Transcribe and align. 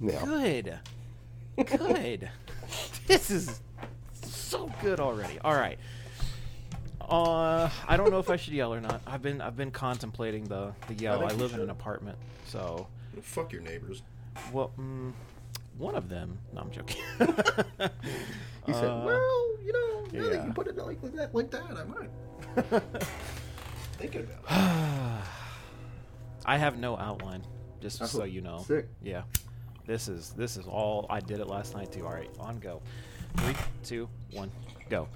Yeah. 0.00 0.24
Good. 0.24 0.78
Good. 1.66 2.30
this 3.06 3.30
is 3.30 3.60
so 4.22 4.70
good 4.82 5.00
already. 5.00 5.38
All 5.40 5.54
right. 5.54 5.78
Uh, 7.00 7.68
I 7.86 7.96
don't 7.96 8.10
know 8.10 8.18
if 8.18 8.30
I 8.30 8.36
should 8.36 8.54
yell 8.54 8.72
or 8.72 8.80
not. 8.80 9.02
I've 9.06 9.22
been 9.22 9.40
I've 9.40 9.56
been 9.56 9.70
contemplating 9.70 10.44
the 10.44 10.72
the 10.88 10.94
yell. 10.94 11.18
think 11.20 11.32
I 11.32 11.34
live 11.34 11.52
in 11.54 11.60
an 11.60 11.70
apartment, 11.70 12.16
so 12.46 12.86
Fuck 13.22 13.52
your 13.52 13.60
neighbors. 13.62 14.02
well, 14.52 14.72
mm, 14.78 15.12
one 15.78 15.94
of 15.94 16.08
them. 16.08 16.38
No, 16.52 16.62
I'm 16.62 16.70
joking. 16.70 17.02
He 18.66 18.72
said, 18.72 18.84
Uh, 18.90 19.02
"Well, 19.04 19.58
you 19.62 19.72
know, 19.74 20.00
now 20.18 20.28
that 20.30 20.34
yeah. 20.36 20.46
you 20.46 20.52
put 20.54 20.66
it 20.68 20.76
like, 20.78 20.98
that, 21.14 21.34
like 21.34 21.50
that, 21.50 21.64
I 21.76 21.84
might." 21.84 22.82
Thinking 23.98 24.22
about 24.22 24.38
it. 25.20 25.24
I 26.46 26.56
have 26.56 26.78
no 26.78 26.96
outline, 26.96 27.42
just 27.82 28.00
Oh, 28.00 28.06
so 28.06 28.24
you 28.24 28.40
know. 28.40 28.64
sick. 28.66 28.88
Yeah, 29.02 29.24
this 29.86 30.08
is 30.08 30.30
this 30.30 30.56
is 30.56 30.66
all 30.66 31.06
I 31.10 31.20
did 31.20 31.40
it 31.40 31.46
last 31.46 31.74
night 31.74 31.92
too. 31.92 32.06
All 32.06 32.12
right, 32.12 32.30
on 32.40 32.58
go. 32.58 32.80
Three, 33.38 33.54
two, 33.82 34.08
one, 34.32 34.50
go. 34.88 35.08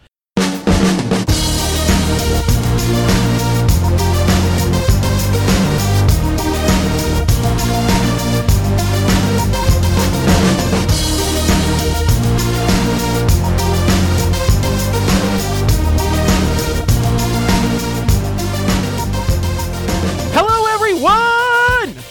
Hello, 20.34 20.66
everyone! 20.74 22.04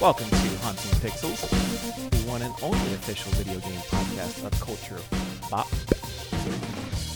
Welcome 0.00 0.41
Pixels, 1.02 1.40
the 2.10 2.30
one 2.30 2.42
and 2.42 2.54
only 2.62 2.94
official 2.94 3.32
video 3.32 3.58
game 3.58 3.80
podcast 3.90 4.44
of 4.46 4.52
culture 4.60 5.00
bop. 5.50 5.68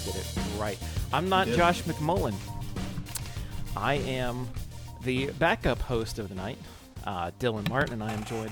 Did 0.05 0.17
it 0.17 0.59
right. 0.59 0.77
I'm 1.13 1.29
not. 1.29 1.47
Josh 1.47 1.83
McMullen. 1.83 2.35
I 3.77 3.95
am 3.95 4.49
the 5.05 5.27
backup 5.39 5.81
host 5.81 6.19
of 6.19 6.29
the 6.29 6.35
night, 6.35 6.59
uh, 7.05 7.31
Dylan 7.39 7.69
Martin, 7.69 7.93
and 7.93 8.03
I 8.03 8.13
am 8.13 8.25
joined, 8.25 8.51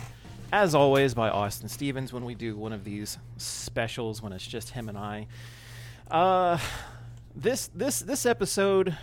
as 0.52 0.72
always, 0.72 1.14
by 1.14 1.30
Austin 1.30 1.68
Stevens 1.68 2.12
when 2.12 2.24
we 2.24 2.36
do 2.36 2.56
one 2.56 2.72
of 2.72 2.84
these 2.84 3.18
specials 3.36 4.22
when 4.22 4.32
it's 4.32 4.46
just 4.46 4.70
him 4.70 4.88
and 4.88 4.96
I. 4.96 5.26
Uh, 6.08 6.58
this 7.34 7.70
this 7.74 7.98
this 7.98 8.24
episode 8.24 8.96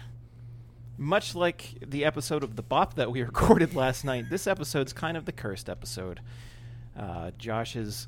much 1.02 1.34
like 1.34 1.74
the 1.84 2.06
episode 2.06 2.44
of 2.44 2.56
the 2.56 2.62
bop 2.62 2.94
that 2.94 3.12
we 3.12 3.24
recorded 3.24 3.74
last 3.76 4.06
night 4.06 4.30
this 4.30 4.46
episode's 4.46 4.94
kind 4.94 5.18
of 5.18 5.26
the 5.26 5.32
cursed 5.32 5.68
episode. 5.68 6.22
Uh, 6.98 7.32
josh's 7.40 8.08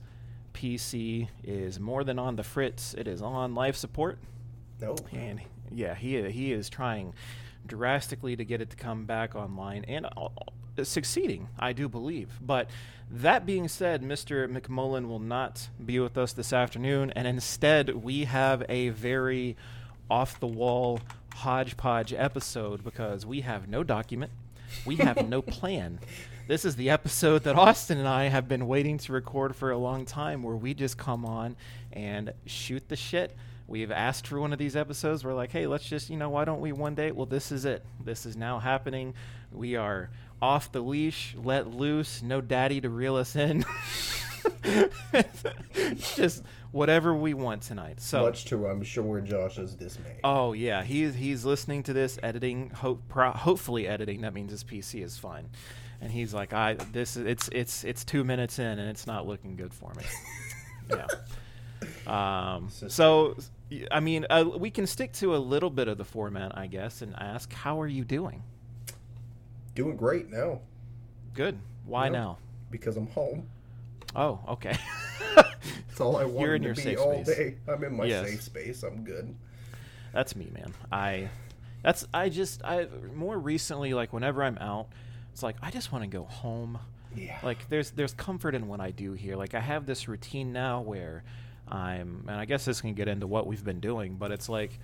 pc 0.53 1.27
is 1.43 1.79
more 1.79 2.03
than 2.03 2.19
on 2.19 2.35
the 2.35 2.43
fritz. 2.43 2.93
It 2.93 3.07
is 3.07 3.21
on 3.21 3.55
life 3.55 3.75
support. 3.75 4.19
No. 4.79 4.95
and 5.11 5.41
yeah 5.71 5.95
he 5.95 6.21
he 6.29 6.51
is 6.51 6.69
trying 6.69 7.13
drastically 7.65 8.35
to 8.35 8.45
get 8.45 8.61
it 8.61 8.69
to 8.69 8.75
come 8.75 9.05
back 9.05 9.35
online 9.35 9.85
and 9.87 10.05
uh, 10.05 10.25
uh, 10.77 10.83
succeeding 10.83 11.49
i 11.57 11.73
do 11.73 11.89
believe. 11.89 12.37
But 12.41 12.69
that 13.09 13.43
being 13.43 13.67
said 13.67 14.03
mr 14.03 14.47
mcmullen 14.47 15.07
will 15.07 15.19
not 15.19 15.67
be 15.83 15.99
with 15.99 16.15
us 16.15 16.31
this 16.31 16.53
afternoon 16.53 17.11
and 17.15 17.27
instead 17.27 18.03
we 18.03 18.25
have 18.25 18.63
a 18.69 18.89
very 18.89 19.57
off 20.11 20.39
the 20.39 20.47
wall 20.47 20.99
hodgepodge 21.33 22.13
episode 22.13 22.83
because 22.83 23.25
we 23.25 23.41
have 23.41 23.67
no 23.67 23.83
document 23.83 24.31
we 24.85 24.95
have 24.97 25.27
no 25.27 25.41
plan 25.41 25.99
this 26.45 26.65
is 26.65 26.75
the 26.75 26.89
episode 26.89 27.43
that 27.43 27.55
Austin 27.55 27.97
and 27.99 28.07
I 28.07 28.25
have 28.25 28.49
been 28.49 28.67
waiting 28.67 28.97
to 28.97 29.13
record 29.13 29.55
for 29.55 29.71
a 29.71 29.77
long 29.77 30.05
time 30.05 30.43
where 30.43 30.57
we 30.57 30.73
just 30.73 30.97
come 30.97 31.25
on 31.25 31.55
and 31.93 32.33
shoot 32.45 32.89
the 32.89 32.97
shit. 32.97 33.33
We've 33.65 33.91
asked 33.91 34.27
for 34.27 34.41
one 34.41 34.51
of 34.51 34.59
these 34.59 34.75
episodes. 34.75 35.23
We're 35.23 35.33
like, 35.33 35.51
hey, 35.51 35.67
let's 35.67 35.85
just, 35.85 36.09
you 36.09 36.17
know, 36.17 36.29
why 36.29 36.43
don't 36.43 36.59
we 36.59 36.73
one 36.73 36.95
day? 36.95 37.11
Well, 37.11 37.25
this 37.25 37.49
is 37.49 37.63
it. 37.63 37.85
This 38.03 38.25
is 38.25 38.35
now 38.35 38.59
happening. 38.59 39.13
We 39.53 39.77
are 39.77 40.09
off 40.41 40.69
the 40.69 40.81
leash, 40.81 41.33
let 41.41 41.67
loose, 41.73 42.21
no 42.21 42.41
daddy 42.41 42.81
to 42.81 42.89
reel 42.89 43.15
us 43.15 43.37
in. 43.37 43.63
just 46.15 46.43
whatever 46.73 47.15
we 47.15 47.33
want 47.33 47.61
tonight. 47.61 48.01
So 48.01 48.23
Much 48.23 48.43
to 48.45 48.67
I'm 48.67 48.83
sure 48.83 49.21
Josh's 49.21 49.73
dismay. 49.75 50.17
Oh 50.25 50.51
yeah, 50.51 50.83
he's 50.83 51.15
he's 51.15 51.45
listening 51.45 51.83
to 51.83 51.93
this, 51.93 52.19
editing, 52.21 52.71
hope 52.71 53.01
pro- 53.07 53.31
hopefully 53.31 53.87
editing. 53.87 54.21
That 54.21 54.33
means 54.33 54.51
his 54.51 54.65
PC 54.65 55.01
is 55.01 55.17
fine, 55.17 55.47
and 56.01 56.11
he's 56.11 56.33
like, 56.33 56.51
I 56.51 56.73
this 56.73 57.15
is 57.15 57.25
it's 57.25 57.49
it's 57.53 57.83
it's 57.85 58.03
two 58.03 58.25
minutes 58.25 58.59
in 58.59 58.79
and 58.79 58.89
it's 58.89 59.07
not 59.07 59.25
looking 59.25 59.55
good 59.55 59.73
for 59.73 59.93
me. 59.93 60.03
yeah. 60.89 61.07
Um. 62.55 62.69
So, 62.69 63.37
I 63.91 63.99
mean, 64.01 64.25
uh, 64.29 64.43
we 64.57 64.69
can 64.69 64.85
stick 64.87 65.13
to 65.13 65.35
a 65.35 65.37
little 65.37 65.69
bit 65.69 65.87
of 65.87 65.97
the 65.97 66.05
format, 66.05 66.57
I 66.57 66.67
guess, 66.67 67.01
and 67.01 67.15
ask, 67.17 67.51
how 67.53 67.79
are 67.81 67.87
you 67.87 68.03
doing? 68.03 68.43
Doing 69.75 69.95
great 69.97 70.29
now 70.29 70.59
Good. 71.33 71.57
Why 71.85 72.05
Yeah. 72.05 72.11
now? 72.11 72.37
because 72.69 72.95
I'm 72.97 73.07
home. 73.07 73.47
Oh, 74.15 74.39
okay. 74.47 74.77
That's 75.93 76.01
all 76.01 76.17
I 76.17 76.25
want 76.25 76.39
You're 76.39 76.55
in 76.55 76.61
to 76.63 76.67
your 76.69 76.75
be 76.75 76.81
safe 76.81 76.97
all 76.99 77.23
space. 77.23 77.37
day. 77.37 77.55
I'm 77.67 77.83
in 77.83 77.95
my 77.95 78.05
Yes. 78.05 78.27
safe 78.27 78.41
space. 78.41 78.81
I'm 78.81 79.03
good. 79.03 79.35
That's 80.11 80.35
me, 80.35 80.49
man. 80.51 80.73
I 80.91 81.29
that's 81.83 82.07
I 82.11 82.29
just 82.29 82.63
I 82.63 82.87
more 83.15 83.37
recently 83.37 83.93
like 83.93 84.11
whenever 84.11 84.43
I'm 84.43 84.57
out, 84.57 84.87
it's 85.31 85.43
like 85.43 85.55
I 85.61 85.69
just 85.69 85.91
want 85.91 86.03
to 86.03 86.07
go 86.07 86.23
home. 86.23 86.79
Yeah. 87.15 87.37
Like 87.43 87.69
there's 87.69 87.91
there's 87.91 88.13
comfort 88.15 88.55
in 88.55 88.67
what 88.67 88.79
I 88.79 88.89
do 88.89 89.13
here. 89.13 89.35
Like 89.35 89.53
I 89.53 89.59
have 89.59 89.85
this 89.85 90.07
routine 90.07 90.51
now 90.51 90.81
where 90.81 91.23
I'm 91.67 92.25
and 92.27 92.39
I 92.39 92.45
guess 92.45 92.65
this 92.65 92.81
can 92.81 92.95
get 92.95 93.07
into 93.07 93.27
what 93.27 93.45
we've 93.45 93.63
been 93.63 93.79
doing, 93.79 94.15
but 94.15 94.31
it's 94.31 94.49
like 94.49 94.79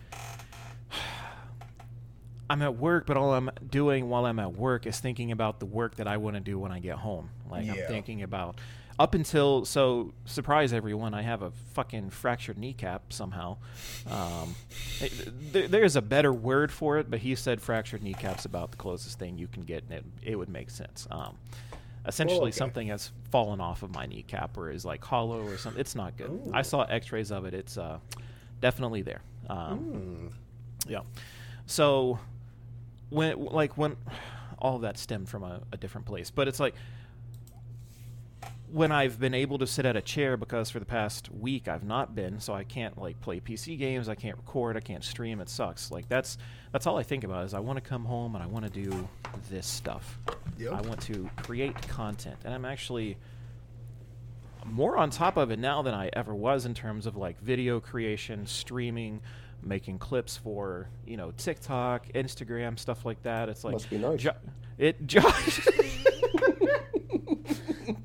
I'm 2.51 2.61
at 2.61 2.75
work, 2.77 3.07
but 3.07 3.17
all 3.17 3.33
I'm 3.33 3.49
doing 3.67 4.09
while 4.09 4.25
I'm 4.27 4.37
at 4.39 4.53
work 4.53 4.85
is 4.85 4.99
thinking 4.99 5.31
about 5.31 5.59
the 5.59 5.65
work 5.65 5.95
that 5.95 6.07
I 6.07 6.17
want 6.17 6.35
to 6.35 6.39
do 6.39 6.59
when 6.59 6.71
I 6.71 6.79
get 6.79 6.97
home. 6.97 7.29
Like 7.49 7.67
I'm 7.67 7.87
thinking 7.87 8.21
about 8.21 8.59
up 8.99 9.15
until 9.15 9.63
so 9.63 10.13
surprise 10.25 10.73
everyone, 10.73 11.13
I 11.13 11.21
have 11.21 11.41
a 11.41 11.51
fucking 11.73 12.09
fractured 12.09 12.57
kneecap 12.57 13.13
somehow. 13.13 13.57
Um, 14.11 14.55
there's 15.51 15.95
a 15.95 16.01
better 16.01 16.33
word 16.33 16.69
for 16.71 16.97
it, 16.97 17.09
but 17.09 17.19
he 17.21 17.33
said 17.35 17.61
fractured 17.61 18.03
kneecap's 18.03 18.43
about 18.43 18.71
the 18.71 18.77
closest 18.77 19.17
thing 19.17 19.37
you 19.37 19.47
can 19.47 19.63
get, 19.63 19.83
and 19.89 19.93
it, 19.93 20.05
it 20.31 20.35
would 20.35 20.49
make 20.49 20.69
sense. 20.69 21.07
Um, 21.09 21.37
essentially, 22.05 22.49
okay. 22.49 22.51
something 22.51 22.87
has 22.89 23.11
fallen 23.31 23.61
off 23.61 23.83
of 23.83 23.93
my 23.95 24.05
kneecap 24.05 24.57
or 24.57 24.69
is 24.69 24.83
like 24.83 25.03
hollow 25.03 25.43
or 25.43 25.57
something. 25.57 25.79
It's 25.79 25.95
not 25.95 26.17
good. 26.17 26.29
Ooh. 26.29 26.51
I 26.53 26.61
saw 26.61 26.83
X-rays 26.83 27.31
of 27.31 27.45
it. 27.45 27.53
It's 27.53 27.77
uh, 27.77 27.99
definitely 28.59 29.01
there. 29.01 29.21
Um, 29.49 29.77
Hmm. 29.77 30.27
yeah. 30.91 31.01
So 31.67 32.19
when 33.09 33.45
like 33.45 33.77
when 33.77 33.95
all 34.57 34.75
of 34.75 34.81
that 34.81 34.97
stemmed 34.97 35.29
from 35.29 35.43
a, 35.43 35.61
a 35.71 35.77
different 35.77 36.05
place, 36.05 36.29
but 36.31 36.49
it's 36.49 36.59
like 36.59 36.75
when 38.71 38.91
I've 38.91 39.19
been 39.19 39.33
able 39.33 39.57
to 39.59 39.67
sit 39.67 39.85
at 39.85 39.95
a 39.95 40.01
chair 40.01 40.37
because 40.37 40.69
for 40.69 40.79
the 40.79 40.85
past 40.85 41.29
week 41.31 41.67
I've 41.67 41.83
not 41.83 42.15
been, 42.15 42.39
so 42.39 42.53
I 42.53 42.63
can't 42.63 42.97
like 42.97 43.19
play 43.21 43.39
PC 43.39 43.77
games, 43.77 44.09
I 44.09 44.15
can't 44.15 44.37
record, 44.37 44.77
I 44.77 44.79
can't 44.79 45.03
stream. 45.03 45.39
It 45.41 45.49
sucks. 45.49 45.91
Like 45.91 46.07
that's 46.07 46.37
that's 46.71 46.85
all 46.85 46.97
I 46.97 47.03
think 47.03 47.23
about 47.23 47.45
is 47.45 47.53
I 47.53 47.59
want 47.59 47.77
to 47.77 47.87
come 47.87 48.05
home 48.05 48.35
and 48.35 48.43
I 48.43 48.47
want 48.47 48.65
to 48.65 48.71
do 48.71 49.07
this 49.49 49.65
stuff. 49.65 50.19
Yep. 50.57 50.71
I 50.73 50.81
want 50.81 51.01
to 51.01 51.29
create 51.37 51.75
content, 51.87 52.37
and 52.45 52.53
I'm 52.53 52.65
actually 52.65 53.17
more 54.65 54.97
on 54.97 55.09
top 55.09 55.37
of 55.37 55.51
it 55.51 55.59
now 55.59 55.81
than 55.81 55.93
I 55.93 56.09
ever 56.13 56.35
was 56.35 56.65
in 56.65 56.73
terms 56.73 57.05
of 57.05 57.15
like 57.15 57.39
video 57.41 57.79
creation, 57.79 58.45
streaming, 58.45 59.21
making 59.63 59.99
clips 59.99 60.37
for 60.37 60.89
you 61.05 61.17
know 61.17 61.31
TikTok, 61.31 62.07
Instagram, 62.13 62.77
stuff 62.77 63.05
like 63.05 63.21
that. 63.23 63.49
It's 63.49 63.63
like 63.63 63.73
Must 63.73 63.89
be 63.89 63.97
nice. 63.97 64.21
Jo- 64.21 64.31
it 64.77 65.05
Josh. 65.07 65.67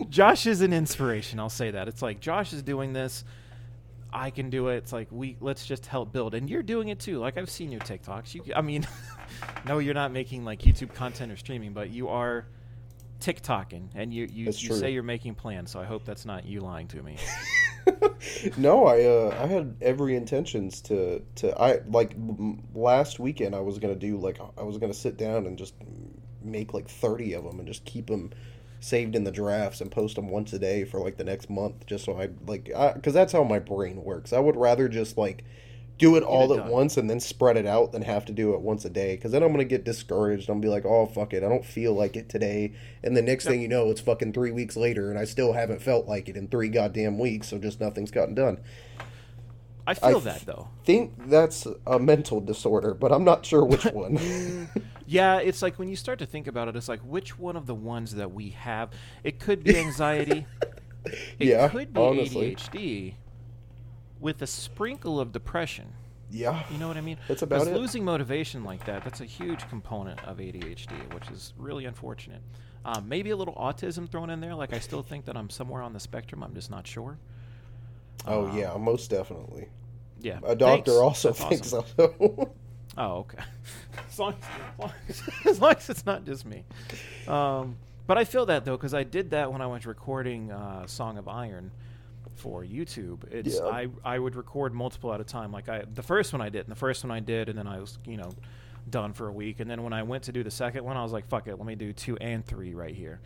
Josh 0.09 0.47
is 0.47 0.61
an 0.61 0.72
inspiration. 0.72 1.41
I'll 1.41 1.49
say 1.49 1.70
that. 1.73 1.88
It's 1.88 2.03
like 2.03 2.20
Josh 2.20 2.53
is 2.53 2.62
doing 2.62 2.93
this. 2.93 3.25
I 4.12 4.31
can 4.31 4.49
do 4.49 4.69
it. 4.69 4.76
It's 4.76 4.93
like 4.93 5.09
we 5.11 5.37
let's 5.41 5.67
just 5.67 5.87
help 5.87 6.12
build, 6.12 6.35
and 6.35 6.49
you're 6.49 6.62
doing 6.62 6.88
it 6.88 7.00
too. 7.00 7.19
Like 7.19 7.37
I've 7.37 7.50
seen 7.50 7.73
your 7.73 7.81
TikToks. 7.81 8.35
You, 8.35 8.43
I 8.55 8.62
mean, 8.62 8.87
no, 9.67 9.79
you're 9.79 9.94
not 9.94 10.12
making 10.12 10.44
like 10.44 10.62
YouTube 10.62 10.94
content 10.94 11.32
or 11.32 11.37
streaming, 11.37 11.73
but 11.73 11.91
you 11.91 12.09
are 12.09 12.47
TikToking, 13.20 13.88
and 13.94 14.14
you 14.14 14.26
you, 14.31 14.47
you 14.47 14.53
say 14.53 14.93
you're 14.93 15.03
making 15.03 15.35
plans. 15.35 15.73
So 15.73 15.81
I 15.81 15.85
hope 15.85 16.05
that's 16.05 16.25
not 16.25 16.47
you 16.47 16.61
lying 16.61 16.87
to 16.88 17.03
me. 17.03 17.17
no, 18.56 18.87
I 18.87 19.05
uh, 19.05 19.37
I 19.43 19.47
had 19.47 19.76
every 19.81 20.14
intentions 20.17 20.81
to 20.82 21.20
to 21.37 21.61
I 21.61 21.81
like 21.88 22.12
m- 22.12 22.62
last 22.73 23.19
weekend 23.19 23.55
I 23.55 23.61
was 23.61 23.79
gonna 23.81 23.94
do 23.97 24.17
like 24.17 24.38
I 24.56 24.62
was 24.62 24.79
gonna 24.79 24.94
sit 24.94 25.17
down 25.17 25.47
and 25.47 25.59
just 25.59 25.75
make 26.43 26.73
like 26.73 26.88
thirty 26.88 27.32
of 27.32 27.43
them 27.44 27.59
and 27.59 27.67
just 27.67 27.85
keep 27.85 28.06
them 28.06 28.31
saved 28.85 29.17
in 29.17 29.25
the 29.25 29.33
drafts 29.33 29.81
and 29.81 29.91
post 29.91 30.17
them 30.17 30.29
once 30.29 30.53
a 30.53 30.59
day 30.59 30.85
for 30.85 31.01
like 31.01 31.17
the 31.17 31.25
next 31.25 31.49
month 31.49 31.87
just 31.87 32.05
so 32.05 32.21
I 32.21 32.29
like 32.47 32.65
because 32.95 33.15
that's 33.15 33.33
how 33.33 33.43
my 33.45 33.59
brain 33.59 34.05
works. 34.05 34.33
I 34.33 34.41
would 34.41 34.57
rather 34.57 34.89
just 34.89 35.17
like 35.17 35.45
do 35.97 36.17
it 36.17 36.23
all 36.25 36.53
it 36.53 36.53
at 36.53 36.65
done. 36.65 36.71
once 36.71 36.97
and 36.97 37.09
then 37.09 37.21
spread 37.21 37.57
it 37.57 37.67
out 37.67 37.93
than 37.93 38.03
have 38.03 38.25
to 38.27 38.33
do 38.33 38.53
it 38.55 38.61
once 38.61 38.85
a 38.85 38.91
day 38.91 39.15
because 39.17 39.33
then 39.33 39.43
I'm 39.43 39.53
gonna 39.53 39.65
get 39.65 39.85
discouraged. 39.85 40.49
I'm 40.51 40.57
gonna 40.57 40.63
be 40.63 40.69
like, 40.69 40.85
oh 40.85 41.07
fuck 41.07 41.33
it, 41.33 41.43
I 41.45 41.49
don't 41.49 41.65
feel 41.65 41.95
like 41.95 42.17
it 42.17 42.29
today, 42.29 42.73
and 43.03 43.17
the 43.17 43.23
next 43.23 43.45
Yep. 43.45 43.53
thing 43.53 43.63
you 43.63 43.69
know, 43.69 43.91
it's 43.91 44.01
fucking 44.01 44.33
three 44.35 44.51
weeks 44.51 44.77
later, 44.77 45.09
and 45.11 45.19
I 45.19 45.25
still 45.25 45.53
haven't 45.55 45.81
felt 45.81 46.07
like 46.07 46.29
it 46.29 46.37
in 46.37 46.49
three 46.49 46.69
goddamn 46.69 47.19
weeks, 47.19 47.49
so 47.49 47.59
just 47.59 47.81
nothing's 47.81 48.11
gotten 48.11 48.35
done. 48.35 48.59
I 49.87 49.95
feel 49.95 50.21
I 50.21 50.21
that 50.21 50.47
though. 50.47 50.69
Think 50.85 51.13
that's 51.29 51.67
a 51.87 51.99
mental 51.99 52.41
disorder, 52.41 52.95
but 52.95 53.13
I'm 53.13 53.25
not 53.25 53.47
sure 53.47 53.65
which 53.65 53.85
one. 53.93 54.19
Mm, 54.19 54.69
Yeah, 55.06 55.39
it's 55.39 55.61
like 55.62 55.79
when 55.79 55.89
you 55.89 55.97
start 55.97 56.19
to 56.21 56.27
think 56.27 56.47
about 56.47 56.69
it, 56.69 56.77
it's 56.77 56.89
like 56.89 57.01
which 57.01 57.39
one 57.39 57.56
of 57.56 57.67
the 57.67 57.75
ones 57.75 58.15
that 58.15 58.33
we 58.33 58.51
have. 58.51 58.91
It 59.23 59.39
could 59.39 59.62
be 59.62 59.77
anxiety. 59.77 60.47
it 61.39 61.49
Yeah, 61.49 61.69
could 61.69 61.93
be 61.93 62.01
honestly. 62.01 62.53
ADHD 62.56 63.15
with 64.21 64.41
a 64.43 64.47
sprinkle 64.47 65.21
of 65.21 65.33
depression. 65.33 65.93
yeah, 66.31 66.65
You 66.71 66.79
know 66.79 66.89
what 66.89 66.97
I 66.97 67.01
mean? 67.01 67.19
That's 67.29 67.43
about 67.43 67.69
it. 67.69 67.75
Losing 67.75 68.05
motivation 68.05 68.65
like 68.65 68.85
that, 68.87 69.05
that's 69.05 69.21
a 69.21 69.25
huge 69.27 69.69
component 69.69 70.23
of 70.25 70.39
ADHD, 70.39 71.12
which 71.15 71.31
is 71.31 71.53
really 71.57 71.85
unfortunate. 71.85 72.43
Um, 72.85 73.09
maybe 73.09 73.31
a 73.31 73.37
little 73.37 73.55
autism 73.55 74.09
thrown 74.09 74.31
in 74.31 74.41
there. 74.41 74.55
Like 74.55 74.73
I 74.73 74.79
still 74.79 75.03
think 75.03 75.27
that 75.27 75.37
I'm 75.37 75.50
somewhere 75.50 75.83
on 75.83 75.93
the 75.93 76.00
spectrum. 76.00 76.43
I'm 76.43 76.55
just 76.55 76.71
not 76.71 76.87
sure. 76.87 77.19
oh 78.27 78.47
Um, 78.47 78.57
yeah, 78.57 78.77
most 78.77 79.11
definitely. 79.11 79.69
Yeah. 80.21 80.41
A 80.45 80.57
doctor 80.57 80.93
Thanks. 80.93 80.99
also 81.00 81.33
That's 81.33 81.45
thinks 81.49 81.73
awesome. 81.73 81.85
so. 81.97 82.53
Oh, 82.96 83.19
okay. 83.19 83.38
as, 84.08 84.19
long 84.19 84.35
as, 84.35 84.49
as, 84.49 84.79
long 84.79 84.93
as, 85.08 85.23
as 85.46 85.61
long 85.61 85.75
as 85.76 85.91
it's 85.91 86.06
not 86.06 86.25
just 86.25 86.44
me. 86.46 86.64
Um, 87.26 87.76
but 88.06 88.19
I 88.19 88.25
feel 88.25 88.46
that 88.46 88.64
though 88.64 88.76
because 88.76 88.94
I 88.94 89.02
did 89.02 89.31
that 89.31 89.52
when 89.52 89.62
I 89.62 89.67
was 89.67 89.87
recording 89.87 90.50
uh, 90.50 90.87
"Song 90.87 91.19
of 91.19 91.26
Iron" 91.26 91.70
for 92.37 92.62
YouTube. 92.62 93.25
It's 93.32 93.56
Yeah. 93.56 93.67
I 93.67 93.88
I 94.05 94.19
would 94.19 94.37
record 94.37 94.75
multiple 94.75 95.12
at 95.12 95.20
a 95.20 95.25
time. 95.25 95.52
Like 95.52 95.69
I 95.69 95.85
the 95.94 96.02
first 96.02 96.32
one 96.32 96.43
I 96.43 96.49
did, 96.49 96.67
and 96.67 96.70
the 96.70 96.79
first 96.79 97.02
one 97.02 97.11
I 97.11 97.20
did, 97.20 97.49
and 97.49 97.58
then 97.58 97.67
I 97.67 97.81
was 97.81 97.99
you 98.05 98.17
know 98.17 98.31
done 98.91 99.14
for 99.14 99.29
a 99.29 99.32
week. 99.32 99.61
And 99.61 99.70
then 99.70 99.82
when 99.82 99.93
I 99.93 100.02
went 100.02 100.25
to 100.25 100.32
do 100.32 100.43
the 100.43 100.50
second 100.50 100.85
one, 100.85 100.97
I 100.97 101.02
was 101.02 101.12
like, 101.12 101.26
"Fuck 101.29 101.47
it, 101.49 101.56
let 101.56 101.67
me 101.67 101.75
do 101.75 101.93
two 101.93 102.17
and 102.19 102.44
three 102.44 102.75
right 102.75 102.94
here." 102.94 103.20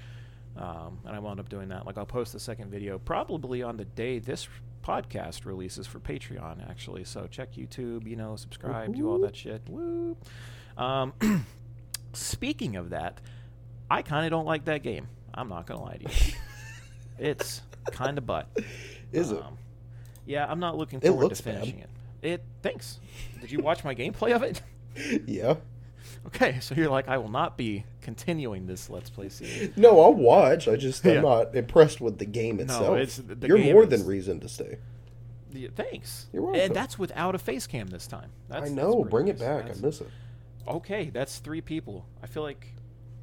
Um, 0.57 0.99
and 1.05 1.15
I 1.15 1.19
wound 1.19 1.41
up 1.41 1.49
doing 1.49 1.69
that. 1.69 1.87
Like 1.87 1.99
I'll 1.99 2.07
post 2.07 2.33
the 2.33 2.41
second 2.41 2.71
video 2.71 2.99
probably 2.99 3.63
on 3.63 3.77
the 3.77 3.85
day 3.85 4.19
this 4.19 4.49
podcast 4.89 5.45
releases 5.45 5.87
for 5.87 6.01
Patreon, 6.01 6.69
actually. 6.71 7.05
So 7.05 7.27
check 7.31 7.53
YouTube, 7.55 8.07
you 8.07 8.17
know, 8.17 8.37
subscribe, 8.37 8.95
do 8.95 9.09
all 9.09 9.19
that 9.21 9.37
shit. 9.37 9.61
Woo. 9.69 10.17
Um, 10.79 11.13
speaking 12.15 12.77
of 12.77 12.91
that, 12.91 13.21
I 13.91 14.03
kind 14.03 14.25
of 14.25 14.31
don't 14.31 14.47
like 14.47 14.65
that 14.65 14.83
game. 14.83 15.09
I'm 15.35 15.49
not 15.49 15.67
gonna 15.67 15.83
lie 15.83 15.97
to 15.99 16.05
you. 16.05 16.33
it's 17.19 17.61
kind 17.93 18.17
of 18.19 18.27
butt. 18.27 18.49
Is 19.13 19.31
it? 19.31 19.39
Um, 19.43 19.59
Yeah, 20.27 20.47
I'm 20.49 20.61
not 20.61 20.77
looking 20.77 21.01
It 21.03 21.09
forward 21.09 21.35
to 21.35 21.43
bad. 21.43 21.55
finishing 21.55 21.79
it. 21.81 21.91
It 22.23 22.43
thanks. 22.63 22.99
Did 23.41 23.51
you 23.53 23.61
watch 23.61 23.85
my 23.85 23.95
gameplay 23.95 24.35
of 24.35 24.43
it? 24.43 24.63
yeah. 25.27 25.55
Okay, 26.27 26.61
so 26.61 26.75
you're 26.75 26.91
like, 26.91 27.09
I 27.09 27.19
will 27.19 27.31
not 27.31 27.57
be 27.57 27.85
continuing 28.03 28.67
this 28.67 28.91
Let's 28.91 29.11
Play 29.11 29.29
series. 29.29 29.77
No, 29.77 30.01
I'll 30.01 30.15
watch. 30.15 30.69
I 30.69 30.77
just 30.77 31.05
I'm 31.07 31.15
Yeah. 31.15 31.21
not 31.23 31.55
impressed 31.55 32.01
with 32.01 32.19
the 32.19 32.25
game 32.25 32.61
itself. 32.61 32.99
it's- 32.99 33.17
the 33.25 33.47
You're 33.47 33.59
game 33.59 33.73
more 33.73 33.85
is- 33.85 33.89
than 33.91 34.07
reason 34.07 34.41
to 34.41 34.49
stay. 34.49 34.79
Yeah, 35.53 35.69
thanks. 35.75 36.27
You're 36.33 36.43
welcome. 36.43 36.61
And 36.61 36.75
that's 36.77 36.99
without 36.99 37.35
a 37.35 37.39
face 37.39 37.67
cam 37.67 37.87
this 37.89 38.07
time. 38.07 38.31
That's, 38.49 38.59
I 38.63 38.65
that's 38.67 38.73
know. 38.73 38.97
pretty 38.97 39.11
Bring 39.11 39.29
it 39.29 39.39
nice. 39.39 39.49
back. 39.49 39.63
That's- 39.63 39.79
I 39.83 39.87
miss 39.87 40.01
it. 40.03 40.09
Okay, 40.69 41.11
that's 41.11 41.39
three 41.39 41.63
people. 41.63 42.05
I 42.23 42.27
feel 42.27 42.43
like. 42.43 42.75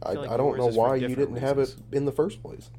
I, 0.01 0.13
feel 0.13 0.21
like 0.21 0.31
I 0.31 0.37
don't 0.37 0.47
yours 0.47 0.57
know 0.57 0.67
is 0.69 0.75
for 0.75 0.81
why 0.89 0.95
you 0.95 1.07
different 1.07 1.29
didn't 1.35 1.41
have 1.47 1.57
it 1.57 1.61
reasons. 1.61 1.81
in 1.91 2.05
the 2.05 2.11
first 2.11 2.41
place. 2.41 2.69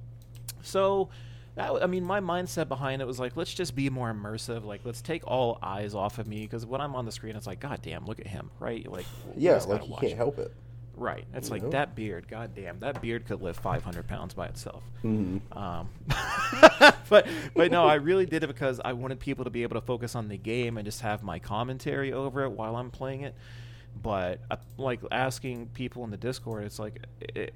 So, 0.62 1.08
that, 1.56 1.82
I 1.82 1.86
mean, 1.86 2.04
my 2.04 2.20
mindset 2.20 2.68
behind 2.68 3.02
it 3.02 3.06
was 3.06 3.18
like, 3.18 3.36
let's 3.36 3.52
just 3.52 3.74
be 3.74 3.90
more 3.90 4.12
immersive. 4.12 4.64
Like, 4.64 4.82
let's 4.84 5.02
take 5.02 5.26
all 5.26 5.58
eyes 5.62 5.94
off 5.94 6.18
of 6.18 6.26
me 6.26 6.42
because 6.42 6.64
when 6.64 6.80
I'm 6.80 6.94
on 6.94 7.04
the 7.04 7.12
screen, 7.12 7.34
it's 7.36 7.46
like, 7.46 7.60
God 7.60 7.80
damn, 7.82 8.04
look 8.06 8.20
at 8.20 8.26
him, 8.26 8.50
right? 8.60 8.90
Like, 8.90 9.06
Yeah, 9.36 9.54
like 9.66 9.82
you 9.88 9.94
can't 9.98 10.12
him. 10.12 10.16
help 10.18 10.38
it. 10.38 10.52
Right. 10.98 11.24
It's 11.34 11.48
You 11.48 11.54
like 11.56 11.62
know? 11.64 11.70
that 11.70 11.94
beard. 11.94 12.26
God 12.26 12.54
damn, 12.54 12.78
that 12.78 13.02
beard 13.02 13.26
could 13.26 13.42
lift 13.42 13.60
500 13.60 14.06
pounds 14.08 14.32
by 14.32 14.46
itself. 14.46 14.82
Mhm. 15.04 15.40
Um, 15.54 15.90
but 17.10 17.26
but 17.54 17.70
no, 17.70 17.84
I 17.86 17.94
really 17.96 18.24
did 18.24 18.42
it 18.42 18.46
because 18.46 18.80
I 18.82 18.94
wanted 18.94 19.20
people 19.20 19.44
to 19.44 19.50
be 19.50 19.62
able 19.62 19.74
to 19.78 19.84
focus 19.86 20.14
on 20.14 20.28
the 20.28 20.38
game 20.38 20.78
and 20.78 20.86
just 20.86 21.02
have 21.02 21.22
my 21.22 21.38
commentary 21.38 22.14
over 22.14 22.44
it 22.44 22.50
while 22.52 22.76
I'm 22.76 22.90
playing 22.90 23.22
it. 23.22 23.34
But 24.02 24.40
uh, 24.50 24.56
like 24.78 25.00
asking 25.10 25.66
people 25.74 26.02
in 26.04 26.10
the 26.10 26.16
Discord, 26.16 26.64
it's 26.64 26.78
like 26.78 27.04
it, 27.20 27.52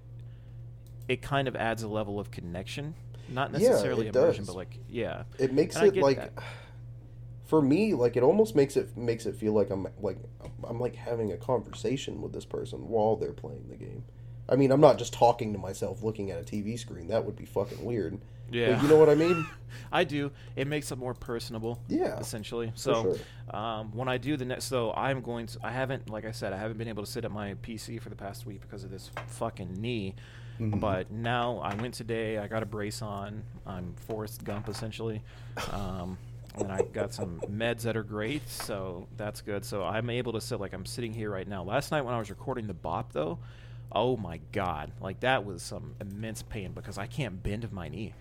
it 1.08 1.22
kind 1.22 1.48
of 1.48 1.56
adds 1.56 1.82
a 1.82 1.88
level 1.88 2.20
of 2.20 2.30
connection, 2.30 2.94
not 3.30 3.52
necessarily 3.52 4.08
it 4.08 4.16
immersion, 4.16 4.44
does. 4.44 4.48
but 4.48 4.56
like 4.56 4.78
yeah, 4.88 5.24
It 5.38 5.52
makes 5.52 5.76
And 5.76 5.96
it 5.96 6.00
like 6.02 6.16
that. 6.18 6.32
for 7.46 7.60
me, 7.62 7.94
like 7.94 8.16
it 8.16 8.22
almost 8.22 8.54
makes 8.54 8.76
it 8.76 8.96
makes 8.96 9.26
it 9.26 9.34
feel 9.36 9.52
like 9.52 9.70
I'm 9.70 9.86
like 10.00 10.18
I'm 10.68 10.80
like 10.80 10.94
having 10.96 11.32
a 11.32 11.36
conversation 11.36 12.20
with 12.22 12.32
this 12.32 12.44
person 12.44 12.88
while 12.88 13.16
they're 13.16 13.32
playing 13.32 13.66
the 13.68 13.76
game. 13.76 14.04
I 14.50 14.56
mean, 14.56 14.72
I'm 14.72 14.80
not 14.80 14.98
just 14.98 15.12
talking 15.12 15.52
to 15.52 15.58
myself 15.58 16.02
looking 16.02 16.30
at 16.30 16.38
a 16.40 16.42
TV 16.42 16.78
screen. 16.78 17.08
That 17.08 17.24
would 17.24 17.36
be 17.36 17.44
fucking 17.44 17.84
weird. 17.84 18.18
yeah. 18.50 18.72
But 18.72 18.82
you 18.82 18.88
know 18.88 18.96
what 18.96 19.08
I 19.08 19.14
mean? 19.14 19.46
I 19.92 20.02
do. 20.04 20.32
It 20.56 20.66
makes 20.66 20.90
it 20.90 20.98
more 20.98 21.14
personable. 21.14 21.80
Yeah, 21.88 22.18
essentially. 22.18 22.72
So 22.74 23.16
sure. 23.50 23.56
um, 23.56 23.94
when 23.94 24.08
I 24.08 24.18
do 24.18 24.36
the 24.36 24.44
next, 24.44 24.64
so 24.64 24.92
I'm 24.92 25.20
going 25.20 25.46
to. 25.46 25.58
I 25.62 25.70
haven't, 25.70 26.10
like 26.10 26.24
I 26.24 26.32
said, 26.32 26.52
I 26.52 26.58
haven't 26.58 26.78
been 26.78 26.88
able 26.88 27.04
to 27.04 27.10
sit 27.10 27.24
at 27.24 27.30
my 27.30 27.54
PC 27.62 28.00
for 28.02 28.08
the 28.08 28.16
past 28.16 28.44
week 28.46 28.60
because 28.62 28.82
of 28.82 28.90
this 28.90 29.10
fucking 29.28 29.74
knee. 29.80 30.14
Mhm. 30.58 30.80
But 30.80 31.10
now 31.10 31.58
I 31.58 31.74
went 31.76 31.94
today. 31.94 32.38
I 32.38 32.48
got 32.48 32.62
a 32.62 32.66
brace 32.66 33.00
on. 33.02 33.44
I'm 33.66 33.94
Forrest 34.08 34.42
Gump 34.44 34.68
essentially. 34.68 35.22
Um, 35.70 36.18
and 36.56 36.72
I 36.72 36.82
got 36.92 37.14
some 37.14 37.40
meds 37.50 37.82
that 37.82 37.96
are 37.96 38.02
great, 38.02 38.46
so 38.48 39.06
that's 39.16 39.40
good. 39.40 39.64
So 39.64 39.84
I'm 39.84 40.10
able 40.10 40.32
to 40.32 40.40
sit 40.40 40.58
like 40.60 40.72
I'm 40.72 40.84
sitting 40.84 41.14
here 41.14 41.30
right 41.30 41.46
now. 41.46 41.62
Last 41.62 41.92
night 41.92 42.02
when 42.02 42.12
I 42.12 42.18
was 42.18 42.28
recording 42.28 42.66
the 42.66 42.74
bop 42.74 43.12
though, 43.12 43.38
oh 43.92 44.16
my 44.16 44.40
god, 44.52 44.92
like 45.00 45.20
that 45.20 45.44
was 45.44 45.62
some 45.62 45.94
immense 46.00 46.42
pain 46.42 46.72
because 46.72 46.98
I 46.98 47.06
can't 47.06 47.42
bend 47.42 47.70
my 47.72 47.88
knee. 47.88 48.14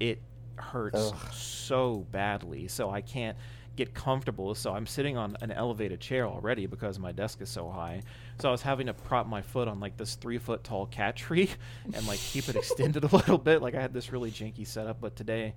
It 0.00 0.20
hurts 0.56 0.98
Ugh. 0.98 1.32
so 1.32 2.06
badly, 2.10 2.68
so 2.68 2.90
I 2.90 3.00
can't 3.00 3.36
get 3.76 3.94
comfortable. 3.94 4.54
So 4.54 4.74
I'm 4.74 4.86
sitting 4.86 5.16
on 5.16 5.36
an 5.40 5.50
elevated 5.50 6.00
chair 6.00 6.26
already 6.26 6.66
because 6.66 6.98
my 6.98 7.12
desk 7.12 7.40
is 7.40 7.48
so 7.48 7.70
high. 7.70 8.02
So 8.38 8.48
I 8.48 8.52
was 8.52 8.62
having 8.62 8.86
to 8.86 8.94
prop 8.94 9.26
my 9.26 9.40
foot 9.42 9.68
on 9.68 9.80
like 9.80 9.96
this 9.96 10.14
three 10.16 10.38
foot 10.38 10.62
tall 10.64 10.86
cat 10.86 11.16
tree 11.24 11.50
and 11.94 12.06
like 12.06 12.18
keep 12.18 12.48
it 12.48 12.56
extended 12.56 13.04
a 13.12 13.16
little 13.16 13.38
bit. 13.38 13.62
Like 13.62 13.74
I 13.74 13.80
had 13.80 13.92
this 13.94 14.12
really 14.12 14.30
janky 14.30 14.66
setup, 14.66 15.00
but 15.00 15.16
today, 15.16 15.54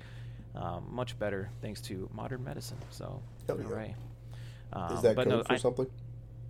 um, 0.55 0.85
much 0.89 1.17
better 1.19 1.49
thanks 1.61 1.81
to 1.81 2.09
modern 2.13 2.43
medicine. 2.43 2.77
So, 2.89 3.21
Hell 3.47 3.59
yeah. 3.59 3.93
Um, 4.71 4.95
Is 4.95 5.01
that 5.01 5.15
but 5.15 5.25
code 5.25 5.33
no, 5.33 5.43
for 5.43 5.53
I- 5.53 5.57
something? 5.57 5.87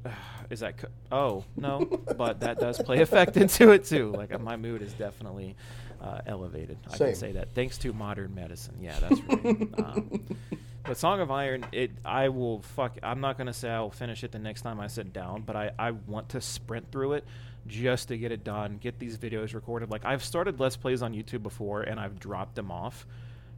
is 0.49 0.59
that 0.59 0.77
co- 0.77 0.87
oh 1.11 1.43
no 1.55 1.85
but 2.17 2.39
that 2.39 2.59
does 2.59 2.81
play 2.81 3.01
effect 3.01 3.37
into 3.43 3.71
it 3.71 3.85
too. 3.85 4.11
Like 4.11 4.33
uh, 4.33 4.39
my 4.39 4.55
mood 4.57 4.81
is 4.81 4.93
definitely 4.93 5.55
uh, 6.01 6.21
elevated. 6.25 6.77
I 6.87 6.97
Same. 6.97 7.07
can 7.07 7.15
say 7.15 7.31
that. 7.33 7.49
Thanks 7.55 7.77
to 7.79 7.93
modern 7.93 8.35
medicine. 8.35 8.75
Yeah 8.81 8.99
that's 8.99 9.21
right. 9.21 9.69
Um, 9.77 10.23
but 10.83 10.97
song 10.97 11.19
of 11.19 11.31
iron 11.31 11.65
it 11.71 11.89
i 12.05 12.29
will 12.29 12.61
fuck 12.61 12.99
i'm 13.01 13.19
not 13.19 13.39
gonna 13.39 13.51
say 13.51 13.67
i'll 13.67 13.89
finish 13.89 14.23
it 14.23 14.31
the 14.31 14.37
next 14.37 14.61
time 14.61 14.79
i 14.79 14.85
sit 14.85 15.11
down 15.11 15.41
but 15.41 15.55
i 15.55 15.71
i 15.79 15.89
want 15.89 16.29
to 16.29 16.39
sprint 16.39 16.91
through 16.91 17.13
it 17.13 17.23
just 17.65 18.09
to 18.09 18.17
get 18.19 18.31
it 18.31 18.43
done 18.43 18.77
get 18.77 18.99
these 18.99 19.17
videos 19.17 19.55
recorded. 19.55 19.89
Like 19.89 20.05
i've 20.05 20.23
started 20.23 20.59
let's 20.59 20.77
plays 20.77 21.01
on 21.01 21.11
youtube 21.11 21.41
before 21.41 21.81
and 21.81 21.99
i've 21.99 22.19
dropped 22.19 22.53
them 22.53 22.69
off 22.69 23.07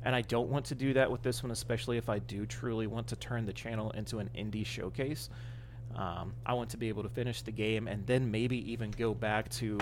and 0.04 0.16
I 0.16 0.22
don't 0.22 0.50
want 0.50 0.66
to 0.68 0.75
do 0.75 0.94
that 0.94 1.12
with 1.12 1.22
this 1.22 1.44
one, 1.44 1.51
especially 1.51 1.98
if 1.98 2.08
I 2.08 2.20
do 2.20 2.46
truly 2.46 2.88
want 2.88 3.08
to 3.08 3.16
turn 3.16 3.46
the 3.46 3.54
channel 3.54 3.92
into 3.92 4.20
an 4.20 4.30
indie 4.38 4.66
showcase. 4.66 5.30
Um, 5.96 6.34
I 6.46 6.53
want 6.53 6.70
to 6.72 6.77
be 6.77 6.89
able 6.89 7.03
to 7.03 7.10
finish 7.10 7.41
the 7.41 7.51
game 7.51 7.88
and 7.88 8.06
then 8.06 8.29
maybe 8.29 8.72
even 8.72 8.91
go 8.91 9.13
back 9.13 9.50
to 9.51 9.79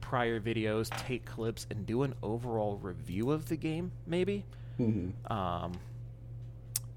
prior 0.00 0.40
videos, 0.40 0.88
take 1.06 1.24
clips, 1.24 1.66
and 1.70 1.84
do 1.86 2.02
an 2.04 2.14
overall 2.22 2.76
review 2.76 3.32
of 3.32 3.48
the 3.48 3.56
game, 3.56 3.90
maybe. 4.06 4.44
hmm 4.76 5.10
Um, 5.28 5.72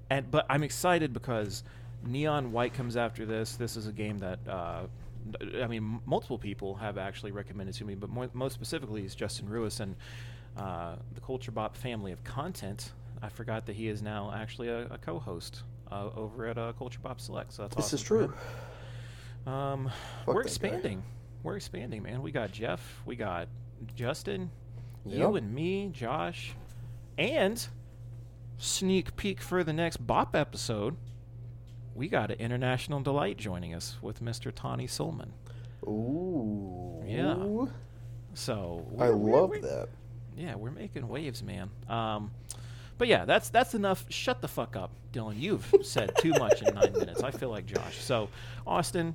and 0.08 0.30
but 0.30 0.46
I'm 0.48 0.62
excited 0.62 1.12
because 1.12 1.62
Neon 2.06 2.52
White 2.52 2.74
comes 2.74 2.96
after 2.96 3.24
this. 3.26 3.56
This 3.56 3.76
is 3.76 3.86
a 3.86 3.92
game 3.92 4.18
that 4.18 4.38
uh, 4.48 4.82
I 5.62 5.66
mean, 5.66 5.82
m- 5.82 6.00
multiple 6.06 6.38
people 6.38 6.74
have 6.76 6.98
actually 6.98 7.32
recommended 7.32 7.74
to 7.76 7.84
me, 7.84 7.94
but 7.94 8.10
more, 8.10 8.28
most 8.32 8.54
specifically 8.54 9.04
is 9.04 9.14
Justin 9.14 9.48
Ruiz 9.48 9.80
and 9.80 9.96
uh, 10.56 10.96
the 11.14 11.20
Culture 11.20 11.52
Bop 11.52 11.76
family 11.76 12.12
of 12.12 12.22
content. 12.24 12.92
I 13.22 13.28
forgot 13.28 13.66
that 13.66 13.76
he 13.76 13.88
is 13.88 14.02
now 14.02 14.32
actually 14.34 14.68
a, 14.68 14.86
a 14.86 14.98
co-host 14.98 15.62
uh, 15.90 16.08
over 16.16 16.46
at 16.46 16.58
uh, 16.58 16.72
Culture 16.78 17.00
Bop 17.02 17.20
Select. 17.20 17.52
So 17.52 17.62
that's 17.62 17.76
This 17.76 17.86
awesome 17.86 17.96
is 17.96 18.02
true. 18.02 18.34
Um, 19.46 19.90
Fuck 20.24 20.34
we're 20.34 20.34
that 20.34 20.40
guy. 20.42 20.48
expanding. 20.48 21.02
We're 21.42 21.56
expanding, 21.56 22.02
man. 22.02 22.22
We 22.22 22.32
got 22.32 22.52
Jeff. 22.52 23.00
We 23.06 23.16
got 23.16 23.48
Justin. 23.96 24.50
Yep. 25.06 25.18
You 25.18 25.36
and 25.36 25.54
me, 25.54 25.88
Josh, 25.92 26.52
and 27.16 27.66
sneak 28.58 29.16
peek 29.16 29.40
for 29.40 29.64
the 29.64 29.72
next 29.72 30.06
Bop 30.06 30.36
episode. 30.36 30.96
We 31.94 32.08
got 32.08 32.30
an 32.30 32.38
international 32.38 33.00
delight 33.00 33.36
joining 33.38 33.74
us 33.74 33.96
with 34.02 34.22
Mr. 34.22 34.54
Tawny 34.54 34.86
Solman. 34.86 35.30
Ooh. 35.86 37.02
Yeah. 37.06 37.66
So 38.34 38.86
I 38.98 39.08
love 39.08 39.50
that. 39.62 39.88
Yeah, 40.36 40.54
we're 40.54 40.70
making 40.70 41.08
waves, 41.08 41.42
man. 41.42 41.70
Um, 41.88 42.30
But 43.00 43.08
yeah, 43.08 43.24
that's 43.24 43.48
that's 43.48 43.74
enough. 43.74 44.04
Shut 44.10 44.42
the 44.42 44.46
fuck 44.48 44.76
up, 44.76 44.90
Dylan. 45.14 45.40
You've 45.40 45.72
said 45.82 46.12
too 46.18 46.32
much 46.34 46.60
in 46.60 46.74
nine 46.74 46.92
minutes. 46.92 47.22
I 47.22 47.30
feel 47.30 47.48
like 47.48 47.64
Josh. 47.64 47.96
So, 47.96 48.28
Austin, 48.66 49.14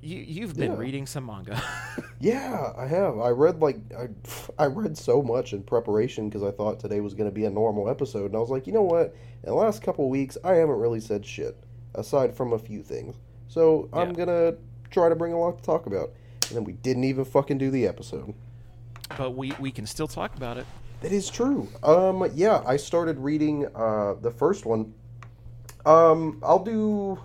you 0.00 0.18
you've 0.18 0.56
been 0.56 0.72
Yeah. 0.74 0.78
reading 0.78 1.04
some 1.04 1.26
manga. 1.26 1.60
Yeah, 2.20 2.72
I 2.78 2.86
have. 2.86 3.18
I 3.18 3.30
read 3.30 3.60
like 3.60 3.76
I, 3.98 4.06
I 4.62 4.66
read 4.66 4.96
so 4.96 5.20
much 5.20 5.52
in 5.52 5.64
preparation 5.64 6.28
because 6.28 6.44
I 6.44 6.52
thought 6.52 6.78
today 6.78 7.00
was 7.00 7.12
going 7.12 7.28
to 7.28 7.34
be 7.34 7.44
a 7.44 7.50
normal 7.50 7.90
episode, 7.90 8.26
and 8.26 8.36
I 8.36 8.38
was 8.38 8.50
like, 8.50 8.66
you 8.68 8.72
know 8.72 8.82
what? 8.82 9.14
In 9.42 9.48
the 9.50 9.54
last 9.54 9.82
couple 9.82 10.08
weeks, 10.08 10.38
I 10.44 10.52
haven't 10.54 10.76
really 10.76 11.00
said 11.00 11.26
shit 11.26 11.56
aside 11.96 12.34
from 12.34 12.52
a 12.52 12.58
few 12.58 12.82
things. 12.84 13.16
So 13.48 13.88
I'm 13.92 14.12
gonna 14.14 14.54
try 14.90 15.08
to 15.08 15.16
bring 15.16 15.32
a 15.32 15.38
lot 15.38 15.58
to 15.58 15.64
talk 15.64 15.86
about. 15.86 16.10
And 16.48 16.56
then 16.56 16.64
we 16.64 16.74
didn't 16.74 17.04
even 17.04 17.24
fucking 17.24 17.58
do 17.58 17.70
the 17.72 17.86
episode. 17.88 18.32
but 19.18 19.32
we 19.32 19.52
we 19.58 19.72
can 19.72 19.86
still 19.86 20.08
talk 20.08 20.36
about 20.36 20.56
it. 20.56 20.66
That 21.04 21.12
is 21.12 21.28
true. 21.28 21.68
Um, 21.82 22.26
yeah, 22.32 22.62
I 22.66 22.78
started 22.78 23.18
reading 23.18 23.66
uh 23.74 24.14
the 24.22 24.30
first 24.30 24.64
one. 24.64 24.94
Um, 25.84 26.40
I'll 26.42 26.64
do. 26.64 27.18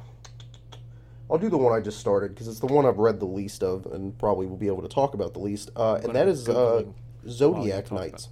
I'll 1.32 1.38
do 1.38 1.48
the 1.48 1.58
one 1.58 1.72
I 1.72 1.80
just 1.80 1.98
started 1.98 2.34
because 2.34 2.50
it's 2.50 2.60
the 2.60 2.66
one 2.66 2.86
I've 2.86 2.98
read 2.98 3.22
the 3.22 3.26
least 3.26 3.64
of 3.64 3.86
and 3.86 4.18
probably 4.18 4.48
will 4.48 4.58
be 4.58 4.68
able 4.68 4.82
to 4.82 4.90
talk 4.90 5.14
about 5.14 5.32
the 5.32 5.40
least. 5.40 5.72
Uh, 5.78 6.02
and 6.04 6.14
that 6.14 6.28
is 6.28 6.50
uh, 6.50 6.52
Googling 6.52 6.58
while 6.58 6.82
you 6.82 6.94
Zodiac 7.30 7.86
talk 7.86 8.00
Nights. 8.00 8.30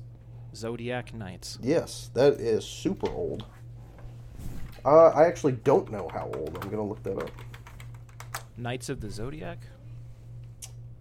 Zodiac 0.54 1.14
Knights. 1.14 1.60
Yes, 1.62 2.12
that 2.14 2.34
is 2.34 2.66
super 2.66 3.10
old. 3.10 3.46
Uh, 4.84 5.12
I 5.16 5.28
actually 5.28 5.54
don't 5.54 5.90
know 5.90 6.10
how 6.12 6.30
old. 6.36 6.60
I'm 6.62 6.70
gonna 6.70 6.84
look 6.84 7.04
that 7.04 7.20
up. 7.20 7.32
Knights 8.58 8.90
of 8.90 9.00
the 9.00 9.10
Zodiac. 9.10 9.60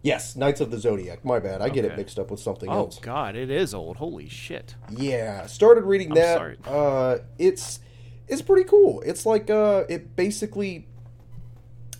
Yes, 0.06 0.36
Knights 0.36 0.60
of 0.60 0.70
the 0.70 0.78
Zodiac. 0.78 1.24
My 1.24 1.40
bad. 1.40 1.60
I 1.60 1.68
get 1.68 1.84
it 1.84 1.96
mixed 1.96 2.16
up 2.16 2.30
with 2.30 2.38
something 2.38 2.70
Oh 2.70 2.74
else. 2.74 2.98
Oh 2.98 3.02
God, 3.02 3.34
it 3.34 3.50
is 3.50 3.74
old. 3.74 3.96
Holy 3.96 4.28
shit. 4.28 4.76
Yeah, 4.88 5.46
started 5.46 5.82
reading 5.82 6.10
I'm 6.10 6.14
that. 6.14 6.36
sorry. 6.36 6.56
Uh, 6.64 7.18
it's 7.40 7.80
it's 8.28 8.40
pretty 8.40 8.68
cool. 8.68 9.02
It's 9.04 9.26
like 9.26 9.50
uh, 9.50 9.82
it 9.88 10.14
basically 10.14 10.86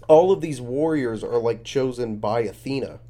all 0.06 0.30
of 0.30 0.40
these 0.40 0.60
warriors 0.60 1.24
are 1.24 1.38
like 1.38 1.64
chosen 1.64 2.18
by 2.18 2.42
Athena 2.42 3.00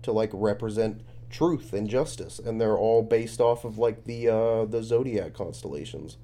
to 0.00 0.12
like 0.12 0.30
represent 0.32 1.02
truth 1.28 1.74
and 1.74 1.86
justice, 1.86 2.38
and 2.38 2.58
they're 2.58 2.78
all 2.78 3.02
based 3.02 3.42
off 3.42 3.62
of 3.66 3.76
like 3.76 4.04
the 4.04 4.26
uh, 4.26 4.64
the 4.64 4.82
zodiac 4.82 5.34
constellations, 5.34 6.16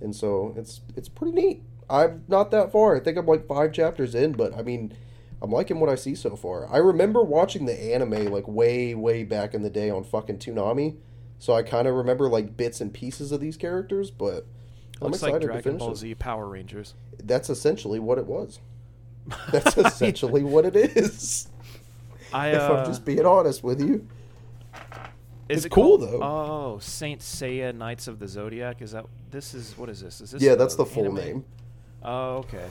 and 0.00 0.16
so 0.16 0.54
it's 0.56 0.80
it's 0.96 1.10
pretty 1.10 1.32
neat. 1.34 1.62
I'm 1.90 2.24
not 2.28 2.50
that 2.50 2.72
far. 2.72 2.96
I 2.96 3.00
think 3.00 3.18
I'm 3.18 3.26
like 3.26 3.46
five 3.46 3.72
chapters 3.72 4.14
in, 4.14 4.32
but 4.32 4.56
I 4.56 4.62
mean. 4.62 4.96
I'm 5.44 5.50
liking 5.50 5.78
what 5.78 5.90
I 5.90 5.94
see 5.94 6.14
so 6.14 6.36
far. 6.36 6.66
I 6.72 6.78
remember 6.78 7.22
watching 7.22 7.66
the 7.66 7.78
anime 7.94 8.32
like 8.32 8.48
way, 8.48 8.94
way 8.94 9.24
back 9.24 9.52
in 9.52 9.60
the 9.62 9.68
day 9.68 9.90
on 9.90 10.02
fucking 10.02 10.38
Toonami, 10.38 10.96
so 11.38 11.52
I 11.52 11.62
kind 11.62 11.86
of 11.86 11.94
remember 11.94 12.30
like 12.30 12.56
bits 12.56 12.80
and 12.80 12.90
pieces 12.94 13.30
of 13.30 13.42
these 13.42 13.58
characters. 13.58 14.10
But 14.10 14.46
I'm 15.02 15.08
Looks 15.08 15.18
excited 15.18 15.32
like 15.34 15.40
to 15.42 15.46
Dragon 15.48 15.62
finish 15.62 15.78
Ball 15.80 15.92
it. 15.92 15.96
Z 15.96 16.14
Power 16.14 16.48
Rangers. 16.48 16.94
That's 17.22 17.50
essentially 17.50 17.98
what 18.00 18.16
it 18.16 18.24
was. 18.24 18.58
That's 19.52 19.76
essentially 19.76 20.42
what 20.42 20.64
it 20.64 20.76
is. 20.76 21.48
I 22.32 22.48
if 22.52 22.62
uh, 22.62 22.76
I'm 22.76 22.86
just 22.86 23.04
being 23.04 23.26
honest 23.26 23.62
with 23.62 23.80
you. 23.82 24.08
is 25.50 25.58
it's 25.58 25.66
it 25.66 25.68
cool, 25.72 25.98
called- 25.98 26.10
though. 26.10 26.22
Oh, 26.22 26.78
Saint 26.80 27.20
Seiya 27.20 27.74
Knights 27.74 28.08
of 28.08 28.18
the 28.18 28.28
Zodiac. 28.28 28.80
Is 28.80 28.92
that 28.92 29.04
this 29.30 29.52
is 29.52 29.76
what 29.76 29.90
is 29.90 30.00
this? 30.00 30.22
Is 30.22 30.30
this 30.30 30.42
Yeah, 30.42 30.54
that's 30.54 30.74
the 30.74 30.86
full 30.86 31.04
anime? 31.04 31.16
name. 31.16 31.44
Oh, 32.02 32.36
okay. 32.38 32.64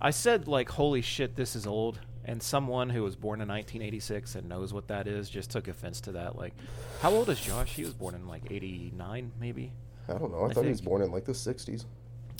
I 0.00 0.10
said 0.10 0.48
like, 0.48 0.70
holy 0.70 1.02
shit, 1.02 1.36
this 1.36 1.54
is 1.54 1.66
old. 1.66 2.00
And 2.24 2.42
someone 2.42 2.88
who 2.88 3.02
was 3.02 3.16
born 3.16 3.40
in 3.40 3.48
1986 3.48 4.34
and 4.34 4.48
knows 4.48 4.72
what 4.72 4.88
that 4.88 5.06
is 5.06 5.28
just 5.28 5.50
took 5.50 5.68
offense 5.68 6.00
to 6.02 6.12
that. 6.12 6.36
Like, 6.36 6.54
how 7.00 7.10
old 7.10 7.28
is 7.28 7.40
Josh? 7.40 7.74
He 7.74 7.84
was 7.84 7.92
born 7.92 8.14
in 8.14 8.26
like 8.26 8.50
89, 8.50 9.32
maybe. 9.38 9.72
I 10.08 10.14
don't 10.14 10.32
know. 10.32 10.40
I, 10.44 10.48
I 10.48 10.52
thought 10.52 10.64
he 10.64 10.70
was 10.70 10.80
born 10.80 11.02
in 11.02 11.10
like 11.10 11.24
the 11.24 11.32
60s. 11.32 11.84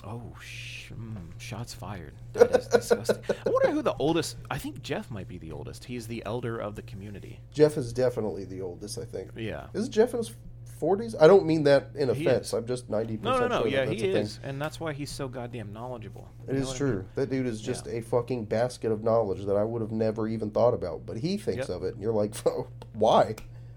Oh, 0.06 0.22
sh- 0.40 0.90
mm, 0.92 1.16
shots 1.38 1.72
fired. 1.72 2.12
That 2.34 2.54
is 2.54 2.66
disgusting. 2.66 3.22
I 3.46 3.50
wonder 3.50 3.70
who 3.70 3.80
the 3.82 3.94
oldest. 3.98 4.36
I 4.50 4.58
think 4.58 4.82
Jeff 4.82 5.10
might 5.10 5.28
be 5.28 5.38
the 5.38 5.52
oldest. 5.52 5.84
He's 5.84 6.06
the 6.06 6.22
elder 6.26 6.58
of 6.58 6.74
the 6.74 6.82
community. 6.82 7.40
Jeff 7.52 7.78
is 7.78 7.92
definitely 7.92 8.44
the 8.44 8.60
oldest, 8.60 8.98
I 8.98 9.04
think. 9.04 9.30
Yeah. 9.34 9.66
Is 9.72 9.88
Jeff 9.88 10.12
in 10.12 10.18
his 10.18 10.34
40s? 10.80 11.14
I 11.20 11.26
don't 11.26 11.46
mean 11.46 11.64
that 11.64 11.90
in 11.94 12.12
He 12.14 12.26
offense. 12.26 12.48
is. 12.48 12.52
I'm 12.54 12.66
just 12.66 12.90
90% 12.90 13.22
No, 13.22 13.38
no, 13.38 13.48
no. 13.48 13.58
sure 13.62 13.68
Yeah, 13.68 13.86
he 13.86 13.96
a 13.96 13.98
thing. 14.12 14.16
is, 14.16 14.40
and 14.42 14.60
that's 14.60 14.78
why 14.80 14.92
he's 14.92 15.10
so 15.10 15.28
goddamn 15.28 15.72
knowledgeable. 15.72 16.28
It 16.48 16.54
You 16.56 16.62
is 16.62 16.72
I 16.72 16.76
true. 16.76 16.96
mean? 16.96 17.04
That 17.14 17.30
dude 17.30 17.46
is 17.46 17.60
just 17.60 17.86
Yeah. 17.86 17.94
a 17.94 18.00
fucking 18.02 18.44
basket 18.46 18.90
of 18.92 19.02
knowledge 19.04 19.44
that 19.46 19.56
I 19.56 19.64
would 19.64 19.82
have 19.82 19.92
never 19.92 20.26
even 20.28 20.50
thought 20.50 20.74
about. 20.74 21.06
But 21.06 21.18
he 21.18 21.36
thinks 21.38 21.68
Yep. 21.68 21.76
of 21.76 21.84
it, 21.84 21.94
and 21.94 22.02
you're 22.02 22.12
like, 22.12 22.34
oh, 22.46 22.66
why? 22.92 23.36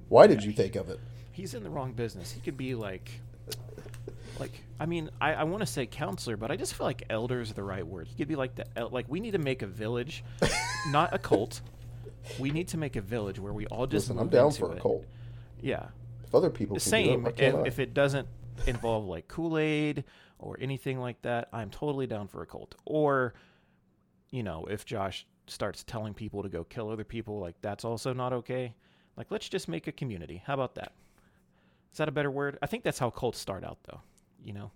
Why 0.10 0.28
did 0.28 0.44
you 0.44 0.52
think 0.54 0.76
of 0.76 0.90
it? 0.90 1.00
He's 1.32 1.54
in 1.54 1.64
the 1.64 1.70
wrong 1.70 1.94
business. 1.94 2.32
He 2.32 2.42
could 2.42 2.58
be 2.58 2.74
like, 2.76 3.12
like 4.40 4.52
I 4.80 4.86
mean, 4.86 5.10
I, 5.20 5.34
I 5.34 5.44
want 5.44 5.62
to 5.62 5.66
say 5.68 5.86
counselor, 5.88 6.38
but 6.38 6.52
I 6.52 6.56
just 6.56 6.74
feel 6.76 6.86
like 6.86 7.04
elder 7.10 7.42
is 7.42 7.54
the 7.54 7.64
right 7.64 7.86
word. 7.86 8.08
He 8.08 8.16
could 8.16 8.28
be 8.28 8.36
like 8.36 8.56
the 8.56 8.66
el- 8.76 8.90
like 8.90 9.06
we 9.10 9.20
need 9.20 9.32
to 9.32 9.38
make 9.40 9.62
a 9.64 9.68
village, 9.68 10.24
not 10.90 11.14
a 11.14 11.18
cult. 11.20 11.62
We 12.40 12.52
need 12.52 12.68
to 12.70 12.78
make 12.78 12.96
a 12.96 13.02
village 13.02 13.40
where 13.40 13.54
we 13.54 13.66
all 13.68 13.88
just 13.88 14.10
Listen, 14.10 14.20
I'm 14.22 14.30
down 14.30 14.52
for 14.52 14.70
a 14.72 14.76
it. 14.76 14.82
cult. 14.82 15.06
Yeah, 15.62 15.86
If 16.28 16.36
other 16.36 16.50
people 16.50 16.76
can 16.76 16.82
same. 16.82 17.24
do 17.24 17.30
it, 17.30 17.40
If, 17.40 17.66
if 17.66 17.80
it 17.80 17.94
doesn't 17.94 18.28
involve 18.66 19.06
like 19.06 19.28
Kool 19.28 19.58
Aid 19.58 20.04
or 20.40 20.58
anything 20.60 21.00
like 21.00 21.22
that, 21.24 21.50
I'm 21.54 21.70
totally 21.70 22.08
down 22.08 22.28
for 22.28 22.42
a 22.42 22.46
cult. 22.46 22.76
Or, 22.86 23.34
you 24.30 24.44
know, 24.44 24.66
if 24.70 24.86
Josh 24.86 25.26
starts 25.48 25.84
telling 25.84 26.14
people 26.14 26.44
to 26.44 26.50
go 26.50 26.64
kill 26.64 26.90
other 26.90 27.04
people, 27.04 27.40
like 27.40 27.56
that's 27.62 27.86
also 27.86 28.14
not 28.14 28.34
okay. 28.34 28.76
Like, 29.16 29.28
let's 29.32 29.50
just 29.50 29.68
make 29.68 29.88
a 29.88 29.92
community. 29.92 30.44
How 30.46 30.54
about 30.54 30.76
that? 30.76 30.92
Is 31.92 31.98
that 31.98 32.08
a 32.08 32.12
better 32.12 32.30
word? 32.30 32.60
I 32.62 32.68
think 32.68 32.84
that's 32.84 33.00
how 33.00 33.10
cults 33.10 33.40
start 33.40 33.64
out, 33.64 33.80
though. 33.86 34.02
You 34.44 34.54
know, 34.54 34.72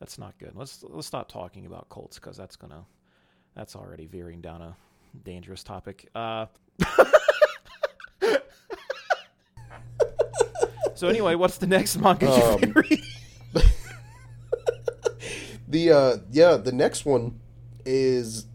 that's 0.00 0.18
not 0.18 0.36
good. 0.38 0.52
Let's 0.54 0.82
let's 0.88 1.06
stop 1.06 1.30
talking 1.30 1.66
about 1.66 1.88
cults 1.88 2.18
because 2.18 2.36
that's 2.36 2.56
gonna 2.56 2.84
that's 3.54 3.76
already 3.76 4.06
veering 4.06 4.40
down 4.40 4.62
a 4.62 4.76
dangerous 5.24 5.62
topic. 5.62 6.08
Uh, 6.14 6.46
so 10.98 11.08
anyway, 11.08 11.34
what's 11.36 11.58
the 11.58 11.66
next 11.66 11.96
manga 11.98 12.26
you've 12.26 12.60
been 12.60 12.70
Um, 12.70 12.74
reading? 12.82 13.04
The 15.70 15.92
uh 15.92 16.16
yeah, 16.30 16.56
the 16.56 16.72
next 16.72 17.04
one 17.04 17.40
is 17.84 18.46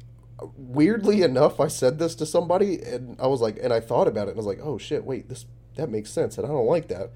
weirdly 0.58 1.22
enough, 1.22 1.60
I 1.60 1.68
said 1.68 2.00
this 2.00 2.16
to 2.16 2.26
somebody 2.26 2.82
and 2.82 3.16
I 3.20 3.28
was 3.28 3.40
like 3.40 3.60
and 3.62 3.72
I 3.72 3.80
thought 3.82 4.08
about 4.08 4.28
it 4.28 4.32
and 4.32 4.38
I 4.38 4.44
was 4.44 4.48
like, 4.48 4.60
"Oh 4.64 4.80
shit, 4.80 5.04
wait, 5.06 5.30
this 5.30 5.46
that 5.76 5.90
makes 5.92 6.10
sense." 6.10 6.38
And 6.40 6.48
I 6.48 6.50
don't 6.50 6.66
like 6.66 6.88
that. 6.88 7.12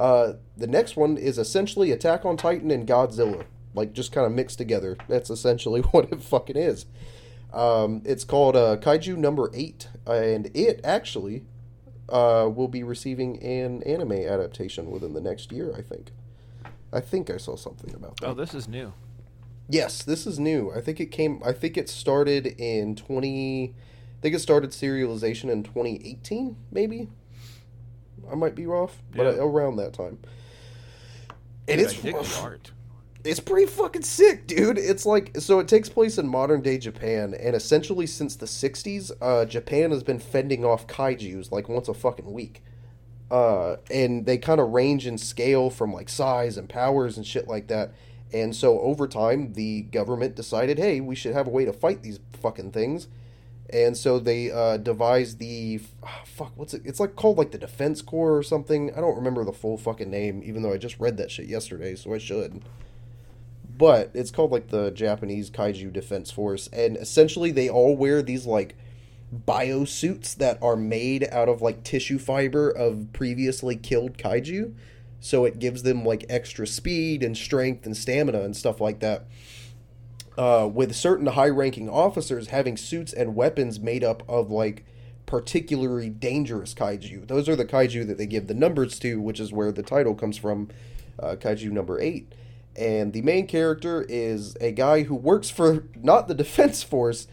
Uh 0.00 0.34
the 0.56 0.66
next 0.66 0.96
one 0.96 1.18
is 1.18 1.36
essentially 1.36 1.90
Attack 1.92 2.24
on 2.24 2.38
Titan 2.38 2.70
and 2.70 2.88
Godzilla, 2.88 3.44
like 3.74 3.92
just 3.92 4.10
kind 4.10 4.26
of 4.26 4.32
mixed 4.32 4.56
together. 4.56 4.96
That's 5.06 5.28
essentially 5.28 5.80
what 5.92 6.10
it 6.10 6.22
fucking 6.22 6.56
is. 6.56 6.86
Um 7.52 8.00
it's 8.06 8.24
called 8.24 8.56
uh 8.56 8.78
Kaiju 8.78 9.18
number 9.18 9.50
8 9.52 9.86
and 10.06 10.50
it 10.54 10.80
actually 10.82 11.44
uh 12.08 12.48
will 12.52 12.68
be 12.68 12.82
receiving 12.82 13.42
an 13.42 13.82
anime 13.84 14.12
adaptation 14.12 14.90
within 14.90 15.12
the 15.14 15.20
next 15.20 15.52
year, 15.52 15.72
I 15.76 15.82
think. 15.82 16.10
I 16.92 17.00
think 17.00 17.30
I 17.30 17.36
saw 17.38 17.56
something 17.56 17.94
about 17.94 18.18
that. 18.20 18.28
Oh, 18.28 18.34
this 18.34 18.52
is 18.54 18.68
new. 18.68 18.92
Yes, 19.68 20.02
this 20.02 20.26
is 20.26 20.38
new. 20.38 20.70
I 20.72 20.80
think 20.80 21.00
it 21.00 21.06
came. 21.06 21.40
I 21.44 21.52
think 21.52 21.76
it 21.78 21.88
started 21.88 22.46
in 22.58 22.96
twenty. 22.96 23.74
I 24.18 24.20
think 24.20 24.34
it 24.34 24.40
started 24.40 24.70
serialization 24.70 25.50
in 25.50 25.62
twenty 25.64 26.00
eighteen, 26.06 26.56
maybe. 26.70 27.08
I 28.30 28.34
might 28.34 28.54
be 28.54 28.66
off, 28.66 29.02
but 29.14 29.34
Yeah. 29.36 29.42
around 29.42 29.76
that 29.76 29.92
time. 29.94 30.18
And 31.68 31.80
Dude, 31.80 32.04
it's 32.04 32.38
art. 32.38 32.72
It's 33.24 33.40
pretty 33.40 33.66
fucking 33.66 34.02
sick, 34.02 34.46
dude. 34.46 34.78
It's 34.78 35.06
like 35.06 35.36
so 35.38 35.58
it 35.58 35.68
takes 35.68 35.88
place 35.88 36.18
in 36.18 36.28
modern 36.28 36.60
day 36.60 36.78
Japan, 36.78 37.34
and 37.34 37.54
essentially 37.54 38.06
since 38.06 38.36
the 38.36 38.46
'60s, 38.46 39.12
uh, 39.20 39.44
Japan 39.44 39.90
has 39.90 40.02
been 40.02 40.18
fending 40.18 40.64
off 40.64 40.86
kaiju's 40.86 41.52
like 41.52 41.68
once 41.68 41.88
a 41.88 41.94
fucking 41.94 42.32
week. 42.32 42.62
Uh, 43.30 43.76
and 43.90 44.26
they 44.26 44.36
kind 44.36 44.60
of 44.60 44.70
range 44.70 45.06
in 45.06 45.16
scale 45.16 45.70
from 45.70 45.92
like 45.92 46.10
size 46.10 46.58
and 46.58 46.68
powers 46.68 47.16
and 47.16 47.26
shit 47.26 47.48
like 47.48 47.68
that. 47.68 47.94
And 48.30 48.54
so 48.54 48.78
over 48.80 49.08
time, 49.08 49.54
the 49.54 49.82
government 49.82 50.36
decided, 50.36 50.78
hey, 50.78 51.00
we 51.00 51.14
should 51.14 51.32
have 51.32 51.46
a 51.46 51.50
way 51.50 51.64
to 51.64 51.72
fight 51.72 52.02
these 52.02 52.20
fucking 52.42 52.72
things. 52.72 53.08
And 53.70 53.96
so 53.96 54.18
they 54.18 54.50
uh, 54.50 54.76
devised 54.76 55.38
the 55.38 55.80
ah, 56.02 56.22
fuck. 56.26 56.52
What's 56.56 56.74
it? 56.74 56.82
It's 56.84 57.00
like 57.00 57.16
called 57.16 57.38
like 57.38 57.52
the 57.52 57.58
Defense 57.58 58.02
Corps 58.02 58.36
or 58.36 58.42
something. 58.42 58.92
I 58.94 59.00
don't 59.00 59.16
remember 59.16 59.44
the 59.44 59.52
full 59.52 59.78
fucking 59.78 60.10
name, 60.10 60.42
even 60.44 60.62
though 60.62 60.72
I 60.72 60.76
just 60.76 61.00
read 61.00 61.16
that 61.16 61.30
shit 61.30 61.46
yesterday, 61.46 61.94
so 61.94 62.12
I 62.12 62.18
should 62.18 62.62
but 63.82 64.12
it's 64.14 64.30
called 64.30 64.52
like 64.52 64.68
the 64.68 64.92
Japanese 64.92 65.50
Kaiju 65.50 65.92
Defense 65.92 66.30
Force, 66.30 66.68
and 66.72 66.96
essentially 66.96 67.50
they 67.50 67.68
all 67.68 67.96
wear 67.96 68.22
these 68.22 68.46
like 68.46 68.76
bio 69.32 69.84
suits 69.84 70.34
that 70.34 70.56
are 70.62 70.76
made 70.76 71.26
out 71.32 71.48
of 71.48 71.60
like 71.60 71.82
tissue 71.82 72.20
fiber 72.20 72.70
of 72.70 73.12
previously 73.12 73.74
killed 73.74 74.16
kaiju, 74.16 74.72
so 75.18 75.44
it 75.44 75.58
gives 75.58 75.82
them 75.82 76.04
like 76.04 76.24
extra 76.28 76.64
speed 76.64 77.24
and 77.24 77.36
strength 77.36 77.84
and 77.84 77.96
stamina 77.96 78.42
and 78.42 78.56
stuff 78.56 78.80
like 78.80 79.00
that. 79.00 79.24
Uh, 80.38 80.70
with 80.72 80.94
certain 80.94 81.26
high-ranking 81.26 81.88
officers 81.88 82.46
having 82.50 82.76
suits 82.76 83.12
and 83.12 83.34
weapons 83.34 83.80
made 83.80 84.04
up 84.04 84.22
of 84.28 84.48
like 84.48 84.84
particularly 85.26 86.08
dangerous 86.08 86.72
kaiju. 86.72 87.26
Those 87.26 87.48
are 87.48 87.56
the 87.56 87.64
kaiju 87.64 88.06
that 88.06 88.16
they 88.16 88.26
give 88.26 88.46
the 88.46 88.54
numbers 88.54 89.00
to, 89.00 89.20
which 89.20 89.40
is 89.40 89.52
where 89.52 89.72
the 89.72 89.82
title 89.82 90.14
comes 90.14 90.36
from, 90.36 90.68
uh, 91.18 91.34
kaiju 91.34 91.72
number 91.72 92.00
eight 92.00 92.32
and 92.76 93.12
the 93.12 93.22
main 93.22 93.46
character 93.46 94.04
is 94.08 94.56
a 94.60 94.72
guy 94.72 95.02
who 95.02 95.14
works 95.14 95.50
for 95.50 95.84
not 95.94 96.28
the 96.28 96.34
defense 96.34 96.82
force 96.82 97.26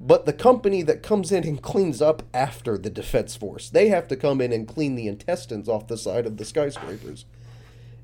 but 0.00 0.24
the 0.24 0.32
company 0.32 0.82
that 0.82 1.02
comes 1.02 1.30
in 1.30 1.44
and 1.46 1.60
cleans 1.60 2.00
up 2.00 2.22
after 2.32 2.78
the 2.78 2.88
defense 2.88 3.36
force. 3.36 3.68
They 3.68 3.88
have 3.88 4.08
to 4.08 4.16
come 4.16 4.40
in 4.40 4.50
and 4.50 4.66
clean 4.66 4.94
the 4.94 5.06
intestines 5.06 5.68
off 5.68 5.88
the 5.88 5.98
side 5.98 6.24
of 6.26 6.38
the 6.38 6.44
skyscrapers. 6.46 7.26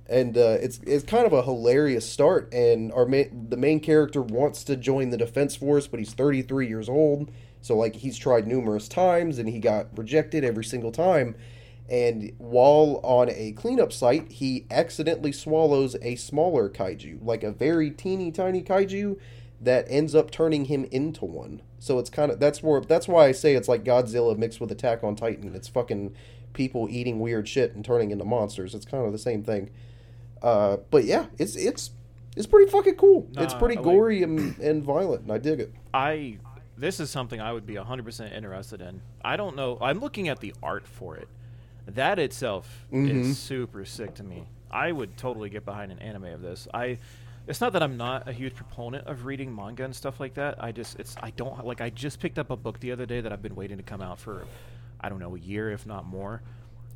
And 0.08 0.36
uh, 0.36 0.58
it's 0.60 0.78
it's 0.86 1.04
kind 1.04 1.26
of 1.26 1.32
a 1.32 1.42
hilarious 1.42 2.08
start. 2.08 2.52
And 2.52 2.92
our 2.92 3.06
ma- 3.06 3.22
the 3.32 3.56
main 3.56 3.80
character 3.80 4.20
wants 4.20 4.62
to 4.64 4.76
join 4.76 5.08
the 5.08 5.16
defense 5.16 5.56
force 5.56 5.86
but 5.86 5.98
he's 5.98 6.12
33 6.12 6.68
years 6.68 6.88
old. 6.88 7.32
So 7.62 7.74
like 7.74 7.96
he's 7.96 8.18
tried 8.18 8.46
numerous 8.46 8.88
times 8.88 9.38
and 9.38 9.48
he 9.48 9.58
got 9.58 9.86
rejected 9.96 10.44
every 10.44 10.64
single 10.64 10.92
time 10.92 11.34
and 11.88 12.32
while 12.38 13.00
on 13.02 13.30
a 13.30 13.52
cleanup 13.52 13.92
site, 13.92 14.32
he 14.32 14.66
accidentally 14.70 15.32
swallows 15.32 15.96
a 16.02 16.16
smaller 16.16 16.68
kaiju, 16.68 17.18
like 17.24 17.44
a 17.44 17.52
very 17.52 17.90
teeny 17.90 18.32
tiny 18.32 18.62
kaiju 18.62 19.18
that 19.60 19.86
ends 19.88 20.14
up 20.14 20.30
turning 20.30 20.66
him 20.66 20.84
into 20.90 21.24
one. 21.24 21.62
So 21.78 21.98
it's 21.98 22.10
kind 22.10 22.32
of 22.32 22.40
that's 22.40 22.62
where 22.62 22.80
that's 22.80 23.06
why 23.06 23.26
I 23.26 23.32
say 23.32 23.54
it's 23.54 23.68
like 23.68 23.84
Godzilla 23.84 24.36
mixed 24.36 24.60
with 24.60 24.72
Attack 24.72 25.04
on 25.04 25.14
Titan. 25.14 25.54
It's 25.54 25.68
fucking 25.68 26.14
people 26.52 26.88
eating 26.90 27.20
weird 27.20 27.46
shit 27.48 27.74
and 27.74 27.84
turning 27.84 28.10
into 28.10 28.24
monsters. 28.24 28.74
It's 28.74 28.86
kind 28.86 29.04
of 29.06 29.12
the 29.12 29.18
same 29.18 29.44
thing. 29.44 29.70
Uh, 30.42 30.78
but 30.90 31.04
yeah, 31.04 31.26
it's 31.38 31.54
it's 31.54 31.90
it's 32.36 32.46
pretty 32.46 32.70
fucking 32.70 32.96
cool. 32.96 33.28
it's 33.36 33.54
pretty 33.54 33.76
I 33.76 33.80
like- 33.80 33.84
gory 33.84 34.22
and, 34.22 34.58
and 34.58 34.82
violent, 34.82 35.22
and 35.22 35.32
I 35.32 35.38
dig 35.38 35.60
it. 35.60 35.72
I 35.94 36.38
this 36.76 37.00
is 37.00 37.08
something 37.08 37.40
I 37.40 37.52
would 37.52 37.64
be 37.64 37.74
100% 37.76 38.36
interested 38.36 38.82
in. 38.82 39.00
I 39.24 39.36
don't 39.36 39.56
know. 39.56 39.78
I'm 39.80 39.98
looking 39.98 40.28
at 40.28 40.40
the 40.40 40.54
art 40.62 40.86
for 40.86 41.16
it. 41.16 41.26
That 41.86 42.18
itself 42.18 42.86
Mhm. 42.92 43.08
is 43.30 43.38
super 43.38 43.84
sick 43.84 44.14
to 44.14 44.24
me. 44.24 44.44
I 44.70 44.90
would 44.92 45.16
totally 45.16 45.48
get 45.48 45.64
behind 45.64 45.92
an 45.92 45.98
anime 46.00 46.24
of 46.24 46.42
this. 46.42 46.66
I 46.74 46.98
it's 47.46 47.60
not 47.60 47.72
that 47.74 47.82
I'm 47.82 47.96
not 47.96 48.26
a 48.28 48.32
huge 48.32 48.56
proponent 48.56 49.06
of 49.06 49.24
reading 49.24 49.54
manga 49.54 49.84
and 49.84 49.94
stuff 49.94 50.18
like 50.18 50.34
that. 50.34 50.62
I 50.62 50.72
just 50.72 50.98
it's 50.98 51.16
I 51.22 51.30
don't 51.30 51.64
like 51.64 51.80
I 51.80 51.90
just 51.90 52.18
picked 52.18 52.38
up 52.38 52.50
a 52.50 52.56
book 52.56 52.80
the 52.80 52.90
other 52.92 53.06
day 53.06 53.20
that 53.20 53.32
I've 53.32 53.42
been 53.42 53.54
waiting 53.54 53.76
to 53.76 53.84
come 53.84 54.02
out 54.02 54.18
for 54.18 54.44
I 55.00 55.08
don't 55.08 55.20
know, 55.20 55.36
a 55.36 55.38
year 55.38 55.70
if 55.70 55.86
not 55.86 56.04
more. 56.06 56.42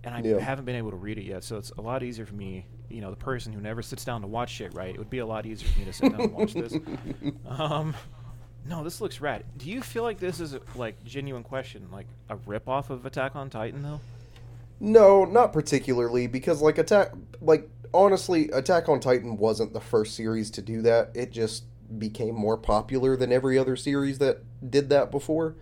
And 0.03 0.15
I 0.15 0.23
Yeah. 0.23 0.39
haven't 0.39 0.65
been 0.65 0.77
able 0.77 0.91
to 0.91 0.97
read 0.97 1.19
it 1.19 1.25
yet, 1.25 1.45
so 1.45 1.57
it's 1.59 1.71
a 1.73 1.81
lot 1.83 2.03
easier 2.03 2.25
for 2.27 2.35
me, 2.35 2.65
you 2.89 3.01
know, 3.03 3.11
the 3.11 3.17
person 3.17 3.53
who 3.53 3.61
never 3.61 3.83
sits 3.83 4.05
down 4.05 4.23
to 4.23 4.27
watch 4.27 4.51
shit, 4.51 4.73
right? 4.75 4.89
It 4.95 4.99
would 4.99 5.11
be 5.11 5.19
a 5.19 5.27
lot 5.27 5.45
easier 5.47 5.69
for 5.69 5.79
me 5.79 5.85
to 5.85 5.93
sit 5.93 6.11
down 6.11 6.23
and 6.23 6.33
watch 6.33 6.55
this. 6.55 6.75
Um, 7.47 7.95
no, 8.67 8.83
this 8.85 9.01
looks 9.01 9.21
rad. 9.21 9.45
Do 9.59 9.69
you 9.71 9.83
feel 9.83 10.03
like 10.03 10.19
this 10.19 10.41
is 10.41 10.55
a, 10.55 10.61
like 10.75 11.03
genuine 11.05 11.43
question, 11.43 11.89
like 11.93 12.07
a 12.31 12.37
rip 12.37 12.69
off 12.69 12.89
of 12.91 13.05
Attack 13.07 13.37
on 13.37 13.51
Titan 13.51 13.83
though? 13.83 14.01
No, 14.81 15.25
not 15.25 15.53
particularly 15.53 16.27
because 16.27 16.63
like 16.63 16.79
attack 16.79 17.13
like 17.41 17.69
honestly, 17.93 18.49
Attack 18.51 18.89
on 18.89 19.01
Titan 19.01 19.37
wasn't 19.37 19.73
the 19.73 19.81
first 19.81 20.15
series 20.15 20.51
to 20.53 20.63
do 20.63 20.81
that. 20.83 21.11
It 21.15 21.33
just 21.33 21.65
became 21.99 22.35
more 22.35 22.57
popular 22.57 23.17
than 23.17 23.33
every 23.33 23.59
other 23.59 23.75
series 23.77 24.19
that 24.19 24.43
did 24.71 24.89
that 24.91 25.11
before. 25.11 25.57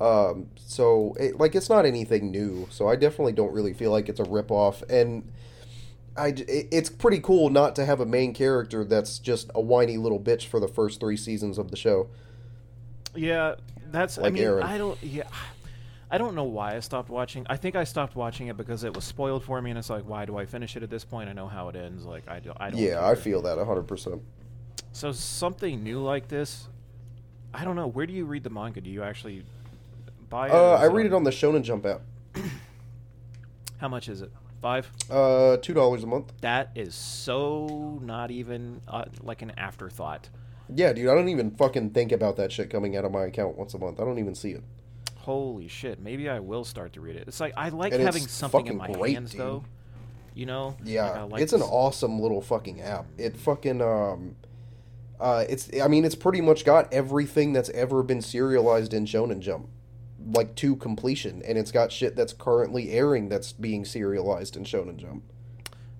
Um, 0.00 0.48
so 0.56 1.14
it, 1.18 1.38
like 1.38 1.54
it's 1.54 1.70
not 1.70 1.86
anything 1.86 2.30
new. 2.30 2.68
So 2.70 2.88
I 2.88 2.96
definitely 2.96 3.32
don't 3.32 3.52
really 3.52 3.72
feel 3.72 3.90
like 3.90 4.08
it's 4.08 4.20
a 4.20 4.24
rip 4.24 4.50
off 4.50 4.82
and 4.90 5.30
I 6.16 6.28
it- 6.28 6.68
it's 6.70 6.90
pretty 6.90 7.20
cool 7.20 7.48
not 7.48 7.74
to 7.76 7.84
have 7.86 7.98
a 8.00 8.06
main 8.06 8.34
character 8.34 8.84
that's 8.84 9.18
just 9.18 9.50
a 9.54 9.60
whiny 9.60 9.96
little 9.96 10.20
bitch 10.20 10.46
for 10.46 10.60
the 10.60 10.68
first 10.68 11.00
3 11.00 11.16
seasons 11.16 11.58
of 11.58 11.70
the 11.70 11.76
show. 11.76 12.08
Yeah, 13.16 13.54
that's. 13.90 14.18
I 14.18 14.22
Like 14.22 14.34
mean, 14.34 14.42
Eren. 14.42 14.62
I 14.64 14.76
don't. 14.76 15.02
Yeah, 15.02 15.22
I 16.14 16.18
don't 16.18 16.36
know 16.36 16.44
why 16.44 16.76
I 16.76 16.78
stopped 16.78 17.08
watching. 17.08 17.44
I 17.50 17.56
think 17.56 17.74
I 17.74 17.82
stopped 17.82 18.14
watching 18.14 18.46
it 18.46 18.56
because 18.56 18.84
it 18.84 18.94
was 18.94 19.02
spoiled 19.02 19.42
for 19.42 19.60
me, 19.60 19.70
and 19.70 19.78
it's 19.80 19.90
like, 19.90 20.08
why 20.08 20.24
do 20.24 20.36
I 20.36 20.46
finish 20.46 20.76
it 20.76 20.84
at 20.84 20.88
this 20.88 21.04
point? 21.04 21.28
I 21.28 21.32
know 21.32 21.48
how 21.48 21.68
it 21.70 21.74
ends. 21.74 22.04
Like 22.04 22.28
I 22.28 22.38
don't. 22.38 22.56
I 22.60 22.70
don't. 22.70 22.78
Yeah, 22.78 23.04
I 23.04 23.16
feel 23.16 23.42
that 23.42 23.58
100%. 23.58 24.20
So 24.92 25.10
something 25.10 25.82
new 25.82 26.00
like 26.00 26.28
this. 26.28 26.68
I 27.52 27.64
don't 27.64 27.74
know. 27.74 27.88
Where 27.88 28.06
do 28.06 28.12
you 28.12 28.26
read 28.26 28.44
the 28.44 28.50
manga? 28.50 28.80
Do 28.80 28.90
you 28.90 29.02
actually 29.02 29.44
buy 30.30 30.46
it? 30.46 30.52
Uh, 30.52 30.74
I 30.74 30.84
read 30.84 31.06
it 31.06 31.12
on 31.12 31.24
the 31.24 31.32
Shonen 31.32 31.62
Jump 31.62 31.84
app. 31.84 32.02
How 33.78 33.88
much 33.88 34.08
is 34.08 34.22
it? 34.22 34.30
Five. 34.62 34.92
Uh, 35.10 35.58
$2 35.60 36.02
a 36.02 36.06
month. 36.06 36.32
That 36.42 36.70
is 36.76 36.94
so 36.94 37.98
not 38.02 38.30
even 38.30 38.82
uh, 38.86 39.06
like 39.20 39.42
an 39.42 39.50
afterthought. 39.56 40.28
Yeah, 40.72 40.92
dude, 40.92 41.08
I 41.08 41.14
don't 41.16 41.28
even 41.28 41.50
fucking 41.50 41.90
think 41.90 42.12
about 42.12 42.36
that 42.36 42.52
shit 42.52 42.70
coming 42.70 42.96
out 42.96 43.04
of 43.04 43.10
my 43.10 43.24
account 43.24 43.58
once 43.58 43.74
a 43.74 43.78
month. 43.80 43.98
I 43.98 44.04
don't 44.04 44.20
even 44.20 44.36
see 44.36 44.52
it. 44.52 44.62
Holy 45.24 45.68
shit! 45.68 46.00
Maybe 46.00 46.28
I 46.28 46.40
will 46.40 46.64
start 46.64 46.92
to 46.94 47.00
read 47.00 47.16
it. 47.16 47.24
It's 47.26 47.40
like 47.40 47.54
I 47.56 47.70
like 47.70 47.92
And 47.92 48.02
having 48.02 48.26
something 48.26 48.66
in 48.66 48.76
my 48.76 48.90
great, 48.92 49.14
hands, 49.14 49.30
dude. 49.32 49.40
though. 49.40 49.64
You 50.34 50.46
know? 50.46 50.76
Yeah, 50.82 51.22
Like, 51.22 51.32
like 51.32 51.42
it's 51.42 51.52
an 51.52 51.62
awesome 51.62 52.20
little 52.20 52.40
fucking 52.40 52.80
app. 52.80 53.06
It 53.18 53.36
fucking 53.36 53.80
um, 53.80 54.36
uh, 55.20 55.44
it's 55.48 55.70
I 55.80 55.88
mean 55.88 56.04
it's 56.04 56.16
pretty 56.16 56.40
much 56.40 56.64
got 56.64 56.92
everything 56.92 57.52
that's 57.52 57.70
ever 57.70 58.02
been 58.02 58.20
serialized 58.20 58.92
in 58.92 59.06
Shonen 59.06 59.40
Jump, 59.40 59.68
like 60.32 60.54
to 60.56 60.76
completion, 60.76 61.40
and 61.46 61.56
it's 61.56 61.70
got 61.70 61.92
shit 61.92 62.16
that's 62.16 62.32
currently 62.32 62.90
airing 62.90 63.28
that's 63.28 63.52
being 63.52 63.84
serialized 63.84 64.56
in 64.56 64.64
Shonen 64.64 64.96
Jump. 64.96 65.22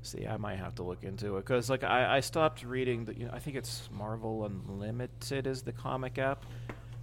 See, 0.03 0.27
I 0.27 0.37
might 0.37 0.57
have 0.59 0.75
to 0.75 0.83
look 0.83 1.03
into 1.03 1.39
it 1.39 1.47
because, 1.47 1.71
like, 1.71 1.83
I, 1.83 2.17
I 2.17 2.21
stopped 2.21 2.63
reading 2.63 3.07
the. 3.07 3.19
You 3.19 3.25
know, 3.27 3.31
I 3.33 3.39
think 3.39 3.57
it's 3.57 3.89
Marvel 3.91 4.45
Unlimited 4.45 5.47
is 5.47 5.63
the 5.63 5.73
comic 5.73 6.19
app. 6.19 6.45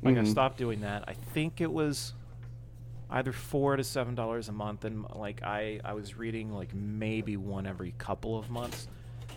Like, 0.04 0.18
I 0.18 0.22
Mhm. 0.22 0.28
stopped 0.28 0.58
doing 0.58 0.82
that. 0.82 1.04
I 1.08 1.14
think 1.14 1.62
it 1.62 1.72
was 1.72 2.14
either 3.10 3.32
four 3.32 3.76
to 3.76 3.84
seven 3.84 4.16
dollars 4.16 4.48
a 4.50 4.52
month, 4.52 4.86
and 4.86 5.06
like 5.16 5.44
I 5.44 5.80
I 5.84 5.94
was 5.94 6.16
reading 6.18 6.52
like 6.54 6.74
maybe 6.74 7.38
one 7.38 7.66
every 7.68 7.94
couple 7.98 8.38
of 8.38 8.50
months. 8.50 8.88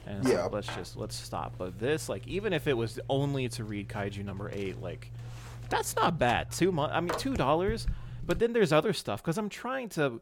And 0.06 0.24
Yeah. 0.26 0.42
like, 0.44 0.52
let's 0.52 0.66
just 0.68 0.96
let's 0.96 1.16
stop. 1.16 1.54
But 1.58 1.78
this, 1.78 2.08
like, 2.08 2.26
even 2.26 2.52
if 2.52 2.66
it 2.66 2.74
was 2.76 3.00
only 3.08 3.48
to 3.50 3.64
read 3.64 3.88
Kaiju 3.88 4.24
number 4.24 4.50
eight, 4.52 4.80
like, 4.80 5.10
that's 5.70 5.96
not 5.96 6.18
bad. 6.18 6.50
Two 6.52 6.70
month, 6.72 6.92
I 6.92 7.00
mean, 7.00 7.16
two 7.18 7.34
dollars. 7.34 7.86
But 8.26 8.38
then 8.38 8.52
there's 8.54 8.72
other 8.72 8.92
stuff 8.94 9.22
because 9.22 9.36
I'm 9.38 9.48
trying 9.50 9.88
to 9.90 10.20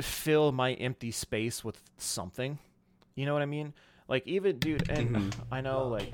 fill 0.00 0.50
my 0.50 0.72
empty 0.74 1.10
space 1.12 1.62
with 1.62 1.80
something. 1.96 2.58
You 3.14 3.26
know 3.26 3.32
what 3.32 3.42
I 3.42 3.46
mean? 3.46 3.72
Like 4.08 4.26
even 4.26 4.58
dude, 4.58 4.88
and 4.90 5.14
Mhm. 5.16 5.32
I 5.52 5.60
know 5.60 5.86
like 5.88 6.12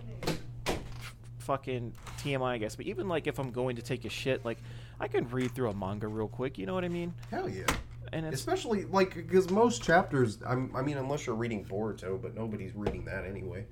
fucking 1.50 1.92
TMI, 2.18 2.44
I 2.44 2.58
guess, 2.58 2.76
but 2.76 2.86
even 2.86 3.08
like 3.08 3.26
if 3.26 3.40
I'm 3.40 3.50
going 3.50 3.74
to 3.74 3.82
take 3.82 4.04
a 4.04 4.08
shit, 4.08 4.44
like 4.44 4.58
I 5.00 5.08
can 5.08 5.28
read 5.30 5.52
through 5.52 5.70
a 5.70 5.74
manga 5.74 6.06
real 6.06 6.28
quick. 6.28 6.56
You 6.58 6.64
know 6.64 6.74
what 6.74 6.84
I 6.84 6.88
mean? 6.88 7.12
Hell 7.28 7.48
yeah. 7.48 7.64
And 8.12 8.24
it's 8.24 8.36
Especially 8.36 8.84
like 8.84 9.16
because 9.16 9.50
most 9.50 9.82
chapters, 9.82 10.38
I'm, 10.46 10.70
I 10.76 10.82
mean, 10.82 10.96
unless 10.96 11.26
you're 11.26 11.34
reading 11.34 11.64
Boruto, 11.64 12.22
but 12.22 12.36
nobody's 12.36 12.72
reading 12.76 13.04
that 13.06 13.24
anyway. 13.24 13.66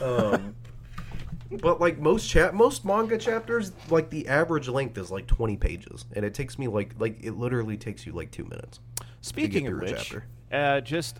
Um, 0.00 0.54
but 1.60 1.80
like 1.80 1.98
most 1.98 2.28
chap, 2.28 2.54
most 2.54 2.84
manga 2.84 3.18
chapters, 3.18 3.72
like 3.90 4.08
the 4.08 4.28
average 4.28 4.68
length 4.68 4.96
is 4.96 5.10
like 5.10 5.26
20 5.26 5.56
pages, 5.56 6.04
and 6.14 6.24
it 6.24 6.34
takes 6.34 6.56
me 6.56 6.68
like 6.68 6.94
like 7.00 7.18
it 7.20 7.32
literally 7.32 7.76
takes 7.76 8.06
you 8.06 8.12
like 8.12 8.30
two 8.30 8.44
minutes. 8.44 8.78
speaking 9.22 9.66
of 9.66 9.80
which, 9.80 9.90
chapter. 9.90 10.24
uh, 10.52 10.80
just 10.80 11.18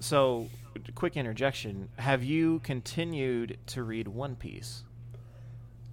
so 0.00 0.48
quick 0.96 1.16
interjection: 1.16 1.90
Have 1.98 2.24
you 2.24 2.58
continued 2.64 3.58
to 3.66 3.84
read 3.84 4.08
One 4.08 4.34
Piece? 4.34 4.82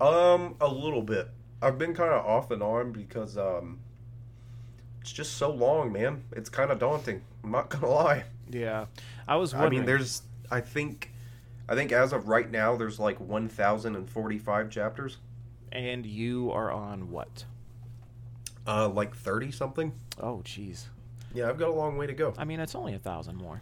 Um, 0.02 0.56
a 0.62 0.68
little 0.68 1.02
bit. 1.02 1.30
I've 1.62 1.78
been 1.78 1.94
kind 1.94 2.12
of 2.12 2.26
off 2.26 2.52
and 2.52 2.64
on 2.64 2.92
because 2.92 3.38
um, 3.38 3.80
it's 5.02 5.12
just 5.12 5.34
so 5.34 5.52
long, 5.52 5.92
man. 5.92 6.24
It's 6.32 6.50
kind 6.50 6.72
of 6.72 6.80
daunting. 6.80 7.22
I'm 7.44 7.52
not 7.52 7.70
gonna 7.70 7.90
lie. 7.94 8.24
Yeah, 8.50 8.86
I 9.28 9.36
was. 9.36 9.54
I 9.54 9.68
mean, 9.70 9.86
there's, 9.86 10.22
I 10.50 10.62
think, 10.62 11.12
I 11.68 11.76
think 11.76 11.92
as 11.92 12.14
of 12.14 12.28
right 12.30 12.50
now, 12.50 12.76
there's 12.78 12.98
like 13.00 13.20
1,045 13.20 14.70
chapters. 14.70 15.18
and 15.72 16.06
you 16.06 16.50
are 16.52 16.72
on 16.72 17.12
what? 17.12 17.44
Uh, 18.66 18.88
like 18.90 19.16
30 19.16 19.52
something. 19.52 19.92
Oh, 20.20 20.42
jeez. 20.46 20.86
Yeah, 21.34 21.50
I've 21.50 21.60
got 21.60 21.70
a 21.70 21.74
long 21.74 21.98
way 21.98 22.08
to 22.08 22.14
go. 22.14 22.34
I 22.38 22.46
mean, 22.46 22.60
it's 22.60 22.74
only 22.76 22.94
a 22.96 23.00
thousand 23.00 23.36
more. 23.36 23.62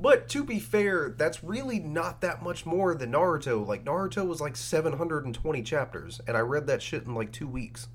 But 0.00 0.28
to 0.30 0.44
be 0.44 0.58
fair, 0.58 1.10
that's 1.10 1.44
really 1.44 1.78
not 1.78 2.22
that 2.22 2.42
much 2.42 2.64
more 2.64 2.94
than 2.94 3.12
Naruto. 3.12 3.66
Like 3.66 3.84
Naruto 3.84 4.26
was 4.26 4.40
like 4.40 4.56
720 4.56 5.62
chapters, 5.62 6.20
and 6.26 6.36
I 6.36 6.40
read 6.40 6.66
that 6.68 6.80
shit 6.80 7.04
in 7.04 7.14
like 7.14 7.32
two 7.32 7.46
weeks. 7.46 7.88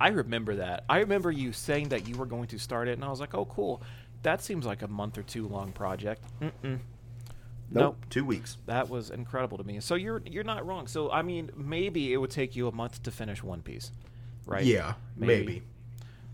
I 0.00 0.08
remember 0.08 0.56
that. 0.56 0.84
I 0.88 0.98
remember 0.98 1.30
you 1.32 1.52
saying 1.52 1.88
that 1.88 2.08
you 2.08 2.16
were 2.16 2.26
going 2.26 2.46
to 2.48 2.58
start 2.58 2.88
it, 2.88 2.92
and 2.92 3.04
I 3.04 3.08
was 3.10 3.20
like, 3.20 3.34
"Oh, 3.34 3.44
cool. 3.46 3.82
That 4.22 4.42
seems 4.42 4.64
like 4.66 4.82
a 4.82 4.88
month 4.88 5.18
or 5.18 5.22
two 5.22 5.48
long 5.48 5.72
project." 5.72 6.22
Mm-mm. 6.40 6.78
Nope. 7.70 7.96
two 8.10 8.24
weeks. 8.24 8.58
That 8.66 8.88
was 8.88 9.10
incredible 9.10 9.58
to 9.58 9.64
me. 9.64 9.80
So 9.80 9.94
you're 9.94 10.22
you're 10.26 10.44
not 10.44 10.64
wrong. 10.66 10.86
So 10.86 11.10
I 11.10 11.22
mean, 11.22 11.50
maybe 11.56 12.12
it 12.12 12.18
would 12.18 12.30
take 12.30 12.54
you 12.54 12.68
a 12.68 12.72
month 12.72 13.02
to 13.04 13.10
finish 13.10 13.42
One 13.42 13.62
Piece, 13.62 13.90
right? 14.46 14.64
Yeah, 14.64 14.94
maybe. 15.16 15.62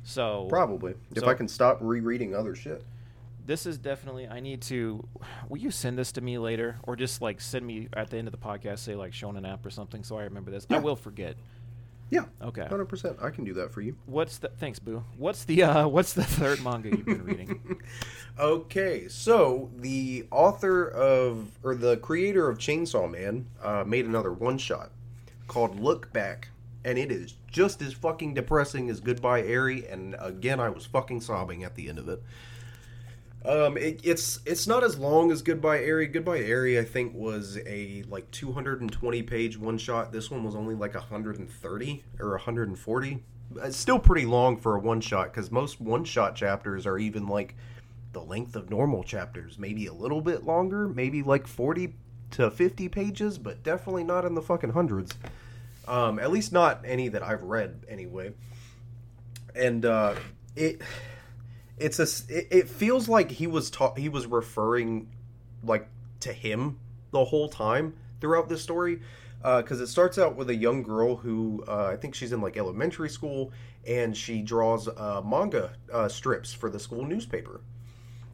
So 0.02 0.46
Probably. 0.48 0.94
If 1.14 1.22
So- 1.22 1.28
I 1.28 1.34
can 1.34 1.48
stop 1.48 1.78
rereading 1.80 2.34
other 2.34 2.54
shit. 2.54 2.84
This 3.48 3.64
is 3.64 3.78
definitely. 3.78 4.28
I 4.28 4.40
need 4.40 4.60
to. 4.62 5.02
Will 5.48 5.56
you 5.56 5.70
send 5.70 5.98
this 5.98 6.12
to 6.12 6.20
me 6.20 6.36
later, 6.38 6.76
or 6.82 6.94
just 6.94 7.22
like 7.22 7.40
send 7.40 7.66
me 7.66 7.88
at 7.94 8.10
the 8.10 8.18
end 8.18 8.28
of 8.28 8.32
the 8.32 8.38
podcast, 8.38 8.80
say 8.80 8.94
like 8.94 9.12
Shonen 9.12 9.50
app 9.50 9.64
or 9.64 9.70
something, 9.70 10.04
so 10.04 10.18
I 10.18 10.24
remember 10.24 10.50
this? 10.50 10.66
I 10.70 10.78
will 10.78 10.96
forget. 10.96 11.34
Yeah. 12.10 12.26
Okay. 12.42 12.66
Hundred 12.66 12.86
percent. 12.90 13.16
I 13.22 13.30
can 13.30 13.44
do 13.44 13.54
that 13.54 13.72
for 13.72 13.80
you. 13.80 13.96
What's 14.04 14.36
the 14.38 14.48
thanks, 14.48 14.78
Boo? 14.78 15.02
What's 15.16 15.44
the 15.44 15.62
uh 15.62 15.88
what's 15.96 16.12
the 16.12 16.24
third 16.24 16.62
manga 16.62 16.90
you've 16.90 17.06
been 17.06 17.24
reading? 17.24 17.80
Okay, 18.38 19.08
so 19.08 19.68
the 19.78 20.24
author 20.30 20.88
of 20.88 21.58
or 21.64 21.74
the 21.74 21.96
creator 21.96 22.48
of 22.48 22.58
Chainsaw 22.58 23.10
Man 23.10 23.48
uh, 23.60 23.82
made 23.84 24.06
another 24.06 24.32
one 24.32 24.58
shot 24.58 24.92
called 25.48 25.80
Look 25.80 26.12
Back, 26.12 26.50
and 26.84 26.96
it 26.98 27.10
is 27.10 27.34
just 27.50 27.82
as 27.82 27.94
fucking 27.94 28.34
depressing 28.34 28.90
as 28.90 29.00
Goodbye 29.00 29.42
Eri. 29.42 29.88
And 29.88 30.14
again, 30.20 30.60
I 30.60 30.68
was 30.68 30.86
fucking 30.86 31.22
sobbing 31.22 31.64
at 31.64 31.74
the 31.74 31.88
end 31.88 31.98
of 31.98 32.08
it. 32.08 32.22
Um, 33.44 33.76
it, 33.76 34.00
it's 34.02 34.40
it's 34.44 34.66
not 34.66 34.82
as 34.82 34.98
long 34.98 35.30
as 35.30 35.42
Goodbye 35.42 35.80
Eri. 35.80 36.06
Goodbye 36.06 36.40
Eri, 36.40 36.78
I 36.78 36.84
think, 36.84 37.14
was 37.14 37.58
a 37.66 38.04
like 38.08 38.30
220 38.30 39.22
page 39.22 39.56
one 39.56 39.78
shot. 39.78 40.12
This 40.12 40.30
one 40.30 40.44
was 40.44 40.54
only 40.54 40.74
like 40.74 40.94
130 40.94 42.04
or 42.18 42.30
140. 42.30 43.24
It's 43.62 43.76
still 43.76 43.98
pretty 43.98 44.26
long 44.26 44.56
for 44.56 44.74
a 44.74 44.80
one 44.80 45.00
shot 45.00 45.32
because 45.32 45.50
most 45.50 45.80
one 45.80 46.04
shot 46.04 46.34
chapters 46.34 46.84
are 46.86 46.98
even 46.98 47.26
like 47.26 47.54
the 48.12 48.20
length 48.20 48.56
of 48.56 48.70
normal 48.70 49.04
chapters, 49.04 49.58
maybe 49.58 49.86
a 49.86 49.92
little 49.92 50.20
bit 50.20 50.44
longer, 50.44 50.88
maybe 50.88 51.22
like 51.22 51.46
40 51.46 51.94
to 52.32 52.50
50 52.50 52.88
pages, 52.88 53.38
but 53.38 53.62
definitely 53.62 54.04
not 54.04 54.24
in 54.24 54.34
the 54.34 54.42
fucking 54.42 54.70
hundreds. 54.70 55.14
Um, 55.86 56.18
at 56.18 56.30
least 56.30 56.52
not 56.52 56.82
any 56.84 57.08
that 57.08 57.22
I've 57.22 57.42
read 57.42 57.84
anyway. 57.88 58.32
And 59.54 59.84
uh, 59.84 60.14
it 60.56 60.82
it's 61.80 61.98
a 61.98 62.56
it, 62.58 62.68
feels 62.68 63.08
like 63.08 63.30
he 63.30 63.46
was 63.46 63.70
ta- 63.70 63.94
he 63.94 64.08
was 64.08 64.26
referring 64.26 65.08
like 65.62 65.88
to 66.20 66.32
him 66.32 66.78
the 67.10 67.24
whole 67.24 67.48
time 67.48 67.94
throughout 68.20 68.48
this 68.48 68.62
story 68.62 69.00
because 69.38 69.80
uh, 69.80 69.84
it 69.84 69.86
starts 69.86 70.18
out 70.18 70.34
with 70.36 70.50
a 70.50 70.54
young 70.54 70.82
girl 70.82 71.16
who 71.16 71.64
uh, 71.68 71.86
I 71.92 71.96
think 71.96 72.14
she's 72.14 72.32
in 72.32 72.40
like 72.40 72.56
elementary 72.56 73.08
school 73.08 73.52
and 73.86 74.16
she 74.16 74.42
draws 74.42 74.88
uh, 74.88 75.22
manga 75.24 75.72
uh, 75.92 76.08
strips 76.08 76.52
for 76.52 76.68
the 76.68 76.80
school 76.80 77.04
newspaper. 77.04 77.60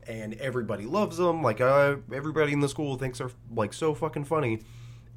And 0.06 0.34
everybody 0.34 0.84
loves 0.84 1.16
them 1.16 1.42
like 1.42 1.60
uh, 1.60 1.96
everybody 2.12 2.52
in 2.52 2.60
the 2.60 2.68
school 2.68 2.96
thinks 2.96 3.18
they're 3.18 3.30
like 3.54 3.72
so 3.72 3.94
fucking 3.94 4.24
funny. 4.24 4.60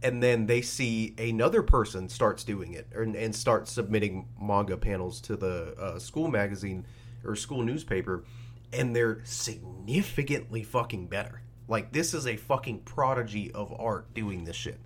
And 0.03 0.21
then 0.21 0.45
they 0.45 0.61
see 0.61 1.15
another 1.17 1.63
person 1.63 2.07
starts 2.07 2.43
doing 2.43 2.73
it 2.73 2.87
and, 2.93 3.15
and 3.15 3.35
starts 3.35 3.71
submitting 3.71 4.27
manga 4.39 4.77
panels 4.77 5.19
to 5.21 5.35
the 5.35 5.75
uh, 5.79 5.99
school 5.99 6.27
magazine 6.27 6.85
or 7.23 7.35
school 7.35 7.63
newspaper 7.63 8.23
and 8.73 8.95
they're 8.95 9.21
significantly 9.23 10.63
fucking 10.63 11.07
better. 11.07 11.41
Like 11.67 11.91
this 11.91 12.13
is 12.13 12.27
a 12.27 12.35
fucking 12.35 12.79
prodigy 12.81 13.51
of 13.51 13.73
art 13.77 14.13
doing 14.13 14.43
this 14.43 14.55
shit. 14.55 14.79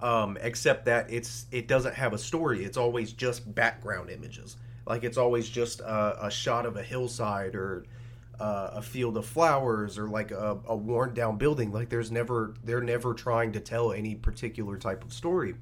Um, 0.00 0.38
except 0.40 0.84
that 0.84 1.10
it's 1.10 1.46
it 1.50 1.66
doesn't 1.66 1.94
have 1.94 2.12
a 2.12 2.18
story. 2.18 2.64
It's 2.64 2.76
always 2.76 3.12
just 3.12 3.52
background 3.54 4.10
images. 4.10 4.56
Like 4.86 5.04
it's 5.04 5.18
always 5.18 5.48
just 5.48 5.80
a, 5.80 6.26
a 6.26 6.30
shot 6.30 6.66
of 6.66 6.76
a 6.76 6.82
hillside 6.82 7.54
or 7.54 7.84
uh, 8.38 8.70
a 8.74 8.82
field 8.82 9.16
of 9.16 9.26
flowers 9.26 9.98
or 9.98 10.08
like 10.08 10.30
a, 10.30 10.58
a 10.66 10.76
worn 10.76 11.14
down 11.14 11.36
building. 11.36 11.72
Like 11.72 11.88
there's 11.88 12.12
never 12.12 12.54
they're 12.62 12.80
never 12.80 13.12
trying 13.14 13.52
to 13.52 13.60
tell 13.60 13.92
any 13.92 14.14
particular 14.14 14.76
type 14.76 15.04
of 15.04 15.12
story 15.12 15.54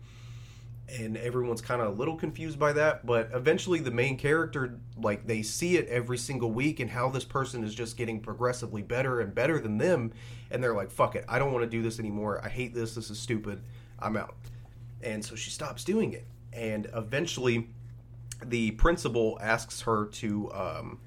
and 0.88 1.16
everyone's 1.16 1.60
kind 1.60 1.82
of 1.82 1.88
a 1.88 1.98
little 1.98 2.14
confused 2.14 2.58
by 2.58 2.72
that 2.72 3.04
but 3.04 3.28
eventually 3.34 3.80
the 3.80 3.90
main 3.90 4.16
character 4.16 4.78
like 4.96 5.26
they 5.26 5.42
see 5.42 5.76
it 5.76 5.88
every 5.88 6.16
single 6.16 6.52
week 6.52 6.78
and 6.78 6.90
how 6.90 7.08
this 7.08 7.24
person 7.24 7.64
is 7.64 7.74
just 7.74 7.96
getting 7.96 8.20
progressively 8.20 8.82
better 8.82 9.20
and 9.20 9.34
better 9.34 9.58
than 9.58 9.78
them 9.78 10.12
and 10.50 10.62
they're 10.62 10.74
like 10.74 10.90
fuck 10.90 11.16
it 11.16 11.24
i 11.28 11.38
don't 11.38 11.52
want 11.52 11.64
to 11.64 11.68
do 11.68 11.82
this 11.82 11.98
anymore 11.98 12.40
i 12.44 12.48
hate 12.48 12.72
this 12.72 12.94
this 12.94 13.10
is 13.10 13.18
stupid 13.18 13.60
i'm 13.98 14.16
out. 14.16 14.34
And 15.02 15.24
so 15.24 15.36
she 15.36 15.50
stops 15.50 15.84
doing 15.84 16.12
it 16.12 16.26
and 16.52 16.88
eventually 16.94 17.68
the 18.44 18.72
principal 18.72 19.38
asks 19.40 19.82
her 19.82 20.06
to 20.06 20.52
um, 20.52 20.98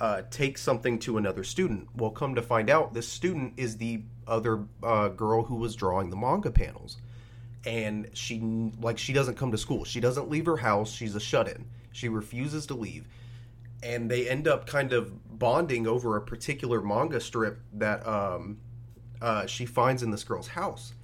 uh, 0.00 0.22
take 0.30 0.58
something 0.58 0.98
to 1.00 1.18
another 1.18 1.44
student. 1.44 1.88
Well 1.94 2.10
come 2.10 2.34
to 2.34 2.42
find 2.42 2.70
out 2.70 2.94
this 2.94 3.08
student 3.08 3.54
is 3.56 3.76
the 3.76 4.02
other 4.26 4.64
uh, 4.82 5.08
girl 5.08 5.44
who 5.44 5.56
was 5.56 5.74
drawing 5.74 6.10
the 6.10 6.16
manga 6.16 6.50
panels 6.50 6.96
and 7.64 8.08
she 8.14 8.40
like 8.80 8.98
she 8.98 9.12
doesn't 9.12 9.36
come 9.36 9.50
to 9.52 9.58
school. 9.58 9.84
She 9.84 10.00
doesn't 10.00 10.30
leave 10.30 10.46
her 10.46 10.56
house. 10.56 10.90
She's 10.90 11.14
a 11.14 11.20
shut-in. 11.20 11.66
She 11.92 12.08
refuses 12.08 12.66
to 12.66 12.74
leave. 12.74 13.06
And 13.82 14.10
they 14.10 14.28
end 14.28 14.46
up 14.46 14.66
kind 14.66 14.92
of 14.92 15.38
bonding 15.38 15.86
over 15.86 16.16
a 16.16 16.20
particular 16.20 16.82
manga 16.82 17.20
strip 17.20 17.60
that 17.74 18.06
um, 18.06 18.58
uh, 19.20 19.46
she 19.46 19.66
finds 19.66 20.02
in 20.02 20.10
this 20.10 20.24
girl's 20.24 20.48
house. 20.48 20.94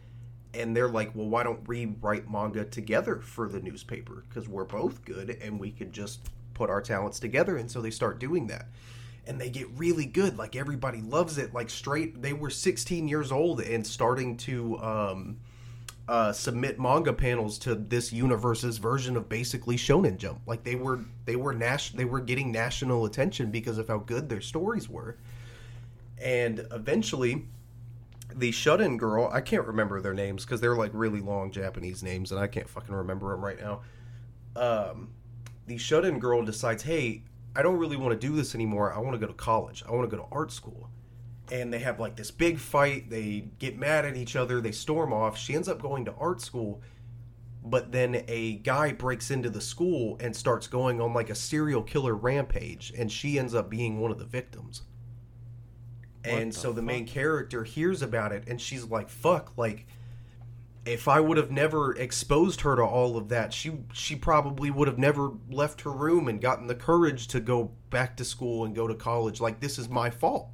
And 0.55 0.75
they're 0.75 0.89
like, 0.89 1.15
well, 1.15 1.29
why 1.29 1.43
don't 1.43 1.67
we 1.69 1.87
write 2.01 2.31
manga 2.31 2.65
together 2.65 3.17
for 3.17 3.49
the 3.49 3.61
newspaper? 3.61 4.25
Because 4.29 4.49
we're 4.49 4.65
both 4.65 5.05
good 5.05 5.39
and 5.43 5.59
we 5.59 5.71
could 5.71 5.93
just 5.93 6.21
put 6.55 6.71
our 6.71 6.81
talents 6.81 7.19
together. 7.19 7.57
And 7.57 7.71
so 7.71 7.83
they 7.83 7.91
start 7.91 8.19
doing 8.19 8.47
that. 8.47 8.67
And 9.27 9.41
they 9.41 9.51
get 9.51 9.69
really 9.77 10.07
good. 10.07 10.39
Like 10.39 10.55
everybody 10.55 11.01
loves 11.03 11.37
it. 11.37 11.53
Like 11.53 11.69
straight, 11.69 12.23
they 12.23 12.33
were 12.33 12.51
16 12.51 13.09
years 13.09 13.33
old 13.33 13.61
and 13.61 13.87
starting 13.87 14.37
to. 14.39 14.79
Um, 14.79 15.39
uh, 16.09 16.33
submit 16.33 16.79
manga 16.79 17.13
panels 17.13 17.59
to 17.59 17.75
this 17.75 18.13
universe's 18.13 18.79
version 18.79 19.17
of 19.17 19.29
basically 19.29 19.77
Shonen 19.77 20.17
Jump. 20.17 20.41
Like 20.47 20.63
they 20.63 20.77
were 20.77 21.01
they 21.25 21.37
were 21.37 21.53
nas- 21.53 21.91
they 21.91 22.05
were 22.05 22.21
getting 22.21 22.53
national 22.53 23.05
attention 23.07 23.51
because 23.51 23.79
of 23.79 23.89
how 23.89 23.99
good 23.99 24.29
their 24.29 24.41
stories 24.41 24.89
were. 24.89 25.17
And 26.23 26.67
eventually, 26.71 27.45
the 28.35 28.51
shut-in 28.53 28.97
girl, 28.97 29.29
I 29.33 29.41
can't 29.41 29.67
remember 29.67 30.01
their 30.01 30.15
names 30.15 30.45
because 30.45 30.61
they're 30.61 30.77
like 30.77 30.93
really 30.95 31.21
long 31.21 31.51
Japanese 31.51 32.03
names, 32.03 32.31
and 32.31 32.41
I 32.41 32.47
can't 32.47 32.69
fucking 32.69 32.95
remember 32.95 33.31
them 33.31 33.45
right 33.45 33.61
now. 33.61 33.81
Um, 34.55 35.11
the 35.67 35.77
shut-in 35.77 36.19
girl 36.19 36.43
decides, 36.45 36.85
hey, 36.85 37.23
I 37.55 37.63
don't 37.63 37.77
really 37.77 37.97
want 37.97 38.19
to 38.19 38.27
do 38.27 38.35
this 38.35 38.55
anymore. 38.55 38.95
I 38.95 38.99
want 38.99 39.13
to 39.13 39.19
go 39.19 39.27
to 39.27 39.35
college. 39.35 39.83
I 39.87 39.93
want 39.93 40.09
to 40.09 40.17
go 40.17 40.23
to 40.23 40.29
art 40.33 40.53
school 40.53 40.89
and 41.51 41.73
they 41.73 41.79
have 41.79 42.01
like 42.01 42.17
this 42.17 42.31
big 42.31 42.59
fight. 42.59 43.11
They 43.11 43.49
get 43.59 43.79
mad 43.79 44.05
at 44.05 44.17
each 44.17 44.37
other. 44.37 44.61
They 44.61 44.73
storm 44.73 45.13
off. 45.13 45.39
She 45.39 45.55
ends 45.55 45.69
up 45.69 45.81
going 45.81 46.05
to 46.07 46.15
art 46.15 46.41
school, 46.41 46.83
but 47.65 47.93
then 47.93 48.25
a 48.29 48.55
guy 48.55 48.93
breaks 48.93 49.31
into 49.31 49.51
the 49.51 49.61
school 49.61 50.17
and 50.21 50.35
starts 50.35 50.67
going 50.67 51.01
on 51.01 51.13
like 51.13 51.31
a 51.31 51.35
serial 51.35 51.83
killer 51.83 52.15
rampage, 52.15 52.93
and 52.97 53.11
she 53.11 53.39
ends 53.39 53.55
up 53.55 53.71
being 53.71 54.01
one 54.01 54.11
of 54.11 54.19
the 54.19 54.25
victims. 54.25 54.83
What 56.25 56.35
and 56.35 56.53
the 56.53 56.57
so 56.57 56.73
the 56.73 56.83
main 56.83 57.07
character 57.07 57.65
hears 57.65 58.03
about 58.03 58.33
it, 58.33 58.45
and 58.49 58.61
she's 58.61 58.85
like, 58.85 59.09
"Fuck!" 59.09 59.53
Like, 59.57 59.87
if 60.85 61.09
I 61.09 61.21
would 61.21 61.37
have 61.37 61.51
never 61.51 61.95
exposed 61.97 62.63
her 62.63 62.77
to 62.77 62.83
all 62.83 63.17
of 63.17 63.29
that, 63.29 63.53
she 63.53 63.79
she 63.93 64.17
probably 64.17 64.71
would 64.71 64.89
have 64.89 64.99
never 64.99 65.33
left 65.51 65.83
her 65.83 65.93
room 65.93 66.29
and 66.29 66.41
gotten 66.41 66.67
the 66.67 66.75
courage 66.75 67.29
to 67.29 67.41
go 67.41 67.73
back 67.91 68.17
to 68.17 68.25
school 68.25 68.65
and 68.65 68.75
go 68.75 68.87
to 68.87 68.95
college. 68.95 69.41
Like, 69.41 69.61
this 69.61 69.79
is 69.79 69.89
my 69.89 70.11
fault. 70.11 70.49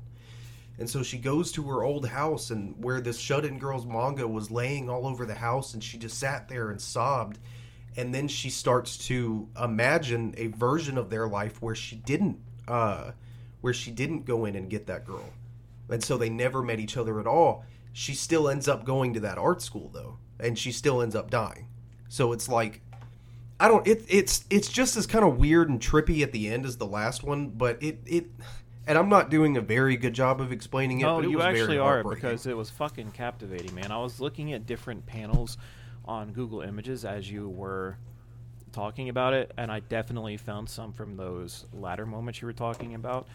And 0.79 0.89
so 0.89 1.03
she 1.03 1.19
goes 1.19 1.53
to 1.53 1.63
her 1.69 1.85
old 1.85 2.07
house 2.07 2.51
and 2.51 2.75
where 2.83 3.01
this 3.01 3.19
shut-in 3.19 3.59
girl's 3.59 3.87
manga 3.87 4.27
was 4.27 4.51
laying 4.51 4.89
all 4.89 5.07
over 5.07 5.27
the 5.27 5.35
house 5.35 5.75
and 5.75 5.85
she 5.85 5.99
just 5.99 6.19
sat 6.19 6.49
there 6.49 6.71
and 6.71 6.81
sobbed. 6.81 7.39
And 7.97 8.15
then 8.15 8.27
she 8.27 8.49
starts 8.49 8.97
to 9.09 9.49
imagine 9.63 10.35
a 10.39 10.47
version 10.49 10.97
of 10.97 11.11
their 11.11 11.29
life 11.29 11.61
where 11.61 11.75
she 11.75 11.97
didn't 11.97 12.39
uh 12.67 13.11
where 13.61 13.73
she 13.73 13.91
didn't 13.91 14.25
go 14.25 14.45
in 14.45 14.57
and 14.57 14.71
get 14.71 14.87
that 14.87 15.07
girl. 15.07 15.29
And 15.89 16.03
so 16.03 16.17
they 16.17 16.31
never 16.31 16.63
met 16.63 16.81
each 16.81 16.97
other 16.97 17.21
at 17.21 17.27
all. 17.27 17.65
She 17.93 18.15
still 18.15 18.49
ends 18.49 18.67
up 18.67 18.85
going 18.85 19.15
to 19.15 19.21
that 19.21 19.39
art 19.39 19.63
school 19.63 19.91
though, 19.93 20.19
and 20.41 20.59
she 20.59 20.73
still 20.73 21.03
ends 21.03 21.15
up 21.15 21.31
dying. 21.31 21.69
So 22.09 22.33
it's 22.33 22.49
like 22.49 22.81
I 23.61 23.69
don't 23.69 23.87
it 23.87 24.05
it's 24.09 24.45
it's 24.51 24.69
just 24.69 24.97
as 24.97 25.07
kind 25.07 25.25
of 25.25 25.39
weird 25.39 25.69
and 25.69 25.81
trippy 25.81 26.23
at 26.23 26.33
the 26.33 26.49
end 26.49 26.67
as 26.67 26.79
the 26.79 26.87
last 26.87 27.23
one, 27.23 27.51
but 27.51 27.81
it 27.83 28.01
it 28.07 28.27
and 28.87 28.99
I'm 28.99 29.09
not 29.09 29.31
doing 29.31 29.57
a 29.57 29.61
very 29.61 29.97
good 29.97 30.13
job 30.15 30.41
of 30.41 30.53
explaining 30.53 31.01
it. 31.01 31.05
No, 31.05 31.17
but 31.17 31.25
it 31.25 31.31
you 31.31 31.37
was 31.39 31.45
very 31.47 31.61
actually 31.61 31.79
are 31.79 32.03
because 32.05 32.47
it 32.47 32.57
was 32.57 32.71
fucking 32.71 33.11
captivating, 33.13 33.75
man. 33.75 33.91
I 33.93 33.99
was 33.99 34.21
looking 34.21 34.53
at 34.53 34.67
different 34.67 35.07
panels 35.07 35.57
on 36.05 36.33
Google 36.33 36.61
Images 36.63 37.05
as 37.05 37.31
you 37.31 37.49
were 37.49 37.97
talking 38.73 39.09
about 39.09 39.35
it, 39.35 39.53
and 39.57 39.71
I 39.71 39.81
definitely 39.81 40.37
found 40.37 40.69
some 40.69 40.93
from 40.93 41.17
those 41.17 41.67
latter 41.73 42.07
moments 42.07 42.41
you 42.41 42.47
were 42.47 42.53
talking 42.53 42.95
about. 42.95 43.27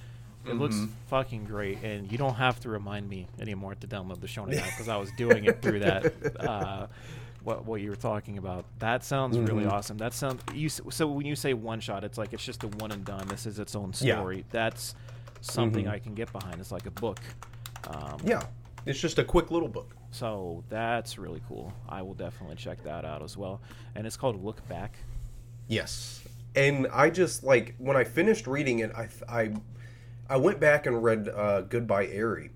It 0.46 0.54
looks 0.54 0.76
Mhm. 0.76 0.90
fucking 1.08 1.46
great, 1.46 1.84
and 1.84 2.12
you 2.12 2.18
don't 2.18 2.36
have 2.36 2.60
to 2.62 2.70
remind 2.70 3.08
me 3.10 3.28
anymore 3.40 3.76
to 3.76 3.88
download 3.88 4.20
the 4.22 4.28
Shonen 4.28 4.58
app 4.58 4.66
because 4.66 4.88
I 4.88 4.98
was 4.98 5.12
doing 5.18 5.46
it 5.46 5.62
through 5.62 5.80
that. 5.80 6.14
Uh, 6.40 6.88
what 7.44 7.66
what 7.66 7.82
you 7.82 7.90
were 7.90 7.96
talking 7.96 8.38
about? 8.38 8.66
That 8.80 9.04
sounds 9.04 9.38
really 9.38 9.64
Mhm. 9.66 9.72
awesome. 9.72 9.98
That 9.98 10.14
sounds 10.14 10.42
you. 10.54 10.68
So 10.70 11.08
when 11.08 11.26
you 11.26 11.36
say 11.36 11.54
one 11.54 11.80
shot, 11.80 12.04
it's 12.04 12.18
like 12.18 12.34
it's 12.34 12.44
just 12.44 12.64
a 12.64 12.68
one 12.68 12.92
and 12.92 13.06
done. 13.06 13.28
This 13.28 13.46
is 13.46 13.60
its 13.60 13.76
own 13.76 13.94
Yeah. 14.02 14.18
story. 14.20 14.44
That's 14.52 14.96
something 15.52 15.86
Mhm. 15.86 15.92
I 15.92 16.00
can 16.00 16.14
get 16.14 16.32
behind. 16.32 16.60
It's 16.60 16.72
like 16.72 16.86
a 16.86 16.92
book. 16.92 17.20
Um, 17.88 18.18
yeah, 18.24 18.44
it's 18.86 19.00
just 19.00 19.20
a 19.20 19.24
quick 19.24 19.52
little 19.52 19.70
book. 19.70 19.94
so 20.12 20.64
that's 20.70 21.18
really 21.18 21.42
cool. 21.48 21.72
I 21.88 22.02
will 22.02 22.14
definitely 22.14 22.56
check 22.56 22.82
that 22.84 23.06
out 23.06 23.22
as 23.22 23.36
well. 23.38 23.62
And 23.96 24.08
it's 24.08 24.18
called 24.18 24.44
Look 24.44 24.68
Back. 24.68 24.96
Yes, 25.68 26.24
and 26.56 26.88
I 26.94 27.10
just 27.10 27.44
like 27.44 27.76
when 27.78 27.98
I 27.98 28.04
finished 28.04 28.48
reading 28.48 28.80
it, 28.80 28.92
I 28.96 29.10
I 29.28 29.52
I 30.30 30.38
went 30.38 30.60
back 30.60 30.86
and 30.86 31.04
read 31.04 31.30
uh, 31.30 31.62
Goodbye 31.62 32.08
Eri 32.08 32.52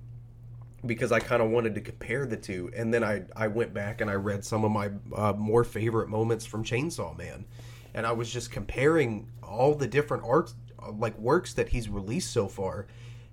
because 0.86 1.12
I 1.12 1.20
kind 1.20 1.42
of 1.42 1.50
wanted 1.52 1.76
to 1.76 1.82
compare 1.82 2.26
the 2.26 2.38
two, 2.38 2.72
and 2.76 2.94
then 2.94 3.04
I 3.04 3.24
I 3.36 3.48
went 3.48 3.74
back 3.74 4.02
and 4.02 4.10
I 4.10 4.14
read 4.16 4.44
some 4.46 4.64
of 4.64 4.72
my 4.72 4.90
uh, 5.16 5.34
more 5.34 5.64
favorite 5.64 6.08
moments 6.10 6.46
from 6.46 6.64
Chainsaw 6.64 7.18
Man, 7.18 7.46
and 7.94 8.08
I 8.08 8.14
was 8.14 8.32
just 8.32 8.50
comparing 8.52 9.28
all 9.44 9.76
the 9.76 9.88
different 9.88 10.24
art 10.26 10.54
like 10.94 11.18
works 11.18 11.54
that 11.54 11.70
he's 11.70 11.90
released 11.90 12.32
so 12.32 12.48
far 12.48 12.88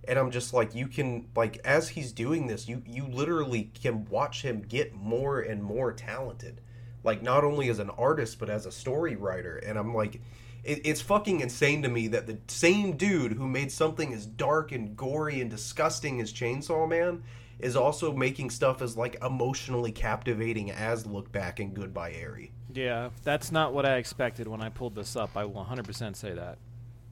and 0.06 0.18
I'm 0.18 0.30
just 0.30 0.54
like 0.54 0.74
you 0.74 0.88
can 0.88 1.26
like 1.37 1.58
as 1.64 1.90
he's 1.90 2.12
doing 2.12 2.46
this 2.46 2.68
you 2.68 2.82
you 2.87 3.06
literally 3.06 3.70
can 3.80 4.06
watch 4.06 4.42
him 4.42 4.62
get 4.62 4.94
more 4.94 5.40
and 5.40 5.62
more 5.62 5.92
talented 5.92 6.61
like 7.04 7.22
not 7.22 7.44
only 7.44 7.68
as 7.68 7.78
an 7.78 7.90
artist 7.90 8.38
but 8.38 8.50
as 8.50 8.66
a 8.66 8.72
story 8.72 9.16
writer 9.16 9.58
and 9.58 9.78
I'm 9.78 9.94
like 9.94 10.20
it, 10.64 10.80
it's 10.84 11.00
fucking 11.00 11.40
insane 11.40 11.82
to 11.82 11.88
me 11.88 12.08
that 12.08 12.26
the 12.26 12.38
same 12.48 12.96
dude 12.96 13.32
who 13.32 13.46
made 13.46 13.70
something 13.70 14.12
as 14.12 14.26
dark 14.26 14.72
and 14.72 14.96
gory 14.96 15.40
and 15.40 15.50
disgusting 15.50 16.20
as 16.20 16.32
Chainsaw 16.32 16.88
Man 16.88 17.22
is 17.58 17.76
also 17.76 18.12
making 18.12 18.50
stuff 18.50 18.82
as 18.82 18.96
like 18.96 19.22
emotionally 19.22 19.92
captivating 19.92 20.70
as 20.70 21.06
Look 21.06 21.32
Back 21.32 21.58
and 21.61 21.74
Goodbye 21.74 22.12
Eri. 22.12 22.52
Yeah, 22.72 23.11
that's 23.24 23.50
not 23.50 23.72
what 23.72 23.84
I 23.84 23.96
expected 23.96 24.46
when 24.46 24.61
I 24.61 24.68
pulled 24.68 24.94
this 24.94 25.16
up. 25.16 25.30
I 25.37 25.44
will 25.44 25.64
100% 25.64 26.14
say 26.14 26.34
that. 26.34 26.58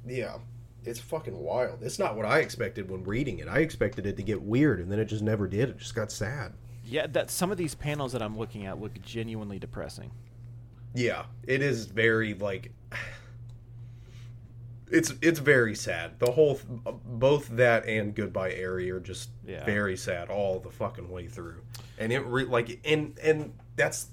Yeah. 0.06 0.38
It's 0.84 1.00
fucking 1.00 1.36
wild. 1.36 1.82
It's 1.82 1.98
not 1.98 2.16
what 2.16 2.26
I 2.26 2.38
expected 2.38 2.88
when 2.88 3.02
reading 3.02 3.40
it. 3.40 3.48
I 3.48 3.58
expected 3.58 4.06
it 4.06 4.16
to 4.16 4.22
get 4.22 4.40
weird 4.40 4.78
and 4.80 4.90
then 4.90 5.00
it 5.00 5.06
just 5.06 5.22
never 5.22 5.48
did. 5.48 5.68
It 5.68 5.78
just 5.78 5.94
got 5.94 6.12
sad. 6.12 6.52
Yeah, 6.84 7.08
that 7.08 7.30
some 7.30 7.50
of 7.50 7.58
these 7.58 7.74
panels 7.74 8.12
that 8.12 8.22
I'm 8.22 8.38
looking 8.38 8.66
at 8.66 8.80
look 8.80 9.00
genuinely 9.02 9.58
depressing. 9.58 10.12
Yeah, 10.94 11.24
it 11.42 11.60
is 11.60 11.86
very 11.86 12.34
like 12.34 12.70
it's 14.90 15.12
it's 15.20 15.40
very 15.40 15.74
sad. 15.74 16.20
The 16.20 16.30
whole 16.30 16.60
uh, 16.86 16.92
both 16.92 17.48
that 17.48 17.86
and 17.86 18.14
Goodbye 18.14 18.52
Eri 18.52 18.90
are 18.92 19.00
just 19.00 19.30
yeah. 19.44 19.64
very 19.64 19.96
sad 19.96 20.30
all 20.30 20.60
the 20.60 20.70
fucking 20.70 21.10
way 21.10 21.26
through. 21.26 21.62
And 21.98 22.12
it 22.12 22.20
re- 22.20 22.44
like 22.44 22.80
and 22.84 23.18
and 23.20 23.52
that's 23.74 24.06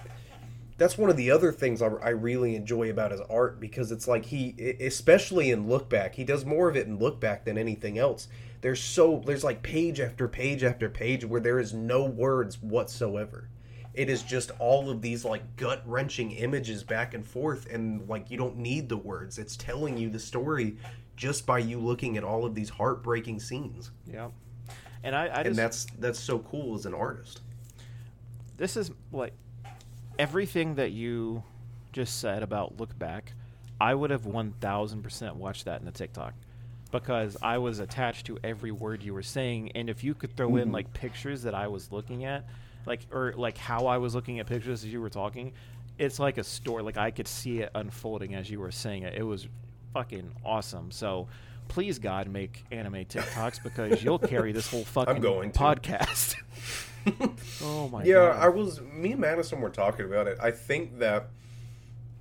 that's 0.84 0.98
one 0.98 1.10
of 1.10 1.16
the 1.16 1.32
other 1.32 1.54
things 1.54 1.82
I, 1.82 1.88
I, 1.88 2.10
really 2.10 2.58
enjoy 2.58 2.90
about 2.90 3.12
his 3.12 3.22
art 3.30 3.62
because 3.62 3.90
it's 3.90 4.06
like 4.06 4.26
he 4.26 4.76
especially 4.82 5.52
in 5.52 5.70
look 5.70 5.88
back 5.88 6.14
he 6.16 6.26
does 6.26 6.44
more 6.44 6.68
of 6.68 6.76
it 6.76 6.88
in 6.88 7.00
look 7.00 7.22
back 7.22 7.46
than 7.46 7.58
anything 7.58 7.98
else. 7.98 8.28
There's 8.60 8.84
so 8.84 9.24
there's 9.26 9.46
like 9.46 9.64
page 9.64 10.02
after 10.02 10.28
page 10.28 10.62
after 10.62 10.90
page 10.90 11.24
where 11.24 11.40
there 11.40 11.58
is 11.58 11.74
no 11.74 12.04
words 12.04 12.62
whatsoever. 12.62 13.48
It 13.94 14.10
is 14.10 14.24
just 14.24 14.52
all 14.60 14.90
of 14.90 15.02
these 15.02 15.24
like 15.24 15.56
gut 15.56 15.84
wrenching 15.86 16.32
images 16.32 16.84
back 16.84 17.14
and 17.14 17.26
forth 17.26 17.72
and 17.72 18.06
like 18.10 18.30
you 18.30 18.38
don't 18.38 18.58
need 18.58 18.90
the 18.90 18.98
words. 18.98 19.40
It's 19.40 19.56
telling 19.56 19.98
you 19.98 20.10
the 20.10 20.20
story 20.20 20.76
just 21.16 21.46
by 21.46 21.60
you 21.60 21.80
looking 21.80 22.18
at 22.18 22.26
all 22.26 22.44
of 22.44 22.56
these 22.56 22.70
heartbreaking 22.70 23.40
scenes. 23.40 23.92
Yeah. 24.06 24.32
And 25.04 25.16
i, 25.16 25.24
I 25.24 25.28
just, 25.28 25.46
and 25.46 25.56
that's 25.56 25.88
that's 26.00 26.20
so 26.20 26.40
cool 26.40 26.76
as 26.76 26.86
an 26.86 26.94
artist. 26.94 27.40
This 28.58 28.76
is 28.76 28.92
like 29.14 29.34
everything 30.20 30.76
that 30.76 30.92
you 30.92 31.44
just 31.92 32.20
said 32.20 32.44
about 32.44 32.80
look 32.80 32.98
back 32.98 33.34
i 33.80 33.94
would 33.94 34.10
have 34.10 34.24
1000% 34.24 35.36
watched 35.36 35.66
that 35.66 35.82
in 35.82 35.88
a 35.88 35.92
tiktok 35.92 36.34
because 36.92 37.38
i 37.42 37.58
was 37.58 37.80
attached 37.80 38.26
to 38.26 38.38
every 38.44 38.72
word 38.72 39.04
you 39.04 39.14
were 39.14 39.24
saying 39.24 39.72
and 39.74 39.90
if 39.90 40.04
you 40.04 40.14
could 40.14 40.36
throw 40.36 40.50
mm-hmm. 40.50 40.58
in 40.60 40.72
like 40.72 40.92
pictures 40.94 41.44
that 41.44 41.54
i 41.54 41.68
was 41.68 41.92
looking 41.92 42.26
at 42.26 42.46
like 42.86 43.02
or 43.12 43.34
like 43.36 43.58
how 43.58 43.88
I 43.88 43.98
was 43.98 44.16
looking 44.16 44.40
at 44.40 44.48
pictures 44.48 44.84
as 44.84 44.92
you 44.92 45.02
were 45.02 45.10
talking, 45.10 45.54
it's 45.98 46.20
like 46.20 46.38
a 46.38 46.44
story. 46.44 46.84
Like 46.84 46.98
I 46.98 47.12
could 47.12 47.28
see 47.28 47.60
it 47.60 47.72
unfolding 47.76 48.36
as 48.36 48.50
you 48.50 48.60
were 48.60 48.72
saying 48.72 49.04
it. 49.04 49.16
It 49.16 49.24
was 49.24 49.48
fucking 49.94 50.32
awesome. 50.44 50.92
So 50.92 51.28
please 51.68 52.00
God 52.00 52.28
make 52.28 52.66
anime 52.72 53.06
TikToks 53.06 53.64
because 53.64 54.04
you'll 54.04 54.20
carry 54.20 54.52
this 54.52 54.70
whole 54.70 54.84
fucking 54.86 55.16
I'm 55.16 55.22
going 55.22 55.52
podcast. 55.52 56.36
oh 57.62 57.90
my 57.90 58.04
yeah, 58.04 58.14
God. 58.14 58.44
I 58.44 58.50
was 58.50 58.82
me 58.82 59.12
and 59.12 59.22
Madison 59.22 59.62
were 59.62 59.70
talking 59.70 60.06
about 60.06 60.28
it. 60.28 60.38
I 60.42 60.52
think 60.52 61.00
that 61.00 61.30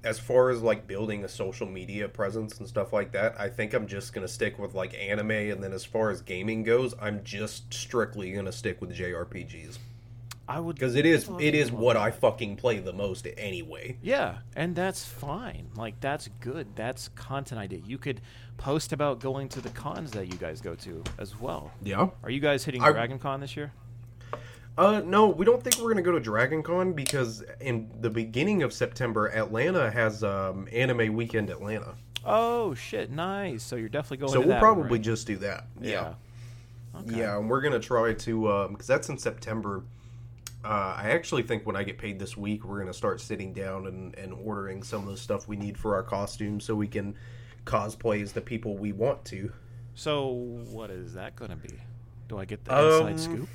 as 0.04 0.18
far 0.18 0.50
as 0.50 0.62
like 0.62 0.86
building 0.86 1.24
a 1.24 1.28
social 1.28 1.66
media 1.66 2.08
presence 2.08 2.58
and 2.58 2.66
stuff 2.66 2.92
like 2.92 3.12
that, 3.12 3.38
I 3.38 3.48
think 3.48 3.72
I'm 3.72 3.86
just 3.86 4.12
gonna 4.12 4.28
stick 4.28 4.58
with 4.58 4.74
like 4.74 4.94
anime 4.94 5.30
and 5.30 5.62
then 5.62 5.72
as 5.72 5.84
far 5.84 6.10
as 6.10 6.22
gaming 6.22 6.62
goes, 6.64 6.94
I'm 7.00 7.22
just 7.24 7.72
strictly 7.72 8.32
gonna 8.32 8.52
stick 8.52 8.80
with 8.80 8.96
JRPGs. 8.96 9.78
I 10.48 10.58
would 10.58 10.74
because 10.74 10.96
it 10.96 11.06
is 11.06 11.30
it 11.38 11.54
is 11.54 11.70
what 11.70 11.96
I 11.96 12.10
fucking 12.10 12.56
play 12.56 12.78
the 12.80 12.92
most 12.92 13.26
anyway. 13.36 13.96
Yeah, 14.02 14.38
and 14.56 14.74
that's 14.74 15.04
fine. 15.04 15.68
Like 15.76 16.00
that's 16.00 16.28
good. 16.40 16.74
That's 16.74 17.08
content 17.08 17.60
idea. 17.60 17.80
You 17.86 17.96
could 17.96 18.20
post 18.58 18.92
about 18.92 19.20
going 19.20 19.48
to 19.50 19.60
the 19.60 19.70
cons 19.70 20.10
that 20.12 20.26
you 20.26 20.34
guys 20.34 20.60
go 20.60 20.74
to 20.74 21.02
as 21.18 21.38
well. 21.38 21.70
Yeah. 21.82 22.08
Are 22.22 22.30
you 22.30 22.40
guys 22.40 22.64
hitting 22.64 22.82
I, 22.82 22.90
Dragon 22.90 23.18
Con 23.18 23.40
this 23.40 23.56
year? 23.56 23.72
Uh, 24.78 25.02
no, 25.04 25.28
we 25.28 25.44
don't 25.44 25.62
think 25.62 25.78
we're 25.78 25.90
gonna 25.90 26.02
go 26.02 26.12
to 26.12 26.20
Dragon 26.20 26.62
Con 26.62 26.92
because 26.92 27.44
in 27.60 27.90
the 28.00 28.10
beginning 28.10 28.62
of 28.62 28.72
September, 28.72 29.28
Atlanta 29.28 29.90
has 29.90 30.24
um, 30.24 30.66
Anime 30.72 31.14
Weekend 31.14 31.50
Atlanta. 31.50 31.94
Oh 32.24 32.74
shit! 32.74 33.10
Nice. 33.10 33.62
So 33.62 33.76
you're 33.76 33.88
definitely 33.88 34.18
going. 34.18 34.32
So 34.32 34.40
we'll 34.40 34.58
probably 34.58 34.98
right? 34.98 35.02
just 35.02 35.26
do 35.26 35.36
that. 35.38 35.66
Yeah. 35.80 35.90
Yeah, 35.90 37.00
okay. 37.00 37.18
yeah 37.18 37.38
and 37.38 37.50
we're 37.50 37.60
gonna 37.60 37.80
try 37.80 38.14
to 38.14 38.68
because 38.70 38.90
um, 38.90 38.94
that's 38.94 39.08
in 39.08 39.18
September 39.18 39.84
uh, 40.64 40.94
I 40.96 41.10
actually 41.10 41.42
think 41.42 41.66
when 41.66 41.74
I 41.74 41.82
get 41.82 41.98
paid 41.98 42.18
this 42.18 42.36
week, 42.36 42.64
we're 42.64 42.76
going 42.76 42.86
to 42.86 42.94
start 42.94 43.20
sitting 43.20 43.52
down 43.52 43.86
and, 43.88 44.14
and 44.14 44.32
ordering 44.32 44.82
some 44.82 45.02
of 45.02 45.08
the 45.08 45.16
stuff 45.16 45.48
we 45.48 45.56
need 45.56 45.76
for 45.76 45.94
our 45.94 46.04
costumes 46.04 46.64
so 46.64 46.74
we 46.74 46.86
can 46.86 47.16
cosplay 47.64 48.22
as 48.22 48.32
the 48.32 48.40
people 48.40 48.76
we 48.76 48.92
want 48.92 49.24
to. 49.26 49.52
So, 49.94 50.28
what 50.70 50.90
is 50.90 51.14
that 51.14 51.34
going 51.34 51.50
to 51.50 51.56
be? 51.56 51.74
Do 52.28 52.38
I 52.38 52.44
get 52.44 52.64
the 52.64 52.72
inside 52.72 53.12
um, 53.12 53.18
scoop? 53.18 53.48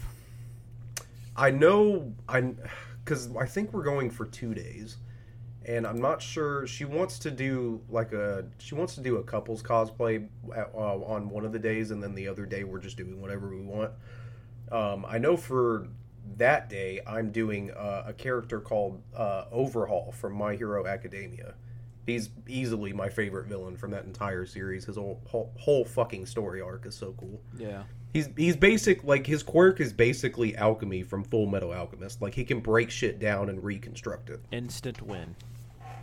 I 1.38 1.52
know, 1.52 2.14
I 2.28 2.54
because 3.04 3.30
I 3.36 3.46
think 3.46 3.72
we're 3.72 3.84
going 3.84 4.10
for 4.10 4.26
two 4.26 4.54
days, 4.54 4.98
and 5.66 5.86
I'm 5.86 6.02
not 6.02 6.22
sure. 6.22 6.66
She 6.66 6.84
wants 6.84 7.20
to 7.20 7.32
do 7.32 7.82
like 7.90 8.12
a 8.12 8.46
she 8.58 8.76
wants 8.76 8.96
to 8.96 9.02
do 9.02 9.18
a 9.18 9.24
couples 9.24 9.62
cosplay 9.62 10.28
at, 10.56 10.72
uh, 10.74 10.78
on 10.78 11.30
one 11.30 11.46
of 11.46 11.52
the 11.52 11.60
days, 11.60 11.92
and 11.92 12.02
then 12.02 12.16
the 12.16 12.28
other 12.28 12.46
day 12.46 12.64
we're 12.64 12.80
just 12.80 12.98
doing 12.98 13.22
whatever 13.22 13.50
we 13.50 13.62
want. 13.62 13.92
Um, 14.72 15.06
I 15.08 15.18
know 15.18 15.38
for 15.38 15.88
that 16.36 16.70
day 16.70 17.00
I'm 17.08 17.32
doing 17.32 17.72
uh, 17.72 18.04
a 18.08 18.14
character 18.14 18.60
called 18.60 19.02
uh, 19.16 19.46
Overhaul 19.52 20.12
from 20.12 20.34
My 20.34 20.56
Hero 20.56 20.86
Academia. 20.86 21.54
He's 22.06 22.30
easily 22.48 22.94
my 22.94 23.10
favorite 23.10 23.48
villain 23.48 23.76
from 23.76 23.92
that 23.92 24.06
entire 24.06 24.46
series. 24.46 24.86
His 24.86 24.96
whole, 24.96 25.22
whole, 25.28 25.52
whole 25.58 25.84
fucking 25.84 26.26
story 26.26 26.62
arc 26.62 26.86
is 26.86 26.96
so 26.96 27.14
cool. 27.18 27.42
Yeah. 27.58 27.84
He's 28.18 28.30
he's 28.36 28.58
basic 28.58 29.04
like 29.04 29.28
his 29.28 29.44
quirk 29.44 29.80
is 29.80 29.94
basically 29.94 30.58
alchemy 30.58 31.04
from 31.04 31.24
Full 31.24 31.46
Metal 31.46 31.72
Alchemist. 31.72 32.20
Like 32.20 32.34
he 32.34 32.44
can 32.44 32.62
break 32.62 32.90
shit 32.90 33.20
down 33.20 33.48
and 33.48 33.64
reconstruct 33.64 34.32
it. 34.32 34.40
Instant 34.52 35.04
win. 35.04 35.36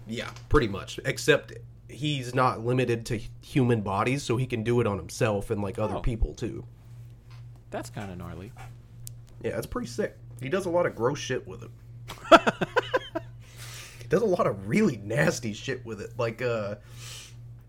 Yeah, 0.07 0.31
pretty 0.49 0.69
much. 0.69 1.01
Except 1.05 1.55
he's 1.89 2.33
not 2.33 2.65
limited 2.65 3.05
to 3.07 3.21
human 3.43 3.81
bodies, 3.81 4.23
so 4.23 4.37
he 4.37 4.47
can 4.47 4.63
do 4.63 4.81
it 4.81 4.87
on 4.87 4.97
himself 4.97 5.51
and 5.51 5.61
like 5.61 5.77
other 5.77 5.97
oh. 5.97 6.01
people 6.03 6.35
too. 6.35 6.65
That's 7.73 7.91
kind 7.91 8.13
of 8.13 8.19
gnarly. 8.19 8.53
Yeah, 9.43 9.57
that's 9.57 9.67
pretty 9.67 9.89
sick. 9.89 10.17
He 10.41 10.49
does 10.49 10.67
a 10.67 10.71
lot 10.71 10.87
of 10.87 10.95
gross 10.95 11.19
shit 11.19 11.45
with 11.49 11.65
it. 11.65 11.71
he 14.01 14.07
does 14.07 14.23
a 14.23 14.27
lot 14.27 14.47
of 14.47 14.69
really 14.69 14.99
nasty 14.99 15.53
shit 15.53 15.85
with 15.85 16.01
it. 16.01 16.13
Like 16.17 16.43
uh 16.43 16.77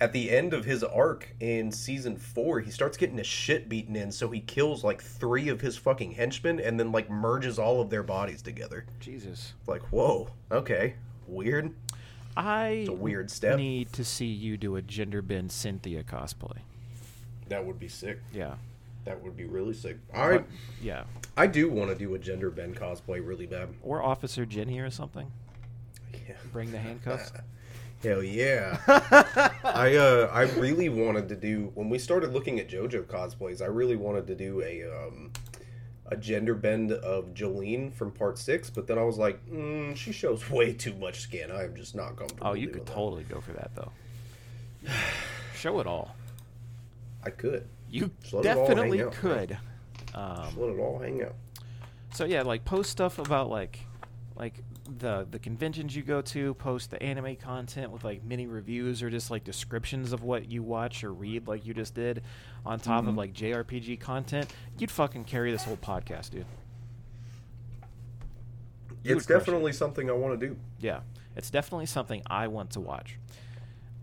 at 0.06 0.14
the 0.14 0.30
end 0.30 0.54
of 0.54 0.66
his 0.66 0.84
arc 0.84 1.34
in 1.40 1.72
season 1.72 2.16
four, 2.16 2.60
he 2.60 2.70
starts 2.70 2.96
getting 2.96 3.18
his 3.18 3.26
shit 3.26 3.68
beaten 3.68 3.96
in, 3.96 4.12
so 4.12 4.30
he 4.30 4.40
kills 4.40 4.84
like 4.84 5.02
three 5.02 5.50
of 5.50 5.62
his 5.62 5.78
fucking 5.78 6.12
henchmen 6.12 6.60
and 6.60 6.80
then 6.80 6.92
like 6.92 7.10
merges 7.10 7.58
all 7.58 7.82
of 7.82 7.90
their 7.90 8.04
bodies 8.04 8.44
together. 8.44 8.86
Jesus. 9.00 9.54
Like, 9.66 9.82
whoa, 9.92 10.30
okay. 10.52 10.94
Weird. 11.26 11.74
I 12.38 12.68
it's 12.68 12.90
a 12.90 12.94
weird 12.94 13.32
step. 13.32 13.58
need 13.58 13.94
to 13.94 14.06
see 14.06 14.28
you 14.28 14.58
do 14.58 14.76
a 14.76 14.82
gender 14.84 15.24
bend 15.24 15.52
Cynthia 15.52 16.04
cosplay. 16.04 16.60
That 17.50 17.66
would 17.66 17.80
be 17.80 17.88
sick. 17.88 18.20
Yeah. 18.32 18.54
That 19.06 19.24
would 19.24 19.36
be 19.36 19.46
really 19.46 19.74
sick. 19.74 19.98
I 20.14 20.44
yeah. 20.84 21.06
I 21.36 21.48
do 21.48 21.68
want 21.68 21.90
to 21.90 21.96
do 21.96 22.14
a 22.14 22.20
gender 22.20 22.52
bend 22.52 22.76
cosplay 22.76 23.26
really 23.26 23.48
bad. 23.48 23.70
Or 23.82 24.04
Officer 24.04 24.46
Jenny 24.46 24.78
or 24.78 24.92
something. 24.92 25.32
Yeah. 26.14 26.36
Bring 26.54 26.72
the 26.72 26.78
handcuffs. 26.78 27.32
Hell 28.06 28.22
yeah! 28.22 28.78
I 29.64 29.96
uh 29.96 30.30
I 30.32 30.44
really 30.60 30.90
wanted 30.90 31.28
to 31.30 31.36
do 31.36 31.72
when 31.74 31.90
we 31.90 31.98
started 31.98 32.34
looking 32.34 32.60
at 32.60 32.70
JoJo 32.70 33.06
cosplays. 33.06 33.64
I 33.64 33.66
really 33.66 33.96
wanted 33.96 34.28
to 34.28 34.36
do 34.36 34.62
a 34.62 34.84
um 34.84 35.32
a 36.06 36.16
gender 36.16 36.54
bend 36.54 36.92
of 36.92 37.34
Jolyne 37.34 37.90
from 37.90 38.12
Part 38.12 38.38
Six, 38.38 38.70
but 38.70 38.86
then 38.86 39.00
I 39.00 39.04
was 39.04 39.18
like, 39.18 39.44
mm, 39.48 39.96
she 39.96 40.12
shows 40.12 40.48
way 40.52 40.72
too 40.72 40.94
much 40.94 41.22
skin. 41.22 41.50
I 41.50 41.64
am 41.64 41.76
just 41.76 41.96
not 41.96 42.16
comfortable. 42.16 42.46
Oh, 42.46 42.54
you 42.54 42.68
could 42.68 42.86
totally 42.86 43.24
go 43.24 43.42
for 43.42 43.54
that 43.54 43.72
though. 43.74 43.92
Show 45.56 45.80
it 45.80 45.88
all. 45.88 46.16
I 47.24 47.32
could. 47.32 47.68
You 47.90 48.12
definitely 48.44 49.04
could. 49.14 49.58
Um, 50.14 50.54
let 50.58 50.70
it 50.70 50.80
all 50.80 51.00
hang 51.00 51.24
out. 51.24 51.34
So 52.14 52.26
yeah, 52.26 52.44
like 52.44 52.66
post 52.66 52.92
stuff 52.92 53.18
about 53.18 53.50
like 53.50 53.80
like 54.36 54.54
the 55.00 55.28
the 55.30 55.40
conventions 55.40 55.96
you 55.96 56.04
go 56.04 56.22
to, 56.22 56.54
post 56.56 56.92
the 56.92 57.02
anime 57.02 57.36
content 57.36 57.92
with 57.92 58.04
like 58.04 58.24
mini 58.24 58.48
reviews 58.48 59.02
or 59.02 59.10
just 59.10 59.32
like 59.32 59.44
descriptions 59.44 60.14
of 60.14 60.24
what 60.24 60.50
you 60.52 60.64
watch 60.64 61.04
or 61.04 61.14
read, 61.14 61.48
like 61.48 61.66
you 61.66 61.74
just 61.74 61.94
did, 61.94 62.22
on 62.66 62.80
top 62.80 63.02
mm-hmm. 63.02 63.10
of 63.10 63.16
like 63.16 63.34
JRPG 63.34 64.00
content. 64.00 64.54
You'd 64.78 64.92
fucking 64.92 65.26
carry 65.26 65.52
this 65.52 65.64
whole 65.64 65.78
podcast, 65.78 66.32
dude. 66.32 66.46
You 69.04 69.18
it's 69.18 69.26
definitely 69.26 69.72
it. 69.72 69.76
something 69.76 70.10
I 70.10 70.14
want 70.14 70.40
to 70.40 70.48
do. 70.48 70.58
Yeah, 70.80 71.02
it's 71.36 71.50
definitely 71.50 71.86
something 71.86 72.22
I 72.28 72.48
want 72.48 72.72
to 72.72 72.80
watch. 72.80 73.18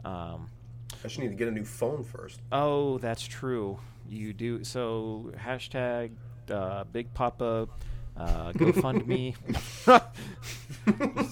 Um, 0.04 0.48
I 0.92 1.08
just 1.08 1.18
need 1.18 1.28
to 1.28 1.34
get 1.34 1.48
a 1.48 1.52
new 1.52 1.64
phone 1.64 2.04
first. 2.04 2.40
oh, 2.50 2.98
that's 2.98 3.22
true. 3.22 3.78
You 4.08 4.32
do 4.32 4.64
so. 4.64 5.32
Hashtag 5.36 6.10
uh, 6.50 6.84
Big 6.84 7.12
Papa. 7.14 7.68
Uh, 8.16 8.52
GoFundMe. 8.52 9.34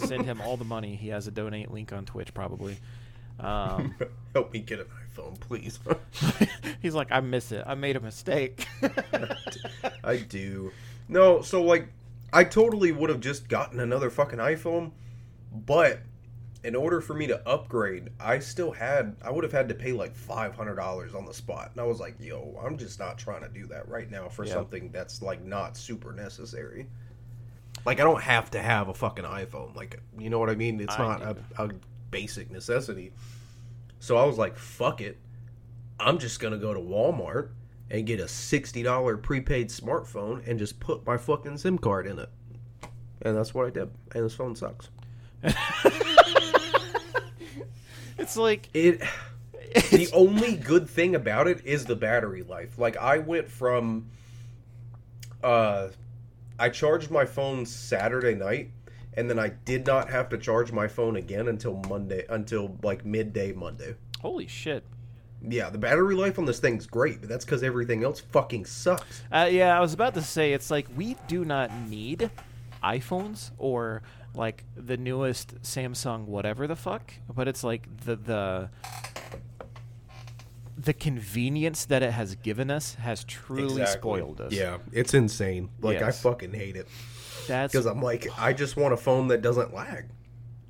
Send 0.07 0.25
him 0.25 0.40
all 0.40 0.57
the 0.57 0.64
money. 0.64 0.97
He 0.97 1.09
has 1.09 1.27
a 1.27 1.31
donate 1.31 1.71
link 1.71 1.93
on 1.93 2.05
Twitch, 2.05 2.33
probably. 2.33 2.79
Um, 3.38 3.95
Help 4.35 4.53
me 4.53 4.61
get 4.61 4.81
an 4.81 4.87
iPhone, 4.87 5.40
please. 5.40 5.79
he's 6.83 6.95
like, 6.95 7.09
I 7.11 7.21
miss 7.21 7.53
it. 7.53 7.64
I 7.66 7.75
made 7.75 7.97
a 7.97 8.01
mistake. 8.01 8.66
I 10.05 10.16
do. 10.19 10.73
No, 11.09 11.43
so 11.43 11.62
like, 11.62 11.88
I 12.33 12.45
totally 12.45 12.93
would 12.93 13.11
have 13.11 13.21
just 13.21 13.49
gotten 13.49 13.81
another 13.81 14.11
fucking 14.11 14.38
iPhone, 14.38 14.93
but 15.53 16.01
in 16.62 16.75
order 16.75 17.01
for 17.01 17.14
me 17.14 17.27
to 17.27 17.49
upgrade, 17.49 18.11
I 18.20 18.38
still 18.38 18.70
had, 18.73 19.16
I 19.23 19.31
would 19.31 19.44
have 19.44 19.53
had 19.53 19.68
to 19.70 19.75
pay 19.75 19.92
like 19.92 20.14
five 20.14 20.55
hundred 20.55 20.77
dollars 20.77 21.14
on 21.14 21.25
the 21.25 21.33
spot, 21.35 21.70
and 21.73 21.81
I 21.81 21.85
was 21.85 22.01
like, 22.01 22.16
yo, 22.20 22.61
I'm 22.64 22.77
just 22.77 22.99
not 22.99 23.18
trying 23.18 23.42
to 23.42 23.49
do 23.49 23.66
that 23.68 23.88
right 23.88 24.11
now 24.11 24.29
for 24.29 24.44
Yeah. 24.44 24.53
something 24.55 24.90
that's 24.90 25.23
like 25.23 25.42
not 25.42 25.77
super 25.77 26.12
necessary. 26.12 26.87
Like, 27.87 27.99
I 27.99 28.05
don't 28.05 28.20
have 28.23 28.51
to 28.51 28.61
have 28.61 28.88
a 28.88 28.94
fucking 28.94 29.25
iPhone. 29.25 29.75
Like, 29.75 30.01
you 30.18 30.29
know 30.29 30.38
what 30.38 30.51
I 30.51 30.55
mean? 30.55 30.81
It's 30.81 30.94
I 30.94 30.99
not 30.99 31.23
a, 31.23 31.37
a 31.64 31.70
basic 32.11 32.51
necessity. 32.51 33.12
So 34.01 34.16
I 34.18 34.25
was 34.25 34.37
like, 34.37 34.59
fuck 34.59 35.01
it. 35.01 35.18
I'm 35.99 36.18
just 36.18 36.40
gonna 36.40 36.59
go 36.59 36.75
to 36.75 36.81
Walmart 36.81 37.51
and 37.90 38.07
get 38.07 38.20
a 38.20 38.29
sixty 38.29 38.83
dollar 38.83 39.16
prepaid 39.16 39.68
smartphone 39.70 40.46
and 40.46 40.59
just 40.59 40.79
put 40.79 41.07
my 41.07 41.16
fucking 41.16 41.57
SIM 41.59 41.79
card 41.79 42.07
in 42.07 42.18
it. 42.18 42.29
And 43.23 43.37
that's 43.37 43.55
what 43.55 43.66
I 43.66 43.70
did. 43.70 43.90
And 44.14 44.25
this 44.25 44.35
phone 44.35 44.55
sucks. 44.57 44.90
it's 48.21 48.37
like 48.37 48.69
It 48.75 49.01
the 49.91 50.09
only 50.13 50.57
good 50.57 50.89
thing 50.89 51.15
about 51.15 51.47
it 51.47 51.65
is 51.65 51.85
the 51.85 51.97
battery 51.97 52.43
life. 52.43 52.79
Like 52.79 52.97
I 52.97 53.19
went 53.19 53.49
from 53.49 54.11
uh 55.43 55.89
I 56.59 56.69
charged 56.69 57.11
my 57.11 57.25
phone 57.25 57.65
Saturday 57.65 58.35
night 58.35 58.71
and 59.15 59.29
then 59.29 59.39
I 59.39 59.49
did 59.65 59.87
not 59.87 60.11
have 60.11 60.29
to 60.31 60.39
charge 60.39 60.73
my 60.73 60.87
phone 60.87 61.17
again 61.17 61.49
until 61.49 61.83
Monday 61.89 62.25
until 62.29 62.77
like 62.83 63.05
midday 63.05 63.53
Monday. 63.53 63.95
holy 64.21 64.47
shit. 64.47 64.85
Yeah, 65.43 65.71
the 65.71 65.79
battery 65.79 66.15
life 66.15 66.39
on 66.39 66.45
this 66.45 66.59
thing's 66.59 66.87
great, 66.87 67.21
but 67.21 67.31
that's 67.31 67.47
because 67.47 67.63
everything 67.63 68.05
else 68.05 68.21
fucking 68.21 68.67
sucks. 68.67 69.23
Uh, 69.33 69.49
yeah, 69.51 69.75
I 69.75 69.81
was 69.81 69.95
about 69.95 70.13
to 70.15 70.23
say 70.23 70.53
it's 70.53 70.71
like 70.71 70.87
we 70.95 71.17
do 71.29 71.47
not 71.47 71.73
need 71.89 72.31
iPhones 72.83 73.51
or 73.57 74.03
like 74.35 74.64
the 74.77 74.97
newest 74.97 75.61
Samsung 75.62 76.27
whatever 76.27 76.66
the 76.66 76.77
fuck, 76.77 77.12
but 77.35 77.49
it's 77.49 77.64
like 77.64 77.88
the 78.05 78.16
the 78.16 78.71
the 80.77 80.93
convenience 80.95 81.85
that 81.87 82.03
it 82.03 82.12
has 82.12 82.35
given 82.37 82.71
us 82.71 82.95
has 82.95 83.25
truly 83.25 83.85
spoiled 83.87 84.40
us. 84.40 84.53
Yeah, 84.53 84.79
it's 84.93 85.12
insane. 85.14 85.69
Like 85.81 86.01
I 86.01 86.11
fucking 86.11 86.55
hate 86.55 86.77
it 86.77 86.88
That's 87.47 87.73
because 87.73 87.87
I'm 87.87 88.01
like, 88.01 88.29
I 88.38 88.53
just 88.55 88.77
want 88.77 88.95
a 88.95 88.97
phone 88.97 89.29
that 89.29 89.43
doesn't 89.43 89.75
lag. 89.75 90.07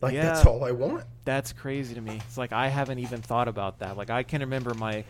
Like 0.01 0.15
Yeah. 0.15 0.23
that's 0.25 0.47
all 0.47 0.65
I 0.65 0.73
want. 0.73 1.05
that's 1.25 1.53
crazy 1.53 1.95
to 1.95 2.01
me. 2.01 2.21
It's 2.27 2.39
like 2.39 2.53
I 2.53 2.69
haven't 2.69 2.99
even 2.99 3.21
thought 3.23 3.47
about 3.49 3.79
that. 3.81 3.97
Like 3.97 4.11
I 4.11 4.23
can 4.23 4.41
remember 4.41 4.75
my 4.75 5.05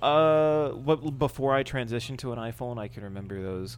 uh 0.00 0.70
what 0.70 1.18
before 1.18 1.52
I 1.54 1.62
transitioned 1.62 2.18
to 2.18 2.32
an 2.32 2.38
iPhone, 2.38 2.78
I 2.78 2.88
can 2.88 3.02
remember 3.02 3.42
those 3.42 3.76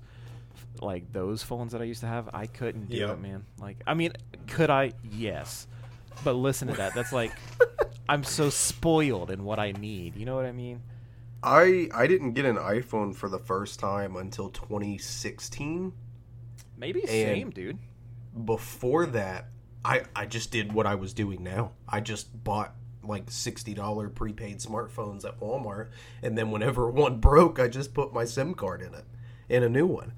like 0.82 1.12
those 1.12 1.42
phones 1.42 1.72
that 1.72 1.80
I 1.80 1.84
used 1.84 2.00
to 2.00 2.06
have. 2.06 2.28
I 2.32 2.46
couldn't 2.46 2.88
do 2.90 2.96
Yep. 2.96 3.10
it, 3.10 3.20
man. 3.20 3.44
Like 3.60 3.78
I 3.86 3.94
mean, 3.94 4.12
could 4.46 4.70
I? 4.70 4.92
Yes. 5.10 5.66
But 6.24 6.32
listen 6.34 6.68
to 6.68 6.74
that. 6.74 6.94
That's 6.94 7.12
like 7.12 7.32
I'm 8.08 8.24
so 8.24 8.50
spoiled 8.50 9.30
in 9.30 9.44
what 9.44 9.58
I 9.58 9.72
need. 9.72 10.16
You 10.16 10.24
know 10.26 10.36
what 10.36 10.46
I 10.46 10.52
mean? 10.52 10.82
I 11.42 11.88
I 11.94 12.06
didn't 12.06 12.32
get 12.32 12.44
an 12.44 12.56
iPhone 12.56 13.14
for 13.14 13.28
the 13.28 13.38
first 13.38 13.78
time 13.80 14.16
until 14.16 14.48
2016. 14.50 15.92
Maybe 16.76 17.00
And- 17.00 17.08
same, 17.10 17.50
dude. 17.50 17.78
Before 18.44 19.06
that, 19.06 19.46
I 19.84 20.02
I 20.14 20.26
just 20.26 20.50
did 20.50 20.72
what 20.72 20.86
I 20.86 20.94
was 20.94 21.12
doing 21.14 21.42
now. 21.42 21.72
I 21.88 22.00
just 22.00 22.42
bought 22.44 22.74
like 23.02 23.26
$60 23.26 24.14
prepaid 24.16 24.58
smartphones 24.58 25.24
at 25.24 25.38
Walmart 25.38 25.90
and 26.24 26.36
then 26.36 26.50
whenever 26.50 26.90
one 27.04 27.20
broke, 27.20 27.60
I 27.60 27.68
just 27.68 27.94
put 27.94 28.12
my 28.12 28.24
SIM 28.24 28.54
card 28.54 28.82
in 28.82 28.94
it 28.94 29.04
in 29.48 29.62
a 29.62 29.68
new 29.68 29.86
one. 29.86 30.12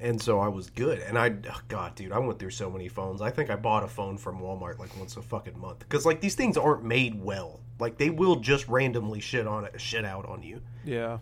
And 0.00 0.20
so 0.20 0.40
I 0.40 0.48
was 0.48 0.70
good. 0.70 1.00
And 1.00 1.18
I, 1.18 1.34
oh 1.50 1.60
God, 1.68 1.94
dude, 1.94 2.12
I 2.12 2.18
went 2.18 2.38
through 2.38 2.50
so 2.50 2.70
many 2.70 2.88
phones. 2.88 3.20
I 3.20 3.30
think 3.30 3.50
I 3.50 3.56
bought 3.56 3.84
a 3.84 3.88
phone 3.88 4.16
from 4.16 4.40
Walmart 4.40 4.78
like 4.78 4.96
once 4.98 5.16
a 5.16 5.22
fucking 5.22 5.58
month. 5.58 5.80
Because 5.80 6.06
like 6.06 6.20
these 6.20 6.34
things 6.34 6.56
aren't 6.56 6.84
made 6.84 7.22
well. 7.22 7.60
Like 7.78 7.98
they 7.98 8.08
will 8.08 8.36
just 8.36 8.66
randomly 8.68 9.20
shit 9.20 9.46
on 9.46 9.64
it, 9.64 9.78
shit 9.80 10.04
out 10.04 10.26
on 10.26 10.42
you. 10.42 10.62
Yeah. 10.84 11.18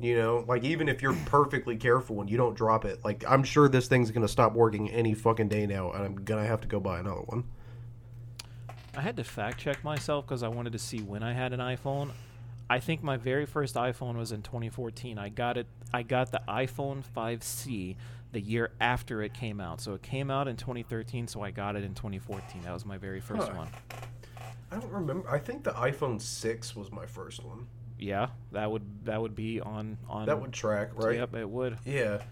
You 0.00 0.16
know, 0.16 0.44
like 0.48 0.64
even 0.64 0.88
if 0.88 1.02
you're 1.02 1.16
perfectly 1.26 1.76
careful 1.76 2.20
and 2.20 2.30
you 2.30 2.36
don't 2.36 2.56
drop 2.56 2.84
it, 2.84 3.04
like 3.04 3.22
I'm 3.28 3.44
sure 3.44 3.68
this 3.68 3.86
thing's 3.86 4.10
gonna 4.10 4.28
stop 4.28 4.54
working 4.54 4.90
any 4.90 5.14
fucking 5.14 5.48
day 5.48 5.66
now, 5.66 5.92
and 5.92 6.02
I'm 6.02 6.16
gonna 6.24 6.46
have 6.46 6.62
to 6.62 6.68
go 6.68 6.80
buy 6.80 7.00
another 7.00 7.20
one. 7.20 7.44
I 8.96 9.02
had 9.02 9.16
to 9.18 9.24
fact 9.24 9.58
check 9.58 9.84
myself 9.84 10.26
because 10.26 10.42
I 10.42 10.48
wanted 10.48 10.72
to 10.72 10.78
see 10.78 11.00
when 11.00 11.22
I 11.22 11.32
had 11.32 11.52
an 11.52 11.60
iPhone. 11.60 12.10
I 12.70 12.78
think 12.78 13.02
my 13.02 13.16
very 13.16 13.46
first 13.46 13.74
iPhone 13.74 14.16
was 14.16 14.30
in 14.30 14.42
2014. 14.42 15.18
I 15.18 15.28
got 15.28 15.56
it. 15.56 15.66
I 15.92 16.04
got 16.04 16.30
the 16.30 16.40
iPhone 16.48 17.02
5C 17.16 17.96
the 18.30 18.40
year 18.40 18.70
after 18.80 19.22
it 19.22 19.34
came 19.34 19.60
out. 19.60 19.80
So 19.80 19.94
it 19.94 20.02
came 20.02 20.30
out 20.30 20.46
in 20.46 20.56
2013. 20.56 21.26
So 21.26 21.42
I 21.42 21.50
got 21.50 21.74
it 21.74 21.82
in 21.82 21.94
2014. 21.94 22.62
That 22.62 22.72
was 22.72 22.86
my 22.86 22.96
very 22.96 23.20
first 23.20 23.48
Huh. 23.48 23.54
one. 23.56 23.68
I 24.70 24.76
don't 24.76 24.92
remember. 24.92 25.28
I 25.28 25.38
think 25.40 25.64
the 25.64 25.72
iPhone 25.72 26.20
six 26.20 26.76
was 26.76 26.92
my 26.92 27.06
first 27.06 27.42
one. 27.44 27.66
Yeah, 27.98 28.28
that 28.52 28.70
would 28.70 29.04
that 29.04 29.20
would 29.20 29.34
be 29.34 29.60
on 29.60 29.98
on. 30.08 30.26
That 30.26 30.40
would 30.40 30.52
track, 30.52 30.90
right? 30.94 31.16
Yep, 31.16 31.34
it 31.34 31.50
would. 31.50 31.76
Yeah, 31.84 32.22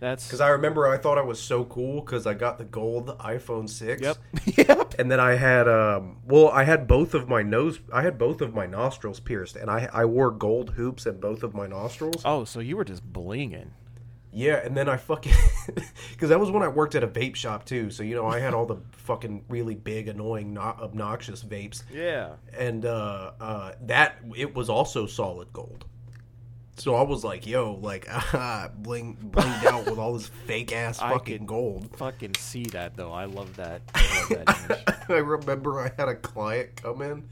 That's 0.00 0.26
because 0.26 0.40
I 0.40 0.48
remember 0.48 0.86
I 0.86 0.98
thought 0.98 1.16
I 1.18 1.22
was 1.22 1.40
so 1.40 1.64
cool 1.64 2.00
because 2.00 2.26
I 2.26 2.34
got 2.34 2.58
the 2.58 2.64
gold 2.64 3.16
iPhone 3.18 3.68
six. 3.68 4.02
Yep. 4.02 4.16
yep. 4.68 4.94
And 4.98 5.10
then 5.10 5.20
I 5.20 5.34
had 5.36 5.66
um 5.68 6.16
well 6.26 6.48
I 6.48 6.64
had 6.64 6.86
both 6.86 7.14
of 7.14 7.28
my 7.28 7.42
nose 7.42 7.80
I 7.92 8.02
had 8.02 8.18
both 8.18 8.40
of 8.40 8.54
my 8.54 8.66
nostrils 8.66 9.20
pierced 9.20 9.56
and 9.56 9.70
I 9.70 9.88
I 9.92 10.04
wore 10.04 10.30
gold 10.30 10.70
hoops 10.70 11.06
in 11.06 11.20
both 11.20 11.42
of 11.42 11.54
my 11.54 11.66
nostrils. 11.66 12.22
Oh, 12.24 12.44
so 12.44 12.60
you 12.60 12.76
were 12.76 12.84
just 12.84 13.10
blinging. 13.12 13.68
Yeah, 14.36 14.56
and 14.56 14.76
then 14.76 14.88
I 14.88 14.96
fucking 14.96 15.32
because 16.10 16.28
that 16.30 16.40
was 16.40 16.50
when 16.50 16.64
I 16.64 16.68
worked 16.68 16.96
at 16.96 17.04
a 17.04 17.08
vape 17.08 17.36
shop 17.36 17.64
too. 17.64 17.90
So 17.90 18.02
you 18.02 18.16
know 18.16 18.26
I 18.26 18.40
had 18.40 18.52
all 18.52 18.66
the 18.66 18.78
fucking 18.90 19.44
really 19.48 19.76
big, 19.76 20.08
annoying, 20.08 20.52
not 20.52 20.82
obnoxious 20.82 21.44
vapes, 21.44 21.84
Yeah. 21.92 22.32
and 22.58 22.84
uh, 22.84 23.30
uh, 23.40 23.72
that 23.82 24.16
it 24.36 24.52
was 24.54 24.68
also 24.68 25.06
solid 25.06 25.52
gold. 25.52 25.84
So 26.76 26.96
I 26.96 27.02
was 27.02 27.22
like, 27.24 27.46
"Yo, 27.46 27.74
like, 27.80 28.06
bling 28.82 29.16
blinged 29.30 29.64
out 29.66 29.86
with 29.86 29.98
all 29.98 30.12
this 30.14 30.26
fake 30.46 30.72
ass 30.72 31.00
I 31.00 31.10
fucking 31.10 31.38
could- 31.38 31.46
gold." 31.46 31.96
Fucking 31.96 32.34
see 32.38 32.64
that 32.66 32.96
though. 32.96 33.12
I 33.12 33.26
love 33.26 33.54
that. 33.56 33.82
I 33.94 34.26
love 34.30 34.68
that. 34.68 35.04
I 35.08 35.12
remember 35.18 35.80
I 35.80 35.90
had 35.96 36.08
a 36.08 36.16
client 36.16 36.76
come 36.82 37.00
in 37.02 37.28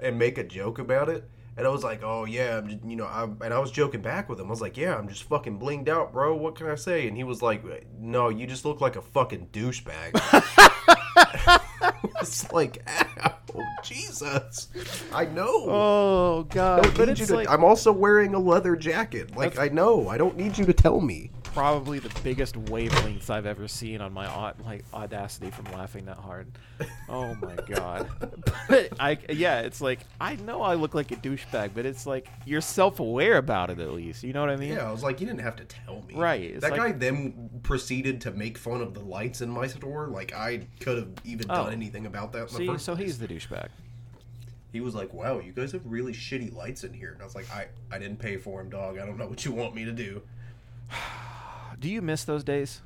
and 0.00 0.18
make 0.18 0.38
a 0.38 0.44
joke 0.44 0.78
about 0.78 1.08
it. 1.08 1.28
And 1.58 1.66
I 1.66 1.70
was 1.70 1.82
like, 1.82 2.02
"Oh 2.04 2.26
yeah, 2.26 2.58
I'm 2.58 2.68
just, 2.68 2.84
you 2.84 2.96
know," 2.96 3.06
I, 3.06 3.24
and 3.24 3.52
I 3.54 3.58
was 3.58 3.70
joking 3.70 4.02
back 4.02 4.28
with 4.28 4.38
him. 4.38 4.46
I 4.46 4.50
was 4.50 4.60
like, 4.60 4.76
"Yeah, 4.76 4.94
I'm 4.94 5.08
just 5.08 5.22
fucking 5.24 5.58
blinged 5.58 5.88
out, 5.88 6.12
bro. 6.12 6.36
What 6.36 6.54
can 6.54 6.68
I 6.68 6.74
say?" 6.74 7.08
And 7.08 7.16
he 7.16 7.24
was 7.24 7.40
like, 7.40 7.64
"No, 7.98 8.28
you 8.28 8.46
just 8.46 8.64
look 8.66 8.80
like 8.82 8.96
a 8.96 9.02
fucking 9.02 9.48
douchebag." 9.52 10.12
it's 12.20 12.52
like, 12.52 12.86
ow, 12.86 13.35
Oh, 13.58 13.82
Jesus, 13.82 14.68
I 15.12 15.24
know. 15.26 15.64
Oh 15.68 16.46
I 16.50 16.54
god. 16.54 16.82
don't 16.82 16.96
but 16.96 17.08
need 17.08 17.18
you 17.18 17.22
it's 17.22 17.30
to- 17.30 17.36
like 17.36 17.48
I'm 17.50 17.64
also 17.64 17.92
wearing 17.92 18.34
a 18.34 18.38
leather 18.38 18.76
jacket. 18.76 19.36
Like 19.36 19.58
I 19.58 19.68
know. 19.68 20.08
I 20.08 20.18
don't 20.18 20.36
need 20.36 20.56
you 20.58 20.64
to 20.66 20.72
tell 20.72 21.00
me. 21.00 21.30
probably 21.42 21.98
the 21.98 22.12
biggest 22.22 22.54
wavelengths 22.66 23.30
I've 23.30 23.46
ever 23.46 23.66
seen 23.66 24.02
on 24.02 24.12
my 24.12 24.26
au- 24.26 24.52
like 24.66 24.84
audacity 24.92 25.50
from 25.50 25.64
laughing 25.72 26.04
that 26.04 26.18
hard. 26.18 26.48
Oh 27.08 27.34
my 27.36 27.54
god. 27.66 28.10
But 28.68 28.90
I 29.00 29.16
yeah, 29.30 29.60
it's 29.60 29.80
like 29.80 30.00
I 30.20 30.36
know 30.36 30.60
I 30.60 30.74
look 30.74 30.94
like 30.94 31.12
a 31.12 31.16
douchebag, 31.16 31.70
but 31.74 31.86
it's 31.86 32.04
like 32.04 32.28
you're 32.44 32.60
self-aware 32.60 33.38
about 33.38 33.70
it 33.70 33.78
at 33.80 33.90
least. 33.94 34.22
You 34.22 34.34
know 34.34 34.40
what 34.40 34.50
I 34.50 34.56
mean? 34.56 34.74
Yeah, 34.74 34.86
I 34.88 34.92
was 34.92 35.02
like, 35.02 35.18
you 35.20 35.26
didn't 35.26 35.40
have 35.40 35.56
to 35.56 35.64
tell 35.64 36.02
me. 36.06 36.14
Right, 36.14 36.42
it's 36.42 36.60
That 36.60 36.72
like- 36.72 36.80
guy 36.80 36.92
then 36.92 37.48
proceeded 37.62 38.20
to 38.22 38.32
make 38.32 38.58
fun 38.58 38.82
of 38.82 38.92
the 38.92 39.00
lights 39.00 39.40
in 39.40 39.48
my 39.48 39.66
store. 39.66 40.08
Like 40.08 40.34
I 40.34 40.66
could 40.80 40.98
have 40.98 41.08
even 41.24 41.46
Oh. 41.48 41.64
done 41.64 41.72
anything 41.72 42.04
about 42.04 42.32
that. 42.32 42.40
In 42.40 42.46
the 42.48 42.52
See, 42.52 42.66
first 42.66 42.84
so 42.84 42.94
place. 42.94 43.06
he's 43.06 43.18
the 43.18 43.28
douchebag. 43.28 43.45
He 44.72 44.80
was 44.80 44.94
like, 44.94 45.12
"Wow, 45.14 45.40
you 45.40 45.52
guys 45.52 45.72
have 45.72 45.86
really 45.86 46.12
shitty 46.12 46.54
lights 46.54 46.84
in 46.84 46.92
here," 46.92 47.12
and 47.12 47.22
I 47.22 47.24
was 47.24 47.34
like, 47.34 47.50
"I 47.50 47.66
I 47.90 47.98
didn't 47.98 48.18
pay 48.18 48.36
for 48.36 48.60
him, 48.60 48.68
dog. 48.68 48.98
I 48.98 49.06
don't 49.06 49.16
know 49.16 49.26
what 49.26 49.44
you 49.44 49.52
want 49.52 49.74
me 49.74 49.84
to 49.84 49.92
do." 49.92 50.22
Do 51.80 51.88
you 51.88 52.00
miss 52.00 52.24
those 52.24 52.42
days? 52.42 52.80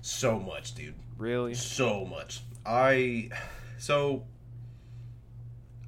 So 0.00 0.38
much, 0.38 0.74
dude. 0.74 0.94
Really? 1.16 1.54
So 1.54 2.04
much. 2.04 2.42
I 2.66 3.30
so 3.78 4.24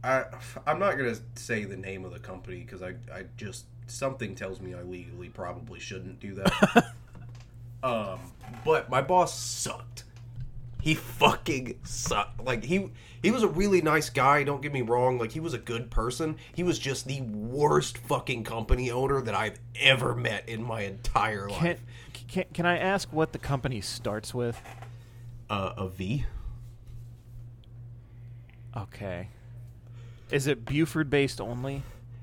I 0.03 0.25
I'm 0.67 0.79
not 0.79 0.97
gonna 0.97 1.17
say 1.35 1.65
the 1.65 1.77
name 1.77 2.05
of 2.05 2.13
the 2.13 2.19
company 2.19 2.61
because 2.61 2.83
I 2.83 2.95
I 3.13 3.25
just 3.37 3.67
something 3.87 4.35
tells 4.35 4.61
me 4.61 4.75
I 4.75 4.83
legally 4.83 5.29
probably 5.29 5.81
shouldn't 5.81 6.21
do 6.21 6.35
that. 6.35 6.93
um, 7.83 8.21
but 8.65 8.89
my 8.89 9.01
boss 9.03 9.39
sucked. 9.39 10.05
He 10.87 10.95
fucking 10.95 11.81
sucked. 11.83 12.45
Like 12.45 12.63
he 12.63 12.93
he 13.21 13.33
was 13.33 13.43
a 13.43 13.49
really 13.49 13.83
nice 13.83 14.09
guy. 14.09 14.45
Don't 14.45 14.63
get 14.63 14.73
me 14.73 14.83
wrong. 14.83 15.19
Like 15.19 15.33
he 15.33 15.41
was 15.41 15.53
a 15.53 15.59
good 15.59 15.91
person. 15.91 16.37
He 16.55 16.63
was 16.63 16.79
just 16.79 17.09
the 17.09 17.23
worst 17.23 17.99
fucking 17.99 18.45
company 18.45 18.93
owner 18.93 19.21
that 19.21 19.35
I've 19.35 19.59
ever 19.81 20.15
met 20.15 20.49
in 20.49 20.63
my 20.63 20.83
entire 20.83 21.49
life. 21.49 21.83
can, 22.29 22.45
can 22.55 22.67
I 22.67 22.79
ask 22.79 23.13
what 23.13 23.33
the 23.33 23.39
company 23.41 23.81
starts 23.81 24.33
with? 24.33 24.63
Uh, 25.51 25.73
a 25.77 25.89
V. 25.89 26.25
Okay. 28.77 29.31
Is 30.31 30.47
it 30.47 30.65
Buford 30.65 31.11
based 31.11 31.41
only? 31.41 31.83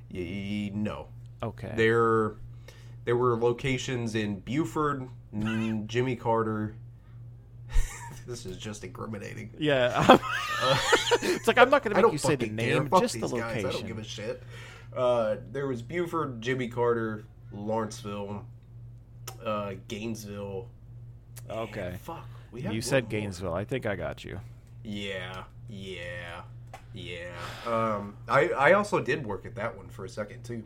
Y- 0.09 0.71
no. 0.73 1.09
Okay. 1.41 1.73
There, 1.75 2.35
there 3.03 3.17
were 3.17 3.35
locations 3.35 4.15
in 4.15 4.39
Buford, 4.39 5.09
mm, 5.35 5.85
Jimmy 5.87 6.15
Carter. 6.15 6.75
This 8.27 8.45
is 8.45 8.57
just 8.57 8.83
incriminating. 8.83 9.51
yeah. 9.59 10.17
it's 11.21 11.47
like 11.47 11.57
I'm 11.57 11.69
not 11.69 11.83
going 11.83 11.95
to 11.95 12.01
make 12.01 12.11
you 12.11 12.17
say 12.17 12.35
the 12.35 12.47
name, 12.47 12.89
just 12.99 13.13
the 13.13 13.21
these 13.21 13.31
guys. 13.31 13.63
location. 13.63 13.69
I 13.69 13.71
don't 13.71 13.87
give 13.87 13.97
a 13.99 14.03
shit. 14.03 14.43
Uh, 14.95 15.35
there 15.51 15.67
was 15.67 15.81
Buford, 15.81 16.41
Jimmy 16.41 16.67
Carter, 16.67 17.25
Lawrenceville, 17.51 18.45
uh, 19.43 19.73
Gainesville. 19.87 20.67
okay. 21.49 21.87
And 21.87 21.99
fuck. 21.99 22.25
We 22.51 22.61
had 22.61 22.73
You 22.73 22.81
said 22.81 23.05
more. 23.05 23.09
Gainesville. 23.11 23.53
I 23.53 23.65
think 23.65 23.85
I 23.85 23.95
got 23.95 24.23
you. 24.23 24.39
Yeah, 24.83 25.43
yeah, 25.69 26.41
yeah. 26.93 27.31
Um, 27.65 28.15
I 28.27 28.49
I 28.49 28.73
also 28.73 28.99
did 28.99 29.25
work 29.25 29.45
at 29.45 29.55
that 29.55 29.75
one 29.75 29.87
for 29.89 30.05
a 30.05 30.09
second 30.09 30.43
too. 30.43 30.63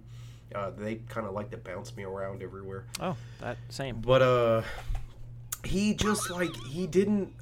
Uh, 0.54 0.72
they 0.72 0.96
kind 1.08 1.26
of 1.28 1.34
like 1.34 1.52
to 1.52 1.58
bounce 1.58 1.96
me 1.96 2.04
around 2.04 2.42
everywhere. 2.44 2.86
Oh, 3.00 3.16
that 3.42 3.58
same. 3.70 4.02
But 4.02 4.22
uh 4.22 4.62
he 5.68 5.94
just 5.94 6.30
like 6.30 6.56
he 6.66 6.88
didn't 6.88 7.36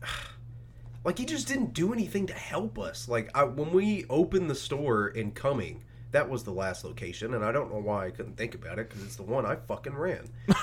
like 1.03 1.17
he 1.17 1.26
just 1.26 1.47
didn't 1.47 1.73
do 1.73 1.93
anything 1.93 2.28
to 2.28 2.34
help 2.34 2.78
us. 2.80 3.07
Like 3.07 3.30
I, 3.36 3.43
when 3.43 3.71
we 3.71 4.05
opened 4.09 4.49
the 4.49 4.55
store 4.55 5.09
in 5.09 5.32
Cumming, 5.32 5.84
that 6.11 6.30
was 6.30 6.43
the 6.43 6.51
last 6.51 6.84
location 6.84 7.34
and 7.36 7.45
I 7.45 7.51
don't 7.51 7.71
know 7.71 7.80
why 7.80 8.07
I 8.07 8.11
couldn't 8.11 8.38
think 8.38 8.55
about 8.55 8.80
it 8.80 8.89
cuz 8.89 9.03
it's 9.03 9.15
the 9.15 9.23
one 9.23 9.45
I 9.45 9.55
fucking 9.55 9.93
ran. 9.93 10.28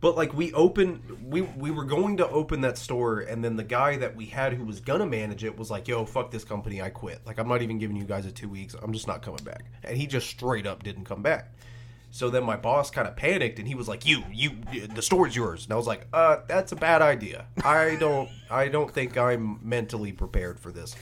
but 0.00 0.16
like 0.16 0.34
we 0.34 0.52
opened 0.52 1.00
we 1.24 1.42
we 1.42 1.70
were 1.70 1.84
going 1.84 2.16
to 2.16 2.28
open 2.28 2.60
that 2.62 2.76
store 2.76 3.20
and 3.20 3.44
then 3.44 3.56
the 3.56 3.64
guy 3.64 3.96
that 3.96 4.16
we 4.16 4.26
had 4.26 4.52
who 4.52 4.64
was 4.64 4.80
going 4.80 5.00
to 5.00 5.06
manage 5.06 5.44
it 5.44 5.56
was 5.56 5.70
like, 5.70 5.86
"Yo, 5.86 6.04
fuck 6.04 6.30
this 6.30 6.44
company, 6.44 6.82
I 6.82 6.90
quit. 6.90 7.20
Like 7.24 7.38
I'm 7.38 7.48
not 7.48 7.62
even 7.62 7.78
giving 7.78 7.96
you 7.96 8.04
guys 8.04 8.26
a 8.26 8.32
2 8.32 8.48
weeks. 8.48 8.74
I'm 8.82 8.92
just 8.92 9.06
not 9.06 9.22
coming 9.22 9.44
back." 9.44 9.64
And 9.84 9.96
he 9.96 10.06
just 10.06 10.28
straight 10.28 10.66
up 10.66 10.82
didn't 10.82 11.04
come 11.04 11.22
back. 11.22 11.52
So 12.16 12.30
then 12.30 12.44
my 12.44 12.56
boss 12.56 12.90
kind 12.90 13.06
of 13.06 13.14
panicked 13.14 13.58
and 13.58 13.68
he 13.68 13.74
was 13.74 13.88
like, 13.88 14.06
"You, 14.06 14.24
you, 14.32 14.56
the 14.94 15.02
store's 15.02 15.36
yours." 15.36 15.64
And 15.64 15.72
I 15.74 15.76
was 15.76 15.86
like, 15.86 16.06
"Uh, 16.14 16.38
that's 16.48 16.72
a 16.72 16.76
bad 16.76 17.02
idea. 17.02 17.44
I 17.62 17.96
don't, 17.96 18.30
I 18.50 18.68
don't 18.68 18.90
think 18.90 19.18
I'm 19.18 19.60
mentally 19.62 20.12
prepared 20.12 20.58
for 20.58 20.72
this." 20.72 20.96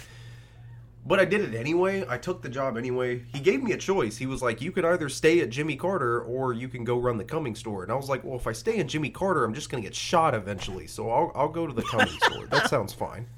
But 1.07 1.21
I 1.21 1.25
did 1.25 1.43
it 1.43 1.55
anyway. 1.55 2.05
I 2.09 2.19
took 2.19 2.43
the 2.43 2.49
job 2.49 2.77
anyway. 2.77 3.23
He 3.33 3.39
gave 3.39 3.63
me 3.63 3.71
a 3.71 3.77
choice. 3.77 4.17
He 4.17 4.27
was 4.27 4.43
like, 4.43 4.61
"You 4.61 4.73
can 4.73 4.85
either 4.85 5.09
stay 5.09 5.39
at 5.39 5.51
Jimmy 5.51 5.77
Carter 5.77 6.21
or 6.21 6.53
you 6.53 6.67
can 6.67 6.83
go 6.83 6.99
run 6.99 7.17
the 7.17 7.25
Cumming 7.25 7.55
store." 7.55 7.85
And 7.85 7.93
I 7.93 7.95
was 7.95 8.09
like, 8.09 8.25
"Well, 8.25 8.35
if 8.37 8.49
I 8.49 8.53
stay 8.53 8.79
in 8.79 8.89
Jimmy 8.89 9.11
Carter, 9.11 9.45
I'm 9.45 9.55
just 9.55 9.71
gonna 9.71 9.85
get 9.85 9.95
shot 9.95 10.35
eventually. 10.35 10.89
So 10.89 11.11
I'll, 11.11 11.31
I'll 11.37 11.49
go 11.49 11.65
to 11.65 11.73
the 11.73 11.83
Cumming 11.83 12.19
store. 12.25 12.47
That 12.51 12.69
sounds 12.69 12.93
fine." 12.93 13.29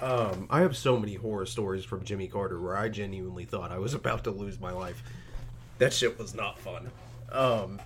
Um, 0.00 0.48
I 0.50 0.62
have 0.62 0.76
so 0.76 0.98
many 0.98 1.14
horror 1.14 1.46
stories 1.46 1.84
from 1.84 2.02
Jimmy 2.02 2.26
Carter 2.26 2.60
where 2.60 2.76
I 2.76 2.88
genuinely 2.88 3.44
thought 3.44 3.70
I 3.70 3.78
was 3.78 3.94
about 3.94 4.24
to 4.24 4.32
lose 4.32 4.58
my 4.58 4.72
life 4.72 5.04
that 5.82 5.92
shit 5.92 6.16
was 6.16 6.32
not 6.32 6.60
fun. 6.60 6.92
Um, 7.32 7.80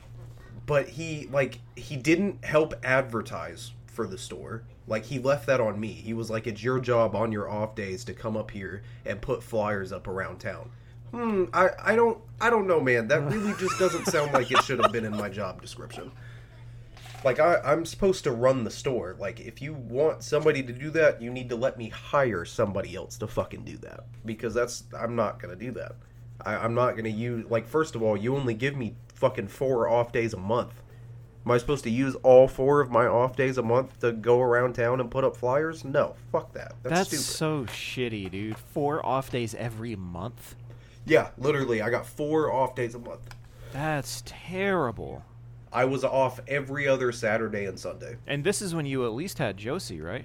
but 0.66 0.86
he 0.86 1.28
like 1.32 1.60
he 1.76 1.96
didn't 1.96 2.44
help 2.44 2.74
advertise 2.84 3.72
for 3.86 4.06
the 4.06 4.18
store. 4.18 4.64
Like 4.86 5.06
he 5.06 5.18
left 5.18 5.46
that 5.46 5.60
on 5.60 5.80
me. 5.80 5.92
He 5.92 6.12
was 6.12 6.28
like, 6.28 6.46
"It's 6.46 6.62
your 6.62 6.78
job 6.78 7.16
on 7.16 7.32
your 7.32 7.48
off 7.48 7.74
days 7.74 8.04
to 8.04 8.12
come 8.12 8.36
up 8.36 8.50
here 8.50 8.82
and 9.06 9.22
put 9.22 9.42
flyers 9.42 9.92
up 9.92 10.06
around 10.08 10.40
town." 10.40 10.70
Hmm. 11.10 11.44
I 11.54 11.70
I 11.82 11.96
don't 11.96 12.18
I 12.38 12.50
don't 12.50 12.66
know, 12.66 12.80
man. 12.80 13.08
That 13.08 13.22
really 13.22 13.54
just 13.58 13.78
doesn't 13.78 14.06
sound 14.06 14.34
like 14.34 14.50
it 14.50 14.62
should 14.64 14.82
have 14.82 14.92
been 14.92 15.06
in 15.06 15.16
my 15.16 15.30
job 15.30 15.62
description. 15.62 16.12
Like 17.24 17.40
I, 17.40 17.60
I'm 17.64 17.86
supposed 17.86 18.24
to 18.24 18.30
run 18.30 18.64
the 18.64 18.70
store. 18.70 19.16
Like 19.18 19.40
if 19.40 19.62
you 19.62 19.72
want 19.72 20.22
somebody 20.22 20.62
to 20.62 20.72
do 20.72 20.90
that, 20.90 21.22
you 21.22 21.30
need 21.30 21.48
to 21.48 21.56
let 21.56 21.78
me 21.78 21.88
hire 21.88 22.44
somebody 22.44 22.94
else 22.94 23.16
to 23.18 23.26
fucking 23.26 23.64
do 23.64 23.78
that. 23.78 24.04
Because 24.26 24.52
that's 24.52 24.84
I'm 24.94 25.16
not 25.16 25.40
gonna 25.40 25.56
do 25.56 25.70
that. 25.72 25.96
I, 26.46 26.56
I'm 26.56 26.74
not 26.74 26.96
gonna 26.96 27.08
use 27.08 27.44
like 27.50 27.66
first 27.66 27.94
of 27.94 28.02
all, 28.02 28.16
you 28.16 28.36
only 28.36 28.54
give 28.54 28.76
me 28.76 28.94
fucking 29.14 29.48
four 29.48 29.88
off 29.88 30.12
days 30.12 30.32
a 30.32 30.38
month. 30.38 30.82
Am 31.44 31.52
I 31.52 31.58
supposed 31.58 31.84
to 31.84 31.90
use 31.90 32.14
all 32.22 32.48
four 32.48 32.80
of 32.80 32.90
my 32.90 33.06
off 33.06 33.36
days 33.36 33.58
a 33.58 33.62
month 33.62 34.00
to 34.00 34.12
go 34.12 34.40
around 34.40 34.74
town 34.74 35.00
and 35.00 35.10
put 35.10 35.22
up 35.24 35.36
flyers? 35.36 35.84
No, 35.84 36.16
fuck 36.32 36.52
that. 36.54 36.74
That's, 36.82 37.10
That's 37.10 37.24
so 37.24 37.64
shitty, 37.66 38.30
dude. 38.30 38.58
Four 38.58 39.04
off 39.04 39.30
days 39.30 39.54
every 39.54 39.94
month. 39.94 40.56
Yeah, 41.04 41.28
literally, 41.38 41.82
I 41.82 41.90
got 41.90 42.04
four 42.04 42.52
off 42.52 42.74
days 42.74 42.96
a 42.96 42.98
month. 42.98 43.34
That's 43.72 44.24
terrible. 44.26 45.22
I 45.72 45.84
was 45.84 46.02
off 46.02 46.40
every 46.48 46.88
other 46.88 47.12
Saturday 47.12 47.66
and 47.66 47.78
Sunday. 47.78 48.16
And 48.26 48.42
this 48.42 48.60
is 48.60 48.74
when 48.74 48.86
you 48.86 49.04
at 49.04 49.12
least 49.12 49.38
had 49.38 49.56
Josie, 49.56 50.00
right? 50.00 50.24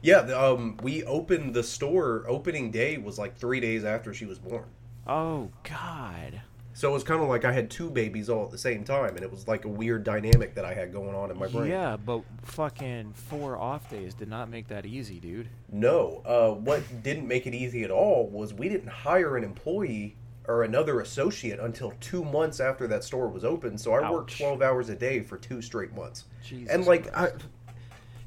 Yeah, 0.00 0.18
um, 0.18 0.78
we 0.82 1.04
opened 1.04 1.54
the 1.54 1.62
store. 1.62 2.24
Opening 2.26 2.72
day 2.72 2.98
was 2.98 3.18
like 3.20 3.36
three 3.36 3.60
days 3.60 3.84
after 3.84 4.12
she 4.12 4.24
was 4.24 4.40
born. 4.40 4.64
Oh 5.06 5.50
God. 5.64 6.42
So 6.74 6.88
it 6.88 6.92
was 6.92 7.04
kind 7.04 7.22
of 7.22 7.28
like 7.28 7.44
I 7.44 7.52
had 7.52 7.70
two 7.70 7.90
babies 7.90 8.30
all 8.30 8.44
at 8.44 8.50
the 8.50 8.58
same 8.58 8.82
time, 8.82 9.14
and 9.14 9.22
it 9.22 9.30
was 9.30 9.46
like 9.46 9.66
a 9.66 9.68
weird 9.68 10.04
dynamic 10.04 10.54
that 10.54 10.64
I 10.64 10.72
had 10.72 10.90
going 10.92 11.14
on 11.14 11.30
in 11.30 11.38
my 11.38 11.46
brain. 11.46 11.70
Yeah, 11.70 11.96
but 11.96 12.22
fucking 12.44 13.12
four 13.12 13.58
off 13.58 13.90
days 13.90 14.14
did 14.14 14.28
not 14.28 14.48
make 14.48 14.68
that 14.68 14.86
easy, 14.86 15.20
dude. 15.20 15.48
No, 15.70 16.22
uh, 16.24 16.50
what 16.52 16.82
didn't 17.02 17.28
make 17.28 17.46
it 17.46 17.54
easy 17.54 17.84
at 17.84 17.90
all 17.90 18.26
was 18.28 18.54
we 18.54 18.70
didn't 18.70 18.88
hire 18.88 19.36
an 19.36 19.44
employee 19.44 20.16
or 20.48 20.64
another 20.64 21.00
associate 21.00 21.60
until 21.60 21.92
two 22.00 22.24
months 22.24 22.58
after 22.58 22.86
that 22.88 23.04
store 23.04 23.28
was 23.28 23.44
open. 23.44 23.76
So 23.76 23.92
I 23.92 24.10
worked 24.10 24.36
twelve 24.36 24.62
hours 24.62 24.88
a 24.88 24.94
day 24.94 25.20
for 25.20 25.36
two 25.36 25.60
straight 25.60 25.94
months. 25.94 26.24
Jesus 26.42 26.72
and 26.72 26.86
like, 26.86 27.14
I, 27.14 27.32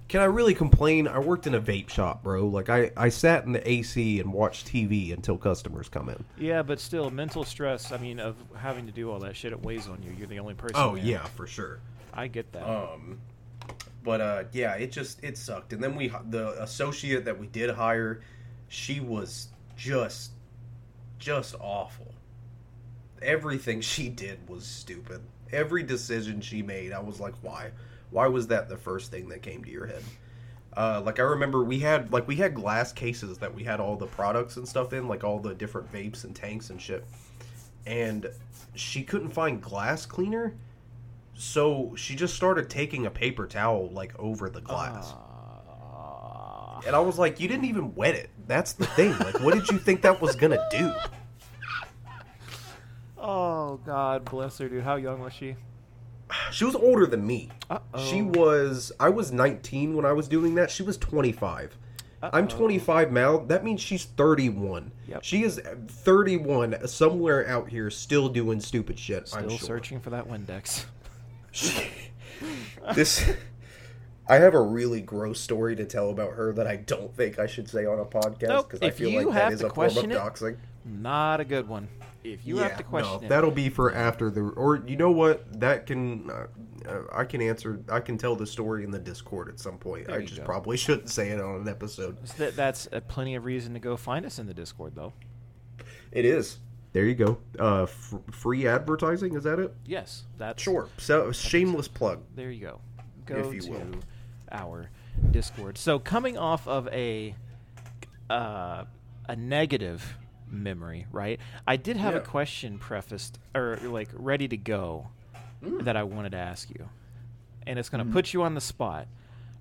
can 0.08 0.22
I 0.22 0.26
really 0.26 0.54
complain? 0.54 1.08
I 1.08 1.20
worked 1.20 1.48
in 1.48 1.56
a 1.56 1.62
vape 1.62 1.90
shop, 1.90 2.22
bro. 2.24 2.46
Like 2.48 2.70
I, 2.70 2.92
I 2.96 3.10
sat 3.10 3.46
in 3.46 3.54
the 3.54 3.70
AC 3.70 4.20
and 4.20 4.32
watched 4.32 4.68
TV 4.68 5.12
until 5.14 5.38
customers 5.38 5.90
come 5.90 6.10
in. 6.10 6.24
Yeah, 6.38 6.62
but 6.62 6.80
still, 6.80 7.10
mental 7.10 7.44
stress. 7.44 7.92
I 7.92 7.98
mean, 7.98 8.20
of 8.20 8.36
having 8.56 8.86
to 8.86 8.92
do 8.92 9.12
all 9.12 9.20
that 9.20 9.36
shit, 9.36 9.52
it 9.52 9.62
weighs 9.64 9.88
on 9.88 10.04
you. 10.04 10.12
You're 10.18 10.28
the 10.28 10.40
only 10.40 10.54
person. 10.54 10.76
Oh 10.76 10.96
there. 10.96 11.04
yeah, 11.04 11.26
for 11.26 11.48
sure. 11.48 11.80
I 12.14 12.28
get 12.28 12.52
that. 12.54 12.64
Um, 12.64 13.20
but 14.04 14.22
uh, 14.22 14.44
yeah, 14.52 14.76
it 14.76 14.92
just 14.92 15.24
it 15.24 15.38
sucked. 15.38 15.74
And 15.74 15.84
then 15.84 15.96
we 15.96 16.14
the 16.30 16.62
associate 16.62 17.26
that 17.26 17.40
we 17.40 17.48
did 17.48 17.72
hire, 17.72 18.22
she 18.68 19.00
was 19.00 19.48
just 19.76 20.32
just 21.18 21.56
awful. 21.60 22.14
Everything 23.24 23.82
she 23.82 24.10
did 24.10 24.48
was 24.48 24.66
stupid. 24.66 25.22
Every 25.52 25.82
decision 25.82 26.42
she 26.42 26.62
made, 26.62 26.92
I 26.92 27.00
was 27.00 27.20
like, 27.20 27.34
why? 27.42 27.72
Why 28.12 28.28
was 28.28 28.48
that 28.48 28.70
the 28.70 28.78
first 28.78 29.12
thing 29.12 29.30
that 29.30 29.42
came 29.42 29.64
to 29.64 29.70
your 29.70 29.86
head? 29.86 30.04
Uh, 30.78 31.02
like 31.06 31.20
I 31.20 31.24
remember 31.24 31.64
we 31.64 31.80
had 31.80 32.12
like 32.12 32.28
we 32.28 32.36
had 32.36 32.54
glass 32.54 32.92
cases 32.92 33.38
that 33.38 33.54
we 33.54 33.64
had 33.64 33.80
all 33.80 33.96
the 33.96 34.08
products 34.08 34.58
and 34.58 34.68
stuff 34.68 34.92
in, 34.92 35.08
like 35.08 35.24
all 35.24 35.40
the 35.40 35.54
different 35.54 35.92
vapes 35.92 36.26
and 36.26 36.36
tanks 36.36 36.70
and 36.70 36.82
shit. 36.82 37.06
And 37.86 38.30
she 38.74 39.04
couldn't 39.04 39.30
find 39.30 39.62
glass 39.62 40.06
cleaner, 40.06 40.54
so 41.34 41.94
she 41.96 42.16
just 42.16 42.36
started 42.36 42.70
taking 42.70 43.06
a 43.06 43.12
paper 43.12 43.48
towel 43.48 43.90
like 43.92 44.18
over 44.20 44.50
the 44.50 44.62
glass. 44.62 45.14
Ah. 45.14 46.82
And 46.86 46.96
I 46.96 47.00
was 47.00 47.18
like, 47.18 47.40
you 47.40 47.48
didn't 47.48 47.66
even 47.66 47.96
wet 47.96 48.16
it. 48.16 48.30
That's 48.48 48.74
the 48.74 48.86
thing. 48.86 49.18
Like, 49.20 49.40
what 49.40 49.54
did 49.54 49.70
you 49.70 49.80
think 49.80 50.02
that 50.02 50.22
was 50.22 50.36
gonna 50.36 50.64
do? 50.70 50.94
oh 53.18 53.80
God, 53.86 54.26
bless 54.26 54.58
her, 54.58 54.68
dude. 54.68 54.84
How 54.84 54.98
young 54.98 55.22
was 55.22 55.32
she? 55.32 55.56
She 56.56 56.64
was 56.64 56.76
older 56.76 57.06
than 57.06 57.28
me. 57.28 57.50
Uh-oh. 57.70 58.06
She 58.06 58.22
was. 58.22 58.94
I 58.98 59.10
was 59.10 59.34
19 59.34 59.94
when 59.94 60.06
I 60.06 60.14
was 60.14 60.30
doing 60.30 60.56
that. 60.56 60.72
She 60.72 60.84
was 60.84 60.98
25. 60.98 61.78
I'm 62.24 62.48
25 62.48 63.12
now. 63.12 63.40
That 63.40 63.66
means 63.66 63.82
she's 63.82 64.06
31. 64.06 64.90
Yep. 65.10 65.22
She 65.22 65.44
is 65.44 65.60
31 65.90 66.88
somewhere 66.88 67.46
out 67.50 67.68
here 67.68 67.90
still 67.90 68.30
doing 68.30 68.62
stupid 68.62 68.98
shit. 68.98 69.28
Still 69.28 69.42
I'm 69.42 69.50
sure. 69.50 69.60
searching 69.60 70.00
for 70.00 70.12
that 70.12 70.30
Windex. 70.30 70.86
this. 72.96 73.30
I 74.30 74.36
have 74.38 74.54
a 74.54 74.62
really 74.62 75.02
gross 75.02 75.42
story 75.42 75.76
to 75.76 75.84
tell 75.84 76.10
about 76.10 76.36
her 76.36 76.54
that 76.54 76.68
I 76.68 76.78
don't 76.78 77.14
think 77.18 77.38
I 77.38 77.48
should 77.48 77.70
say 77.70 77.86
on 77.86 78.00
a 78.00 78.06
podcast 78.06 78.48
Nope. 78.48 78.70
because 78.70 78.88
I 78.88 78.92
feel 78.92 79.26
like 79.26 79.36
that 79.36 79.52
is 79.52 79.62
a 79.62 79.70
form 79.70 79.88
of 79.88 79.94
question 79.94 80.12
it, 80.12 80.18
doxing. 80.18 80.58
Not 80.86 81.42
a 81.42 81.46
good 81.46 81.68
one. 81.68 81.90
If 82.34 82.46
you 82.46 82.58
have 82.58 82.78
to 82.78 82.84
question 82.84 83.20
no, 83.22 83.26
it, 83.26 83.30
that'll 83.30 83.52
be 83.52 83.70
for 83.70 83.94
after 83.94 84.30
the 84.30 84.42
or 84.42 84.84
you 84.88 84.96
know 84.98 85.12
what 85.12 85.60
that 85.60 85.86
can 85.86 86.30
uh, 86.30 86.48
I 87.14 87.24
can 87.26 87.42
answer 87.42 87.82
I 87.90 88.00
can 88.00 88.18
tell 88.18 88.36
the 88.36 88.48
story 88.48 88.84
in 88.84 88.92
the 88.92 89.00
Discord 89.00 89.50
at 89.50 89.60
some 89.60 89.78
point. 89.78 90.08
There 90.08 90.18
I 90.18 90.26
just 90.26 90.40
go. 90.40 90.46
probably 90.46 90.78
shouldn't 90.86 91.10
say 91.10 91.30
it 91.30 91.40
on 91.40 91.62
an 91.62 91.68
episode. 91.68 92.18
So 92.28 92.34
that, 92.38 92.56
that's 92.56 92.88
plenty 93.08 93.36
of 93.36 93.46
reason 93.46 93.74
to 93.74 93.80
go 93.80 93.96
find 93.98 94.26
us 94.26 94.40
in 94.40 94.48
the 94.48 94.54
Discord, 94.54 94.96
though. 94.96 95.14
It 96.12 96.26
is. 96.26 96.60
There 96.94 97.04
you 97.06 97.16
go. 97.16 97.38
Uh, 97.60 97.84
f- 97.84 98.14
free 98.32 98.68
advertising 98.68 99.36
is 99.36 99.44
that 99.44 99.60
it? 99.60 99.76
Yes, 99.86 100.24
that's 100.38 100.64
Sure. 100.64 100.88
So 100.98 101.32
shameless 101.34 101.90
plug. 101.90 102.22
There 102.36 102.50
you 102.52 102.62
go. 102.62 102.80
Go 103.26 103.36
If 103.36 103.54
you 103.54 103.62
to 103.62 103.72
will. 103.72 104.00
our 104.52 104.90
Discord. 105.32 105.78
So 105.78 106.00
coming 106.00 106.38
off 106.38 106.68
of 106.68 106.88
a 106.90 107.36
uh, 108.30 108.86
a 109.28 109.36
negative 109.36 110.18
memory, 110.50 111.08
right? 111.12 111.40
I 111.68 111.78
did 111.78 111.98
have 111.98 112.14
Yeah. 112.14 112.22
a 112.22 112.24
question 112.24 112.78
prefaced 112.78 113.40
or 113.54 113.78
like 113.84 114.10
ready 114.14 114.48
to 114.48 114.58
go 114.58 115.10
mm. 115.64 115.84
that 115.84 115.96
I 115.96 116.04
wanted 116.04 116.32
to 116.34 116.38
ask 116.38 116.70
you, 116.70 116.90
and 117.66 117.80
it's 117.80 117.90
going 117.90 118.00
to 118.00 118.06
mm-hmm. 118.06 118.14
put 118.14 118.34
you 118.34 118.44
on 118.44 118.54
the 118.54 118.62
spot. 118.62 119.08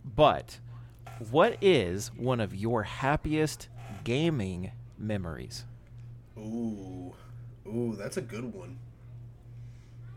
But 0.05 0.59
what 1.31 1.57
is 1.63 2.09
one 2.17 2.41
of 2.41 2.55
your 2.55 2.83
happiest 2.83 3.69
gaming 4.05 4.73
memories? 4.99 5.65
Ooh, 6.37 7.15
ooh, 7.67 7.95
that's 7.97 8.17
a 8.17 8.23
good 8.23 8.53
one. 8.53 8.79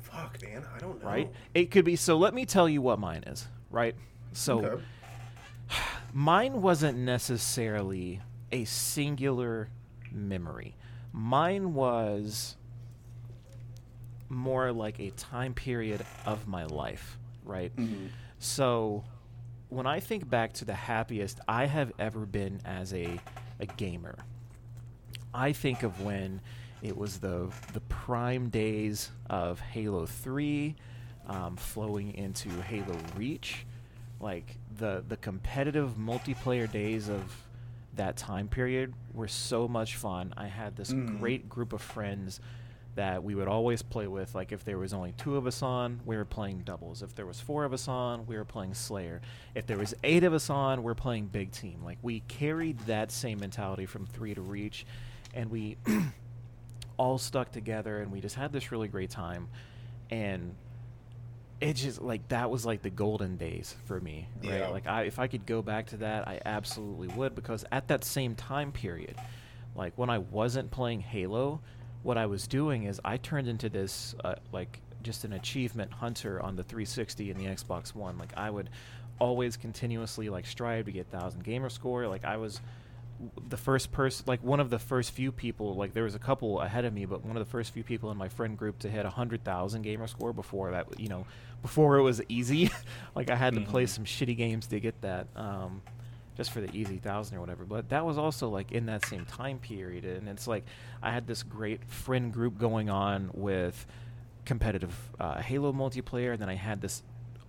Fuck, 0.02 0.42
man, 0.42 0.66
I 0.76 0.80
don't 0.80 1.02
know. 1.02 1.08
Right? 1.08 1.32
It 1.54 1.72
could 1.72 1.86
be. 1.86 1.96
So 1.96 2.18
let 2.18 2.34
me 2.34 2.46
tell 2.46 2.68
you 2.68 2.82
what 2.82 3.00
mine 3.00 3.24
is. 3.26 3.48
Right? 3.70 3.96
So. 4.34 4.66
Okay. 4.66 4.84
mine 6.14 6.62
wasn't 6.62 6.98
necessarily 6.98 8.22
a 8.52 8.66
singular 8.66 9.70
memory. 10.18 10.76
Mine 11.14 11.74
was 11.74 12.56
more 14.30 14.72
like 14.72 15.00
a 15.00 15.12
time 15.12 15.54
period 15.54 16.06
of 16.26 16.48
my 16.48 16.66
life, 16.66 17.18
right? 17.44 17.76
Mhm. 17.76 18.10
So 18.40 19.04
when 19.70 19.86
I 19.88 20.00
think 20.00 20.30
back 20.30 20.54
to 20.54 20.66
the 20.66 20.74
happiest 20.74 21.40
I 21.48 21.66
have 21.66 21.92
ever 22.00 22.26
been 22.26 22.60
as 22.66 22.94
a, 22.94 23.20
a 23.60 23.66
gamer, 23.66 24.18
I 25.34 25.54
think 25.54 25.84
of 25.84 26.02
when 26.02 26.42
it 26.82 26.96
was 26.98 27.20
the 27.20 27.52
the 27.74 27.80
prime 27.82 28.50
days 28.50 29.12
of 29.30 29.60
Halo 29.60 30.06
3, 30.06 30.76
um, 31.28 31.56
flowing 31.58 32.14
into 32.14 32.50
Halo 32.62 32.98
Reach, 33.16 33.66
like 34.20 34.58
the 34.78 35.04
the 35.08 35.18
competitive 35.18 35.96
multiplayer 35.98 36.70
days 36.72 37.10
of 37.10 37.44
that 37.98 38.18
time 38.18 38.48
period 38.48 38.94
were 39.14 39.28
so 39.28 39.68
much 39.68 39.96
fun. 39.96 40.34
I 40.38 40.48
had 40.48 40.76
this 40.76 40.92
Mhm. 40.92 41.20
great 41.20 41.50
group 41.50 41.74
of 41.74 41.82
friends 41.82 42.40
that 42.96 43.24
we 43.24 43.36
would 43.36 43.48
always 43.48 43.84
play 43.84 44.08
with. 44.08 44.34
Like 44.34 44.52
if 44.52 44.64
there 44.64 44.80
was 44.80 44.92
only 44.92 45.12
two 45.14 45.36
of 45.36 45.46
us 45.46 45.62
on, 45.62 46.00
we 46.04 46.16
were 46.18 46.26
playing 46.26 46.62
doubles. 46.64 47.04
If 47.04 47.14
there 47.14 47.28
was 47.28 47.40
four 47.40 47.64
of 47.64 47.72
us 47.72 47.88
on, 47.88 48.26
we 48.26 48.36
were 48.36 48.46
playing 48.46 48.74
Slayer. 48.74 49.22
If 49.54 49.68
there 49.68 49.78
was 49.78 49.94
eight 50.04 50.24
of 50.24 50.34
us 50.34 50.50
on, 50.50 50.82
we're 50.82 50.96
playing 50.96 51.28
big 51.28 51.52
team. 51.52 51.84
Like 51.84 52.00
we 52.02 52.22
carried 52.22 52.80
that 52.82 53.12
same 53.12 53.40
mentality 53.40 53.86
from 53.86 54.08
three 54.08 54.34
to 54.34 54.42
reach, 54.42 54.86
and 55.36 55.52
we 55.52 55.78
all 56.98 57.20
stuck 57.20 57.52
together, 57.52 58.02
and 58.02 58.12
we 58.12 58.20
just 58.20 58.36
had 58.36 58.52
this 58.52 58.72
really 58.72 58.88
great 58.88 59.12
time. 59.12 59.48
And 60.10 60.56
it 61.60 61.74
just 61.74 62.02
like 62.02 62.28
that 62.28 62.50
was 62.50 62.66
like 62.66 62.82
the 62.82 62.90
golden 62.90 63.38
days 63.38 63.76
for 63.86 64.00
me 64.00 64.28
right? 64.44 64.60
Yeah. 64.60 64.68
like 64.70 64.88
I, 64.88 65.04
if 65.04 65.18
i 65.20 65.28
could 65.28 65.46
go 65.46 65.62
back 65.62 65.88
to 65.88 65.98
that 65.98 66.28
i 66.28 66.40
absolutely 66.46 67.08
would 67.10 67.34
because 67.36 67.66
at 67.72 67.88
that 67.88 68.04
same 68.04 68.36
time 68.36 68.72
period 68.72 69.16
like 69.76 69.94
when 69.96 70.10
i 70.10 70.20
wasn't 70.20 70.70
playing 70.70 71.00
halo 71.02 71.60
what 72.04 72.18
i 72.18 72.26
was 72.28 72.48
doing 72.48 72.84
is 72.84 73.02
i 73.04 73.18
turned 73.18 73.48
into 73.48 73.70
this 73.70 74.14
uh, 74.24 74.36
like 74.52 74.82
just 75.04 75.24
an 75.24 75.34
achievement 75.34 75.92
hunter 75.92 76.42
on 76.42 76.56
the 76.56 76.64
360 76.64 77.32
and 77.32 77.40
the 77.40 77.46
xbox 77.46 77.96
one. 77.96 78.18
Like 78.18 78.34
i 78.36 78.50
would 78.50 78.70
always 79.20 79.58
continuously 79.58 80.30
like 80.30 80.46
strive 80.46 80.86
to 80.86 80.92
get 80.92 81.12
1000 81.12 81.44
gamer 81.44 81.70
score. 81.70 82.08
Like 82.08 82.26
i 82.26 82.38
was 82.38 82.62
the 83.50 83.58
first 83.58 83.92
person 83.92 84.24
like 84.28 84.44
one 84.44 84.60
of 84.60 84.70
the 84.70 84.78
first 84.80 85.12
few 85.12 85.32
people 85.32 85.74
like 85.76 85.94
there 85.94 86.04
was 86.04 86.14
a 86.16 86.20
couple 86.20 86.62
ahead 86.62 86.86
of 86.86 86.94
me 86.94 87.06
but 87.06 87.26
one 87.26 87.36
of 87.36 87.44
the 87.44 87.50
first 87.50 87.72
few 87.74 87.84
people 87.84 88.12
in 88.12 88.18
my 88.18 88.30
friend 88.30 88.58
group 88.58 88.78
to 88.80 88.90
hit 88.90 89.02
a 89.06 89.10
100000 89.10 89.82
gamer 89.82 90.06
score 90.08 90.32
before 90.34 90.70
that 90.72 91.00
you 91.00 91.08
know 91.10 91.26
before 91.64 91.98
it 91.98 92.04
was 92.04 92.22
easy 92.30 92.70
like 93.16 93.30
i 93.32 93.36
had 93.36 93.56
to 93.56 93.62
play 93.62 93.86
Mhm. 93.86 93.90
some 93.90 94.06
shitty 94.06 94.38
games 94.38 94.68
to 94.68 94.80
get 94.80 95.02
that 95.02 95.26
um 95.36 95.82
just 96.36 96.52
for 96.52 96.62
the 96.62 96.72
easy 96.76 96.98
thousand 96.98 97.38
or 97.38 97.42
whatever 97.42 97.66
but 97.66 97.90
that 97.90 98.06
was 98.06 98.20
also 98.20 98.50
like 98.50 98.72
in 98.72 98.86
that 98.86 99.04
same 99.08 99.26
time 99.26 99.58
period 99.58 100.06
and 100.06 100.30
it's 100.30 100.46
like 100.48 100.64
i 101.02 101.12
had 101.12 101.26
this 101.26 101.42
great 101.42 101.84
friend 101.86 102.32
group 102.32 102.60
going 102.60 102.88
on 102.90 103.32
with 103.34 103.88
competitive 104.46 104.96
uh, 105.20 105.42
halo 105.42 105.74
multiplayer 105.74 106.34
and 106.34 106.42
then 106.42 106.50
i 106.50 106.56
had 106.56 106.82
this 106.82 107.02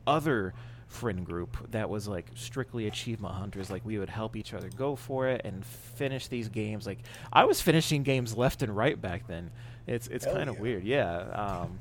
other 0.07 0.55
friend 0.89 1.25
group 1.25 1.71
that 1.71 1.89
was 1.89 2.09
like 2.09 2.27
strictly 2.35 2.87
achievement 2.87 3.35
hunters 3.35 3.71
like 3.71 3.85
we 3.85 3.99
would 3.99 4.09
help 4.09 4.35
each 4.35 4.55
other 4.55 4.71
go 4.77 4.97
for 4.97 5.29
it 5.29 5.43
and 5.45 5.65
finish 5.65 6.29
these 6.29 6.49
games 6.49 6.87
like 6.87 6.99
i 7.33 7.45
was 7.45 7.61
finishing 7.61 8.03
games 8.03 8.35
left 8.37 8.63
and 8.63 8.75
right 8.75 9.01
back 9.01 9.27
then 9.27 9.51
it's 9.87 10.09
it's 10.09 10.25
kind 10.25 10.49
of 10.49 10.57
yeah. 10.57 10.63
weird 10.63 10.85
yeah 10.85 11.19
um, 11.35 11.79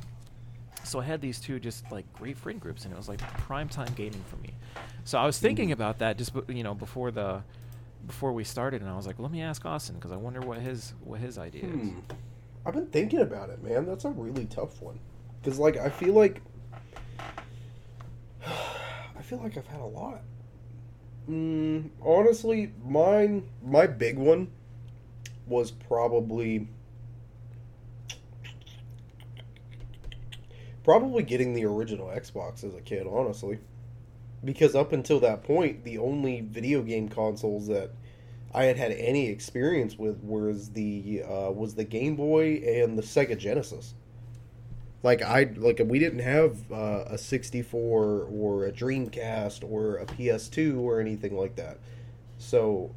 so 0.84 1.00
i 1.00 1.04
had 1.04 1.22
these 1.22 1.40
two 1.40 1.58
just 1.58 1.90
like 1.90 2.06
great 2.14 2.38
friend 2.38 2.60
groups 2.60 2.84
and 2.84 2.94
it 2.94 2.98
was 2.98 3.08
like 3.08 3.20
prime 3.38 3.70
time 3.70 3.92
gaming 3.96 4.24
for 4.30 4.36
me 4.38 4.52
so 5.06 5.18
i 5.18 5.26
was 5.26 5.40
thinking 5.40 5.70
Mhm. 5.70 5.74
about 5.74 6.00
that 6.00 6.18
just 6.18 6.34
you 6.50 6.64
know 6.64 6.74
before 6.76 7.10
the 7.10 7.42
before 8.06 8.34
we 8.34 8.44
started 8.44 8.82
and 8.82 8.90
i 8.90 8.96
was 8.96 9.08
like 9.08 9.20
let 9.20 9.32
me 9.32 9.42
ask 9.42 9.66
austin 9.66 9.96
because 9.96 10.12
i 10.12 10.18
wonder 10.18 10.42
what 10.42 10.58
his 10.60 10.94
what 11.04 11.20
his 11.22 11.38
idea 11.38 11.64
is 11.64 11.72
Hmm. 11.72 12.00
I've 12.66 12.74
been 12.74 12.88
thinking 12.88 13.20
about 13.22 13.50
it, 13.50 13.64
man. 13.64 13.86
That's 13.86 14.04
a 14.04 14.10
really 14.10 14.44
tough 14.44 14.82
one. 14.82 15.00
Because, 15.42 15.58
like, 15.58 15.78
I 15.78 15.88
feel 15.88 16.14
like. 16.14 16.42
I 19.18 19.22
feel 19.22 19.40
like 19.40 19.58
I've 19.58 19.68
had 19.68 19.82
a 19.82 19.86
lot. 19.86 20.22
Mm, 21.30 21.90
honestly, 22.02 22.72
mine, 22.86 23.50
my 23.66 23.88
big 23.88 24.18
one 24.18 24.52
was 25.48 25.72
probably. 25.72 26.68
Probably 30.84 31.24
getting 31.24 31.54
the 31.54 31.66
original 31.66 32.08
Xbox 32.08 32.64
as 32.64 32.74
a 32.74 32.82
kid, 32.82 33.08
honestly. 33.08 33.60
Because 34.46 34.76
up 34.76 34.94
until 34.94 35.20
that 35.20 35.44
point, 35.44 35.84
the 35.84 35.98
only 35.98 36.42
video 36.42 36.82
game 36.82 37.10
consoles 37.10 37.68
that 37.68 37.92
I 38.54 38.66
had 38.66 38.78
had 38.78 38.92
any 38.94 39.28
experience 39.28 39.98
with 39.98 40.24
was 40.24 40.70
the 40.70 41.24
uh, 41.24 41.52
was 41.52 41.76
the 41.76 41.84
Game 41.84 42.16
Boy 42.16 42.62
and 42.66 42.98
the 42.98 43.02
Sega 43.02 43.38
Genesis. 43.38 43.94
Like 45.04 45.22
I 45.22 45.52
like 45.56 45.82
we 45.86 46.00
didn't 46.00 46.20
have 46.20 46.72
uh, 46.72 47.04
a 47.08 47.18
64 47.18 48.28
or 48.32 48.66
a 48.66 48.72
Dreamcast 48.72 49.70
or 49.70 49.98
a 49.98 50.06
PS2 50.06 50.80
or 50.80 51.00
anything 51.00 51.38
like 51.38 51.56
that. 51.56 51.78
So 52.38 52.94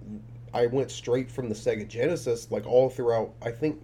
I 0.53 0.67
went 0.67 0.91
straight 0.91 1.31
from 1.31 1.49
the 1.49 1.55
Sega 1.55 1.87
Genesis 1.87 2.51
like 2.51 2.67
all 2.67 2.89
throughout 2.89 3.33
I 3.43 3.51
think 3.51 3.81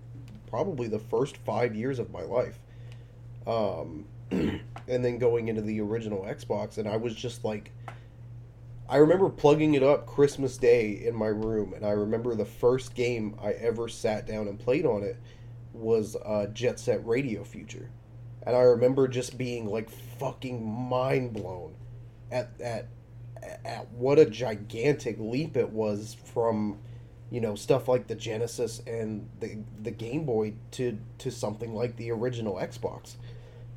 probably 0.49 0.89
the 0.89 0.99
first 0.99 1.37
5 1.39 1.75
years 1.75 1.99
of 1.99 2.11
my 2.11 2.23
life. 2.23 2.59
Um 3.47 4.07
and 4.31 5.05
then 5.05 5.19
going 5.19 5.49
into 5.49 5.63
the 5.63 5.81
original 5.81 6.23
Xbox 6.23 6.79
and 6.79 6.89
I 6.89 6.97
was 6.97 7.15
just 7.15 7.45
like 7.45 7.71
I 8.89 8.99
remember 8.99 9.29
plugging 9.29 9.75
it 9.75 9.83
up 9.83 10.07
Christmas 10.07 10.57
Day 10.57 11.03
in 11.05 11.15
my 11.17 11.27
room, 11.27 11.75
and 11.75 11.85
I 11.85 11.91
remember 11.91 12.37
the 12.37 12.45
first 12.45 12.95
game 12.95 13.35
I 13.43 13.51
ever 13.53 13.89
sat 13.89 14.29
down 14.29 14.47
and 14.47 14.59
played 14.61 14.87
on 14.87 15.03
it 15.03 15.17
was 15.73 16.17
uh, 16.25 16.47
Jet 16.53 16.79
Set 16.79 17.05
Radio 17.05 17.43
Future, 17.43 17.91
and 18.47 18.55
I 18.57 18.61
remember 18.61 19.09
just 19.09 19.37
being 19.37 19.67
like 19.67 19.91
fucking 19.91 20.65
mind 20.65 21.33
blown 21.33 21.75
at 22.31 22.51
at 22.61 22.87
at 23.65 23.91
what 23.93 24.19
a 24.19 24.25
gigantic 24.25 25.17
leap 25.19 25.57
it 25.57 25.71
was 25.71 26.17
from 26.33 26.79
you 27.31 27.41
know 27.41 27.57
stuff 27.57 27.89
like 27.89 28.07
the 28.07 28.15
Genesis 28.15 28.81
and 28.87 29.29
the 29.41 29.59
the 29.83 29.91
Game 29.91 30.25
Boy 30.25 30.55
to 30.73 30.99
to 31.19 31.31
something 31.31 31.75
like 31.75 31.97
the 31.97 32.11
original 32.13 32.55
Xbox. 32.55 33.17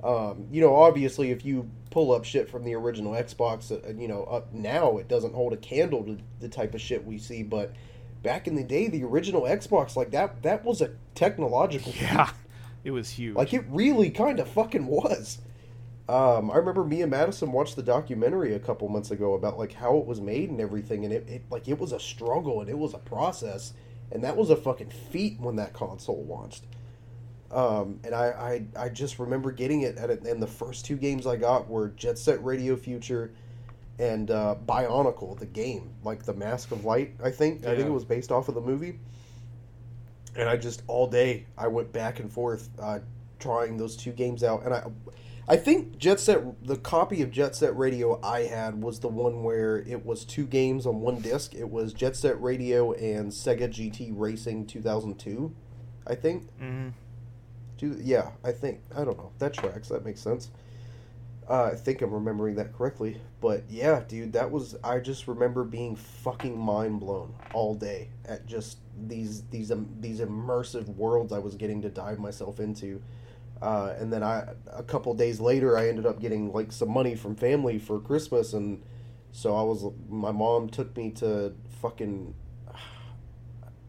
Um, 0.01 0.47
you 0.49 0.61
know, 0.61 0.75
obviously, 0.75 1.31
if 1.31 1.43
you 1.43 1.69
pull 1.89 2.13
up 2.13 2.23
shit 2.23 2.49
from 2.49 2.63
the 2.63 2.73
original 2.73 3.11
Xbox, 3.11 3.69
uh, 3.71 3.91
you 3.99 4.07
know, 4.07 4.23
up 4.23 4.53
now, 4.53 4.97
it 4.97 5.09
doesn't 5.09 5.33
hold 5.33 5.51
a 5.51 5.57
candle 5.57 6.05
to 6.05 6.17
the 6.39 6.47
type 6.47 6.73
of 6.73 6.79
shit 6.79 7.05
we 7.05 7.17
see. 7.17 7.43
But 7.43 7.73
back 8.23 8.47
in 8.47 8.55
the 8.55 8.63
day, 8.63 8.87
the 8.87 9.03
original 9.03 9.41
Xbox, 9.41 9.97
like 9.97 10.11
that, 10.11 10.41
that 10.43 10.63
was 10.63 10.79
a 10.79 10.91
technological 11.15 11.91
yeah 11.99 12.29
it 12.83 12.91
was 12.91 13.09
huge 13.09 13.35
Like 13.35 13.53
it 13.53 13.65
really 13.69 14.09
kind 14.09 14.39
of 14.39 14.47
fucking 14.49 14.87
was. 14.87 15.39
Um, 16.07 16.49
I 16.49 16.55
remember 16.55 16.83
me 16.83 17.03
and 17.03 17.11
Madison 17.11 17.51
watched 17.51 17.75
the 17.75 17.83
documentary 17.83 18.55
a 18.55 18.59
couple 18.59 18.89
months 18.89 19.11
ago 19.11 19.35
about 19.35 19.59
like 19.59 19.73
how 19.73 19.97
it 19.97 20.07
was 20.07 20.19
made 20.19 20.49
and 20.49 20.59
everything, 20.59 21.05
and 21.05 21.13
it, 21.13 21.27
it 21.29 21.43
like 21.51 21.67
it 21.67 21.79
was 21.79 21.91
a 21.91 21.99
struggle 21.99 22.61
and 22.61 22.69
it 22.69 22.77
was 22.77 22.93
a 22.95 22.97
process, 22.97 23.73
and 24.11 24.23
that 24.23 24.35
was 24.35 24.49
a 24.49 24.55
fucking 24.55 24.89
feat 24.89 25.39
when 25.39 25.57
that 25.57 25.73
console 25.73 26.25
launched. 26.25 26.63
Um, 27.51 27.99
and 28.03 28.15
I, 28.15 28.65
I 28.75 28.85
I 28.85 28.89
just 28.89 29.19
remember 29.19 29.51
getting 29.51 29.81
it 29.81 29.97
at 29.97 30.09
it, 30.09 30.23
and 30.23 30.41
the 30.41 30.47
first 30.47 30.85
two 30.85 30.97
games 30.97 31.27
I 31.27 31.35
got 31.35 31.69
were 31.69 31.89
Jet 31.89 32.17
Set 32.17 32.43
Radio 32.43 32.75
Future 32.75 33.31
and 33.99 34.31
uh, 34.31 34.55
Bionicle, 34.65 35.37
the 35.37 35.45
game, 35.45 35.91
like 36.03 36.23
the 36.23 36.33
Mask 36.33 36.71
of 36.71 36.85
Light. 36.85 37.15
I 37.23 37.29
think 37.29 37.65
I 37.65 37.75
think 37.75 37.87
it 37.87 37.91
was 37.91 38.05
based 38.05 38.31
off 38.31 38.47
of 38.49 38.55
the 38.55 38.61
movie. 38.61 38.99
And 40.35 40.47
I 40.47 40.57
just 40.57 40.83
all 40.87 41.07
day 41.07 41.45
I 41.57 41.67
went 41.67 41.91
back 41.91 42.19
and 42.19 42.31
forth 42.31 42.69
uh, 42.79 42.99
trying 43.39 43.77
those 43.77 43.95
two 43.95 44.11
games 44.11 44.43
out, 44.43 44.63
and 44.63 44.73
I 44.73 44.83
I 45.49 45.57
think 45.57 45.97
Jet 45.97 46.19
Set 46.19 46.63
the 46.65 46.77
copy 46.77 47.23
of 47.23 47.31
Jet 47.31 47.55
Set 47.55 47.75
Radio 47.75 48.19
I 48.23 48.41
had 48.41 48.83
was 48.83 48.99
the 48.99 49.07
one 49.07 49.43
where 49.43 49.77
it 49.77 50.05
was 50.05 50.23
two 50.23 50.45
games 50.45 50.85
on 50.85 51.01
one 51.01 51.21
disc. 51.21 51.55
It 51.55 51.69
was 51.69 51.91
Jet 51.91 52.15
Set 52.15 52.39
Radio 52.39 52.91
and 52.93 53.31
Sega 53.31 53.67
GT 53.67 54.11
Racing 54.13 54.67
2002, 54.67 55.51
I 56.05 56.13
think. 56.13 56.43
Mm-hmm. 56.61 56.89
Do 57.79 57.97
yeah, 57.99 58.29
I 58.43 58.51
think 58.51 58.81
I 58.95 59.03
don't 59.03 59.17
know. 59.17 59.31
That 59.39 59.53
tracks. 59.53 59.87
That 59.87 60.05
makes 60.05 60.21
sense. 60.21 60.51
Uh, 61.49 61.71
I 61.73 61.75
think 61.75 62.03
I'm 62.03 62.13
remembering 62.13 62.55
that 62.55 62.73
correctly. 62.73 63.19
But 63.41 63.63
yeah, 63.69 64.03
dude, 64.07 64.33
that 64.33 64.51
was 64.51 64.75
I 64.83 64.99
just 64.99 65.27
remember 65.27 65.63
being 65.63 65.95
fucking 65.95 66.55
mind 66.57 66.99
blown 66.99 67.33
all 67.53 67.73
day 67.73 68.09
at 68.25 68.45
just 68.45 68.77
these 69.07 69.43
these 69.49 69.71
um, 69.71 69.89
these 69.99 70.19
immersive 70.19 70.87
worlds 70.95 71.33
I 71.33 71.39
was 71.39 71.55
getting 71.55 71.81
to 71.81 71.89
dive 71.89 72.19
myself 72.19 72.59
into. 72.59 73.01
Uh, 73.63 73.95
and 73.97 74.13
then 74.13 74.21
I 74.21 74.45
a 74.71 74.83
couple 74.83 75.13
days 75.15 75.39
later 75.39 75.75
I 75.75 75.89
ended 75.89 76.05
up 76.05 76.21
getting 76.21 76.53
like 76.53 76.71
some 76.71 76.91
money 76.91 77.15
from 77.15 77.35
family 77.35 77.79
for 77.79 77.99
Christmas 77.99 78.53
and 78.53 78.83
so 79.31 79.55
I 79.55 79.63
was 79.63 79.91
my 80.07 80.31
mom 80.31 80.69
took 80.69 80.95
me 80.95 81.09
to 81.11 81.53
fucking 81.81 82.35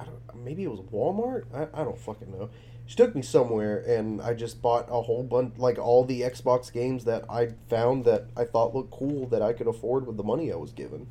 I 0.01 0.05
don't 0.05 0.45
maybe 0.45 0.65
it 0.65 0.71
was 0.71 0.81
Walmart 0.81 1.45
I, 1.55 1.83
I 1.83 1.85
don't 1.85 1.99
fucking 1.99 2.33
know 2.33 2.51
she 2.91 2.97
took 2.97 3.15
me 3.15 3.23
somewhere 3.23 3.79
and 3.87 4.21
I 4.21 4.35
just 4.35 4.61
bought 4.61 4.89
a 4.91 5.01
whole 5.03 5.23
bunch 5.23 5.57
like 5.59 5.79
all 5.79 6.05
the 6.05 6.23
Xbox 6.23 6.73
games 6.73 7.05
that 7.05 7.25
I 7.31 7.51
found 7.69 8.05
that 8.07 8.25
I 8.37 8.43
thought 8.43 8.75
looked 8.75 8.91
cool 8.91 9.29
that 9.29 9.41
I 9.41 9.53
could 9.53 9.69
afford 9.69 10.09
with 10.09 10.17
the 10.17 10.25
money 10.25 10.53
I 10.53 10.57
was 10.57 10.73
given. 10.73 11.07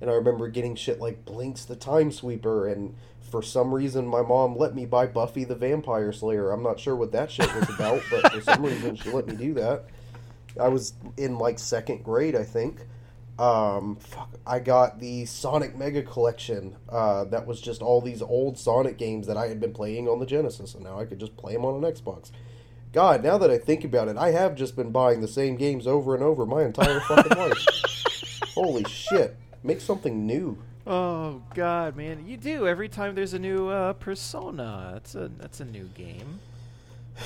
And 0.00 0.08
I 0.08 0.14
remember 0.14 0.48
getting 0.48 0.74
shit 0.74 1.00
like 1.00 1.26
Blinx 1.26 1.66
the 1.66 1.76
Time 1.76 2.12
Sweeper 2.12 2.66
and 2.66 2.94
for 3.20 3.42
some 3.42 3.74
reason 3.74 4.06
my 4.06 4.22
mom 4.22 4.56
let 4.56 4.74
me 4.74 4.86
buy 4.86 5.06
Buffy 5.06 5.44
the 5.44 5.54
Vampire 5.54 6.14
Slayer. 6.14 6.50
I'm 6.50 6.62
not 6.62 6.80
sure 6.80 6.96
what 6.96 7.12
that 7.12 7.30
shit 7.30 7.54
was 7.54 7.68
about, 7.68 8.02
but 8.10 8.32
for 8.32 8.40
some 8.40 8.64
reason 8.64 8.96
she 8.96 9.10
let 9.10 9.26
me 9.26 9.36
do 9.36 9.52
that. 9.52 9.84
I 10.58 10.68
was 10.68 10.94
in 11.18 11.36
like 11.36 11.58
second 11.58 12.04
grade, 12.04 12.34
I 12.34 12.44
think. 12.44 12.86
Um, 13.42 13.96
fuck, 13.96 14.30
I 14.46 14.60
got 14.60 15.00
the 15.00 15.24
Sonic 15.24 15.76
Mega 15.76 16.04
Collection. 16.04 16.76
Uh, 16.88 17.24
that 17.24 17.44
was 17.44 17.60
just 17.60 17.82
all 17.82 18.00
these 18.00 18.22
old 18.22 18.56
Sonic 18.56 18.96
games 18.98 19.26
that 19.26 19.36
I 19.36 19.48
had 19.48 19.58
been 19.58 19.72
playing 19.72 20.06
on 20.06 20.20
the 20.20 20.26
Genesis, 20.26 20.76
and 20.76 20.84
now 20.84 21.00
I 21.00 21.06
could 21.06 21.18
just 21.18 21.36
play 21.36 21.54
them 21.54 21.64
on 21.64 21.82
an 21.82 21.92
Xbox. 21.92 22.30
God, 22.92 23.24
now 23.24 23.38
that 23.38 23.50
I 23.50 23.58
think 23.58 23.82
about 23.82 24.06
it, 24.06 24.16
I 24.16 24.30
have 24.30 24.54
just 24.54 24.76
been 24.76 24.92
buying 24.92 25.22
the 25.22 25.26
same 25.26 25.56
games 25.56 25.88
over 25.88 26.14
and 26.14 26.22
over 26.22 26.46
my 26.46 26.62
entire 26.62 27.00
fucking 27.00 27.36
life. 27.36 27.66
Holy 28.54 28.84
shit! 28.84 29.36
Make 29.64 29.80
something 29.80 30.24
new. 30.24 30.62
Oh 30.86 31.42
God, 31.52 31.96
man, 31.96 32.24
you 32.24 32.36
do 32.36 32.68
every 32.68 32.88
time 32.88 33.16
there's 33.16 33.34
a 33.34 33.40
new 33.40 33.66
uh, 33.66 33.94
Persona. 33.94 34.90
That's 34.92 35.16
a 35.16 35.28
that's 35.38 35.58
a 35.58 35.64
new 35.64 35.88
game. 35.94 36.38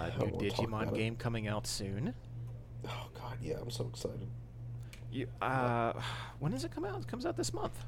Uh, 0.00 0.24
new 0.24 0.32
Digimon 0.38 0.94
game 0.94 1.14
coming 1.14 1.46
out 1.46 1.66
soon. 1.66 2.14
Oh 2.88 3.08
God, 3.12 3.36
yeah, 3.42 3.56
I'm 3.60 3.70
so 3.70 3.86
excited. 3.86 4.26
You, 5.10 5.26
uh, 5.40 5.92
when 6.38 6.52
does 6.52 6.64
it 6.64 6.70
come 6.74 6.84
out? 6.84 7.00
It 7.00 7.08
comes 7.08 7.26
out 7.26 7.36
this 7.36 7.52
month. 7.52 7.78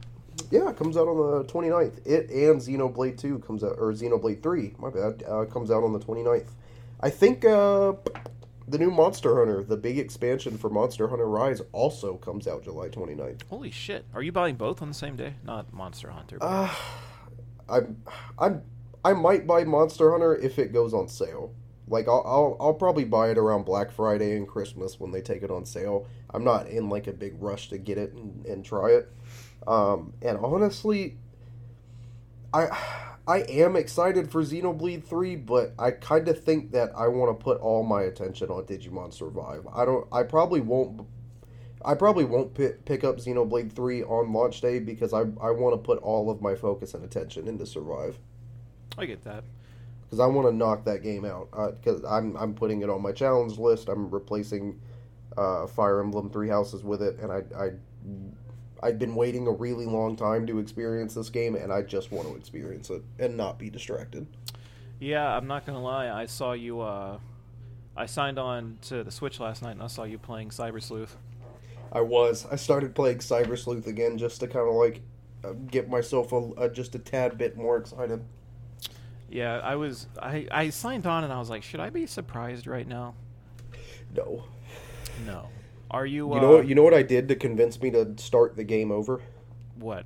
Yeah, 0.50 0.70
it 0.70 0.76
comes 0.76 0.96
out 0.96 1.08
on 1.08 1.16
the 1.16 1.44
29th. 1.44 2.06
It 2.06 2.30
and 2.30 2.60
Xenoblade 2.60 3.18
2 3.18 3.40
comes 3.40 3.62
out, 3.62 3.76
or 3.78 3.92
Xenoblade 3.92 4.42
3, 4.42 4.74
my 4.78 4.90
bad, 4.90 5.22
uh, 5.28 5.44
comes 5.44 5.70
out 5.70 5.84
on 5.84 5.92
the 5.92 5.98
29th. 5.98 6.48
I 7.00 7.10
think 7.10 7.44
uh, 7.44 7.92
the 8.68 8.78
new 8.78 8.90
Monster 8.90 9.36
Hunter, 9.38 9.62
the 9.62 9.76
big 9.76 9.98
expansion 9.98 10.56
for 10.56 10.70
Monster 10.70 11.08
Hunter 11.08 11.28
Rise, 11.28 11.60
also 11.72 12.16
comes 12.16 12.46
out 12.46 12.64
July 12.64 12.88
29th. 12.88 13.42
Holy 13.50 13.70
shit! 13.70 14.06
Are 14.14 14.22
you 14.22 14.32
buying 14.32 14.56
both 14.56 14.80
on 14.80 14.88
the 14.88 14.94
same 14.94 15.16
day? 15.16 15.34
Not 15.44 15.72
Monster 15.72 16.10
Hunter. 16.10 16.38
But... 16.38 16.46
Uh, 16.46 16.74
I'm, 17.68 18.02
I'm, 18.38 18.62
I 19.04 19.12
might 19.12 19.46
buy 19.46 19.64
Monster 19.64 20.12
Hunter 20.12 20.36
if 20.36 20.58
it 20.58 20.72
goes 20.72 20.94
on 20.94 21.08
sale. 21.08 21.54
Like 21.92 22.08
I'll, 22.08 22.24
I'll, 22.26 22.56
I'll 22.58 22.74
probably 22.74 23.04
buy 23.04 23.30
it 23.30 23.38
around 23.38 23.64
Black 23.64 23.92
Friday 23.92 24.34
and 24.34 24.48
Christmas 24.48 24.98
when 24.98 25.12
they 25.12 25.20
take 25.20 25.42
it 25.42 25.50
on 25.50 25.66
sale. 25.66 26.06
I'm 26.30 26.42
not 26.42 26.66
in 26.66 26.88
like 26.88 27.06
a 27.06 27.12
big 27.12 27.34
rush 27.38 27.68
to 27.68 27.78
get 27.78 27.98
it 27.98 28.14
and, 28.14 28.46
and 28.46 28.64
try 28.64 28.92
it. 28.92 29.12
Um, 29.66 30.14
and 30.22 30.38
honestly, 30.38 31.18
I 32.52 32.68
I 33.28 33.40
am 33.40 33.76
excited 33.76 34.32
for 34.32 34.42
Xenoblade 34.42 35.04
3, 35.04 35.36
but 35.36 35.74
I 35.78 35.90
kind 35.90 36.26
of 36.28 36.42
think 36.42 36.72
that 36.72 36.92
I 36.96 37.08
want 37.08 37.38
to 37.38 37.44
put 37.44 37.60
all 37.60 37.84
my 37.84 38.02
attention 38.02 38.48
on 38.48 38.64
Digimon 38.64 39.12
Survive. 39.12 39.66
I 39.72 39.84
don't 39.84 40.08
I 40.10 40.22
probably 40.22 40.62
won't 40.62 41.06
I 41.84 41.94
probably 41.94 42.24
won't 42.24 42.54
pick, 42.54 42.86
pick 42.86 43.04
up 43.04 43.18
Xenoblade 43.18 43.70
3 43.72 44.02
on 44.04 44.32
launch 44.32 44.62
day 44.62 44.78
because 44.78 45.12
I 45.12 45.20
I 45.20 45.50
want 45.50 45.74
to 45.74 45.78
put 45.78 45.98
all 45.98 46.30
of 46.30 46.40
my 46.40 46.54
focus 46.54 46.94
and 46.94 47.04
attention 47.04 47.48
into 47.48 47.66
Survive. 47.66 48.18
I 48.96 49.04
get 49.04 49.24
that. 49.24 49.44
Cuz 50.12 50.20
I 50.20 50.26
want 50.26 50.46
to 50.46 50.52
knock 50.52 50.84
that 50.84 51.02
game 51.02 51.24
out 51.24 51.48
uh, 51.54 51.70
cuz 51.82 52.04
I'm 52.04 52.36
I'm 52.36 52.52
putting 52.52 52.82
it 52.82 52.90
on 52.90 53.00
my 53.00 53.12
challenge 53.12 53.58
list. 53.58 53.88
I'm 53.88 54.10
replacing 54.10 54.78
uh, 55.38 55.66
Fire 55.66 56.00
Emblem 56.00 56.28
Three 56.28 56.50
Houses 56.50 56.84
with 56.84 57.00
it, 57.00 57.18
and 57.18 57.32
I, 57.32 57.42
I 57.58 57.70
I'd 58.82 58.98
been 58.98 59.14
waiting 59.14 59.46
a 59.46 59.50
really 59.50 59.86
long 59.86 60.14
time 60.14 60.46
to 60.48 60.58
experience 60.58 61.14
this 61.14 61.30
game, 61.30 61.54
and 61.54 61.72
I 61.72 61.80
just 61.80 62.12
want 62.12 62.28
to 62.28 62.34
experience 62.34 62.90
it 62.90 63.02
and 63.18 63.38
not 63.38 63.58
be 63.58 63.70
distracted. 63.70 64.26
Yeah, 65.00 65.34
I'm 65.34 65.46
not 65.46 65.64
gonna 65.64 65.82
lie. 65.82 66.10
I 66.10 66.26
saw 66.26 66.52
you. 66.52 66.82
Uh, 66.82 67.18
I 67.96 68.04
signed 68.04 68.38
on 68.38 68.76
to 68.82 69.02
the 69.04 69.10
Switch 69.10 69.40
last 69.40 69.62
night, 69.62 69.72
and 69.72 69.82
I 69.82 69.86
saw 69.86 70.04
you 70.04 70.18
playing 70.18 70.50
Cyber 70.50 70.82
Sleuth. 70.82 71.16
I 71.90 72.02
was. 72.02 72.46
I 72.52 72.56
started 72.56 72.94
playing 72.94 73.20
Cyber 73.20 73.58
Sleuth 73.58 73.86
again 73.86 74.18
just 74.18 74.40
to 74.40 74.46
kind 74.46 74.68
of 74.68 74.74
like 74.74 75.00
uh, 75.42 75.54
get 75.70 75.88
myself 75.88 76.32
a, 76.32 76.50
a, 76.58 76.68
just 76.68 76.94
a 76.94 76.98
tad 76.98 77.38
bit 77.38 77.56
more 77.56 77.78
excited. 77.78 78.22
Yeah, 79.32 79.60
I 79.64 79.76
was. 79.76 80.06
I 80.20 80.46
I 80.50 80.70
signed 80.70 81.06
on, 81.06 81.24
and 81.24 81.32
I 81.32 81.38
was 81.38 81.48
like, 81.48 81.62
should 81.62 81.80
I 81.80 81.88
be 81.88 82.06
surprised 82.06 82.66
right 82.66 82.86
now? 82.86 83.14
No. 84.14 84.44
No. 85.26 85.48
Are 85.90 86.04
you? 86.04 86.34
You 86.34 86.40
know 86.40 86.50
what? 86.56 86.68
You 86.68 86.74
know 86.74 86.82
what 86.82 86.94
I 86.94 87.02
did 87.02 87.28
to 87.28 87.34
convince 87.34 87.80
me 87.80 87.90
to 87.92 88.14
start 88.18 88.56
the 88.56 88.64
game 88.64 88.92
over. 88.92 89.22
What? 89.76 90.04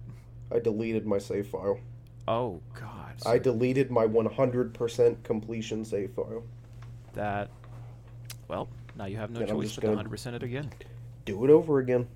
I 0.55 0.61
deleted 0.61 1.07
my 1.07 1.19
save 1.19 1.49
file. 1.49 1.81
Oh 2.29 2.61
God. 2.75 3.15
I 3.25 3.39
deleted 3.39 3.91
my 3.91 4.07
100% 4.07 5.23
completion 5.23 5.85
save 5.85 6.13
file. 6.13 6.45
That. 7.15 7.51
Well, 8.49 8.69
now 8.97 9.07
you 9.07 9.17
have 9.17 9.31
no 9.31 9.45
choice 9.45 9.75
but 9.75 9.83
to 9.83 9.89
100% 9.89 10.35
it 10.35 10.43
again. 10.43 10.71
Do 11.25 11.45
it 11.45 11.51
over 11.51 11.79
again. 11.81 12.07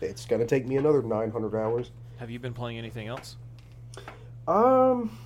It's 0.00 0.24
gonna 0.24 0.46
take 0.46 0.66
me 0.66 0.76
another 0.76 1.02
900 1.02 1.54
hours. 1.54 1.90
Have 2.18 2.30
you 2.30 2.38
been 2.38 2.54
playing 2.54 2.78
anything 2.78 3.08
else? 3.08 3.36
Um, 4.46 5.16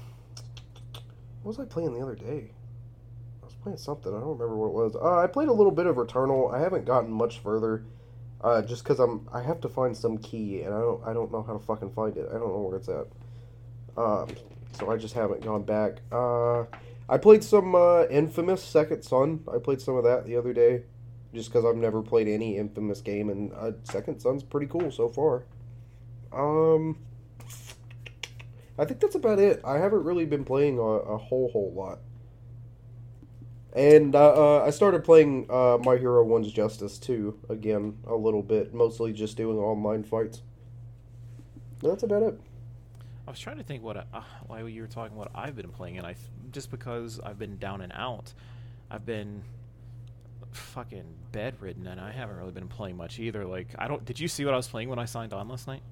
was 1.49 1.59
I 1.59 1.64
playing 1.64 1.94
the 1.94 2.01
other 2.01 2.14
day? 2.14 2.51
I 3.42 3.46
was 3.46 3.55
playing 3.55 3.78
something. 3.78 4.14
I 4.14 4.20
don't 4.20 4.38
remember 4.38 4.57
what 4.57 4.68
it 4.68 4.74
was. 4.74 4.96
Uh, 4.96 5.18
I 5.18 5.26
played 5.26 5.49
a 5.49 5.53
little 5.53 5.72
bit 5.72 5.86
of 5.86 5.96
Returnal. 5.96 6.55
I 6.55 6.61
haven't 6.61 6.84
gotten 6.84 7.11
much 7.11 7.38
further, 7.38 7.84
uh, 8.42 8.62
just 8.62 8.84
because 8.84 9.01
I'm 9.01 9.28
I 9.32 9.42
have 9.42 9.61
to 9.62 9.68
find 9.68 9.96
some 9.96 10.18
key 10.18 10.62
and 10.62 10.74
I 10.74 10.78
don't 10.78 11.03
I 11.07 11.12
don't 11.12 11.32
know 11.32 11.42
how 11.42 11.55
to 11.55 11.59
fucking 11.59 11.92
find 11.92 12.16
it. 12.16 12.28
I 12.28 12.34
don't 12.34 12.49
know 12.49 12.61
where 12.61 12.76
it's 12.76 12.88
at. 12.88 13.07
Um, 13.96 14.28
so 14.78 14.92
I 14.92 14.96
just 14.96 15.14
haven't 15.14 15.42
gone 15.42 15.62
back. 15.62 16.03
Uh, 16.12 16.64
I 17.09 17.16
played 17.16 17.42
some 17.42 17.74
uh, 17.74 18.05
Infamous 18.05 18.62
Second 18.62 19.03
Son. 19.03 19.42
I 19.53 19.59
played 19.59 19.80
some 19.80 19.96
of 19.96 20.05
that 20.05 20.26
the 20.26 20.36
other 20.36 20.53
day, 20.53 20.82
just 21.34 21.51
because 21.51 21.64
I've 21.64 21.76
never 21.76 22.03
played 22.03 22.28
any 22.28 22.59
Infamous 22.59 23.01
game, 23.01 23.30
and 23.30 23.53
uh, 23.55 23.72
Second 23.84 24.20
Son's 24.20 24.42
pretty 24.42 24.66
cool 24.66 24.90
so 24.90 25.09
far. 25.09 25.44
Um. 26.30 26.99
I 28.79 28.85
think 28.85 29.01
that's 29.01 29.16
about 29.16 29.39
it. 29.39 29.61
I 29.64 29.79
haven't 29.79 30.05
really 30.05 30.24
been 30.24 30.45
playing 30.45 30.79
a, 30.79 30.83
a 30.83 31.18
whole 31.18 31.51
whole 31.51 31.72
lot. 31.74 31.99
And 33.74 34.14
uh, 34.14 34.33
uh, 34.61 34.64
I 34.64 34.70
started 34.70 35.05
playing 35.05 35.47
uh, 35.51 35.79
My 35.83 35.97
Hero 35.99 36.24
One's 36.24 36.51
Justice 36.51 36.99
too 36.99 37.39
again 37.49 37.99
a 38.07 38.14
little 38.14 38.43
bit, 38.43 38.72
mostly 38.72 39.12
just 39.12 39.37
doing 39.37 39.59
online 39.59 40.05
fights. 40.05 40.43
That's 41.83 42.03
about 42.03 42.22
it. 42.22 42.41
I 43.26 43.31
was 43.31 43.39
trying 43.39 43.59
to 43.59 43.62
think 43.62 43.83
what 43.83 43.99
I, 43.99 44.05
uh, 44.12 44.22
why 44.47 44.62
you 44.62 44.81
were 44.81 44.89
talking 44.89 45.16
what 45.16 45.31
I've 45.35 45.55
been 45.55 45.68
playing, 45.68 45.99
and 45.99 46.07
I 46.07 46.14
just 46.51 46.70
because 46.70 47.20
I've 47.20 47.39
been 47.39 47.59
down 47.59 47.83
and 47.83 47.93
out, 47.95 48.33
I've 48.91 49.05
been 49.05 49.43
fucking 50.53 51.05
bedridden, 51.31 51.87
and 51.87 52.01
I 52.01 52.11
haven't 52.11 52.37
really 52.37 52.53
been 52.53 52.68
playing 52.68 52.97
much 52.97 53.18
either. 53.18 53.45
Like 53.45 53.68
I 53.79 53.87
don't. 53.87 54.05
Did 54.05 54.18
you 54.18 54.29
see 54.29 54.45
what 54.45 54.55
I 54.55 54.57
was 54.57 54.68
playing 54.68 54.89
when 54.89 54.99
I 54.99 55.05
signed 55.05 55.33
on 55.33 55.47
last 55.49 55.66
night? 55.66 55.83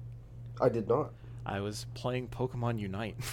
I 0.59 0.69
did 0.69 0.87
not. 0.87 1.11
I 1.47 1.61
was 1.61 1.87
playing 1.95 2.27
Pokemon 2.27 2.77
Unite. 2.79 3.15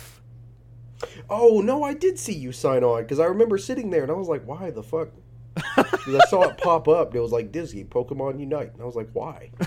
Oh 1.28 1.60
no, 1.62 1.82
I 1.82 1.92
did 1.92 2.18
see 2.18 2.32
you 2.32 2.50
sign 2.52 2.82
on 2.82 3.02
because 3.02 3.20
I 3.20 3.26
remember 3.26 3.58
sitting 3.58 3.90
there 3.90 4.02
and 4.02 4.10
I 4.10 4.14
was 4.14 4.28
like, 4.28 4.46
"Why 4.46 4.70
the 4.70 4.82
fuck?" 4.82 5.08
'Cause 5.56 6.14
I 6.14 6.20
saw 6.30 6.42
it 6.44 6.56
pop 6.62 6.88
up. 6.88 7.08
and 7.08 7.16
It 7.16 7.20
was 7.20 7.32
like 7.32 7.52
Disney 7.52 7.84
Pokemon 7.84 8.40
Unite, 8.40 8.72
and 8.72 8.80
I 8.80 8.84
was 8.86 8.94
like, 8.96 9.10
"Why?" 9.12 9.50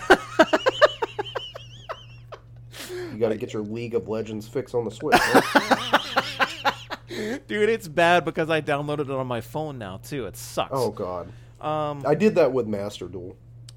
you 3.12 3.18
got 3.20 3.30
to 3.30 3.38
get 3.38 3.54
your 3.54 3.62
League 3.62 3.94
of 3.94 4.08
Legends 4.08 4.48
fix 4.48 4.74
on 4.74 4.86
the 4.86 4.92
Switch. 4.92 5.14
Right? 5.20 6.74
Dude, 7.48 7.70
it's 7.70 7.88
bad 7.88 8.26
because 8.26 8.50
I 8.50 8.62
downloaded 8.62 9.02
it 9.02 9.12
on 9.12 9.28
my 9.28 9.42
phone 9.42 9.78
now 9.78 9.98
too. 9.98 10.26
It 10.26 10.38
sucks. 10.38 10.72
oh 10.74 10.92
god, 10.92 11.32
Um. 11.62 12.04
I 12.06 12.16
did 12.16 12.36
that 12.36 12.52
with 12.52 12.68
Master 12.68 13.08
Duel. 13.08 13.36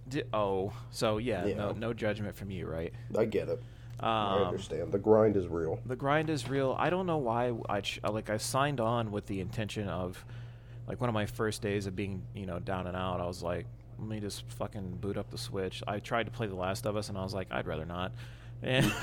di- 0.08 0.22
oh, 0.32 0.72
so 0.90 1.18
yeah, 1.18 1.46
Yeah. 1.46 1.54
no, 1.56 1.72
no 1.72 1.92
judgment 1.92 2.36
from 2.36 2.50
you, 2.50 2.66
right? 2.66 2.92
I 3.18 3.24
get 3.24 3.48
it. 3.48 3.62
I 4.02 4.36
Um, 4.40 4.46
understand. 4.48 4.92
The 4.92 4.98
grind 4.98 5.36
is 5.36 5.46
real. 5.46 5.78
the 5.86 5.96
grind 5.96 6.30
is 6.30 6.48
real. 6.48 6.74
I 6.78 6.88
don't 6.90 7.06
know 7.06 7.18
why 7.18 7.52
I 7.68 7.80
ch- 7.82 8.00
like 8.02 8.30
I 8.30 8.36
signed 8.38 8.80
on 8.80 9.10
with 9.12 9.26
the 9.26 9.40
intention 9.40 9.88
of 9.88 10.24
like 10.88 11.00
one 11.00 11.08
of 11.08 11.14
my 11.14 11.26
first 11.26 11.60
days 11.62 11.86
of 11.86 11.94
being 11.94 12.22
you 12.34 12.46
know 12.46 12.58
down 12.58 12.86
and 12.86 12.96
out. 12.96 13.20
I 13.20 13.26
was 13.26 13.42
like, 13.42 13.66
let 13.98 14.08
me 14.08 14.18
just 14.20 14.44
fucking 14.52 14.96
boot 15.00 15.16
up 15.18 15.30
the 15.30 15.38
Switch. 15.38 15.82
I 15.86 15.98
tried 16.00 16.24
to 16.24 16.32
play 16.32 16.46
The 16.46 16.54
Last 16.54 16.86
of 16.86 16.96
Us, 16.96 17.08
and 17.10 17.18
I 17.18 17.22
was 17.22 17.34
like, 17.34 17.48
I'd 17.50 17.66
rather 17.66 17.84
not. 17.84 18.12
And 18.62 18.84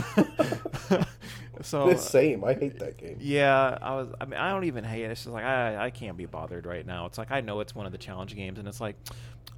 so 1.61 1.89
the 1.89 1.97
same. 1.97 2.43
I 2.43 2.53
hate 2.53 2.79
that 2.79 2.97
game. 2.97 3.17
yeah, 3.19 3.77
I 3.81 3.95
was. 3.95 4.09
I 4.21 4.25
mean, 4.25 4.39
I 4.39 4.51
don't 4.51 4.65
even 4.65 4.83
hate 4.83 5.03
it. 5.03 5.11
It's 5.11 5.23
just 5.23 5.33
like 5.33 5.43
I, 5.45 5.85
I 5.85 5.89
can't 5.89 6.17
be 6.17 6.25
bothered 6.25 6.65
right 6.65 6.85
now. 6.85 7.05
It's 7.05 7.17
like 7.17 7.31
I 7.31 7.41
know 7.41 7.59
it's 7.59 7.73
one 7.73 7.85
of 7.85 7.91
the 7.91 7.97
challenge 7.97 8.35
games, 8.35 8.59
and 8.59 8.67
it's 8.67 8.79
like 8.79 8.95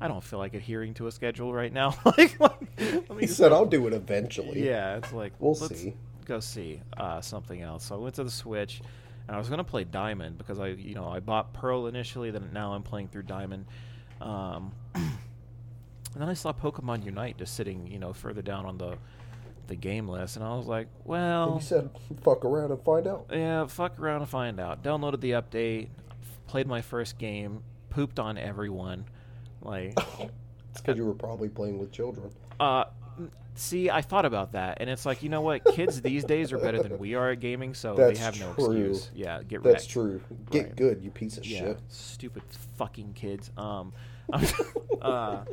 I 0.02 0.08
don't 0.08 0.24
feel 0.24 0.40
like 0.40 0.54
adhering 0.54 0.94
to 0.96 1.08
a 1.08 1.12
schedule 1.12 1.54
right 1.54 1.72
now. 1.74 1.98
like, 2.06 2.40
let 2.40 2.62
me 2.62 3.22
He 3.22 3.28
said, 3.28 3.52
"I'll 3.52 3.66
do 3.66 3.86
it 3.88 3.94
eventually." 3.94 4.66
yeah, 4.66 4.98
it's 4.98 5.12
like 5.12 5.34
We'll 5.40 5.56
see. 5.56 5.96
Go 6.26 6.40
see 6.40 6.80
uh, 6.96 7.22
something 7.22 7.62
else. 7.62 7.86
So 7.86 7.96
I 7.96 7.98
went 7.98 8.16
to 8.16 8.24
the 8.24 8.32
Switch, 8.32 8.82
and 9.28 9.36
I 9.36 9.40
was 9.40 9.50
gonna 9.50 9.64
play 9.64 9.84
Diamond 9.84 10.38
because 10.38 10.60
I, 10.60 10.68
you 10.68 10.96
know, 10.96 11.08
I 11.10 11.20
bought 11.20 11.54
Pearl 11.54 11.88
initially. 11.88 12.32
Then 12.32 12.50
now 12.54 12.74
I'm 12.74 12.84
playing 12.84 13.10
through 13.10 13.24
Diamond, 13.24 13.66
um, 14.22 14.72
and 14.96 15.10
then 16.16 16.30
I 16.30 16.34
saw 16.34 16.54
Pokemon 16.54 17.04
Unite 17.04 17.38
just 17.38 17.56
sitting, 17.56 17.88
you 17.88 18.00
know, 18.00 18.14
further 18.14 18.42
down 18.42 18.66
on 18.66 18.78
the 18.78 18.98
the 19.70 19.76
game 19.76 20.08
list, 20.10 20.36
and 20.36 20.44
I 20.44 20.56
was 20.56 20.66
like, 20.68 20.88
well, 21.06 21.56
he 21.58 21.64
said, 21.64 21.90
"Fuck 22.24 22.44
around 22.44 22.72
and 22.72 22.82
find 22.84 23.08
out." 23.08 23.28
yeah, 23.32 23.66
fuck 23.68 23.98
around 24.00 24.22
and 24.22 24.30
find 24.30 24.60
out. 24.60 24.84
Downloaded 24.84 25.22
the 25.22 25.32
update, 25.32 25.88
played 26.48 26.68
my 26.68 26.82
first 26.82 27.18
game, 27.18 27.64
pooped 27.90 28.20
on 28.20 28.38
everyone, 28.38 29.06
like. 29.62 29.98
It's 30.72 30.82
because 30.82 30.98
you 30.98 31.06
were 31.06 31.16
probably 31.16 31.50
playing 31.50 31.80
with 31.80 31.92
children. 31.92 32.30
Uh, 32.60 32.84
see, 33.56 33.90
I 33.90 34.02
thought 34.04 34.24
about 34.26 34.52
that, 34.52 34.78
and 34.82 34.88
it's 34.90 35.04
like 35.04 35.24
you 35.24 35.30
know 35.30 35.42
what, 35.42 35.66
kids 35.66 36.00
these 36.00 36.24
days 36.24 36.54
are 36.54 36.60
better 36.60 36.82
than 36.84 37.00
we 37.00 37.16
are 37.16 37.32
at 37.32 37.40
gaming, 37.40 37.74
so 37.74 37.96
That's 37.96 38.20
they 38.20 38.24
have 38.24 38.40
no 38.40 38.54
true. 38.54 38.66
excuse. 38.90 39.10
Yeah, 39.16 39.42
get 39.42 39.64
That's 39.64 39.84
wrecked. 39.86 39.90
true. 39.90 40.22
Get 40.52 40.66
Right. 40.66 40.76
good, 40.76 41.02
you 41.04 41.10
piece 41.10 41.40
of 41.40 41.46
Yeah, 41.48 41.60
shit. 41.60 41.80
stupid 41.88 42.44
fucking 42.78 43.14
kids. 43.14 43.50
Um, 43.58 43.94
uh, 45.02 45.44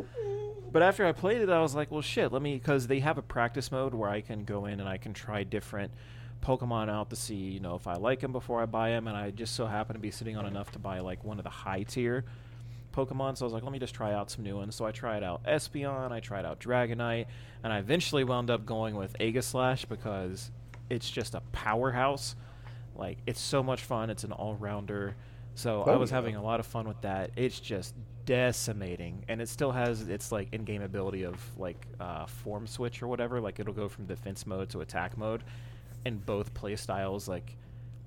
but 0.73 0.83
after 0.83 1.07
I 1.07 1.13
played 1.13 1.41
it, 1.41 1.49
I 1.51 1.61
was 1.61 1.75
like, 1.75 1.91
well, 1.91 2.03
shit. 2.03 2.33
Let 2.33 2.43
me 2.43 2.55
because 2.55 2.87
they 2.87 3.01
have 3.01 3.19
a 3.19 3.23
practice 3.23 3.71
mode 3.73 3.95
where 3.95 4.11
I 4.11 4.21
can 4.21 4.45
go 4.45 4.67
in 4.67 4.81
and 4.81 4.89
I 4.89 4.97
can 4.99 5.13
try 5.15 5.45
different 5.45 5.93
Pokemon 6.43 6.91
out 6.91 7.11
to 7.11 7.17
see, 7.17 7.35
you 7.35 7.61
know, 7.61 7.75
if 7.77 7.87
I 7.87 7.95
like 7.95 8.21
them 8.21 8.33
before 8.33 8.61
I 8.63 8.67
buy 8.67 8.91
them. 8.91 9.07
And 9.09 9.17
I 9.17 9.31
just 9.31 9.55
so 9.55 9.67
happen 9.67 9.95
to 9.95 10.01
be 10.01 10.11
sitting 10.11 10.37
on 10.37 10.47
enough 10.47 10.73
to 10.73 10.79
buy 10.79 11.01
like 11.01 11.25
one 11.25 11.39
of 11.39 11.45
the 11.45 11.51
high 11.51 11.83
tier 11.85 12.25
Pokemon. 12.93 13.37
So 13.39 13.45
I 13.45 13.47
was 13.47 13.53
like, 13.53 13.63
let 13.63 13.73
me 13.73 13.79
just 13.79 13.95
try 13.95 14.13
out 14.13 14.31
some 14.31 14.45
new 14.45 14.57
ones. 14.57 14.75
So 14.75 14.85
I 14.85 14.93
tried 14.93 15.23
out 15.23 15.43
Espeon, 15.45 16.13
I 16.13 16.21
tried 16.21 16.45
out 16.45 16.61
Dragonite, 16.61 17.27
and 17.65 17.73
I 17.73 17.79
eventually 17.79 18.25
wound 18.25 18.51
up 18.51 18.67
going 18.67 18.95
with 18.97 19.17
Aegislash 19.19 19.89
because 19.89 20.51
it's 20.91 21.09
just 21.11 21.35
a 21.35 21.41
powerhouse. 21.53 22.37
Like 22.95 23.19
it's 23.27 23.41
so 23.41 23.63
much 23.63 23.83
fun. 23.83 24.11
It's 24.11 24.25
an 24.25 24.33
all 24.33 24.55
rounder. 24.57 25.17
So 25.55 25.83
I 25.85 25.93
Oh, 25.95 25.99
was 25.99 26.11
yeah. 26.11 26.17
having 26.17 26.37
a 26.37 26.43
lot 26.43 26.61
of 26.61 26.67
fun 26.67 26.87
with 26.87 27.01
that. 27.01 27.31
It's 27.37 27.59
just 27.61 27.95
decimating, 28.27 29.25
and 29.29 29.41
it 29.41 29.49
still 29.49 29.73
has 29.73 30.09
its 30.09 30.31
like 30.31 30.49
in-game 30.53 30.83
ability 30.83 31.23
of 31.23 31.41
like 31.59 31.87
uh, 31.99 32.27
form 32.27 32.67
switch 32.67 33.03
or 33.03 33.07
whatever. 33.07 33.41
Like 33.41 33.59
it'll 33.59 33.73
go 33.73 33.89
from 33.89 34.05
defense 34.05 34.47
mode 34.47 34.69
to 34.71 34.81
attack 34.83 35.17
mode, 35.17 35.43
and 36.05 36.25
both 36.27 36.53
play 36.53 36.77
styles 36.77 37.27
like 37.29 37.57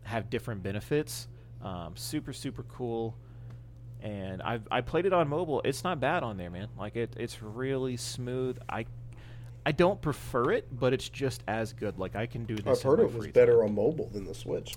have 0.03 0.29
different 0.29 0.61
benefits. 0.61 1.27
Um, 1.63 1.93
super 1.95 2.33
super 2.33 2.63
cool. 2.63 3.15
And 4.01 4.41
I've 4.41 4.65
I 4.71 4.81
played 4.81 5.05
it 5.05 5.13
on 5.13 5.27
mobile. 5.27 5.61
It's 5.65 5.83
not 5.83 5.99
bad 5.99 6.23
on 6.23 6.37
there, 6.37 6.49
man. 6.49 6.67
Like 6.77 6.95
it, 6.95 7.15
it's 7.17 7.41
really 7.41 7.97
smooth. 7.97 8.57
I 8.69 8.85
I 9.65 9.71
don't 9.71 10.01
prefer 10.01 10.51
it, 10.51 10.67
but 10.71 10.93
it's 10.93 11.09
just 11.09 11.43
as 11.47 11.73
good. 11.73 11.97
Like 11.99 12.15
I 12.15 12.25
can 12.25 12.45
do 12.45 12.55
this. 12.55 12.79
I've 12.79 12.83
heard 12.83 12.99
it 12.99 13.13
was 13.13 13.27
better 13.27 13.57
time. 13.57 13.69
on 13.69 13.75
mobile 13.75 14.09
than 14.09 14.25
the 14.25 14.33
Switch. 14.33 14.75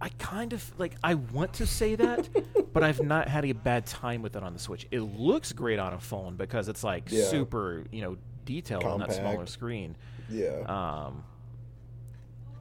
I 0.00 0.10
kind 0.10 0.52
of 0.52 0.72
like 0.78 0.94
I 1.02 1.14
want 1.14 1.54
to 1.54 1.66
say 1.66 1.94
that, 1.96 2.28
but 2.72 2.82
I've 2.84 3.02
not 3.02 3.28
had 3.28 3.44
a 3.44 3.52
bad 3.52 3.86
time 3.86 4.22
with 4.22 4.36
it 4.36 4.42
on 4.42 4.52
the 4.52 4.58
Switch. 4.58 4.86
It 4.90 5.00
looks 5.00 5.52
great 5.52 5.78
on 5.78 5.92
a 5.92 5.98
phone 6.00 6.36
because 6.36 6.68
it's 6.68 6.84
like 6.84 7.04
Yeah. 7.10 7.24
super, 7.24 7.84
you 7.90 8.02
know, 8.02 8.16
detailed 8.44 8.84
on 8.84 9.00
that 9.00 9.12
smaller 9.12 9.46
screen. 9.46 9.96
Yeah. 10.30 10.60
Um, 10.66 11.24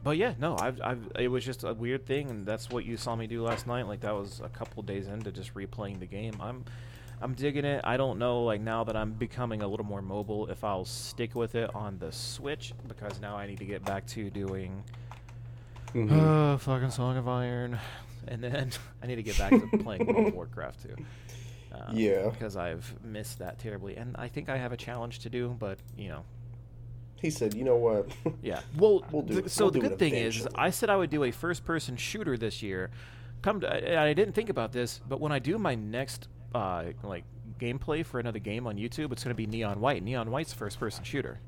but 0.03 0.15
yeah, 0.17 0.33
no, 0.39 0.55
I've, 0.57 0.79
I've, 0.81 1.11
it 1.19 1.27
was 1.27 1.43
just 1.43 1.63
a 1.63 1.73
weird 1.73 2.05
thing, 2.05 2.29
and 2.29 2.45
that's 2.45 2.69
what 2.69 2.85
you 2.85 2.95
saw 2.97 3.15
me 3.15 3.27
do 3.27 3.43
last 3.43 3.67
night. 3.67 3.87
Like 3.87 4.01
that 4.01 4.13
was 4.15 4.41
a 4.43 4.49
couple 4.49 4.81
days 4.83 5.07
into 5.07 5.31
just 5.31 5.53
replaying 5.53 5.99
the 5.99 6.05
game. 6.05 6.33
I'm, 6.39 6.63
I'm 7.21 7.33
digging 7.33 7.65
it. 7.65 7.81
I 7.83 7.97
don't 7.97 8.17
know, 8.17 8.43
like 8.43 8.61
now 8.61 8.83
that 8.85 8.95
I'm 8.95 9.11
becoming 9.11 9.61
a 9.63 9.67
little 9.67 9.85
more 9.85 10.01
mobile, 10.01 10.47
if 10.47 10.63
I'll 10.63 10.85
stick 10.85 11.35
with 11.35 11.55
it 11.55 11.73
on 11.75 11.97
the 11.99 12.11
Switch 12.11 12.73
because 12.87 13.19
now 13.19 13.35
I 13.35 13.47
need 13.47 13.57
to 13.59 13.65
get 13.65 13.83
back 13.83 14.05
to 14.07 14.29
doing, 14.29 14.81
Mhm. 15.93 16.53
uh, 16.53 16.57
fucking 16.57 16.91
Song 16.91 17.17
of 17.17 17.27
Iron, 17.27 17.79
and 18.27 18.43
then 18.43 18.71
I 19.03 19.07
need 19.07 19.15
to 19.15 19.23
get 19.23 19.37
back 19.37 19.51
to 19.51 19.77
playing 19.83 20.05
World 20.05 20.27
of 20.27 20.33
Warcraft 20.33 20.83
too. 20.83 20.95
Um, 21.71 21.95
Yeah. 21.95 22.29
because 22.29 22.55
I've 22.57 22.93
missed 23.03 23.39
that 23.39 23.59
terribly, 23.59 23.95
and 23.97 24.15
I 24.17 24.27
think 24.27 24.49
I 24.49 24.57
have 24.57 24.71
a 24.71 24.77
challenge 24.77 25.19
to 25.19 25.29
do, 25.29 25.55
but 25.59 25.79
you 25.97 26.09
know, 26.09 26.23
he 27.21 27.29
said, 27.29 27.53
"You 27.55 27.63
know 27.63 27.75
what? 27.75 28.09
yeah. 28.41 28.61
Well, 28.77 29.03
We'll 29.11 29.23
do 29.23 29.33
th- 29.35 29.45
it- 29.45 29.49
so 29.49 29.65
we'll 29.65 29.71
the 29.71 29.79
do 29.79 29.89
good 29.89 29.99
thing 29.99 30.13
is. 30.13 30.47
I 30.55 30.69
said 30.69 30.89
I 30.89 30.95
would 30.97 31.09
do 31.09 31.23
a 31.23 31.31
first-person 31.31 31.97
shooter 31.97 32.37
this 32.37 32.61
year. 32.61 32.89
Come 33.41 33.61
to, 33.61 33.97
I, 33.97 34.07
I 34.09 34.13
didn't 34.13 34.33
think 34.33 34.49
about 34.49 34.71
this, 34.71 34.99
but 35.07 35.19
when 35.19 35.31
I 35.31 35.39
do 35.39 35.57
my 35.57 35.73
next 35.75 36.27
uh, 36.53 36.85
like 37.03 37.23
gameplay 37.59 38.05
for 38.05 38.19
another 38.19 38.39
game 38.39 38.67
on 38.67 38.75
YouTube, 38.77 39.11
it's 39.11 39.23
going 39.23 39.35
to 39.35 39.35
be 39.35 39.47
Neon 39.47 39.79
White. 39.79 40.03
Neon 40.03 40.29
White's 40.31 40.53
first-person 40.53 41.03
shooter. 41.03 41.39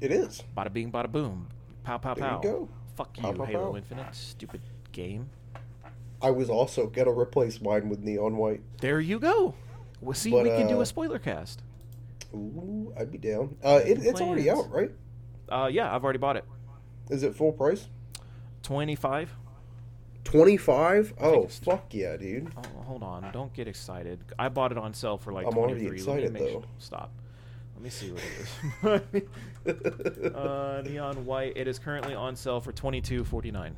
it 0.00 0.10
is. 0.10 0.42
Bada 0.56 0.72
bing, 0.72 0.90
bada 0.90 1.10
boom, 1.10 1.46
pow 1.84 1.98
pow 1.98 2.14
There 2.14 2.24
you 2.24 2.30
pow. 2.32 2.40
go. 2.40 2.68
Fuck 3.02 3.18
you, 3.18 3.44
Halo. 3.44 3.76
Infinite, 3.76 4.14
stupid 4.14 4.60
game. 4.92 5.28
I 6.20 6.30
was 6.30 6.48
also 6.48 6.86
gonna 6.86 7.10
replace 7.10 7.60
mine 7.60 7.88
with 7.88 8.00
neon 8.00 8.36
white. 8.36 8.62
There 8.80 9.00
you 9.00 9.18
go. 9.18 9.54
Well, 10.00 10.14
see, 10.14 10.30
But, 10.30 10.44
we 10.44 10.50
can 10.50 10.68
do 10.68 10.78
uh, 10.78 10.82
a 10.82 10.86
spoiler 10.86 11.18
cast. 11.18 11.62
Ooh, 12.32 12.92
I'd 12.98 13.10
be 13.10 13.18
down. 13.18 13.56
Uh, 13.62 13.80
it, 13.84 13.98
it's 14.04 14.20
already 14.20 14.48
out, 14.48 14.70
right? 14.70 14.90
Uh, 15.48 15.68
yeah, 15.70 15.94
I've 15.94 16.04
already 16.04 16.18
bought 16.18 16.36
it. 16.36 16.44
Is 17.10 17.22
it 17.22 17.34
full 17.34 17.52
price? 17.52 17.88
Twenty-five. 18.62 19.34
Twenty 20.22 20.56
five? 20.56 21.12
Oh, 21.20 21.48
fuck 21.48 21.92
yeah, 21.92 22.16
dude. 22.16 22.52
Oh, 22.56 22.82
hold 22.82 23.02
on. 23.02 23.30
Don't 23.32 23.52
get 23.52 23.66
excited. 23.66 24.20
I 24.38 24.48
bought 24.48 24.70
it 24.70 24.78
on 24.78 24.94
sale 24.94 25.18
for 25.18 25.32
like 25.32 25.46
I'm 25.46 25.58
already 25.58 25.86
23. 25.86 25.96
Excited, 25.96 26.34
though. 26.34 26.64
Stop. 26.78 27.10
Let 27.82 27.84
me 27.84 27.90
see 27.90 28.12
what 28.12 29.02
it 29.02 29.28
is. 29.66 30.32
uh, 30.36 30.82
neon 30.86 31.26
white. 31.26 31.54
It 31.56 31.66
is 31.66 31.80
currently 31.80 32.14
on 32.14 32.36
sale 32.36 32.60
for 32.60 32.72
22.49. 32.72 33.72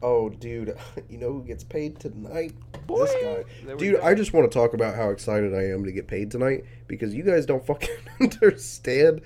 Oh, 0.00 0.28
dude, 0.28 0.78
you 1.10 1.18
know 1.18 1.32
who 1.32 1.42
gets 1.42 1.64
paid 1.64 1.98
tonight? 1.98 2.54
Boy! 2.86 3.06
This 3.06 3.44
guy. 3.66 3.74
Dude. 3.74 3.98
I 3.98 4.14
just 4.14 4.32
want 4.32 4.48
to 4.48 4.56
talk 4.56 4.72
about 4.72 4.94
how 4.94 5.10
excited 5.10 5.52
I 5.52 5.64
am 5.64 5.84
to 5.84 5.90
get 5.90 6.06
paid 6.06 6.30
tonight 6.30 6.64
because 6.86 7.12
you 7.12 7.24
guys 7.24 7.44
don't 7.44 7.66
fucking 7.66 7.90
understand. 8.20 9.22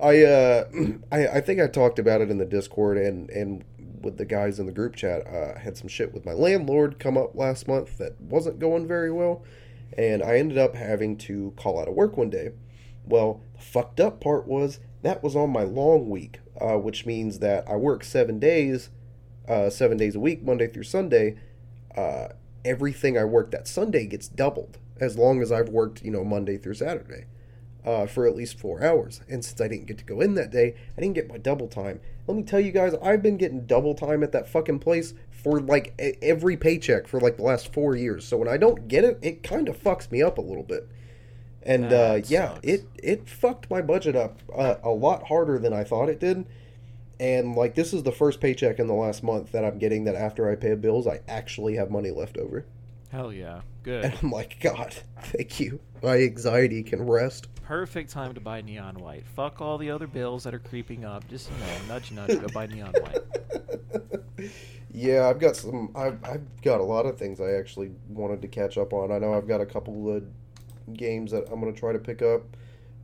I 0.00 0.22
uh 0.22 0.64
I, 1.12 1.26
I 1.26 1.40
think 1.42 1.60
I 1.60 1.66
talked 1.66 1.98
about 1.98 2.22
it 2.22 2.30
in 2.30 2.38
the 2.38 2.46
Discord 2.46 2.96
and 2.96 3.28
and 3.28 3.62
with 4.00 4.16
the 4.16 4.24
guys 4.24 4.58
in 4.58 4.64
the 4.64 4.72
group 4.72 4.96
chat. 4.96 5.26
Uh, 5.26 5.52
I 5.54 5.58
had 5.58 5.76
some 5.76 5.88
shit 5.88 6.14
with 6.14 6.24
my 6.24 6.32
landlord 6.32 6.98
come 6.98 7.18
up 7.18 7.34
last 7.34 7.68
month 7.68 7.98
that 7.98 8.18
wasn't 8.22 8.58
going 8.58 8.88
very 8.88 9.12
well, 9.12 9.44
and 9.98 10.22
I 10.22 10.38
ended 10.38 10.56
up 10.56 10.74
having 10.74 11.18
to 11.18 11.52
call 11.56 11.78
out 11.78 11.88
of 11.88 11.94
work 11.94 12.16
one 12.16 12.30
day. 12.30 12.52
Well, 13.06 13.42
the 13.54 13.62
fucked 13.62 14.00
up 14.00 14.20
part 14.20 14.46
was 14.46 14.80
that 15.02 15.22
was 15.22 15.36
on 15.36 15.50
my 15.50 15.62
long 15.62 16.08
week, 16.08 16.40
uh, 16.60 16.78
which 16.78 17.06
means 17.06 17.38
that 17.40 17.68
I 17.68 17.76
work 17.76 18.04
seven 18.04 18.38
days, 18.38 18.90
uh, 19.48 19.70
seven 19.70 19.96
days 19.96 20.16
a 20.16 20.20
week, 20.20 20.42
Monday 20.42 20.66
through 20.66 20.84
Sunday. 20.84 21.36
Uh, 21.96 22.28
everything 22.64 23.18
I 23.18 23.24
work 23.24 23.50
that 23.50 23.68
Sunday 23.68 24.06
gets 24.06 24.26
doubled 24.28 24.78
as 25.00 25.18
long 25.18 25.42
as 25.42 25.52
I've 25.52 25.68
worked, 25.68 26.02
you 26.02 26.10
know, 26.10 26.24
Monday 26.24 26.56
through 26.56 26.74
Saturday 26.74 27.26
uh, 27.84 28.06
for 28.06 28.26
at 28.26 28.34
least 28.34 28.58
four 28.58 28.82
hours. 28.82 29.20
And 29.28 29.44
since 29.44 29.60
I 29.60 29.68
didn't 29.68 29.86
get 29.86 29.98
to 29.98 30.04
go 30.04 30.20
in 30.20 30.34
that 30.34 30.50
day, 30.50 30.74
I 30.96 31.00
didn't 31.00 31.14
get 31.14 31.28
my 31.28 31.38
double 31.38 31.68
time. 31.68 32.00
Let 32.26 32.36
me 32.36 32.42
tell 32.42 32.60
you 32.60 32.72
guys, 32.72 32.94
I've 33.02 33.22
been 33.22 33.36
getting 33.36 33.66
double 33.66 33.94
time 33.94 34.22
at 34.22 34.32
that 34.32 34.48
fucking 34.48 34.78
place 34.78 35.14
for 35.30 35.60
like 35.60 35.94
every 36.22 36.56
paycheck 36.56 37.06
for 37.06 37.20
like 37.20 37.36
the 37.36 37.42
last 37.42 37.72
four 37.72 37.94
years. 37.94 38.26
So 38.26 38.38
when 38.38 38.48
I 38.48 38.56
don't 38.56 38.88
get 38.88 39.04
it, 39.04 39.18
it 39.20 39.42
kind 39.42 39.68
of 39.68 39.80
fucks 39.80 40.10
me 40.10 40.22
up 40.22 40.38
a 40.38 40.42
little 40.42 40.62
bit. 40.62 40.88
And 41.64 41.92
uh, 41.92 42.20
yeah, 42.26 42.54
sucks. 42.54 42.60
it 42.62 42.88
it 43.02 43.28
fucked 43.28 43.70
my 43.70 43.80
budget 43.80 44.14
up 44.14 44.38
uh, 44.54 44.76
a 44.82 44.90
lot 44.90 45.26
harder 45.28 45.58
than 45.58 45.72
I 45.72 45.84
thought 45.84 46.08
it 46.08 46.20
did. 46.20 46.46
And 47.18 47.54
like 47.54 47.74
this 47.74 47.92
is 47.94 48.02
the 48.02 48.12
first 48.12 48.40
paycheck 48.40 48.78
in 48.78 48.86
the 48.86 48.94
last 48.94 49.22
month 49.22 49.52
that 49.52 49.64
I'm 49.64 49.78
getting 49.78 50.04
that 50.04 50.14
after 50.14 50.50
I 50.50 50.56
pay 50.56 50.74
bills, 50.74 51.06
I 51.06 51.20
actually 51.26 51.76
have 51.76 51.90
money 51.90 52.10
left 52.10 52.36
over. 52.36 52.66
Hell 53.10 53.32
yeah. 53.32 53.60
And 53.86 54.02
Good. 54.02 54.18
I'm 54.22 54.30
like, 54.30 54.60
God, 54.60 54.94
thank 55.20 55.60
you. 55.60 55.78
My 56.02 56.16
anxiety 56.16 56.82
can 56.82 57.06
rest. 57.06 57.48
Perfect 57.64 58.10
time 58.10 58.32
to 58.32 58.40
buy 58.40 58.62
neon 58.62 58.94
white. 58.94 59.26
Fuck 59.36 59.60
all 59.60 59.76
the 59.76 59.90
other 59.90 60.06
bills 60.06 60.44
that 60.44 60.54
are 60.54 60.58
creeping 60.58 61.04
up. 61.04 61.28
Just, 61.28 61.50
you 61.50 61.58
know, 61.58 61.94
nudge, 61.94 62.10
nudge, 62.10 62.40
go 62.40 62.46
buy 62.48 62.66
neon 62.66 62.94
white. 62.94 64.50
yeah, 64.94 65.28
I've 65.28 65.38
got 65.38 65.54
some. 65.54 65.90
I've, 65.94 66.18
I've 66.24 66.62
got 66.62 66.80
a 66.80 66.82
lot 66.82 67.04
of 67.04 67.18
things 67.18 67.42
I 67.42 67.52
actually 67.52 67.90
wanted 68.08 68.40
to 68.40 68.48
catch 68.48 68.78
up 68.78 68.94
on. 68.94 69.12
I 69.12 69.18
know 69.18 69.34
I've 69.34 69.46
got 69.46 69.60
a 69.60 69.66
couple 69.66 70.16
of 70.16 70.24
games 70.92 71.30
that 71.32 71.44
I'm 71.50 71.60
going 71.60 71.72
to 71.72 71.78
try 71.78 71.92
to 71.92 71.98
pick 71.98 72.22
up. 72.22 72.42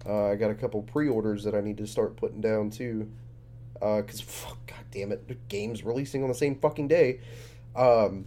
Uh, 0.07 0.29
I 0.29 0.37
got 0.37 0.51
a 0.51 0.55
couple 0.55 0.83
pre-orders 0.83 1.45
that 1.45 1.55
I 1.55 1.61
need 1.61 1.79
to 1.79 1.87
start 1.87 2.17
putting 2.17 2.41
down 2.41 2.71
too. 2.71 3.11
Because, 3.75 4.21
fuck, 4.21 4.59
god 4.67 4.85
damn 4.91 5.13
it, 5.13 5.27
the 5.29 5.37
game's 5.49 5.85
releasing 5.85 6.23
on 6.23 6.29
the 6.29 6.35
same 6.35 6.55
fucking 6.57 6.89
day. 6.89 7.21
Um, 7.75 8.27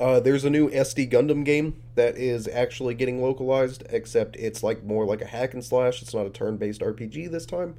uh, 0.00 0.18
there's 0.18 0.44
a 0.44 0.50
new 0.50 0.68
SD 0.70 1.10
Gundam 1.10 1.44
game 1.44 1.80
that 1.94 2.16
is 2.16 2.48
actually 2.48 2.94
getting 2.94 3.22
localized, 3.22 3.84
except 3.90 4.34
it's 4.36 4.62
like 4.62 4.82
more 4.82 5.06
like 5.06 5.20
a 5.20 5.26
hack 5.26 5.54
and 5.54 5.64
slash. 5.64 6.02
It's 6.02 6.14
not 6.14 6.26
a 6.26 6.30
turn-based 6.30 6.80
RPG 6.80 7.30
this 7.30 7.46
time. 7.46 7.76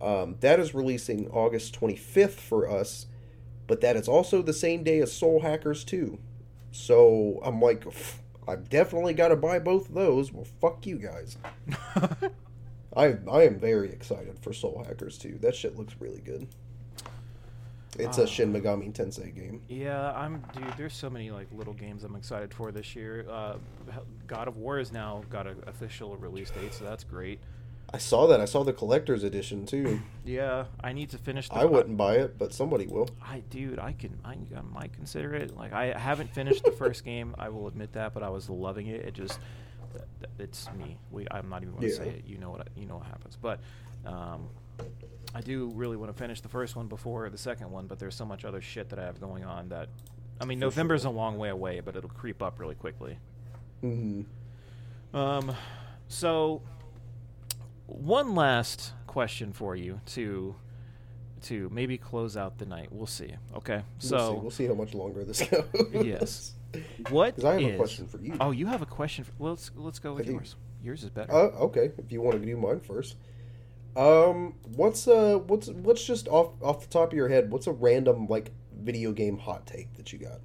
Um, 0.00 0.36
that 0.40 0.58
is 0.58 0.74
releasing 0.74 1.28
August 1.28 1.78
25th 1.78 2.30
for 2.30 2.68
us, 2.68 3.06
but 3.66 3.82
that 3.82 3.96
is 3.96 4.08
also 4.08 4.42
the 4.42 4.52
same 4.52 4.82
day 4.82 5.00
as 5.00 5.12
Soul 5.12 5.40
Hackers 5.40 5.84
2. 5.84 6.18
So 6.72 7.40
I'm 7.44 7.60
like, 7.60 7.84
I've 8.48 8.68
definitely 8.68 9.14
got 9.14 9.28
to 9.28 9.36
buy 9.36 9.58
both 9.58 9.88
of 9.88 9.94
those. 9.94 10.32
Well, 10.32 10.46
fuck 10.60 10.86
you 10.86 10.98
guys. 10.98 11.36
I 12.96 13.16
I 13.30 13.42
am 13.44 13.58
very 13.58 13.90
excited 13.90 14.38
for 14.40 14.52
Soul 14.52 14.84
Hackers 14.86 15.16
2. 15.18 15.38
That 15.40 15.54
shit 15.54 15.76
looks 15.78 15.94
really 16.00 16.20
good. 16.20 16.46
It's 17.98 18.16
a 18.18 18.22
Ah. 18.22 18.26
Shin 18.26 18.52
Megami 18.52 18.90
Tensei 18.92 19.34
game. 19.34 19.60
Yeah, 19.68 20.12
I'm 20.12 20.42
dude. 20.54 20.64
There's 20.78 20.94
so 20.94 21.10
many 21.10 21.30
like 21.30 21.46
little 21.52 21.74
games 21.74 22.04
I'm 22.04 22.16
excited 22.16 22.52
for 22.54 22.72
this 22.72 22.96
year. 22.96 23.26
Uh, 23.30 23.56
God 24.26 24.48
of 24.48 24.56
War 24.56 24.78
is 24.78 24.92
now 24.92 25.22
got 25.30 25.46
an 25.46 25.62
official 25.66 26.16
release 26.16 26.50
date, 26.50 26.72
so 26.72 26.84
that's 26.84 27.04
great. 27.04 27.38
I 27.94 27.98
saw 27.98 28.26
that. 28.28 28.40
I 28.40 28.46
saw 28.46 28.64
the 28.64 28.72
collector's 28.72 29.22
edition 29.22 29.66
too. 29.66 30.00
Yeah, 30.24 30.64
I 30.82 30.92
need 30.92 31.10
to 31.10 31.18
finish. 31.18 31.48
The 31.48 31.56
I 31.56 31.64
wouldn't 31.66 31.96
buy 31.96 32.14
it, 32.14 32.38
but 32.38 32.54
somebody 32.54 32.86
will. 32.86 33.08
I 33.22 33.40
dude, 33.50 33.78
I 33.78 33.92
can, 33.92 34.18
I, 34.24 34.32
I 34.56 34.60
might 34.72 34.92
consider 34.94 35.34
it. 35.34 35.56
Like 35.56 35.72
I 35.72 35.98
haven't 35.98 36.32
finished 36.32 36.64
the 36.64 36.72
first 36.82 37.04
game. 37.04 37.34
I 37.38 37.50
will 37.50 37.66
admit 37.66 37.92
that, 37.92 38.14
but 38.14 38.22
I 38.22 38.30
was 38.30 38.48
loving 38.48 38.86
it. 38.86 39.02
It 39.04 39.14
just, 39.14 39.38
it's 40.38 40.70
me. 40.78 40.96
We, 41.10 41.26
I'm 41.30 41.50
not 41.50 41.62
even 41.62 41.74
going 41.74 41.88
to 41.88 41.94
say 41.94 42.08
it. 42.08 42.24
You 42.26 42.38
know 42.38 42.50
what, 42.50 42.68
you 42.76 42.86
know 42.86 42.96
what 42.96 43.06
happens. 43.06 43.36
But, 43.40 43.60
um, 44.06 44.48
I 45.34 45.40
do 45.40 45.70
really 45.74 45.96
want 45.96 46.10
to 46.14 46.18
finish 46.18 46.40
the 46.40 46.48
first 46.48 46.76
one 46.76 46.86
before 46.88 47.28
the 47.28 47.38
second 47.38 47.70
one. 47.70 47.86
But 47.86 47.98
there's 47.98 48.14
so 48.14 48.24
much 48.24 48.44
other 48.44 48.60
shit 48.62 48.88
that 48.90 48.98
I 48.98 49.04
have 49.04 49.20
going 49.20 49.44
on 49.44 49.68
that, 49.68 49.88
I 50.40 50.44
mean, 50.46 50.58
For 50.58 50.66
November's 50.66 51.02
sure. 51.02 51.10
a 51.10 51.14
long 51.14 51.36
way 51.36 51.50
away, 51.50 51.80
but 51.80 51.94
it'll 51.96 52.10
creep 52.10 52.42
up 52.42 52.58
really 52.58 52.74
quickly. 52.74 53.18
hmm 53.80 54.22
Um, 55.12 55.54
so 56.08 56.62
one 57.86 58.34
last 58.34 58.92
question 59.06 59.52
for 59.52 59.76
you 59.76 60.00
to 60.06 60.54
to 61.42 61.68
maybe 61.72 61.98
close 61.98 62.36
out 62.36 62.58
the 62.58 62.66
night. 62.66 62.88
We'll 62.92 63.06
see. 63.06 63.34
Okay. 63.56 63.82
So 63.98 64.16
we'll 64.16 64.28
see. 64.34 64.40
We'll 64.40 64.50
see 64.50 64.66
how 64.66 64.74
much 64.74 64.94
longer 64.94 65.24
this 65.24 65.42
goes. 65.48 65.64
Yes. 65.92 66.52
what 67.10 67.34
'Cause 67.36 67.44
I 67.44 67.60
have 67.60 67.74
a 67.74 67.76
question 67.76 68.06
for 68.06 68.18
you. 68.18 68.36
Oh, 68.40 68.50
you 68.52 68.66
have 68.66 68.80
a 68.82 68.86
question. 68.86 69.24
For, 69.24 69.32
well, 69.38 69.52
let's 69.52 69.70
let's 69.76 69.98
go 69.98 70.14
with 70.14 70.22
I 70.22 70.26
do. 70.26 70.32
yours. 70.34 70.56
Yours 70.82 71.04
is 71.04 71.10
better. 71.10 71.32
Uh, 71.32 71.48
okay, 71.66 71.90
if 71.98 72.10
you 72.12 72.20
want 72.20 72.40
to 72.40 72.44
do 72.46 72.56
mine 72.56 72.80
first. 72.80 73.16
Um, 73.94 74.54
what's 74.74 75.06
uh, 75.06 75.38
what's 75.46 75.68
what's 75.68 76.04
just 76.04 76.26
off 76.28 76.52
off 76.62 76.80
the 76.80 76.86
top 76.88 77.12
of 77.12 77.16
your 77.16 77.28
head? 77.28 77.50
What's 77.50 77.66
a 77.66 77.72
random 77.72 78.26
like 78.26 78.52
video 78.80 79.12
game 79.12 79.36
hot 79.38 79.66
take 79.66 79.92
that 79.94 80.12
you 80.12 80.18
got? 80.18 80.40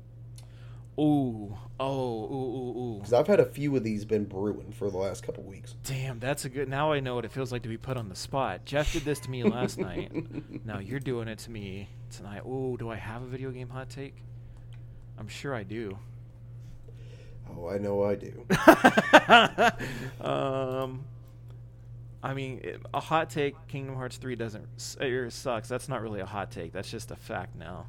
Ooh, 1.00 1.58
oh, 1.80 2.26
ooh, 2.26 2.34
ooh, 2.34 2.80
ooh. 2.80 2.98
Because 2.98 3.14
I've 3.14 3.28
had 3.28 3.40
a 3.40 3.46
few 3.46 3.76
of 3.76 3.84
these 3.84 4.06
been 4.06 4.26
brewing 4.26 4.72
for 4.72 4.90
the 4.90 4.98
last 4.98 5.24
couple 5.24 5.44
weeks. 5.44 5.76
Damn, 5.84 6.20
that's 6.20 6.46
a 6.46 6.50
good. 6.50 6.68
Now 6.68 6.92
I 6.92 7.00
know 7.00 7.16
what 7.16 7.26
it 7.26 7.32
feels 7.32 7.52
like 7.52 7.64
to 7.64 7.70
be 7.70 7.78
put 7.78 7.98
on 7.98 8.10
the 8.10 8.16
spot. 8.16 8.66
Jeff 8.66 8.92
did 8.94 9.04
this 9.04 9.20
to 9.22 9.30
me 9.30 9.44
last 9.44 9.78
night. 9.78 10.12
Now 10.66 10.80
you're 10.80 11.00
doing 11.00 11.30
it 11.30 11.40
to 11.40 11.52
me 11.52 11.88
tonight. 12.10 12.42
Ooh, 12.46 12.76
do 12.78 12.90
I 12.90 12.98
have 12.98 13.22
a 13.22 13.26
video 13.26 13.52
game 13.52 13.70
hot 13.70 13.90
take? 13.90 14.16
I'm 15.18 15.30
sure 15.30 15.56
I 15.56 15.64
do. 15.64 15.98
Oh, 17.50 17.70
I 17.70 17.78
know 17.78 18.04
I 18.04 18.16
do. 18.16 18.46
um, 20.26 21.06
I 22.22 22.34
mean, 22.34 22.62
a 22.94 23.00
hot 23.00 23.30
take. 23.30 23.56
Kingdom 23.68 23.96
Hearts 23.96 24.18
three 24.18 24.36
doesn't 24.36 24.66
er, 25.02 25.30
sucks. 25.30 25.70
That's 25.70 25.88
not 25.88 26.02
really 26.02 26.20
a 26.20 26.26
hot 26.26 26.52
take. 26.52 26.74
That's 26.74 26.90
just 26.90 27.12
a 27.12 27.16
fact 27.16 27.56
now. 27.56 27.88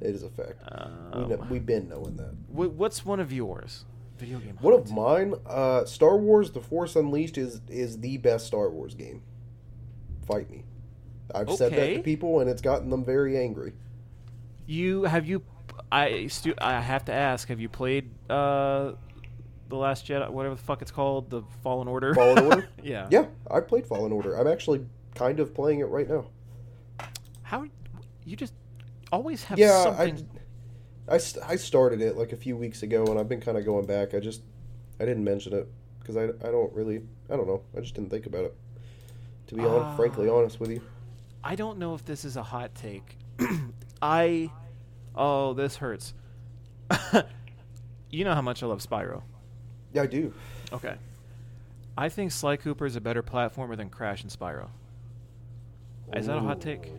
It 0.00 0.14
is 0.14 0.22
a 0.22 0.30
fact. 0.30 0.60
we 1.14 1.22
Um, 1.22 1.28
know, 1.28 1.46
we've 1.50 1.66
been 1.66 1.88
knowing 1.88 2.16
that. 2.16 2.34
what's 2.50 3.04
one 3.04 3.20
of 3.20 3.32
yours? 3.32 3.84
Video 4.16 4.38
game. 4.38 4.56
One 4.60 4.74
of 4.74 4.90
mine, 4.90 5.34
uh, 5.46 5.84
Star 5.84 6.16
Wars: 6.16 6.50
The 6.50 6.60
Force 6.60 6.96
Unleashed 6.96 7.38
is 7.38 7.60
is 7.68 8.00
the 8.00 8.16
best 8.18 8.46
Star 8.46 8.68
Wars 8.70 8.94
game. 8.94 9.22
Fight 10.26 10.50
me. 10.50 10.64
I've 11.34 11.50
said 11.52 11.72
that 11.72 11.94
to 11.94 12.02
people, 12.02 12.40
and 12.40 12.48
it's 12.50 12.62
gotten 12.62 12.90
them 12.90 13.04
very 13.04 13.36
angry. 13.38 13.72
You 14.66 15.04
have 15.04 15.26
you? 15.26 15.42
I 15.92 16.26
stu- 16.26 16.54
I 16.58 16.80
have 16.80 17.04
to 17.06 17.12
ask. 17.12 17.48
Have 17.48 17.60
you 17.60 17.68
played 17.68 18.10
uh, 18.28 18.92
the 19.68 19.76
Last 19.76 20.06
Jedi? 20.06 20.28
Whatever 20.30 20.54
the 20.56 20.62
fuck 20.62 20.82
it's 20.82 20.90
called, 20.90 21.30
the 21.30 21.42
Fallen 21.62 21.86
Order. 21.88 22.14
Fallen 22.14 22.38
Order? 22.44 22.68
yeah. 22.82 23.06
Yeah, 23.10 23.26
I 23.50 23.60
played 23.60 23.86
Fallen 23.86 24.10
Order. 24.12 24.34
I'm 24.34 24.48
actually 24.48 24.84
kind 25.14 25.38
of 25.40 25.54
playing 25.54 25.80
it 25.80 25.84
right 25.86 26.08
now. 26.08 26.26
How 27.42 27.64
you 28.24 28.36
just 28.36 28.52
always 29.12 29.44
have 29.44 29.58
yeah, 29.58 29.82
something. 29.82 30.28
I, 31.08 31.14
I, 31.14 31.20
I 31.46 31.56
started 31.56 32.00
it 32.00 32.16
like 32.16 32.32
a 32.32 32.36
few 32.36 32.56
weeks 32.56 32.82
ago, 32.82 33.04
and 33.06 33.18
I've 33.18 33.28
been 33.28 33.40
kind 33.40 33.56
of 33.58 33.64
going 33.64 33.86
back. 33.86 34.14
I 34.14 34.20
just 34.20 34.42
I 35.00 35.04
didn't 35.04 35.24
mention 35.24 35.52
it 35.54 35.68
because 36.00 36.16
I, 36.16 36.24
I 36.24 36.50
don't 36.50 36.72
really 36.74 37.02
I 37.30 37.36
don't 37.36 37.46
know. 37.46 37.62
I 37.76 37.80
just 37.80 37.94
didn't 37.94 38.10
think 38.10 38.26
about 38.26 38.44
it. 38.44 38.56
To 39.48 39.54
be 39.54 39.62
Ah. 39.62 39.96
frankly 39.96 40.28
honest 40.28 40.60
with 40.60 40.70
you, 40.70 40.82
I 41.42 41.54
don't 41.54 41.78
know 41.78 41.94
if 41.94 42.04
this 42.04 42.24
is 42.24 42.36
a 42.36 42.42
hot 42.42 42.74
take. 42.74 43.16
I 44.02 44.50
oh 45.14 45.54
this 45.54 45.76
hurts. 45.76 46.14
you 48.10 48.24
know 48.24 48.34
how 48.34 48.42
much 48.42 48.62
I 48.62 48.66
love 48.66 48.80
Spyro. 48.80 49.22
yeah, 49.92 50.02
I 50.02 50.06
do. 50.06 50.32
Okay. 50.72 50.96
I 51.96 52.08
think 52.08 52.30
Sly 52.30 52.56
Cooper 52.56 52.86
is 52.86 52.94
a 52.94 53.00
better 53.00 53.22
platformer 53.22 53.76
than 53.76 53.90
Crash 53.90 54.22
and 54.22 54.30
Spyro. 54.30 54.68
Is 56.14 56.26
that 56.26 56.36
a 56.36 56.40
hot 56.40 56.60
take? 56.60 56.92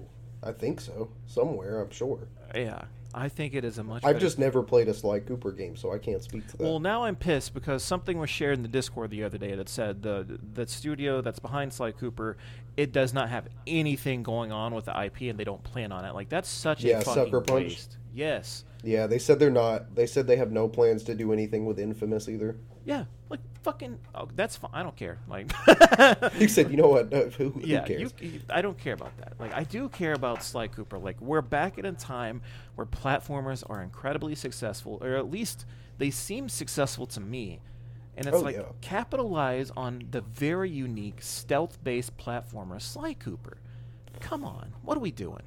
I 0.44 0.52
think 0.52 0.82
so. 0.82 1.10
Somewhere, 1.28 1.82
I'm 1.82 1.92
sure. 1.92 2.28
Yeah, 2.56 2.84
I 3.14 3.28
think 3.28 3.54
it 3.54 3.66
is 3.66 3.78
a 3.78 3.84
much. 3.84 4.04
I've 4.06 4.20
just 4.20 4.40
never 4.40 4.64
played 4.64 4.88
a 4.88 4.94
Sly 4.94 5.20
Cooper 5.20 5.52
game, 5.52 5.76
so 5.76 5.94
I 5.94 5.98
can't 5.98 6.24
speak 6.24 6.48
to 6.48 6.58
that. 6.58 6.64
Well, 6.64 6.80
now 6.80 7.04
I'm 7.04 7.16
pissed 7.16 7.54
because 7.54 7.84
something 7.84 8.18
was 8.18 8.30
shared 8.30 8.56
in 8.58 8.62
the 8.62 8.70
Discord 8.70 9.12
the 9.12 9.24
other 9.24 9.38
day 9.38 9.56
that 9.56 9.68
said 9.68 10.02
the 10.02 10.40
the 10.54 10.68
studio 10.68 11.22
that's 11.22 11.40
behind 11.40 11.74
Sly 11.74 11.92
Cooper, 11.92 12.38
it 12.78 12.92
does 12.92 13.14
not 13.14 13.30
have 13.30 13.48
anything 13.68 14.24
going 14.24 14.52
on 14.52 14.74
with 14.74 14.86
the 14.86 15.04
IP, 15.06 15.22
and 15.24 15.38
they 15.40 15.44
don't 15.44 15.64
plan 15.64 15.92
on 15.92 16.06
it. 16.06 16.14
Like 16.14 16.30
that's 16.30 16.50
such 16.50 16.84
Yeah, 16.84 17.00
a 17.00 17.02
fucking 17.02 17.26
Sucker 17.26 17.42
Punch. 17.42 17.64
waste. 17.66 17.98
Yes. 18.14 18.66
yeah, 18.84 19.06
they 19.08 19.20
said 19.20 19.40
they're 19.40 19.52
not. 19.52 19.96
They 19.96 20.08
said 20.08 20.26
they 20.28 20.38
have 20.38 20.52
no 20.52 20.68
plans 20.68 21.04
to 21.04 21.16
do 21.16 21.32
anything 21.32 21.66
with 21.66 21.80
Infamous 21.80 22.28
either. 22.28 22.58
Yeah. 22.86 23.06
Like 23.30 23.42
fucking. 23.62 24.00
Oh, 24.16 24.28
that's 24.36 24.56
fine. 24.56 24.72
I 24.74 24.82
don't 24.84 24.96
care. 24.96 25.20
Like. 25.28 25.52
You 26.40 26.48
said, 26.48 26.72
you 26.72 26.78
know 26.78 26.88
what? 26.88 27.14
Uh, 27.14 27.26
who, 27.38 27.50
who 27.50 27.62
yeah, 27.64 27.84
cares? 27.86 28.14
you- 28.20 28.42
I 28.50 28.62
don't 28.62 28.78
care 28.78 28.94
about 28.94 29.16
that. 29.18 29.34
Like, 29.40 29.54
I 29.54 29.64
do 29.64 29.90
care 29.90 30.14
about 30.14 30.44
Sly 30.44 30.68
Cooper. 30.68 30.98
Like, 30.98 31.20
we're 31.22 31.42
back 31.42 31.78
in 31.78 31.86
a 31.86 31.92
time 31.92 32.42
where 32.76 32.88
platformers 32.88 33.64
are 33.70 33.82
incredibly 33.84 34.34
successful, 34.34 34.98
or 35.02 35.16
at 35.16 35.30
least 35.30 35.66
they 35.98 36.10
seem 36.10 36.48
successful 36.50 37.06
to 37.08 37.20
me. 37.20 37.60
And 38.20 38.28
it's 38.28 38.38
Oh, 38.38 38.42
like 38.42 38.58
yeah. 38.58 38.64
capitalize 38.82 39.72
on 39.76 40.04
the 40.12 40.22
very 40.22 40.70
unique 40.70 41.22
stealth-based 41.22 42.18
platformer 42.18 42.80
Sly 42.82 43.14
Cooper. 43.16 43.58
Come 44.20 44.44
on, 44.44 44.74
what 44.84 44.98
are 44.98 45.02
we 45.02 45.12
doing? 45.12 45.44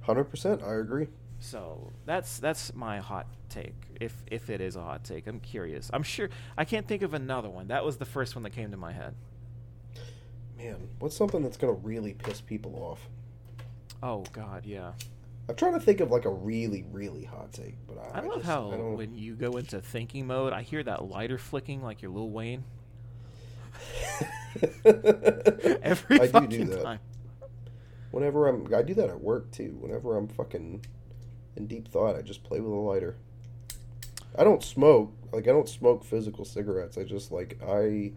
Hundred 0.00 0.24
percent, 0.24 0.62
I 0.62 0.74
agree. 0.76 1.08
So 1.38 1.92
that's 2.06 2.38
that's 2.38 2.74
my 2.74 2.98
hot 2.98 3.26
take. 3.50 3.74
If 4.00 4.14
if 4.26 4.48
it 4.50 4.60
is 4.62 4.76
a 4.76 4.82
hot 4.82 5.04
take, 5.04 5.26
I'm 5.26 5.40
curious. 5.40 5.90
I'm 5.92 6.02
sure 6.02 6.30
I 6.56 6.64
can't 6.64 6.88
think 6.88 7.02
of 7.02 7.12
another 7.12 7.50
one. 7.50 7.68
That 7.68 7.84
was 7.84 7.98
the 7.98 8.06
first 8.06 8.34
one 8.34 8.42
that 8.44 8.50
came 8.54 8.70
to 8.70 8.76
my 8.78 8.92
head. 8.92 9.14
Man, 10.56 10.88
what's 10.98 11.14
something 11.14 11.42
that's 11.42 11.58
gonna 11.58 11.74
really 11.74 12.14
piss 12.14 12.40
people 12.40 12.74
off? 12.76 13.08
Oh 14.02 14.24
God, 14.32 14.64
yeah. 14.64 14.92
I'm 15.48 15.54
trying 15.54 15.74
to 15.74 15.80
think 15.80 16.00
of 16.00 16.10
like 16.10 16.24
a 16.24 16.30
really, 16.30 16.84
really 16.90 17.24
hot 17.24 17.52
take, 17.52 17.76
but 17.86 17.98
I, 17.98 18.18
I 18.18 18.20
love 18.22 18.38
just- 18.38 18.46
how 18.46 18.70
I 18.72 18.76
don't... 18.76 18.96
when 18.96 19.14
you 19.14 19.34
go 19.36 19.56
into 19.58 19.80
thinking 19.80 20.26
mode, 20.26 20.52
I 20.52 20.62
hear 20.62 20.82
that 20.82 21.04
lighter 21.08 21.38
flicking 21.38 21.82
like 21.82 22.02
you're 22.02 22.10
Lil 22.10 22.30
Wayne 22.30 22.64
every 24.84 26.20
I 26.20 26.26
do 26.26 26.28
fucking 26.32 26.48
do 26.48 26.64
that. 26.66 26.82
time. 26.82 27.00
Whenever 28.10 28.48
I'm, 28.48 28.72
I 28.74 28.82
do 28.82 28.94
that 28.94 29.08
at 29.10 29.20
work 29.20 29.50
too. 29.50 29.76
Whenever 29.80 30.16
I'm 30.16 30.28
fucking 30.28 30.84
in 31.56 31.66
deep 31.66 31.88
thought, 31.88 32.16
I 32.16 32.22
just 32.22 32.42
play 32.44 32.60
with 32.60 32.72
a 32.72 32.76
lighter. 32.76 33.16
I 34.38 34.44
don't 34.44 34.62
smoke. 34.62 35.12
Like 35.32 35.44
I 35.44 35.52
don't 35.52 35.68
smoke 35.68 36.04
physical 36.04 36.44
cigarettes. 36.44 36.96
I 36.98 37.04
just 37.04 37.30
like 37.32 37.58
I 37.66 38.12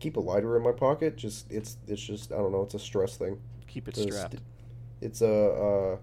keep 0.00 0.16
a 0.16 0.20
lighter 0.20 0.56
in 0.56 0.62
my 0.62 0.72
pocket. 0.72 1.16
Just 1.16 1.50
it's 1.50 1.76
it's 1.86 2.02
just 2.02 2.32
I 2.32 2.36
don't 2.36 2.52
know. 2.52 2.62
It's 2.62 2.74
a 2.74 2.78
stress 2.78 3.16
thing. 3.16 3.38
Keep 3.66 3.88
it 3.88 3.98
It's- 3.98 4.14
strapped. 4.14 4.36
It's 5.00 5.20
a 5.20 5.26
uh, 5.52 5.96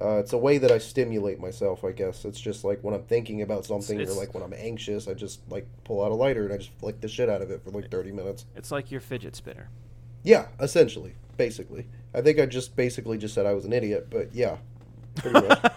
uh, 0.00 0.18
it's 0.18 0.32
a 0.32 0.38
way 0.38 0.58
that 0.58 0.70
I 0.70 0.78
stimulate 0.78 1.38
myself. 1.40 1.84
I 1.84 1.92
guess 1.92 2.24
it's 2.24 2.40
just 2.40 2.64
like 2.64 2.80
when 2.82 2.94
I'm 2.94 3.02
thinking 3.04 3.42
about 3.42 3.64
something 3.64 3.98
it's- 4.00 4.14
or 4.16 4.18
like 4.18 4.34
when 4.34 4.42
I'm 4.42 4.54
anxious, 4.54 5.06
I 5.08 5.14
just 5.14 5.40
like 5.48 5.66
pull 5.84 6.04
out 6.04 6.10
a 6.10 6.14
lighter 6.14 6.44
and 6.44 6.52
I 6.52 6.56
just 6.58 6.70
flick 6.78 7.00
the 7.00 7.08
shit 7.08 7.28
out 7.28 7.42
of 7.42 7.50
it 7.50 7.62
for 7.62 7.70
like 7.70 7.90
thirty 7.90 8.12
minutes. 8.12 8.44
It's 8.56 8.70
like 8.70 8.90
your 8.90 9.00
fidget 9.00 9.36
spinner. 9.36 9.68
Yeah, 10.22 10.46
essentially, 10.60 11.14
basically. 11.36 11.86
I 12.14 12.20
think 12.22 12.38
I 12.40 12.46
just 12.46 12.74
basically 12.76 13.18
just 13.18 13.34
said 13.34 13.46
I 13.46 13.52
was 13.54 13.64
an 13.64 13.72
idiot, 13.72 14.06
but 14.10 14.34
yeah, 14.34 14.56
pretty 15.16 15.46
much. 15.46 15.58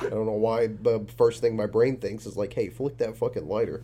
I 0.00 0.10
don't 0.10 0.26
know 0.26 0.32
why 0.32 0.68
the 0.68 1.06
first 1.16 1.40
thing 1.40 1.54
my 1.56 1.66
brain 1.66 1.96
thinks 1.98 2.24
is 2.26 2.36
like, 2.36 2.52
"Hey, 2.52 2.68
flick 2.68 2.96
that 2.98 3.16
fucking 3.16 3.46
lighter," 3.48 3.82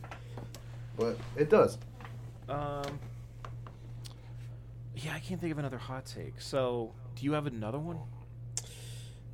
but 0.96 1.16
it 1.36 1.50
does. 1.50 1.78
um. 2.48 2.98
Yeah, 4.96 5.12
I 5.14 5.18
can't 5.18 5.40
think 5.40 5.52
of 5.52 5.58
another 5.58 5.76
hot 5.76 6.06
take. 6.06 6.40
So, 6.40 6.92
do 7.16 7.24
you 7.24 7.32
have 7.32 7.46
another 7.46 7.78
one? 7.80 7.98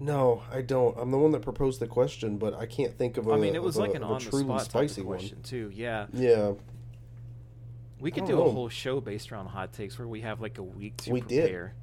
No, 0.02 0.42
I 0.50 0.62
don't. 0.62 0.96
I'm 0.98 1.10
the 1.10 1.18
one 1.18 1.30
that 1.32 1.42
proposed 1.42 1.78
the 1.80 1.86
question, 1.86 2.38
but 2.38 2.54
I 2.54 2.64
can't 2.66 2.96
think 2.96 3.18
of 3.18 3.26
a. 3.28 3.32
I 3.32 3.36
mean, 3.36 3.54
it 3.54 3.62
was 3.62 3.76
of 3.76 3.84
a- 3.84 3.86
like 3.86 3.94
an 3.96 4.02
a 4.02 4.06
on 4.06 4.18
the 4.24 4.30
truly 4.30 4.44
spot 4.44 4.62
spicy 4.62 5.02
of 5.02 5.06
one. 5.06 5.18
question 5.18 5.42
too. 5.42 5.70
Yeah. 5.74 6.06
Yeah, 6.14 6.52
We 8.00 8.10
could 8.10 8.24
do 8.24 8.32
don't 8.32 8.48
a 8.48 8.50
whole 8.50 8.70
show 8.70 9.00
based 9.00 9.30
around 9.30 9.48
hot 9.48 9.72
takes 9.74 9.98
where 9.98 10.08
we 10.08 10.22
have 10.22 10.40
like 10.40 10.56
a 10.58 10.62
week 10.62 10.96
to 10.98 11.12
We 11.12 11.20
did. 11.20 11.42
prepare. 11.42 11.74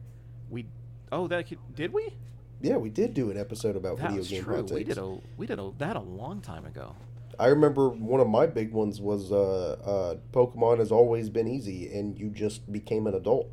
We 0.49 0.65
oh 1.11 1.27
that 1.27 1.47
could, 1.47 1.59
did 1.75 1.93
we? 1.93 2.11
Yeah, 2.59 2.77
we 2.77 2.89
did 2.89 3.13
do 3.13 3.29
an 3.29 3.37
episode 3.37 3.75
about 3.75 3.99
video 3.99 4.23
game 4.23 4.43
true. 4.43 4.55
hot 4.55 4.71
We 4.71 4.83
did 4.83 4.97
a 4.97 5.17
we 5.37 5.45
did 5.45 5.59
a, 5.59 5.71
that 5.77 5.95
a 5.95 6.01
long 6.01 6.41
time 6.41 6.65
ago. 6.65 6.95
I 7.39 7.47
remember 7.49 7.89
one 7.89 8.19
of 8.19 8.27
my 8.27 8.47
big 8.47 8.71
ones 8.71 8.99
was 8.99 9.31
uh, 9.31 9.73
uh, 9.85 10.15
Pokemon 10.33 10.79
has 10.79 10.91
always 10.91 11.29
been 11.29 11.47
easy, 11.47 11.93
and 11.95 12.17
you 12.17 12.29
just 12.29 12.71
became 12.71 13.05
an 13.05 13.13
adult. 13.13 13.47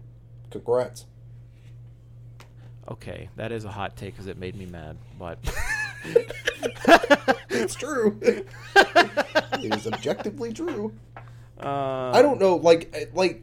Congrats. 0.50 1.04
Okay, 2.88 3.30
that 3.36 3.50
is 3.50 3.64
a 3.64 3.70
hot 3.70 3.96
take 3.96 4.14
because 4.14 4.26
it 4.26 4.38
made 4.38 4.56
me 4.56 4.66
mad. 4.66 4.96
But 5.18 5.38
it's 7.48 7.74
true. 7.74 8.18
it 8.22 8.46
is 9.62 9.86
objectively 9.86 10.52
true. 10.52 10.92
uh, 11.60 12.10
I 12.12 12.20
don't 12.20 12.38
know, 12.38 12.56
like, 12.56 13.10
like, 13.14 13.42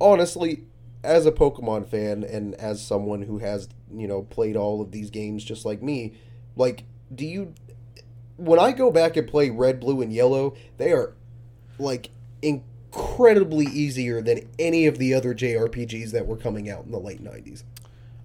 honestly, 0.00 0.64
as 1.02 1.26
a 1.26 1.32
Pokemon 1.32 1.86
fan 1.86 2.22
and 2.24 2.54
as 2.56 2.84
someone 2.84 3.22
who 3.22 3.38
has, 3.38 3.68
you 3.94 4.06
know, 4.06 4.22
played 4.22 4.56
all 4.56 4.80
of 4.80 4.90
these 4.90 5.10
games 5.10 5.42
just 5.44 5.64
like 5.64 5.82
me, 5.82 6.14
like, 6.56 6.84
do 7.14 7.24
you, 7.24 7.54
when 8.36 8.58
I 8.58 8.72
go 8.72 8.90
back 8.90 9.16
and 9.16 9.26
play 9.26 9.48
Red, 9.50 9.80
Blue, 9.80 10.02
and 10.02 10.12
Yellow, 10.12 10.54
they 10.76 10.92
are, 10.92 11.14
like, 11.78 12.10
incredibly 12.42 13.66
easier 13.66 14.20
than 14.20 14.48
any 14.58 14.86
of 14.86 14.98
the 14.98 15.14
other 15.14 15.34
JRPGs 15.34 16.10
that 16.12 16.26
were 16.26 16.36
coming 16.36 16.68
out 16.68 16.84
in 16.84 16.90
the 16.90 16.98
late 17.00 17.22
90s. 17.24 17.62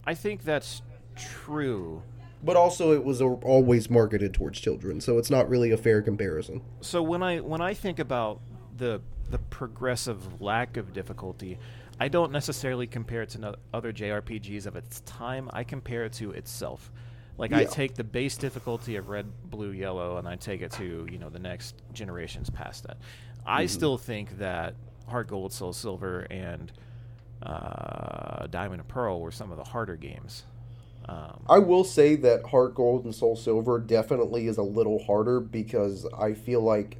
I 0.09 0.15
think 0.15 0.43
that's 0.43 0.81
true. 1.15 2.01
But 2.41 2.55
also, 2.55 2.93
it 2.93 3.03
was 3.03 3.21
always 3.21 3.91
marketed 3.91 4.33
towards 4.33 4.59
children, 4.59 5.01
so 5.01 5.19
it's 5.19 5.29
not 5.29 5.47
really 5.47 5.69
a 5.69 5.77
fair 5.77 6.01
comparison. 6.01 6.63
So 6.81 7.03
when 7.03 7.21
I 7.21 7.41
when 7.41 7.61
I 7.61 7.75
think 7.75 7.99
about 7.99 8.41
the 8.75 9.01
the 9.29 9.37
progressive 9.37 10.41
lack 10.41 10.77
of 10.77 10.93
difficulty, 10.93 11.59
I 11.99 12.07
don't 12.07 12.31
necessarily 12.31 12.87
compare 12.87 13.21
it 13.21 13.29
to 13.29 13.37
no- 13.39 13.55
other 13.71 13.93
JRPGs 13.93 14.65
of 14.65 14.75
its 14.75 15.01
time. 15.01 15.47
I 15.53 15.63
compare 15.63 16.05
it 16.05 16.13
to 16.13 16.31
itself. 16.31 16.91
Like 17.37 17.53
I 17.53 17.65
take 17.65 17.93
the 17.93 18.03
base 18.03 18.35
difficulty 18.35 18.95
of 18.95 19.09
red, 19.09 19.27
blue, 19.51 19.73
yellow, 19.73 20.17
and 20.17 20.27
I 20.27 20.37
take 20.37 20.63
it 20.63 20.71
to 20.71 21.07
you 21.11 21.19
know 21.19 21.29
the 21.29 21.37
next 21.37 21.83
generations 21.93 22.49
past 22.49 22.87
that. 22.87 22.97
I 23.45 23.65
mm-hmm. 23.65 23.67
still 23.67 23.97
think 23.99 24.39
that 24.39 24.73
Heart 25.07 25.27
Gold, 25.27 25.53
Soul 25.53 25.71
Silver, 25.71 26.21
and 26.31 26.71
uh, 27.43 28.47
Diamond 28.47 28.81
and 28.81 28.87
Pearl 28.87 29.21
were 29.21 29.31
some 29.31 29.51
of 29.51 29.57
the 29.57 29.63
harder 29.63 29.95
games. 29.95 30.43
Um, 31.07 31.43
I 31.49 31.57
will 31.59 31.83
say 31.83 32.15
that 32.17 32.45
Heart 32.45 32.75
Gold 32.75 33.05
and 33.05 33.15
Soul 33.15 33.35
Silver 33.35 33.79
definitely 33.79 34.47
is 34.47 34.57
a 34.57 34.63
little 34.63 35.03
harder 35.03 35.39
because 35.39 36.05
I 36.17 36.33
feel 36.33 36.61
like 36.61 36.97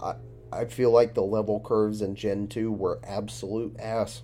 I 0.00 0.14
I 0.52 0.64
feel 0.66 0.90
like 0.90 1.12
the 1.14 1.22
level 1.24 1.60
curves 1.60 2.00
in 2.02 2.14
Gen 2.14 2.46
2 2.48 2.72
were 2.72 2.98
absolute 3.04 3.78
ass. 3.78 4.22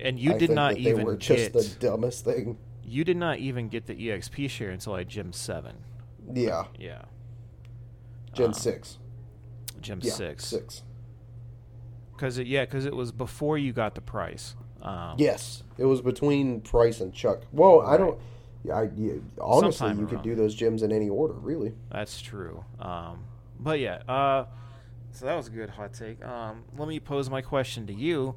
and 0.00 0.18
you 0.18 0.32
I 0.32 0.38
did 0.38 0.50
not 0.50 0.78
even 0.78 0.96
they 0.98 1.04
were 1.04 1.16
just 1.16 1.52
get 1.52 1.52
the 1.52 1.68
dumbest 1.80 2.24
thing. 2.24 2.56
you 2.82 3.04
did 3.04 3.16
not 3.16 3.38
even 3.40 3.68
get 3.68 3.86
the 3.86 3.94
EXP 3.94 4.48
share 4.48 4.70
until 4.70 4.94
I 4.94 5.04
Gym 5.04 5.32
seven. 5.32 5.76
Yeah, 6.32 6.66
Yeah. 6.78 7.02
Gen 8.32 8.46
Um, 8.46 8.52
6. 8.54 8.98
Gym 9.80 10.00
Yeah, 10.02 10.12
six. 10.12 10.46
6. 10.46 10.82
Because 12.16 12.38
it, 12.38 12.46
yeah, 12.46 12.64
because 12.64 12.86
it 12.86 12.94
was 12.94 13.12
before 13.12 13.58
you 13.58 13.72
got 13.72 13.94
the 13.94 14.00
Pryce. 14.00 14.54
Um, 14.82 15.14
Yes, 15.18 15.62
it 15.78 15.84
was 15.84 16.00
between 16.00 16.60
Pryce 16.60 17.00
and 17.00 17.12
Chuck. 17.12 17.42
Well, 17.52 17.80
I 17.80 17.96
don't 17.96 18.18
I, 18.72 18.88
yeah, 18.96 19.14
honestly, 19.40 19.88
Sometime 19.88 20.00
you 20.00 20.06
could 20.06 20.22
do 20.22 20.34
those 20.34 20.56
gyms 20.56 20.82
in 20.82 20.90
any 20.90 21.08
order, 21.08 21.34
really. 21.34 21.74
That's 21.90 22.20
true. 22.20 22.64
Um, 22.78 23.24
but 23.60 23.78
yeah, 23.78 23.96
uh, 24.08 24.46
so 25.10 25.26
that 25.26 25.36
was 25.36 25.48
a 25.48 25.50
good 25.50 25.70
hot 25.70 25.92
take. 25.92 26.24
Um, 26.24 26.64
let 26.76 26.88
me 26.88 26.98
pose 26.98 27.28
my 27.28 27.42
question 27.42 27.86
to 27.88 27.92
you, 27.92 28.36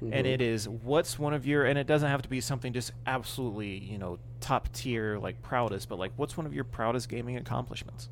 and 0.00 0.12
Mhm. 0.26 0.32
it 0.32 0.40
is, 0.40 0.68
what's 0.68 1.18
one 1.18 1.32
of 1.32 1.46
your, 1.46 1.64
and 1.64 1.78
it 1.78 1.86
doesn't 1.86 2.08
have 2.08 2.22
to 2.22 2.28
be 2.28 2.40
something 2.40 2.72
just 2.72 2.92
absolutely, 3.06 3.78
you 3.78 3.98
know, 3.98 4.18
top 4.40 4.72
tier, 4.72 5.18
like 5.18 5.42
proudest, 5.42 5.88
but 5.88 5.98
like, 5.98 6.12
what's 6.16 6.36
one 6.36 6.46
of 6.46 6.52
your 6.52 6.64
proudest 6.64 7.08
gaming 7.08 7.36
accomplishments? 7.36 8.08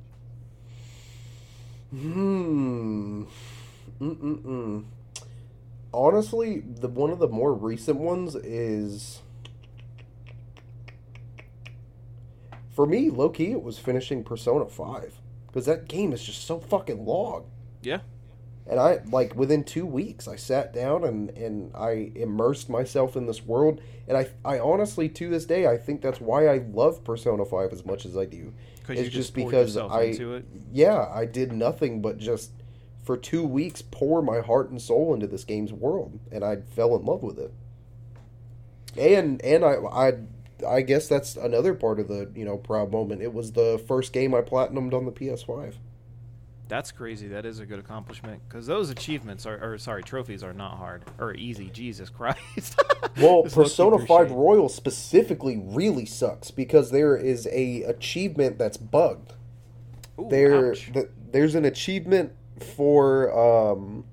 Hmm. 1.90 3.24
Mm-mm-mm. 4.00 4.84
Honestly, 5.96 6.60
the 6.60 6.88
one 6.88 7.10
of 7.10 7.18
the 7.18 7.26
more 7.26 7.54
recent 7.54 7.98
ones 7.98 8.34
is 8.34 9.22
for 12.68 12.84
me, 12.84 13.08
low 13.08 13.30
key, 13.30 13.52
it 13.52 13.62
was 13.62 13.78
finishing 13.78 14.22
Persona 14.22 14.66
Five 14.66 15.14
because 15.46 15.64
that 15.64 15.88
game 15.88 16.12
is 16.12 16.22
just 16.22 16.46
so 16.46 16.60
fucking 16.60 17.06
long. 17.06 17.46
Yeah. 17.80 18.00
And 18.66 18.78
I 18.78 18.98
like 19.10 19.34
within 19.34 19.64
two 19.64 19.86
weeks, 19.86 20.28
I 20.28 20.36
sat 20.36 20.74
down 20.74 21.02
and 21.02 21.30
and 21.30 21.74
I 21.74 22.12
immersed 22.14 22.68
myself 22.68 23.16
in 23.16 23.24
this 23.24 23.46
world. 23.46 23.80
And 24.06 24.18
I 24.18 24.28
I 24.44 24.58
honestly 24.58 25.08
to 25.08 25.30
this 25.30 25.46
day 25.46 25.66
I 25.66 25.78
think 25.78 26.02
that's 26.02 26.20
why 26.20 26.48
I 26.48 26.58
love 26.58 27.04
Persona 27.04 27.46
Five 27.46 27.72
as 27.72 27.86
much 27.86 28.04
as 28.04 28.18
I 28.18 28.26
do. 28.26 28.52
It's 28.86 29.00
you 29.00 29.04
just 29.04 29.12
just 29.12 29.34
because 29.34 29.78
I-. 29.78 30.42
Yeah, 30.70 31.08
I 31.10 31.24
did 31.24 31.52
nothing 31.52 32.02
but 32.02 32.18
just 32.18 32.50
for 33.06 33.16
two 33.16 33.46
weeks 33.46 33.82
pour 33.82 34.20
my 34.20 34.40
heart 34.40 34.68
and 34.68 34.82
soul 34.82 35.14
into 35.14 35.28
this 35.28 35.44
game's 35.44 35.72
world, 35.72 36.18
and 36.32 36.44
I 36.44 36.56
fell 36.56 36.96
in 36.96 37.04
love 37.04 37.22
with 37.22 37.38
it. 37.38 37.54
And 38.98 39.40
and 39.42 39.64
I 39.64 39.76
I 39.76 40.12
I 40.66 40.80
guess 40.82 41.06
that's 41.06 41.36
another 41.36 41.72
part 41.72 42.00
of 42.00 42.08
the 42.08 42.30
you 42.34 42.44
know 42.44 42.56
proud 42.56 42.90
moment. 42.90 43.22
It 43.22 43.32
was 43.32 43.52
the 43.52 43.82
first 43.86 44.12
game 44.12 44.34
I 44.34 44.40
platinumed 44.40 44.92
on 44.92 45.04
the 45.06 45.12
PS5. 45.12 45.74
That's 46.68 46.90
crazy. 46.90 47.28
That 47.28 47.46
is 47.46 47.60
a 47.60 47.66
good 47.66 47.78
accomplishment 47.78 48.42
because 48.48 48.66
those 48.66 48.90
achievements 48.90 49.46
are, 49.46 49.62
or 49.62 49.78
sorry, 49.78 50.02
trophies 50.02 50.42
are 50.42 50.52
not 50.52 50.76
hard 50.78 51.04
or 51.20 51.32
easy. 51.34 51.70
Jesus 51.70 52.08
Christ. 52.10 52.80
Well, 53.18 53.44
Persona 53.44 54.04
5 54.04 54.32
Royal 54.32 54.68
specifically 54.68 55.62
really 55.64 56.06
sucks 56.06 56.50
because 56.50 56.90
there 56.90 57.16
is 57.16 57.46
a 57.52 57.82
achievement 57.84 58.58
that's 58.58 58.76
bugged. 58.76 59.34
Ooh, 60.18 60.26
there 60.28 60.72
ouch. 60.72 60.90
th- 60.92 61.10
there's 61.30 61.54
an 61.54 61.64
achievement 61.64 62.32
for 62.60 63.32
um 63.38 64.04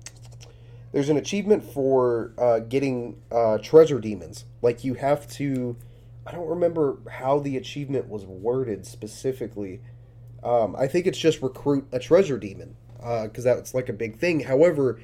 there's 0.92 1.08
an 1.08 1.16
achievement 1.16 1.64
for 1.64 2.32
uh, 2.38 2.60
getting 2.60 3.20
uh, 3.32 3.58
treasure 3.58 3.98
demons. 3.98 4.44
Like 4.62 4.84
you 4.84 4.94
have 4.94 5.26
to 5.32 5.76
I 6.26 6.32
don't 6.32 6.48
remember 6.48 6.98
how 7.10 7.40
the 7.40 7.56
achievement 7.56 8.08
was 8.08 8.24
worded 8.24 8.86
specifically. 8.86 9.80
Um, 10.42 10.76
I 10.78 10.86
think 10.86 11.06
it's 11.06 11.18
just 11.18 11.42
recruit 11.42 11.86
a 11.92 11.98
treasure 11.98 12.38
demon 12.38 12.76
because 12.96 13.44
that's 13.44 13.74
like 13.74 13.88
a 13.88 13.92
big 13.92 14.18
thing. 14.18 14.40
However, 14.40 15.00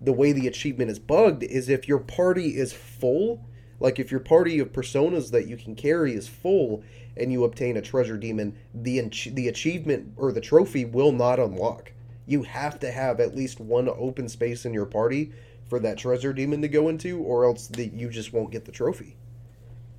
the 0.00 0.12
way 0.12 0.32
the 0.32 0.46
achievement 0.46 0.90
is 0.90 0.98
bugged 0.98 1.42
is 1.42 1.68
if 1.68 1.86
your 1.86 1.98
party 1.98 2.56
is 2.56 2.72
full, 2.72 3.46
like 3.80 3.98
if 3.98 4.10
your 4.10 4.20
party 4.20 4.58
of 4.58 4.72
personas 4.72 5.30
that 5.30 5.46
you 5.46 5.56
can 5.56 5.74
carry 5.74 6.14
is 6.14 6.26
full, 6.26 6.82
and 7.16 7.30
you 7.30 7.44
obtain 7.44 7.76
a 7.76 7.82
treasure 7.82 8.16
demon, 8.16 8.56
the 8.74 9.00
the 9.32 9.48
achievement 9.48 10.14
or 10.16 10.32
the 10.32 10.40
trophy 10.40 10.84
will 10.84 11.12
not 11.12 11.38
unlock. 11.38 11.92
You 12.26 12.42
have 12.42 12.78
to 12.80 12.90
have 12.90 13.20
at 13.20 13.36
least 13.36 13.60
one 13.60 13.88
open 13.88 14.28
space 14.28 14.64
in 14.64 14.74
your 14.74 14.86
party 14.86 15.32
for 15.68 15.78
that 15.80 15.98
treasure 15.98 16.32
demon 16.32 16.62
to 16.62 16.68
go 16.68 16.88
into, 16.88 17.20
or 17.20 17.44
else 17.44 17.68
the, 17.68 17.86
you 17.86 18.10
just 18.10 18.32
won't 18.32 18.50
get 18.52 18.64
the 18.64 18.72
trophy. 18.72 19.16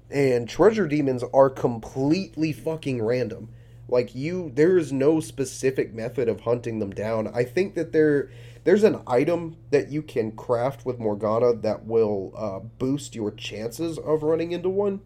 And 0.09 0.47
treasure 0.47 0.87
demons 0.87 1.23
are 1.33 1.49
completely 1.49 2.53
fucking 2.53 3.03
random. 3.03 3.49
Like 3.87 4.15
you, 4.15 4.51
there 4.53 4.77
is 4.77 4.91
no 4.91 5.19
specific 5.19 5.93
method 5.93 6.27
of 6.27 6.41
hunting 6.41 6.79
them 6.79 6.91
down. 6.91 7.27
I 7.27 7.43
think 7.43 7.75
that 7.75 7.91
there, 7.91 8.31
there's 8.63 8.83
an 8.83 9.01
item 9.05 9.57
that 9.71 9.89
you 9.89 10.01
can 10.01 10.31
craft 10.31 10.85
with 10.85 10.99
Morgana 10.99 11.53
that 11.53 11.85
will 11.85 12.33
uh, 12.35 12.59
boost 12.59 13.15
your 13.15 13.31
chances 13.31 13.97
of 13.99 14.23
running 14.23 14.51
into 14.51 14.69
one, 14.69 15.01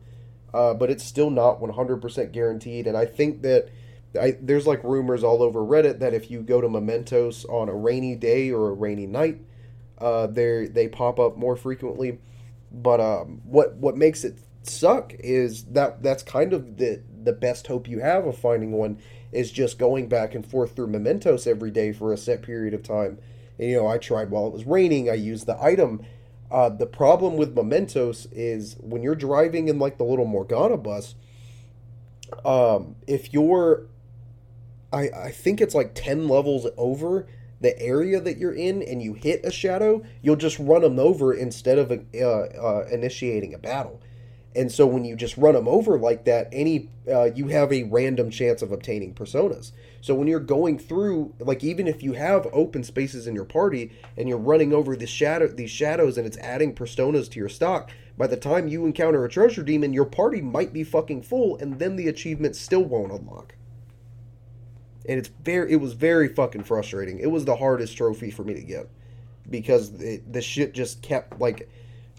uh, 0.54 0.74
but 0.74 0.90
it's 0.90 1.04
still 1.04 1.30
not 1.30 1.60
100% 1.60 2.32
guaranteed. 2.32 2.88
And 2.88 2.98
I 2.98 3.06
think 3.06 3.42
that 3.42 3.70
I, 4.20 4.38
there's 4.41 4.66
like 4.66 4.84
rumors 4.84 5.24
all 5.24 5.43
over 5.43 5.60
Reddit 5.60 5.99
that 5.99 6.14
if 6.14 6.32
you 6.32 6.41
go 6.41 6.62
to 6.62 6.70
Mementos 6.70 7.45
on 7.45 7.70
a 7.70 7.76
rainy 7.76 8.16
day 8.16 8.51
or 8.51 8.70
a 8.70 8.74
rainy 8.74 9.07
night, 9.07 9.39
uh, 9.99 10.28
they 10.28 10.68
they 10.68 10.88
pop 10.88 11.20
up 11.20 11.38
more 11.38 11.55
frequently. 11.55 12.20
But 12.72 12.99
um, 12.99 13.41
what 13.43 13.76
what 13.76 13.97
makes 13.97 14.24
it 14.24 14.39
suck 14.64 15.14
is 15.20 15.66
that 15.66 16.01
that's 16.03 16.24
kind 16.24 16.53
of 16.53 16.78
the 16.78 17.01
the 17.24 17.34
best 17.34 17.68
hope 17.68 17.88
you 17.88 17.99
have 17.99 18.26
of 18.26 18.38
finding 18.38 18.72
one 18.72 18.99
is 19.32 19.51
just 19.51 19.78
going 19.78 20.07
back 20.07 20.34
and 20.34 20.45
forth 20.45 20.76
through 20.76 20.88
Mementos 20.88 21.45
every 21.45 21.72
day 21.72 21.91
for 21.91 22.12
a 22.12 22.18
set 22.18 22.41
period 22.41 22.74
of 22.74 22.82
time. 22.82 23.20
And, 23.60 23.70
you 23.70 23.78
know, 23.78 23.88
I 23.88 23.97
tried 23.97 24.32
while 24.32 24.47
it 24.47 24.53
was 24.53 24.66
raining. 24.66 25.10
I 25.10 25.14
used 25.14 25.45
the 25.45 25.62
item. 25.62 26.03
Uh, 26.49 26.70
the 26.70 26.88
problem 26.88 27.38
with 27.38 27.53
Mementos 27.53 28.28
is 28.32 28.76
when 28.80 29.03
you're 29.03 29.16
driving 29.16 29.68
in 29.68 29.78
like 29.78 29.97
the 29.97 30.03
little 30.03 30.26
Morgana 30.26 30.78
bus. 30.78 31.14
Um, 32.43 32.95
if 33.05 33.34
you're, 33.34 33.86
I 34.92 35.10
I 35.10 35.32
think 35.32 35.62
it's 35.62 35.76
like 35.76 35.94
ten 35.94 36.28
levels 36.28 36.68
over 36.78 37.28
the 37.62 37.80
area 37.82 38.22
that 38.22 38.38
you're 38.38 38.54
in, 38.54 38.82
and 38.82 39.02
you 39.02 39.14
hit 39.14 39.42
a 39.44 39.52
shadow, 39.52 40.02
you'll 40.22 40.36
just 40.38 40.58
run 40.60 40.82
them 40.82 40.98
over 40.98 41.34
instead 41.34 41.78
of 41.78 41.92
uh, 41.92 42.24
uh, 42.24 42.88
initiating 42.92 43.54
a 43.54 43.58
battle. 43.58 44.02
And 44.56 44.72
so 44.72 44.88
when 44.88 45.06
you 45.06 45.16
just 45.16 45.38
run 45.38 45.54
them 45.54 45.68
over 45.68 46.00
like 46.00 46.26
that, 46.26 46.50
any 46.52 46.90
uh, 47.08 47.26
you 47.26 47.48
have 47.50 47.72
a 47.72 47.84
random 47.84 48.32
chance 48.32 48.62
of 48.62 48.72
obtaining 48.72 49.14
personas. 49.14 49.72
So 50.02 50.16
when 50.16 50.28
you're 50.28 50.40
going 50.40 50.80
through, 50.80 51.36
like 51.40 51.64
even 51.64 51.88
if 51.88 52.02
you 52.02 52.14
have 52.14 52.48
open 52.52 52.84
spaces 52.84 53.28
in 53.28 53.36
your 53.36 53.46
party 53.46 53.92
and 54.18 54.28
you're 54.28 54.38
running 54.38 54.74
over 54.74 54.96
the 54.96 55.06
shadow 55.06 55.48
these 55.48 55.70
shadows 55.70 56.18
and 56.18 56.26
it's 56.26 56.38
adding 56.38 56.74
personas 56.74 57.30
to 57.32 57.40
your 57.40 57.50
stock, 57.50 57.92
by 58.18 58.26
the 58.26 58.38
time 58.38 58.68
you 58.68 58.86
encounter 58.86 59.24
a 59.24 59.30
treasure 59.30 59.64
demon, 59.64 59.94
your 59.94 60.06
party 60.06 60.42
might 60.42 60.74
be 60.74 60.84
fucking 60.84 61.22
full, 61.22 61.58
and 61.58 61.78
then 61.78 61.96
the 61.96 62.08
achievement 62.08 62.56
still 62.56 62.84
won't 62.84 63.12
unlock. 63.12 63.54
And 65.10 65.18
it's 65.18 65.30
very, 65.43 65.72
it 65.72 65.78
was 65.78 65.93
very 65.93 66.28
fucking 66.28 66.66
frustrating. 66.66 67.18
It 67.18 67.32
was 67.32 67.43
the 67.43 67.55
hardest 67.55 67.97
trophy 67.97 68.30
for 68.30 68.43
me 68.43 68.53
to 68.53 68.62
get 68.62 68.88
because 69.49 69.89
it, 69.99 70.32
the 70.32 70.39
shit 70.39 70.76
just 70.76 71.01
kept 71.01 71.39
like 71.39 71.68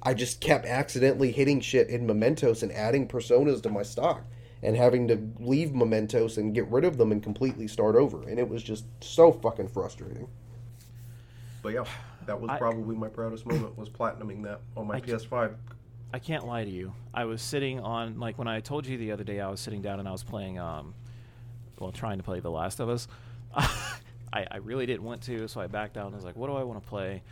I 0.03 0.12
just 0.12 0.41
kept 0.41 0.66
accidentally 0.66 1.30
hitting 1.30 1.61
shit 1.61 1.88
in 1.88 2.05
Mementos 2.05 2.64
and 2.64 2.72
adding 2.72 3.07
personas 3.07 3.62
to 3.62 3.68
my 3.68 3.84
stock 3.84 4.24
and 4.61 4.76
having 4.76 5.07
to 5.07 5.22
leave 5.38 5.72
Mementos 5.72 6.36
and 6.36 6.53
get 6.53 6.66
rid 6.66 6.84
of 6.84 6.99
them 6.99 7.12
and 7.12 7.22
completely 7.22 7.68
start 7.68 7.95
over. 7.95 8.28
And 8.28 8.41
it 8.41 8.49
was 8.49 8.61
just 8.61 8.86
so 9.01 9.30
fucking 9.30 9.68
frustrating. 9.68 10.26
But 11.62 11.74
yeah, 11.74 11.84
that 12.26 12.41
was 12.41 12.51
I- 12.51 12.59
probably 12.59 12.97
my 12.97 13.09
proudest 13.09 13.47
moment 13.47 13.78
was 13.78 13.88
platinuming 13.88 14.43
that 14.43 14.62
on 14.76 14.88
my 14.88 14.97
I- 14.97 15.01
PS5. 15.01 15.55
I 16.12 16.18
can't 16.18 16.45
lie 16.45 16.64
to 16.64 16.70
you. 16.70 16.93
I 17.14 17.24
was 17.24 17.41
sitting 17.41 17.78
on 17.78 18.18
like 18.18 18.36
when 18.36 18.49
I 18.49 18.59
told 18.59 18.84
you 18.84 18.99
the 18.99 19.12
other 19.12 19.22
day 19.22 19.38
I 19.38 19.49
was 19.49 19.61
sitting 19.61 19.80
down 19.80 20.01
and 20.01 20.09
I 20.09 20.12
was 20.12 20.24
playing 20.24 20.59
um 20.59 20.93
well 21.81 21.91
trying 21.93 22.18
to 22.18 22.24
play 22.24 22.41
The 22.41 22.51
Last 22.51 22.78
of 22.81 22.89
Us. 22.89 23.09
I, 23.55 24.47
I 24.49 24.57
really 24.59 24.87
didn't 24.87 25.03
want 25.03 25.22
to, 25.22 25.49
so 25.49 25.61
I 25.61 25.66
backed 25.66 25.97
out 25.97 26.07
and 26.07 26.14
was 26.14 26.24
like, 26.24 26.37
what 26.37 26.47
do 26.47 26.55
I 26.55 26.62
want 26.62 26.81
to 26.81 26.89
play? 26.89 27.22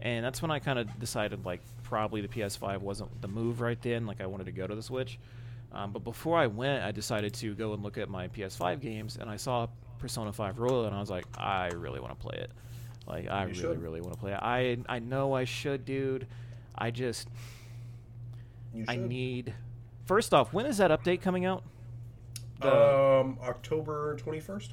And 0.00 0.24
that's 0.24 0.40
when 0.40 0.52
I 0.52 0.60
kind 0.60 0.78
of 0.78 0.98
decided 1.00 1.44
like 1.44 1.60
probably 1.82 2.20
the 2.20 2.28
PS5 2.28 2.78
wasn't 2.80 3.20
the 3.20 3.26
move 3.26 3.60
right 3.60 3.80
then. 3.82 4.06
Like 4.06 4.20
I 4.20 4.26
wanted 4.26 4.46
to 4.46 4.52
go 4.52 4.66
to 4.66 4.74
the 4.76 4.82
Switch. 4.82 5.18
Um, 5.72 5.90
but 5.92 6.04
before 6.04 6.38
I 6.38 6.46
went, 6.46 6.84
I 6.84 6.92
decided 6.92 7.34
to 7.34 7.54
go 7.54 7.72
and 7.74 7.82
look 7.82 7.98
at 7.98 8.08
my 8.08 8.28
PS5 8.28 8.80
games, 8.80 9.18
and 9.20 9.28
I 9.28 9.36
saw 9.36 9.66
Persona 9.98 10.32
5 10.32 10.60
Royal, 10.60 10.84
and 10.86 10.94
I 10.94 11.00
was 11.00 11.10
like, 11.10 11.26
I 11.36 11.68
really 11.68 11.98
want 12.00 12.18
to 12.18 12.24
play 12.26 12.38
it. 12.38 12.52
Like 13.06 13.28
I 13.28 13.42
You 13.42 13.48
really, 13.48 13.60
should. 13.60 13.82
really 13.82 14.00
want 14.00 14.12
to 14.14 14.18
play 14.20 14.32
it. 14.32 14.38
I 14.40 14.78
I 14.88 14.98
know 15.00 15.32
I 15.34 15.44
should, 15.44 15.84
dude. 15.84 16.26
I 16.76 16.90
just 16.90 17.28
I 18.86 18.96
need. 18.96 19.54
First 20.06 20.32
off, 20.32 20.52
when 20.52 20.66
is 20.66 20.78
that 20.78 20.90
update 20.90 21.20
coming 21.20 21.44
out? 21.44 21.64
The- 22.60 23.20
um 23.20 23.38
October 23.42 24.16
21st. 24.16 24.70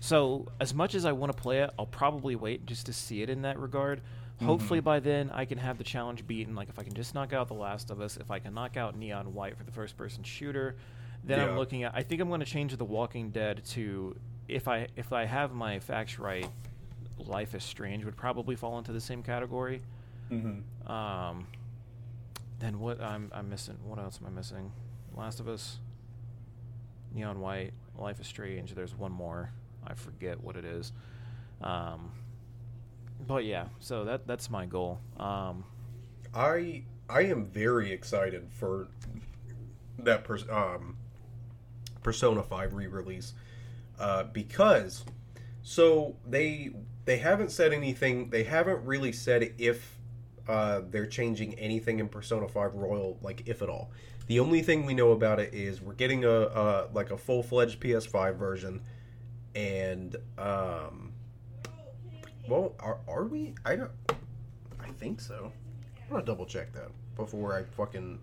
so, 0.00 0.46
as 0.58 0.72
much 0.74 0.94
as 0.94 1.04
I 1.04 1.12
want 1.12 1.34
to 1.34 1.40
play 1.40 1.58
it, 1.60 1.70
I'll 1.78 1.86
probably 1.86 2.34
wait 2.34 2.64
just 2.66 2.86
to 2.86 2.92
see 2.92 3.22
it 3.22 3.28
in 3.30 3.42
that 3.42 3.58
regard. 3.58 4.00
Hopefully, 4.42 4.78
Mm-hmm. 4.78 4.84
by 4.86 5.00
then, 5.00 5.30
I 5.34 5.44
can 5.44 5.58
have 5.58 5.76
the 5.76 5.84
challenge 5.84 6.26
beaten. 6.26 6.54
Like, 6.54 6.70
if 6.70 6.78
I 6.78 6.82
can 6.82 6.94
just 6.94 7.14
knock 7.14 7.34
out 7.34 7.48
The 7.48 7.54
Last 7.54 7.90
of 7.90 8.00
Us, 8.00 8.16
if 8.16 8.30
I 8.30 8.38
can 8.38 8.54
knock 8.54 8.78
out 8.78 8.96
Neon 8.96 9.34
White 9.34 9.58
for 9.58 9.64
the 9.64 9.70
first 9.72 9.98
person 9.98 10.22
shooter, 10.22 10.76
then 11.22 11.38
Yeah. 11.38 11.48
I'm 11.50 11.56
looking 11.58 11.82
at. 11.84 11.94
I 11.94 12.02
think 12.02 12.22
I'm 12.22 12.28
going 12.28 12.40
to 12.40 12.46
change 12.46 12.74
The 12.74 12.84
Walking 12.84 13.30
Dead 13.30 13.62
to. 13.72 14.16
If 14.48 14.66
I 14.66 14.88
if 14.96 15.12
I 15.12 15.26
have 15.26 15.52
my 15.52 15.78
facts 15.78 16.18
right, 16.18 16.48
Life 17.18 17.54
is 17.54 17.62
Strange 17.62 18.04
would 18.06 18.16
probably 18.16 18.56
fall 18.56 18.78
into 18.78 18.92
the 18.92 19.00
same 19.00 19.22
category. 19.22 19.82
Mm-hmm. 20.32 20.90
Um, 20.90 21.46
then 22.60 22.80
what? 22.80 22.98
I'm 23.02 23.30
I'm 23.34 23.50
missing. 23.50 23.76
What 23.84 23.98
else 23.98 24.18
am 24.22 24.26
I 24.26 24.30
missing? 24.30 24.72
Last 25.14 25.38
of 25.38 25.46
Us, 25.48 25.78
Neon 27.14 27.40
White, 27.40 27.72
Life 27.98 28.20
is 28.20 28.26
Strange. 28.26 28.74
There's 28.74 28.94
one 28.94 29.12
more. 29.12 29.50
I 29.86 29.94
forget 29.94 30.40
what 30.42 30.56
it 30.56 30.64
is. 30.64 30.92
Um, 31.60 32.12
but 33.26 33.44
yeah, 33.44 33.66
so 33.80 34.04
that 34.04 34.26
that's 34.26 34.50
my 34.50 34.66
goal. 34.66 35.00
Um, 35.18 35.64
I 36.34 36.84
I 37.08 37.22
am 37.22 37.46
very 37.46 37.92
excited 37.92 38.48
for 38.50 38.88
that 39.98 40.24
pers- 40.24 40.48
um, 40.48 40.96
Persona 42.02 42.42
Five 42.42 42.72
re-release 42.74 43.34
uh, 43.98 44.24
because 44.24 45.04
so 45.62 46.16
they 46.26 46.70
they 47.04 47.18
haven't 47.18 47.50
said 47.50 47.72
anything. 47.72 48.30
They 48.30 48.44
haven't 48.44 48.84
really 48.84 49.12
said 49.12 49.52
if 49.58 49.98
uh, 50.48 50.82
they're 50.90 51.06
changing 51.06 51.54
anything 51.54 52.00
in 52.00 52.08
Persona 52.08 52.48
Five 52.48 52.74
Royal, 52.74 53.18
like 53.22 53.42
if 53.46 53.62
at 53.62 53.68
all. 53.68 53.90
The 54.30 54.38
only 54.38 54.62
thing 54.62 54.86
we 54.86 54.94
know 54.94 55.10
about 55.10 55.40
it 55.40 55.54
is 55.54 55.82
we're 55.82 55.94
getting 55.94 56.24
a, 56.24 56.30
a 56.30 56.88
like 56.92 57.10
a 57.10 57.18
full 57.18 57.42
fledged 57.42 57.80
PS5 57.80 58.36
version, 58.36 58.80
and 59.56 60.14
um, 60.38 61.10
well, 62.48 62.76
are, 62.78 62.98
are 63.08 63.24
we? 63.24 63.56
I 63.64 63.74
don't. 63.74 63.90
I 64.78 64.86
think 65.00 65.20
so. 65.20 65.50
I'm 66.04 66.12
gonna 66.12 66.24
double 66.24 66.46
check 66.46 66.72
that 66.74 66.90
before 67.16 67.58
I 67.58 67.64
fucking 67.64 68.20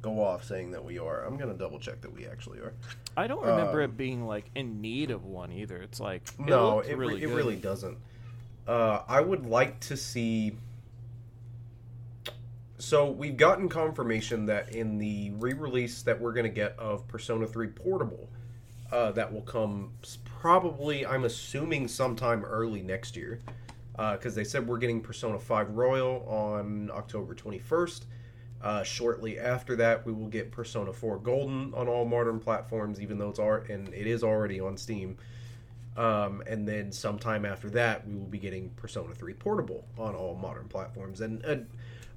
go 0.00 0.22
off 0.22 0.44
saying 0.44 0.70
that 0.70 0.84
we 0.84 1.00
are. 1.00 1.24
I'm 1.24 1.36
gonna 1.36 1.54
double 1.54 1.80
check 1.80 2.00
that 2.02 2.14
we 2.14 2.24
actually 2.24 2.60
are. 2.60 2.72
I 3.16 3.26
don't 3.26 3.44
remember 3.44 3.82
Um, 3.82 3.90
it 3.90 3.96
being 3.96 4.28
like 4.28 4.44
in 4.54 4.80
need 4.80 5.10
of 5.10 5.24
one 5.24 5.50
either. 5.50 5.78
It's 5.78 5.98
like 5.98 6.22
it 6.38 6.38
no, 6.38 6.78
it, 6.78 6.96
really 6.96 7.20
it 7.20 7.26
really 7.26 7.56
doesn't. 7.56 7.98
Uh, 8.68 9.00
I 9.08 9.20
would 9.20 9.44
like 9.44 9.80
to 9.80 9.96
see. 9.96 10.52
So 12.82 13.08
we've 13.08 13.36
gotten 13.36 13.68
confirmation 13.68 14.44
that 14.46 14.74
in 14.74 14.98
the 14.98 15.30
re-release 15.36 16.02
that 16.02 16.20
we're 16.20 16.32
gonna 16.32 16.48
get 16.48 16.76
of 16.80 17.06
Persona 17.06 17.46
3 17.46 17.68
Portable, 17.68 18.28
uh, 18.90 19.12
that 19.12 19.32
will 19.32 19.42
come 19.42 19.92
probably, 20.24 21.06
I'm 21.06 21.22
assuming, 21.22 21.86
sometime 21.86 22.44
early 22.44 22.82
next 22.82 23.16
year, 23.16 23.38
because 23.92 24.34
they 24.34 24.42
said 24.42 24.66
we're 24.66 24.78
getting 24.78 25.00
Persona 25.00 25.38
5 25.38 25.70
Royal 25.70 26.26
on 26.26 26.90
October 26.92 27.36
21st. 27.36 28.06
Uh, 28.60 28.82
shortly 28.82 29.38
after 29.38 29.76
that, 29.76 30.04
we 30.04 30.12
will 30.12 30.26
get 30.26 30.50
Persona 30.50 30.92
4 30.92 31.18
Golden 31.18 31.72
on 31.74 31.86
all 31.86 32.04
modern 32.04 32.40
platforms, 32.40 33.00
even 33.00 33.16
though 33.16 33.28
it's 33.28 33.38
art 33.38 33.70
and 33.70 33.94
it 33.94 34.08
is 34.08 34.24
already 34.24 34.58
on 34.58 34.76
Steam. 34.76 35.16
Um, 35.96 36.42
and 36.48 36.66
then 36.66 36.90
sometime 36.90 37.44
after 37.44 37.70
that, 37.70 38.08
we 38.08 38.16
will 38.16 38.26
be 38.26 38.38
getting 38.38 38.70
Persona 38.70 39.14
3 39.14 39.34
Portable 39.34 39.84
on 39.96 40.16
all 40.16 40.34
modern 40.34 40.66
platforms. 40.66 41.20
And 41.20 41.44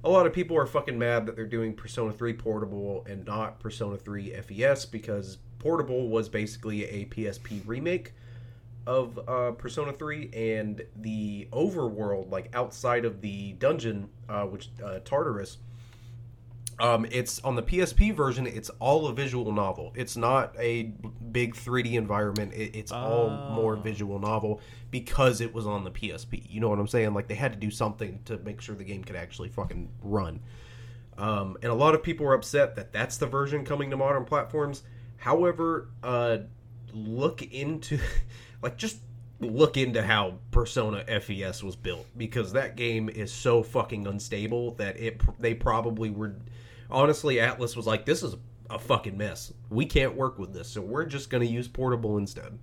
a 0.06 0.08
lot 0.08 0.24
of 0.24 0.32
people 0.32 0.56
are 0.56 0.66
fucking 0.66 0.96
mad 0.96 1.26
that 1.26 1.34
they're 1.34 1.44
doing 1.44 1.74
Persona 1.74 2.12
3 2.12 2.32
Portable 2.34 3.04
and 3.10 3.26
not 3.26 3.58
Persona 3.58 3.96
3 3.96 4.34
FES 4.34 4.86
because 4.86 5.38
Portable 5.58 6.08
was 6.08 6.28
basically 6.28 6.84
a 6.84 7.06
PSP 7.06 7.60
remake 7.66 8.12
of 8.86 9.18
uh, 9.28 9.50
Persona 9.50 9.92
3 9.92 10.30
and 10.32 10.82
the 10.94 11.48
overworld, 11.52 12.30
like 12.30 12.54
outside 12.54 13.04
of 13.04 13.20
the 13.20 13.54
dungeon, 13.54 14.08
uh, 14.28 14.44
which 14.44 14.68
uh, 14.82 15.00
Tartarus. 15.04 15.58
Um, 16.78 17.06
it's 17.10 17.42
on 17.42 17.56
the 17.56 17.62
PSP 17.62 18.14
version. 18.14 18.46
It's 18.46 18.68
all 18.80 19.06
a 19.06 19.14
visual 19.14 19.50
novel. 19.50 19.92
It's 19.96 20.14
not 20.16 20.54
a 20.58 20.92
big 21.32 21.54
3D 21.54 21.94
environment. 21.94 22.52
It, 22.52 22.76
it's 22.76 22.92
all 22.92 23.30
more 23.30 23.76
Oh. 23.76 23.80
visual 23.80 24.18
novel 24.18 24.60
because 24.90 25.40
it 25.40 25.54
was 25.54 25.66
on 25.66 25.84
the 25.84 25.90
PSP. 25.90 26.44
You 26.50 26.60
know 26.60 26.68
what 26.68 26.78
I'm 26.78 26.86
saying? 26.86 27.14
Like 27.14 27.28
they 27.28 27.34
had 27.34 27.52
to 27.54 27.58
do 27.58 27.70
something 27.70 28.20
to 28.26 28.36
make 28.38 28.60
sure 28.60 28.74
the 28.74 28.84
game 28.84 29.02
could 29.04 29.16
actually 29.16 29.48
fucking 29.48 29.88
run. 30.02 30.40
Um, 31.16 31.56
and 31.62 31.72
a 31.72 31.74
lot 31.74 31.94
of 31.94 32.02
people 32.02 32.26
are 32.26 32.34
upset 32.34 32.76
that 32.76 32.92
that's 32.92 33.16
the 33.16 33.26
version 33.26 33.64
coming 33.64 33.88
to 33.90 33.96
modern 33.96 34.26
platforms. 34.26 34.82
However, 35.16 35.88
uh, 36.02 36.38
look 36.92 37.40
into, 37.40 37.98
like, 38.62 38.76
just 38.76 38.98
look 39.40 39.78
into 39.78 40.02
how 40.02 40.34
Persona 40.50 41.04
FES 41.20 41.62
was 41.62 41.74
built 41.74 42.06
because 42.18 42.52
that 42.52 42.76
game 42.76 43.08
is 43.08 43.32
so 43.32 43.62
fucking 43.62 44.06
unstable 44.06 44.72
that 44.72 44.98
it 45.00 45.22
they 45.40 45.54
probably 45.54 46.10
were. 46.10 46.36
Honestly, 46.90 47.36
Atlus 47.36 47.76
was 47.76 47.86
like, 47.86 48.04
"This 48.04 48.22
is 48.22 48.36
a 48.70 48.78
fucking 48.78 49.16
mess. 49.16 49.52
We 49.70 49.86
can't 49.86 50.14
work 50.14 50.38
with 50.38 50.52
this, 50.52 50.68
so 50.68 50.80
we're 50.80 51.06
just 51.06 51.30
gonna 51.30 51.44
use 51.44 51.68
portable 51.68 52.18
instead." 52.18 52.58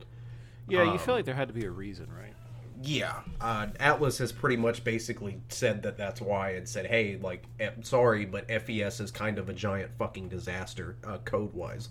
Yeah, 0.68 0.92
you 0.92 0.98
feel 0.98 1.14
Um, 1.14 1.20
like 1.20 1.26
there 1.26 1.36
had 1.36 1.50
to 1.50 1.54
be 1.54 1.66
a 1.66 1.72
reason, 1.72 2.08
right? 2.12 2.34
Yeah, 2.82 3.22
uh, 3.40 3.68
Atlus 3.80 4.20
has 4.20 4.32
pretty 4.32 4.58
much 4.58 4.84
basically 4.84 5.40
said 5.50 5.84
that 5.84 5.98
that's 5.98 6.20
why 6.20 6.52
and 6.52 6.68
said, 6.68 6.88
"Hey, 6.88 7.18
like, 7.22 7.44
eh, 7.60 7.72
sorry, 7.82 8.26
but 8.26 8.50
FES 8.50 9.00
is 9.00 9.12
kind 9.12 9.38
of 9.40 9.48
a 9.50 9.54
giant 9.54 9.92
fucking 9.98 10.30
disaster 10.30 10.96
uh, 11.04 11.20
code 11.20 11.54
wise." 11.54 11.90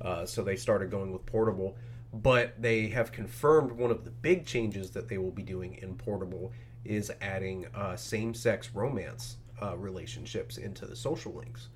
Uh, 0.00 0.24
so 0.26 0.42
they 0.42 0.56
started 0.56 0.90
going 0.90 1.12
with 1.12 1.26
portable, 1.26 1.76
but 2.12 2.60
they 2.60 2.88
have 2.88 3.12
confirmed 3.12 3.72
one 3.72 3.90
of 3.90 4.04
the 4.04 4.10
big 4.10 4.46
changes 4.46 4.90
that 4.92 5.08
they 5.08 5.18
will 5.18 5.30
be 5.32 5.42
doing 5.42 5.74
in 5.74 5.94
portable 5.96 6.52
is 6.84 7.12
adding 7.20 7.66
uh, 7.74 7.94
same-sex 7.96 8.70
romance 8.72 9.36
uh, 9.62 9.76
relationships 9.76 10.56
into 10.56 10.86
the 10.86 10.96
social 10.96 11.32
links. 11.34 11.68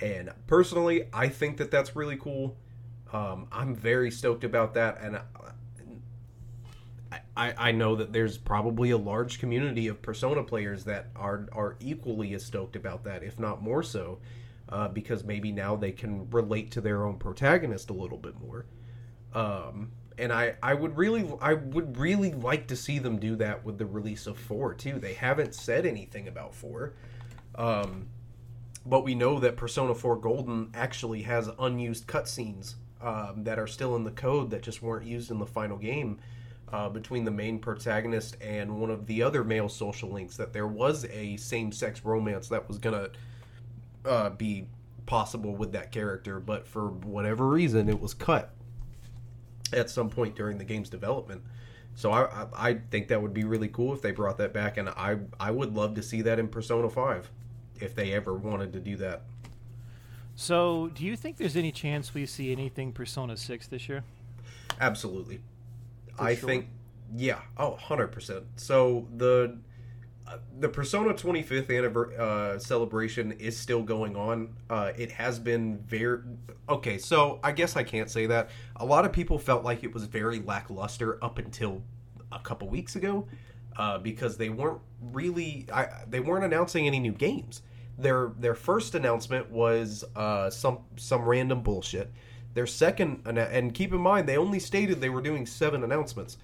And 0.00 0.30
personally, 0.46 1.08
I 1.12 1.28
think 1.28 1.56
that 1.58 1.70
that's 1.70 1.96
really 1.96 2.16
cool. 2.16 2.56
Um, 3.12 3.46
I'm 3.52 3.74
very 3.74 4.10
stoked 4.10 4.44
about 4.44 4.74
that, 4.74 5.00
and 5.00 5.18
I, 7.36 7.54
I 7.56 7.72
know 7.72 7.96
that 7.96 8.12
there's 8.12 8.38
probably 8.38 8.90
a 8.90 8.96
large 8.96 9.38
community 9.38 9.88
of 9.88 10.02
Persona 10.02 10.42
players 10.42 10.84
that 10.84 11.08
are 11.14 11.46
are 11.52 11.76
equally 11.80 12.34
as 12.34 12.44
stoked 12.44 12.76
about 12.76 13.04
that, 13.04 13.22
if 13.22 13.38
not 13.38 13.62
more 13.62 13.82
so, 13.82 14.18
uh, 14.68 14.88
because 14.88 15.22
maybe 15.24 15.52
now 15.52 15.76
they 15.76 15.92
can 15.92 16.28
relate 16.30 16.70
to 16.72 16.80
their 16.80 17.04
own 17.04 17.16
protagonist 17.18 17.90
a 17.90 17.92
little 17.92 18.18
bit 18.18 18.34
more. 18.40 18.66
Um, 19.34 19.92
and 20.18 20.32
I, 20.32 20.56
I 20.62 20.74
would 20.74 20.96
really 20.96 21.30
I 21.40 21.54
would 21.54 21.98
really 21.98 22.32
like 22.32 22.68
to 22.68 22.76
see 22.76 22.98
them 22.98 23.18
do 23.18 23.36
that 23.36 23.64
with 23.64 23.78
the 23.78 23.86
release 23.86 24.26
of 24.26 24.38
four 24.38 24.72
too. 24.74 24.98
They 24.98 25.14
haven't 25.14 25.54
said 25.54 25.84
anything 25.86 26.28
about 26.28 26.54
four. 26.54 26.94
Um, 27.56 28.08
but 28.84 29.04
we 29.04 29.14
know 29.14 29.40
that 29.40 29.56
Persona 29.56 29.94
4 29.94 30.16
Golden 30.16 30.70
actually 30.74 31.22
has 31.22 31.50
unused 31.58 32.06
cutscenes 32.06 32.74
um, 33.00 33.44
that 33.44 33.58
are 33.58 33.66
still 33.66 33.96
in 33.96 34.04
the 34.04 34.10
code 34.10 34.50
that 34.50 34.62
just 34.62 34.82
weren't 34.82 35.06
used 35.06 35.30
in 35.30 35.38
the 35.38 35.46
final 35.46 35.76
game 35.76 36.18
uh, 36.72 36.88
between 36.88 37.24
the 37.24 37.30
main 37.30 37.58
protagonist 37.58 38.36
and 38.40 38.80
one 38.80 38.90
of 38.90 39.06
the 39.06 39.22
other 39.22 39.44
male 39.44 39.68
social 39.68 40.10
links. 40.10 40.36
That 40.36 40.52
there 40.52 40.66
was 40.66 41.04
a 41.06 41.36
same 41.36 41.72
sex 41.72 42.04
romance 42.04 42.48
that 42.48 42.66
was 42.68 42.78
going 42.78 42.94
to 42.94 44.08
uh, 44.08 44.30
be 44.30 44.66
possible 45.06 45.54
with 45.54 45.72
that 45.72 45.92
character, 45.92 46.40
but 46.40 46.66
for 46.66 46.88
whatever 46.88 47.46
reason, 47.46 47.88
it 47.88 48.00
was 48.00 48.14
cut 48.14 48.52
at 49.72 49.90
some 49.90 50.10
point 50.10 50.36
during 50.36 50.58
the 50.58 50.64
game's 50.64 50.88
development. 50.88 51.42
So 51.94 52.12
I, 52.12 52.24
I, 52.24 52.46
I 52.56 52.74
think 52.90 53.08
that 53.08 53.22
would 53.22 53.32
be 53.32 53.44
really 53.44 53.68
cool 53.68 53.94
if 53.94 54.02
they 54.02 54.10
brought 54.10 54.38
that 54.38 54.52
back, 54.52 54.76
and 54.76 54.88
I 54.90 55.18
I 55.40 55.50
would 55.50 55.74
love 55.74 55.94
to 55.94 56.02
see 56.02 56.22
that 56.22 56.38
in 56.38 56.48
Persona 56.48 56.90
Five, 56.90 57.30
if 57.80 57.94
they 57.94 58.12
ever 58.12 58.34
wanted 58.34 58.72
to 58.72 58.80
do 58.80 58.96
that. 58.96 59.22
So, 60.34 60.90
do 60.94 61.04
you 61.04 61.16
think 61.16 61.38
there's 61.38 61.56
any 61.56 61.72
chance 61.72 62.12
we 62.12 62.26
see 62.26 62.52
anything 62.52 62.92
Persona 62.92 63.36
6 63.36 63.68
this 63.68 63.88
year? 63.88 64.04
Absolutely. 64.80 65.40
I 66.18 66.34
sure. 66.34 66.48
think 66.48 66.68
yeah, 67.14 67.40
oh, 67.56 67.78
100%. 67.80 68.44
So 68.56 69.06
the 69.16 69.58
uh, 70.26 70.38
the 70.58 70.68
Persona 70.68 71.14
25th 71.14 71.76
anniversary 71.76 72.16
uh, 72.18 72.58
celebration 72.58 73.32
is 73.32 73.56
still 73.56 73.82
going 73.82 74.16
on. 74.16 74.56
Uh, 74.68 74.90
it 74.96 75.12
has 75.12 75.38
been 75.38 75.78
very 75.86 76.18
okay. 76.68 76.98
So 76.98 77.38
I 77.44 77.52
guess 77.52 77.76
I 77.76 77.84
can't 77.84 78.10
say 78.10 78.26
that. 78.26 78.50
A 78.76 78.84
lot 78.84 79.04
of 79.04 79.12
people 79.12 79.38
felt 79.38 79.62
like 79.62 79.84
it 79.84 79.94
was 79.94 80.04
very 80.04 80.40
lackluster 80.40 81.22
up 81.22 81.38
until 81.38 81.80
a 82.32 82.40
couple 82.40 82.68
weeks 82.68 82.96
ago, 82.96 83.28
uh, 83.78 83.98
because 83.98 84.36
they 84.36 84.48
weren't 84.48 84.80
really 85.00 85.66
I, 85.72 85.88
they 86.08 86.20
weren't 86.20 86.44
announcing 86.44 86.86
any 86.86 86.98
new 86.98 87.12
games. 87.12 87.62
Their 87.98 88.32
their 88.38 88.54
first 88.54 88.94
announcement 88.94 89.50
was 89.50 90.04
uh, 90.14 90.50
some 90.50 90.78
some 90.96 91.24
random 91.24 91.62
bullshit. 91.62 92.12
Their 92.54 92.66
second 92.66 93.26
and 93.26 93.74
keep 93.74 93.92
in 93.92 94.00
mind 94.00 94.28
they 94.28 94.36
only 94.36 94.58
stated 94.58 95.00
they 95.00 95.10
were 95.10 95.22
doing 95.22 95.46
seven 95.46 95.84
announcements. 95.84 96.38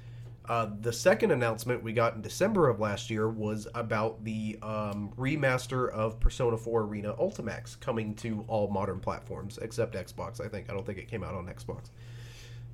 Uh, 0.48 0.68
the 0.80 0.92
second 0.92 1.30
announcement 1.30 1.82
we 1.82 1.92
got 1.92 2.16
in 2.16 2.20
December 2.20 2.68
of 2.68 2.80
last 2.80 3.10
year 3.10 3.28
was 3.28 3.68
about 3.76 4.22
the 4.24 4.58
um, 4.60 5.12
remaster 5.16 5.88
of 5.90 6.18
Persona 6.18 6.56
4 6.56 6.82
Arena 6.82 7.14
Ultimax 7.14 7.78
coming 7.78 8.12
to 8.16 8.44
all 8.48 8.68
modern 8.68 8.98
platforms 8.98 9.58
except 9.62 9.94
Xbox. 9.94 10.44
I 10.44 10.48
think 10.48 10.68
I 10.68 10.74
don't 10.74 10.84
think 10.84 10.98
it 10.98 11.08
came 11.08 11.22
out 11.22 11.34
on 11.34 11.46
Xbox, 11.46 11.90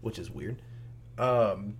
which 0.00 0.18
is 0.18 0.30
weird. 0.30 0.62
Um, 1.18 1.76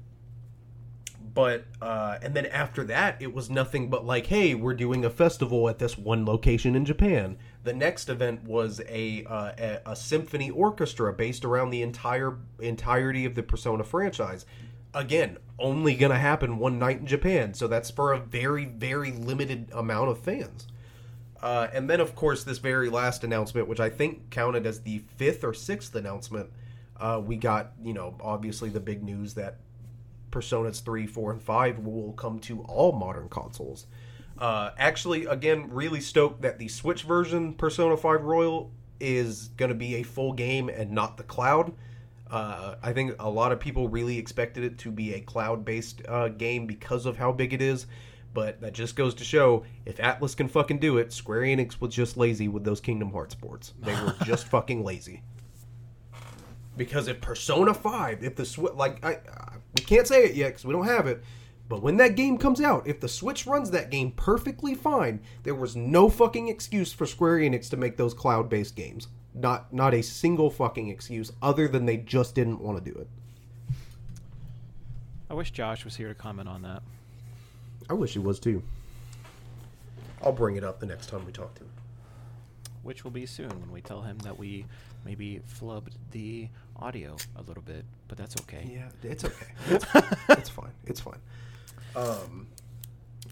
but 1.35 1.65
uh, 1.83 2.19
and 2.23 2.35
then 2.35 2.47
after 2.47 2.85
that, 2.85 3.21
it 3.21 3.35
was 3.35 3.51
nothing 3.51 3.91
but 3.91 4.05
like, 4.05 4.27
hey, 4.27 4.55
we're 4.55 4.75
doing 4.75 5.05
a 5.05 5.11
festival 5.11 5.69
at 5.69 5.79
this 5.79 5.99
one 5.99 6.25
location 6.25 6.75
in 6.75 6.85
Japan. 6.85 7.37
The 7.65 7.73
next 7.73 8.09
event 8.09 8.45
was 8.45 8.81
a 8.89 9.25
uh, 9.25 9.53
a, 9.59 9.81
a 9.87 9.97
symphony 9.97 10.51
orchestra 10.51 11.13
based 11.13 11.45
around 11.45 11.71
the 11.71 11.83
entire 11.83 12.37
entirety 12.61 13.25
of 13.25 13.35
the 13.35 13.43
Persona 13.43 13.85
franchise. 13.85 14.47
Again, 14.95 15.39
only 15.59 15.95
gonna 15.95 16.19
happen 16.19 16.59
one 16.59 16.79
night 16.79 17.01
in 17.01 17.07
Japan, 17.07 17.55
so 17.55 17.67
that's 17.67 17.91
for 17.91 18.13
a 18.13 18.19
very 18.19 18.65
very 18.65 19.13
limited 19.13 19.71
amount 19.73 20.11
of 20.11 20.19
fans. 20.19 20.67
Uh, 21.41 21.69
and 21.73 21.89
then, 21.89 22.01
of 22.01 22.15
course, 22.15 22.43
this 22.43 22.59
very 22.59 22.91
last 22.91 23.23
announcement, 23.23 23.69
which 23.69 23.81
I 23.81 23.91
think 23.91 24.31
counted 24.31 24.67
as 24.67 24.81
the 24.81 24.99
fifth 25.17 25.45
or 25.45 25.55
sixth 25.55 25.95
announcement, 25.95 26.51
uh, 26.99 27.23
we 27.25 27.37
got, 27.37 27.73
you 27.83 27.93
know, 27.93 28.17
obviously 28.21 28.71
the 28.71 28.81
big 28.81 29.05
news 29.05 29.35
that 29.35 29.59
Personas 30.31 30.83
3, 30.83 31.07
4, 31.07 31.33
and 31.33 31.43
5 31.43 31.79
will 31.81 32.13
come 32.13 32.39
to 32.41 32.63
all 32.63 32.93
modern 32.93 33.29
consoles. 33.29 33.87
Uh, 34.39 34.71
actually, 34.79 35.27
again, 35.27 35.69
really 35.71 36.01
stoked 36.01 36.43
that 36.43 36.59
the 36.59 36.69
Switch 36.69 37.03
version 37.03 37.55
Persona 37.55 37.97
5 37.97 38.23
Royal 38.23 38.71
is 39.01 39.49
going 39.57 39.69
to 39.69 39.75
be 39.75 39.97
a 39.97 40.03
full 40.03 40.33
game 40.33 40.69
and 40.69 40.91
not 40.91 41.17
the 41.17 41.23
cloud. 41.25 41.73
Uh, 42.31 42.77
I 42.83 42.93
think 42.93 43.15
a 43.19 43.29
lot 43.29 43.53
of 43.53 43.61
people 43.61 43.89
really 43.89 44.19
expected 44.19 44.63
it 44.63 44.79
to 44.79 44.91
be 44.91 45.15
a 45.15 45.21
cloud 45.21 45.65
based 45.65 46.03
uh, 46.07 46.29
game 46.29 46.67
because 46.67 47.07
of 47.07 47.17
how 47.17 47.33
big 47.33 47.53
it 47.53 47.63
is. 47.63 47.87
But 48.35 48.61
that 48.61 48.75
just 48.75 48.95
goes 48.95 49.15
to 49.17 49.25
show 49.25 49.65
if 49.87 49.97
Atlus 49.97 50.37
can 50.37 50.49
fucking 50.49 50.79
do 50.79 50.99
it, 50.99 51.13
Square 51.13 51.43
Enix 51.43 51.81
was 51.81 51.95
just 51.95 52.17
lazy 52.17 52.47
with 52.47 52.63
those 52.63 52.81
Kingdom 52.81 53.11
Hearts 53.11 53.35
ports. 53.35 53.73
They 53.81 53.95
were 53.95 54.15
just 54.25 54.47
fucking 54.47 54.85
lazy. 54.85 55.23
Because 56.77 57.09
if 57.09 57.21
Persona 57.21 57.75
5, 57.75 58.23
if 58.23 58.37
the 58.37 58.45
Switch, 58.45 58.75
like, 58.75 59.05
I, 59.05 59.19
can't 59.89 60.06
say 60.06 60.24
it 60.24 60.35
yet 60.35 60.48
because 60.48 60.66
we 60.66 60.74
don't 60.74 60.86
have 60.86 61.06
it, 61.06 61.24
but 61.66 61.82
when 61.82 61.97
that 61.97 62.15
game 62.15 62.36
comes 62.36 62.60
out, 62.60 62.86
if 62.86 63.01
the 63.01 63.09
Switch 63.09 63.47
runs 63.47 63.70
that 63.70 63.90
game 63.90 64.10
perfectly 64.12 64.74
fine, 64.74 65.20
there 65.44 65.55
was 65.55 65.77
no 65.77 66.10
fucking 66.10 66.48
excuse 66.48 66.93
for 66.93 67.06
Square 67.06 67.39
Enix 67.39 67.70
to 67.70 67.77
make 67.78 67.97
those 67.97 68.12
cloud 68.12 68.51
based 68.51 68.77
games. 68.77 69.09
Not, 69.32 69.73
not 69.73 69.94
a 69.94 70.02
single 70.02 70.51
fucking 70.51 70.89
excuse 70.89 71.32
other 71.40 71.69
than 71.69 71.86
they 71.86 71.97
just 71.97 72.35
didn't 72.35 72.60
want 72.60 72.85
to 72.85 72.93
do 72.93 72.98
it. 72.98 73.09
I 75.31 75.35
wish 75.35 75.52
Josh 75.52 75.85
was 75.85 75.97
here 75.97 76.09
to 76.09 76.15
comment 76.15 76.48
on 76.48 76.62
that. 76.62 76.82
I 77.89 77.94
wish 77.94 78.12
he 78.12 78.19
was 78.19 78.39
too. 78.39 78.62
I'll 80.23 80.32
bring 80.32 80.56
it 80.56 80.65
up 80.65 80.81
the 80.81 80.86
next 80.86 81.06
time 81.06 81.24
we 81.24 81.32
talk 81.32 81.55
to 81.55 81.62
him. 81.62 81.70
Which 82.82 83.05
will 83.05 83.10
be 83.10 83.24
soon 83.24 83.51
when 83.60 83.70
we 83.70 83.81
tell 83.81 84.02
him 84.02 84.19
that 84.19 84.39
we 84.39 84.66
maybe 85.05 85.40
flubbed 85.48 85.93
the 86.10 86.48
audio 86.77 87.16
a 87.36 87.43
little 87.43 87.62
bit, 87.62 87.85
but 88.09 88.18
that's 88.18 88.36
okay. 88.43 88.68
Yeah, 88.72 88.89
it's 89.09 89.24
okay. 89.24 89.47
It's 89.68 89.85
fine. 89.85 90.16
it's 90.30 90.51
fine. 90.51 90.72
It's 90.86 91.01
fine. 91.01 91.20
Um, 91.94 92.48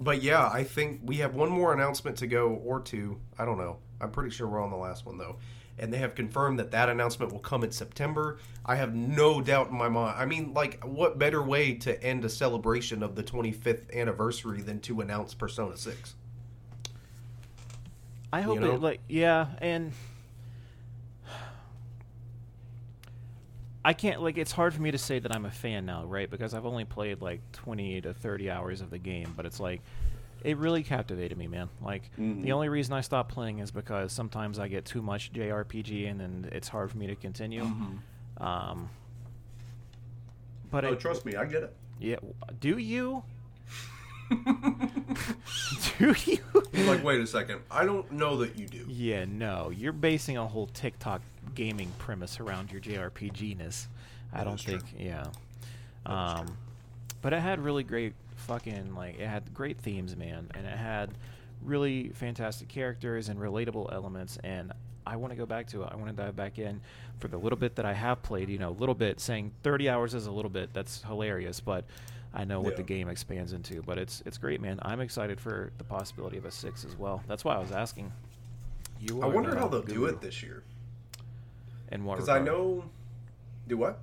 but 0.00 0.22
yeah, 0.22 0.48
I 0.48 0.62
think 0.64 1.00
we 1.04 1.16
have 1.16 1.34
one 1.34 1.50
more 1.50 1.72
announcement 1.72 2.18
to 2.18 2.26
go, 2.26 2.48
or 2.64 2.80
two. 2.80 3.18
I 3.38 3.44
don't 3.44 3.58
know. 3.58 3.78
I'm 4.00 4.10
pretty 4.10 4.30
sure 4.30 4.46
we're 4.46 4.62
on 4.62 4.70
the 4.70 4.76
last 4.76 5.06
one 5.06 5.16
though, 5.16 5.36
and 5.78 5.92
they 5.92 5.98
have 5.98 6.14
confirmed 6.14 6.58
that 6.58 6.70
that 6.72 6.88
announcement 6.90 7.32
will 7.32 7.40
come 7.40 7.64
in 7.64 7.72
September. 7.72 8.38
I 8.64 8.76
have 8.76 8.94
no 8.94 9.40
doubt 9.40 9.70
in 9.70 9.76
my 9.76 9.88
mind. 9.88 10.16
I 10.18 10.26
mean, 10.26 10.52
like, 10.52 10.84
what 10.84 11.18
better 11.18 11.42
way 11.42 11.74
to 11.74 12.02
end 12.02 12.24
a 12.24 12.28
celebration 12.28 13.02
of 13.02 13.14
the 13.14 13.22
25th 13.22 13.94
anniversary 13.94 14.60
than 14.60 14.80
to 14.80 15.00
announce 15.00 15.32
Persona 15.32 15.76
6? 15.76 16.14
I 18.32 18.42
hope 18.42 18.58
know? 18.58 18.74
it 18.74 18.80
like 18.80 19.00
yeah, 19.08 19.46
and 19.58 19.92
I 23.86 23.92
can't 23.92 24.20
like 24.20 24.36
it's 24.36 24.50
hard 24.50 24.74
for 24.74 24.82
me 24.82 24.90
to 24.90 24.98
say 24.98 25.20
that 25.20 25.32
I'm 25.34 25.44
a 25.46 25.50
fan 25.50 25.86
now, 25.86 26.04
right? 26.04 26.28
Because 26.28 26.54
I've 26.54 26.66
only 26.66 26.84
played 26.84 27.22
like 27.22 27.40
20 27.52 28.00
to 28.00 28.12
30 28.14 28.50
hours 28.50 28.80
of 28.80 28.90
the 28.90 28.98
game, 28.98 29.32
but 29.36 29.46
it's 29.46 29.60
like 29.60 29.80
it 30.42 30.56
really 30.58 30.82
captivated 30.82 31.38
me, 31.38 31.46
man. 31.46 31.68
Like 31.80 32.10
Mm-hmm. 32.18 32.42
the 32.42 32.50
only 32.52 32.68
reason 32.68 32.94
I 32.94 33.00
stopped 33.00 33.32
playing 33.32 33.60
is 33.60 33.70
because 33.70 34.12
sometimes 34.12 34.58
I 34.58 34.66
get 34.66 34.84
too 34.84 35.02
much 35.02 35.32
JRPG 35.32 36.10
and 36.10 36.20
then 36.20 36.48
it's 36.50 36.66
hard 36.68 36.90
for 36.90 36.98
me 36.98 37.06
to 37.06 37.14
continue. 37.14 37.62
Um, 38.38 38.90
but 40.70 40.82
Mm-hmm. 40.82 40.86
Oh, 40.86 40.92
it, 40.94 41.00
trust 41.00 41.24
me, 41.24 41.36
I 41.36 41.44
get 41.44 41.62
it. 41.62 41.76
yeah, 42.00 42.16
do 42.60 42.78
you? 42.78 43.22
do 45.98 46.14
you? 46.24 46.38
like, 46.86 47.04
wait 47.04 47.20
a 47.20 47.26
second. 47.26 47.60
I 47.70 47.84
don't 47.84 48.10
know 48.12 48.38
that 48.38 48.58
you 48.58 48.66
do. 48.66 48.84
Yeah, 48.88 49.24
no, 49.24 49.70
you're 49.70 49.92
basing 49.92 50.36
a 50.36 50.46
whole 50.46 50.66
TikTok 50.66 51.22
gaming 51.54 51.92
premise 51.98 52.40
around 52.40 52.70
your 52.72 52.80
JRPG-ness. 52.80 53.88
I 54.32 54.44
don't 54.44 54.54
is 54.54 54.62
true. 54.62 54.78
think, 54.78 54.94
yeah. 54.98 55.26
Um, 56.04 56.46
but 57.22 57.32
it 57.32 57.40
had 57.40 57.60
really 57.60 57.82
great 57.82 58.14
fucking 58.36 58.94
like 58.94 59.18
it 59.18 59.26
had 59.26 59.52
great 59.54 59.78
themes, 59.78 60.16
man, 60.16 60.48
and 60.54 60.66
it 60.66 60.76
had 60.76 61.10
really 61.62 62.10
fantastic 62.10 62.68
characters 62.68 63.28
and 63.28 63.40
relatable 63.40 63.92
elements. 63.92 64.38
And 64.44 64.72
I 65.06 65.16
want 65.16 65.32
to 65.32 65.36
go 65.36 65.46
back 65.46 65.68
to 65.68 65.82
it. 65.82 65.88
I 65.90 65.96
want 65.96 66.08
to 66.08 66.22
dive 66.22 66.36
back 66.36 66.58
in 66.58 66.80
for 67.18 67.28
the 67.28 67.38
little 67.38 67.58
bit 67.58 67.76
that 67.76 67.86
I 67.86 67.94
have 67.94 68.22
played. 68.22 68.48
You 68.48 68.58
know, 68.58 68.70
a 68.70 68.78
little 68.78 68.94
bit. 68.94 69.20
Saying 69.20 69.52
30 69.62 69.88
hours 69.88 70.14
is 70.14 70.26
a 70.26 70.32
little 70.32 70.50
bit. 70.50 70.72
That's 70.72 71.02
hilarious, 71.02 71.60
but. 71.60 71.84
I 72.36 72.44
know 72.44 72.60
what 72.60 72.72
Yeah. 72.72 72.76
the 72.76 72.82
game 72.82 73.08
expands 73.08 73.54
into, 73.54 73.82
but 73.82 73.96
it's 73.98 74.22
it's 74.26 74.36
great, 74.36 74.60
man. 74.60 74.78
I'm 74.82 75.00
excited 75.00 75.40
for 75.40 75.72
the 75.78 75.84
possibility 75.84 76.36
of 76.36 76.44
a 76.44 76.50
six 76.50 76.84
as 76.84 76.94
well. 76.94 77.22
That's 77.26 77.44
why 77.44 77.54
I 77.54 77.58
was 77.58 77.72
asking. 77.72 78.12
You 79.00 79.22
I 79.22 79.26
wonder 79.26 79.56
how 79.56 79.68
they'll 79.68 79.82
do 79.82 80.04
it 80.04 80.20
this 80.20 80.42
year. 80.42 80.62
In 81.90 82.04
what? 82.04 82.16
Because 82.16 82.28
I 82.28 82.38
know. 82.38 82.84
Do 83.66 83.78
what? 83.78 84.00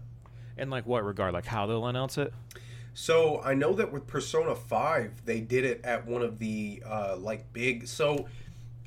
In 0.57 0.69
like 0.71 0.87
what 0.87 1.05
regard? 1.05 1.33
Like 1.33 1.45
how 1.45 1.67
they'll 1.67 1.85
announce 1.87 2.17
it? 2.17 2.33
So 2.95 3.41
I 3.43 3.53
know 3.53 3.73
that 3.73 3.91
with 3.91 4.07
Persona 4.07 4.55
Five, 4.55 5.25
they 5.25 5.39
did 5.39 5.63
it 5.63 5.81
at 5.83 6.07
one 6.07 6.21
of 6.23 6.39
the 6.39 6.81
uh, 6.85 7.15
like 7.17 7.53
big. 7.53 7.87
So 7.87 8.27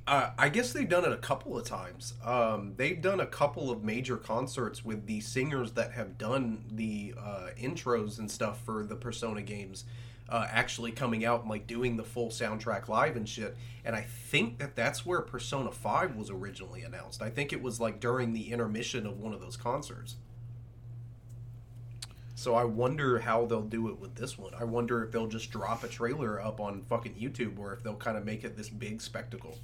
uh, 0.06 0.30
I 0.38 0.48
guess 0.50 0.72
they've 0.72 0.88
done 0.88 1.04
it 1.04 1.12
a 1.12 1.16
couple 1.16 1.58
of 1.58 1.64
times. 1.64 2.14
Um, 2.24 2.74
they've 2.76 3.00
done 3.00 3.18
a 3.18 3.26
couple 3.26 3.70
of 3.70 3.82
major 3.82 4.16
concerts 4.16 4.84
with 4.84 5.06
the 5.06 5.20
singers 5.20 5.72
that 5.72 5.92
have 5.92 6.16
done 6.16 6.64
the 6.70 7.14
uh, 7.18 7.48
intros 7.60 8.20
and 8.20 8.30
stuff 8.30 8.60
for 8.64 8.84
the 8.84 8.94
Persona 8.94 9.42
games. 9.42 9.84
Uh, 10.28 10.44
actually 10.50 10.90
coming 10.90 11.24
out 11.24 11.42
and 11.42 11.50
like 11.50 11.68
doing 11.68 11.96
the 11.96 12.02
full 12.02 12.30
soundtrack 12.30 12.88
live 12.88 13.16
and 13.16 13.28
shit. 13.28 13.56
And 13.84 13.94
I 13.94 14.02
think 14.02 14.58
that 14.58 14.74
that's 14.74 15.06
where 15.06 15.20
Persona 15.20 15.70
5 15.70 16.16
was 16.16 16.30
originally 16.30 16.82
announced. 16.82 17.22
I 17.22 17.30
think 17.30 17.52
it 17.52 17.62
was 17.62 17.78
like 17.78 18.00
during 18.00 18.32
the 18.32 18.50
intermission 18.50 19.06
of 19.06 19.20
one 19.20 19.32
of 19.32 19.40
those 19.40 19.56
concerts. 19.56 20.16
So 22.34 22.56
I 22.56 22.64
wonder 22.64 23.20
how 23.20 23.46
they'll 23.46 23.62
do 23.62 23.88
it 23.88 24.00
with 24.00 24.16
this 24.16 24.36
one. 24.36 24.52
I 24.58 24.64
wonder 24.64 25.04
if 25.04 25.12
they'll 25.12 25.28
just 25.28 25.50
drop 25.52 25.84
a 25.84 25.88
trailer 25.88 26.40
up 26.40 26.60
on 26.60 26.82
fucking 26.82 27.14
YouTube 27.14 27.58
or 27.58 27.72
if 27.72 27.84
they'll 27.84 27.94
kind 27.94 28.16
of 28.16 28.24
make 28.24 28.42
it 28.42 28.56
this 28.56 28.68
big 28.68 29.00
spectacle. 29.00 29.58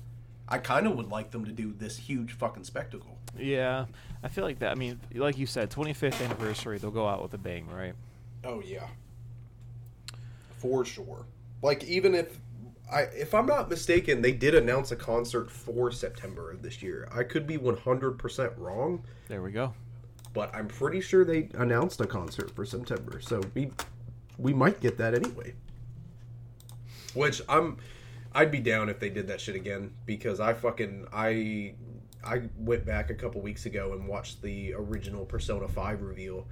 I 0.52 0.58
kind 0.58 0.86
of 0.86 0.94
would 0.96 1.08
like 1.08 1.30
them 1.30 1.46
to 1.46 1.50
do 1.50 1.72
this 1.72 1.96
huge 1.96 2.32
fucking 2.34 2.64
spectacle. 2.64 3.16
Yeah, 3.38 3.86
I 4.22 4.28
feel 4.28 4.44
like 4.44 4.58
that. 4.58 4.70
I 4.70 4.74
mean, 4.74 5.00
like 5.14 5.38
you 5.38 5.46
said, 5.46 5.70
25th 5.70 6.22
anniversary, 6.22 6.76
they'll 6.76 6.90
go 6.90 7.08
out 7.08 7.22
with 7.22 7.32
a 7.32 7.38
bang, 7.38 7.66
right? 7.74 7.94
Oh 8.44 8.60
yeah, 8.60 8.86
for 10.58 10.84
sure. 10.84 11.24
Like 11.62 11.82
even 11.84 12.14
if 12.14 12.38
I, 12.92 13.02
if 13.14 13.32
I'm 13.32 13.46
not 13.46 13.70
mistaken, 13.70 14.20
they 14.20 14.32
did 14.32 14.54
announce 14.54 14.92
a 14.92 14.96
concert 14.96 15.50
for 15.50 15.90
September 15.90 16.50
of 16.50 16.60
this 16.60 16.82
year. 16.82 17.08
I 17.10 17.22
could 17.22 17.46
be 17.46 17.56
100% 17.56 18.58
wrong, 18.58 19.02
There 19.28 19.40
we 19.40 19.52
go. 19.52 19.72
but 20.34 20.54
I'm 20.54 20.68
pretty 20.68 21.00
sure 21.00 21.24
they 21.24 21.48
announced 21.54 21.98
a 22.02 22.06
concert 22.06 22.50
for 22.54 22.66
September. 22.66 23.22
So 23.22 23.40
we 23.54 23.70
we 24.36 24.52
might 24.52 24.80
get 24.80 24.98
that 24.98 25.14
anyway. 25.14 25.54
Which 27.14 27.40
I'm 27.48 27.78
I'd 28.34 28.50
be 28.50 28.60
down 28.60 28.88
if 28.88 28.98
they 28.98 29.10
did 29.10 29.26
that 29.28 29.40
shit 29.40 29.56
again 29.56 29.92
because 30.06 30.40
I 30.40 30.54
fucking 30.54 31.06
I 31.12 31.74
I 32.24 32.42
went 32.56 32.84
back 32.84 33.10
a 33.10 33.14
couple 33.14 33.40
weeks 33.40 33.66
ago 33.66 33.92
and 33.92 34.06
watched 34.06 34.42
the 34.42 34.74
original 34.74 35.24
Persona 35.24 35.68
5 35.68 36.02
reveal. 36.02 36.46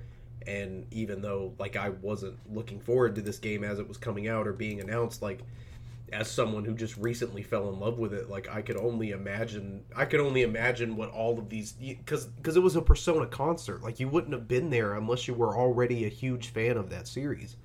And 0.47 0.87
even 0.91 1.23
though 1.23 1.55
like 1.59 1.77
I 1.77 1.91
wasn't 1.91 2.39
looking 2.53 2.81
forward 2.81 3.15
to 3.17 3.23
this 3.23 3.39
game 3.39 3.63
as 3.65 3.79
it 3.79 3.87
was 3.87 3.97
coming 3.97 4.29
out 4.29 4.47
or 4.47 4.53
being 4.53 4.81
announced 4.81 5.23
like 5.23 5.41
as 6.13 6.29
someone 6.29 6.65
who 6.65 6.75
just 6.75 6.97
recently 6.97 7.43
fell 7.43 7.69
in 7.69 7.79
love 7.79 7.99
with 7.99 8.13
it 8.13 8.29
like 8.29 8.49
I 8.49 8.63
could 8.63 8.77
only 8.77 9.11
imagine 9.11 9.85
I 9.95 10.07
could 10.07 10.19
only 10.19 10.43
imagine 10.43 10.97
what 10.97 11.11
all 11.11 11.39
of 11.39 11.49
these 11.49 11.75
cuz 12.05 12.29
cuz 12.43 12.57
it 12.57 12.61
was 12.61 12.77
a 12.77 12.83
Persona 12.83 13.27
concert. 13.27 13.83
Like 13.83 14.01
you 14.01 14.09
wouldn't 14.09 14.33
have 14.33 14.49
been 14.49 14.71
there 14.71 14.95
unless 14.95 15.29
you 15.29 15.35
were 15.35 15.57
already 15.57 16.05
a 16.05 16.09
huge 16.09 16.49
fan 16.49 16.77
of 16.77 16.91
that 16.91 17.07
series 17.07 17.57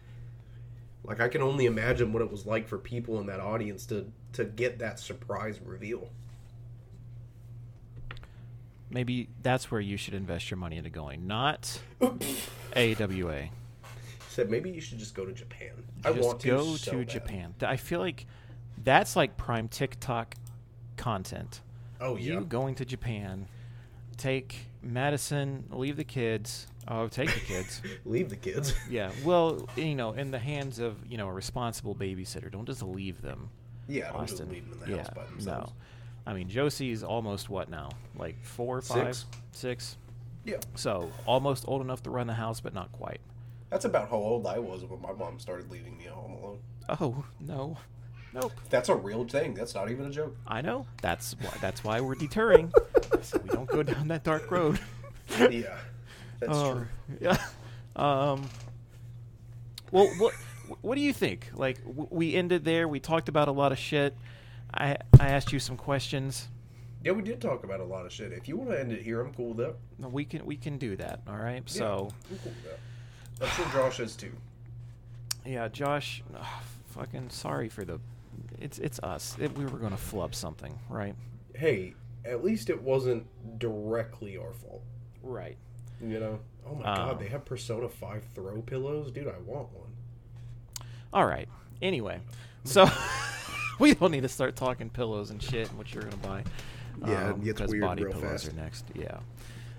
like 1.08 1.20
I 1.20 1.28
can 1.28 1.42
only 1.42 1.66
imagine 1.66 2.12
what 2.14 2.22
it 2.22 2.32
was 2.32 2.46
like 2.46 2.68
for 2.68 2.78
people 2.78 3.20
in 3.20 3.28
that 3.28 3.40
audience 3.40 3.86
to 3.88 4.12
to 4.34 4.44
get 4.46 4.80
that 4.80 5.00
surprise 5.00 5.60
reveal 5.64 6.10
Maybe 8.90 9.28
that's 9.42 9.72
where 9.72 9.82
you 9.82 9.98
should 9.98 10.14
invest 10.14 10.50
your 10.52 10.58
money 10.58 10.78
into 10.78 10.90
going, 10.92 11.28
not 11.28 11.80
AWA. 12.76 13.50
said 14.30 14.50
maybe 14.50 14.70
you 14.70 14.80
should 14.80 15.00
just 15.00 15.16
go 15.16 15.26
to 15.26 15.34
Japan 15.34 15.72
I 16.04 16.14
Just 16.14 16.26
want 16.26 16.40
to 16.42 16.48
go 16.48 16.76
so 16.76 16.92
to 16.92 16.98
bad. 17.00 17.08
Japan. 17.10 17.54
I 17.62 17.78
feel 17.78 18.00
like 18.00 18.26
that's 18.84 19.16
like 19.16 19.38
prime 19.38 19.68
TikTok 19.68 20.36
content. 20.98 21.62
oh 22.00 22.16
yeah 22.16 22.34
You 22.36 22.42
going 22.42 22.76
to 22.76 22.86
Japan, 22.86 23.48
take 24.18 24.68
Madison, 24.84 25.66
leave 25.72 25.98
the 25.98 26.04
kids. 26.04 26.68
Oh, 26.88 27.08
take 27.08 27.34
the 27.34 27.40
kids. 27.40 27.82
leave 28.06 28.30
the 28.30 28.36
kids 28.36 28.74
yeah. 28.90 29.12
Well, 29.24 29.68
you 29.76 29.96
know, 29.96 30.14
in 30.14 30.32
the 30.32 30.40
hands 30.40 30.80
of 30.80 30.98
you 31.10 31.18
know 31.18 31.28
a 31.28 31.34
responsible 31.34 31.96
babysitter. 31.96 32.52
Don't 32.52 32.66
just 32.66 32.82
leave 32.84 33.22
them. 33.22 33.50
yeah 33.88 34.12
don't 34.12 34.22
just 34.28 34.34
Austin. 34.34 34.50
leave 34.52 34.70
them 34.70 34.80
in 34.84 34.90
the 34.92 34.92
yeah. 34.98 35.04
house 35.04 35.14
by 35.16 35.26
themselves 35.26 35.72
No. 35.72 36.32
I 36.32 36.34
mean, 36.34 36.50
Josie's 36.50 37.04
almost 37.04 37.50
what 37.50 37.70
now? 37.70 37.90
Like 38.18 38.44
four, 38.44 38.82
five, 38.82 39.16
Six. 39.16 39.26
six. 39.52 39.98
yeah 40.44 40.58
So 40.76 41.12
almost 41.28 41.66
old 41.68 41.82
enough 41.82 42.02
to 42.04 42.10
run 42.10 42.26
the 42.28 42.34
house, 42.34 42.60
but 42.62 42.74
not 42.74 42.92
quite. 42.92 43.20
That's 43.70 43.86
about 43.86 44.10
how 44.10 44.18
old 44.18 44.46
I 44.48 44.58
was 44.60 44.84
when 44.86 45.02
my 45.02 45.12
mom 45.14 45.38
started 45.40 45.70
leaving 45.72 45.98
me 45.98 46.06
at 46.06 46.14
home 46.14 46.32
alone. 46.34 46.60
Oh 47.00 47.24
no, 47.40 47.78
nope. 48.34 48.54
That's 48.70 48.90
a 48.90 48.96
real 48.96 49.24
thing. 49.26 49.54
That's 49.56 49.74
not 49.76 49.90
even 49.92 50.06
a 50.06 50.10
joke. 50.12 50.36
I 50.48 50.62
know. 50.62 50.86
That's 51.02 51.36
why. 51.42 51.52
That's 51.62 51.84
why 51.84 52.00
we're 52.00 52.16
deterring. 52.16 52.72
so 53.22 53.40
we 53.44 53.50
don't 53.50 53.68
go 53.70 53.82
down 53.84 54.08
that 54.10 54.24
dark 54.24 54.50
road. 54.52 54.80
Yeah, 55.40 55.78
that's 56.40 56.52
Uh, 56.52 56.74
true. 56.74 56.88
Yeah. 57.22 57.38
Um. 57.96 58.50
Well, 59.92 60.08
what 60.18 60.34
what 60.82 60.96
do 60.96 61.02
you 61.02 61.14
think? 61.14 61.50
Like, 61.54 61.84
w- 61.86 62.08
we 62.10 62.34
ended 62.36 62.66
there. 62.66 62.88
We 62.88 63.00
talked 63.00 63.30
about 63.30 63.48
a 63.48 63.52
lot 63.52 63.72
of 63.72 63.78
shit. 63.78 64.16
I 64.74 64.98
I 65.20 65.28
asked 65.30 65.54
you 65.54 65.60
some 65.60 65.78
questions. 65.78 66.48
Yeah, 67.04 67.12
we 67.12 67.22
did 67.22 67.40
talk 67.40 67.64
about 67.64 67.80
a 67.80 67.84
lot 67.86 68.06
of 68.06 68.12
shit. 68.12 68.32
If 68.34 68.48
you 68.48 68.58
want 68.58 68.72
to 68.72 68.80
end 68.80 68.92
it 68.92 69.02
here, 69.04 69.22
I'm 69.22 69.32
cool 69.34 69.50
with 69.50 69.58
that. 69.58 69.76
No, 70.00 70.08
We 70.10 70.26
can 70.26 70.44
we 70.46 70.58
can 70.58 70.78
do 70.78 70.96
that. 70.98 71.22
All 71.28 71.38
right. 71.38 71.64
Yeah, 71.68 71.80
So 71.80 72.10
I'm 72.32 72.38
cool 72.40 72.52
with 72.52 72.64
that. 72.64 72.80
I'm 73.42 73.50
sure 73.50 73.66
Josh 73.72 74.00
is 74.00 74.16
too. 74.16 74.32
yeah, 75.46 75.68
Josh. 75.68 76.24
ugh, 76.36 76.46
fucking 76.88 77.30
sorry 77.30 77.70
for 77.70 77.86
the. 77.86 78.00
It's 78.60 78.80
it's 78.80 79.00
us. 79.00 79.38
It, 79.40 79.56
we 79.58 79.66
were 79.66 79.78
gonna 79.78 79.98
flub 79.98 80.34
something, 80.34 80.78
right? 80.90 81.16
Hey, 81.54 81.94
at 82.26 82.44
least 82.44 82.70
it 82.70 82.82
wasn't 82.82 83.26
directly 83.60 84.36
our 84.38 84.52
fault. 84.54 84.82
Right. 85.22 85.58
You 86.02 86.20
know? 86.20 86.40
Oh 86.68 86.76
my 86.76 86.86
Um, 86.86 86.96
god, 87.10 87.20
they 87.20 87.28
have 87.28 87.46
Persona 87.46 87.88
5 87.88 88.24
throw 88.34 88.62
pillows? 88.62 89.12
Dude, 89.12 89.28
I 89.28 89.38
want 89.46 89.72
one. 89.74 89.92
All 91.14 91.26
right. 91.26 91.48
Anyway, 91.82 92.20
so 92.64 92.86
we 93.80 93.94
don't 93.94 94.12
need 94.12 94.24
to 94.24 94.30
start 94.30 94.56
talking 94.56 94.90
pillows 94.90 95.30
and 95.30 95.42
shit 95.42 95.70
and 95.70 95.78
what 95.78 95.94
you're 95.94 96.04
gonna 96.04 96.18
buy. 96.18 96.44
Yeah, 97.06 97.30
um, 97.30 97.42
gets 97.42 97.60
because 97.60 97.72
weird 97.72 97.82
body 97.84 98.04
real 98.06 98.14
pillows 98.14 98.44
fast. 98.44 98.48
are 98.54 98.56
next. 98.56 98.86
Yeah. 98.94 99.20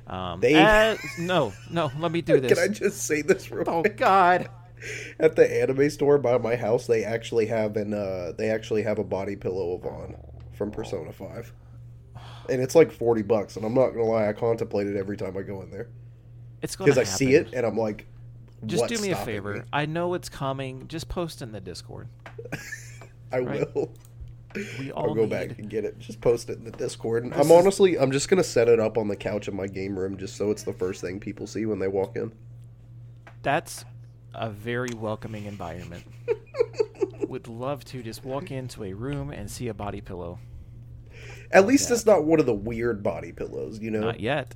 Um, 0.07 0.41
They- 0.41 0.55
as- 0.55 0.99
no, 1.19 1.53
no. 1.71 1.91
Let 1.99 2.13
me 2.13 2.23
do 2.23 2.41
this. 2.41 2.53
Can 2.59 2.63
I 2.63 2.69
just 2.73 3.05
say 3.07 3.23
this 3.23 3.51
real 3.51 3.65
oh 3.67 3.81
quick? 3.83 3.97
God. 3.97 4.49
At 5.19 5.37
the 5.37 5.63
anime 5.63 5.89
store 5.91 6.19
by 6.19 6.37
my 6.39 6.55
house, 6.55 6.87
they 6.87 7.03
actually 7.03 7.47
have 7.47 7.77
an 7.77 7.95
uh 7.95 8.33
they 8.37 8.51
actually 8.51 8.83
have 8.83 8.99
a 8.99 9.05
body 9.05 9.35
pillow 9.35 9.75
of 9.75 9.85
Ann 9.87 10.17
from 10.53 10.71
Persona 10.71 11.13
5. 11.13 11.53
And 12.49 12.61
it's 12.63 12.75
like 12.77 12.93
40 12.93 13.23
bucks, 13.23 13.57
and 13.57 13.65
I'm 13.65 13.75
not 13.75 13.89
going 13.89 14.05
to 14.05 14.13
lie, 14.13 14.29
I 14.29 14.33
contemplate 14.33 14.87
it 14.87 14.97
every 14.97 15.17
time 15.17 15.37
I 15.37 15.43
go 15.43 15.63
in 15.63 15.71
there. 15.71 15.89
It's 16.63 16.77
gonna 16.77 16.87
Because 16.93 16.99
I 16.99 17.05
see 17.05 17.35
it 17.35 17.53
and 17.53 17.67
I'm 17.67 17.77
like 17.77 18.07
Just 18.67 18.87
do 18.89 18.99
me 18.99 19.11
a 19.11 19.17
favor. 19.17 19.55
me? 19.55 19.61
I 19.73 19.87
know 19.87 20.15
it's 20.15 20.29
coming. 20.29 20.89
Just 20.89 21.09
post 21.09 21.43
in 21.43 21.53
the 21.53 21.61
Discord. 21.61 22.09
I 23.33 23.39
right? 23.41 23.75
will. 23.75 23.93
We 24.79 24.91
all 24.91 25.09
I'll 25.11 25.15
go 25.15 25.23
need. 25.23 25.31
back 25.31 25.59
and 25.59 25.69
get 25.69 25.85
it. 25.85 25.99
Just 25.99 26.21
post 26.21 26.49
it 26.49 26.57
in 26.59 26.65
the 26.65 26.71
Discord. 26.71 27.25
And 27.25 27.33
This 27.33 27.41
I'm 27.41 27.47
is- 27.47 27.53
honestly, 27.53 27.99
I'm 27.99 28.11
just 28.11 28.29
gonna 28.29 28.43
set 28.45 28.69
it 28.69 28.81
up 28.81 28.97
on 28.97 29.09
the 29.09 29.17
couch 29.17 29.49
in 29.49 29.55
my 29.57 29.67
game 29.67 29.99
room, 29.99 30.17
just 30.17 30.37
so 30.37 30.51
it's 30.51 30.63
the 30.63 30.73
first 30.73 31.01
thing 31.03 31.21
people 31.21 31.47
see 31.47 31.67
when 31.67 31.79
they 31.79 31.89
walk 31.89 32.17
in. 32.17 32.33
That's 33.43 33.85
a 34.35 34.49
very 34.51 34.91
welcoming 34.97 35.45
environment. 35.45 36.05
Would 37.29 37.49
love 37.49 37.85
to 37.87 38.03
just 38.03 38.25
walk 38.25 38.51
into 38.51 38.85
a 38.85 38.93
room 38.93 39.31
and 39.31 39.51
see 39.51 39.69
a 39.69 39.75
body 39.75 40.01
pillow. 40.01 40.39
At 41.51 41.67
least 41.67 41.91
it's 41.91 42.07
not 42.07 42.25
one 42.25 42.41
of 42.41 42.47
the 42.47 42.55
weird 42.55 43.03
body 43.03 43.33
pillows, 43.33 43.79
you 43.81 43.91
know. 43.91 44.01
Not 44.01 44.21
yet. 44.21 44.55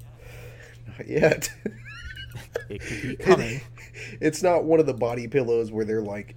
Not 0.87 1.07
yet. 1.09 1.51
It 2.69 2.81
could 2.81 3.03
be 3.03 3.17
coming. 3.25 3.61
it's 4.21 4.43
not 4.43 4.65
one 4.65 4.81
of 4.81 4.87
the 4.87 4.95
body 4.95 5.29
pillows 5.29 5.73
where 5.73 5.85
they're 5.85 6.03
like, 6.03 6.35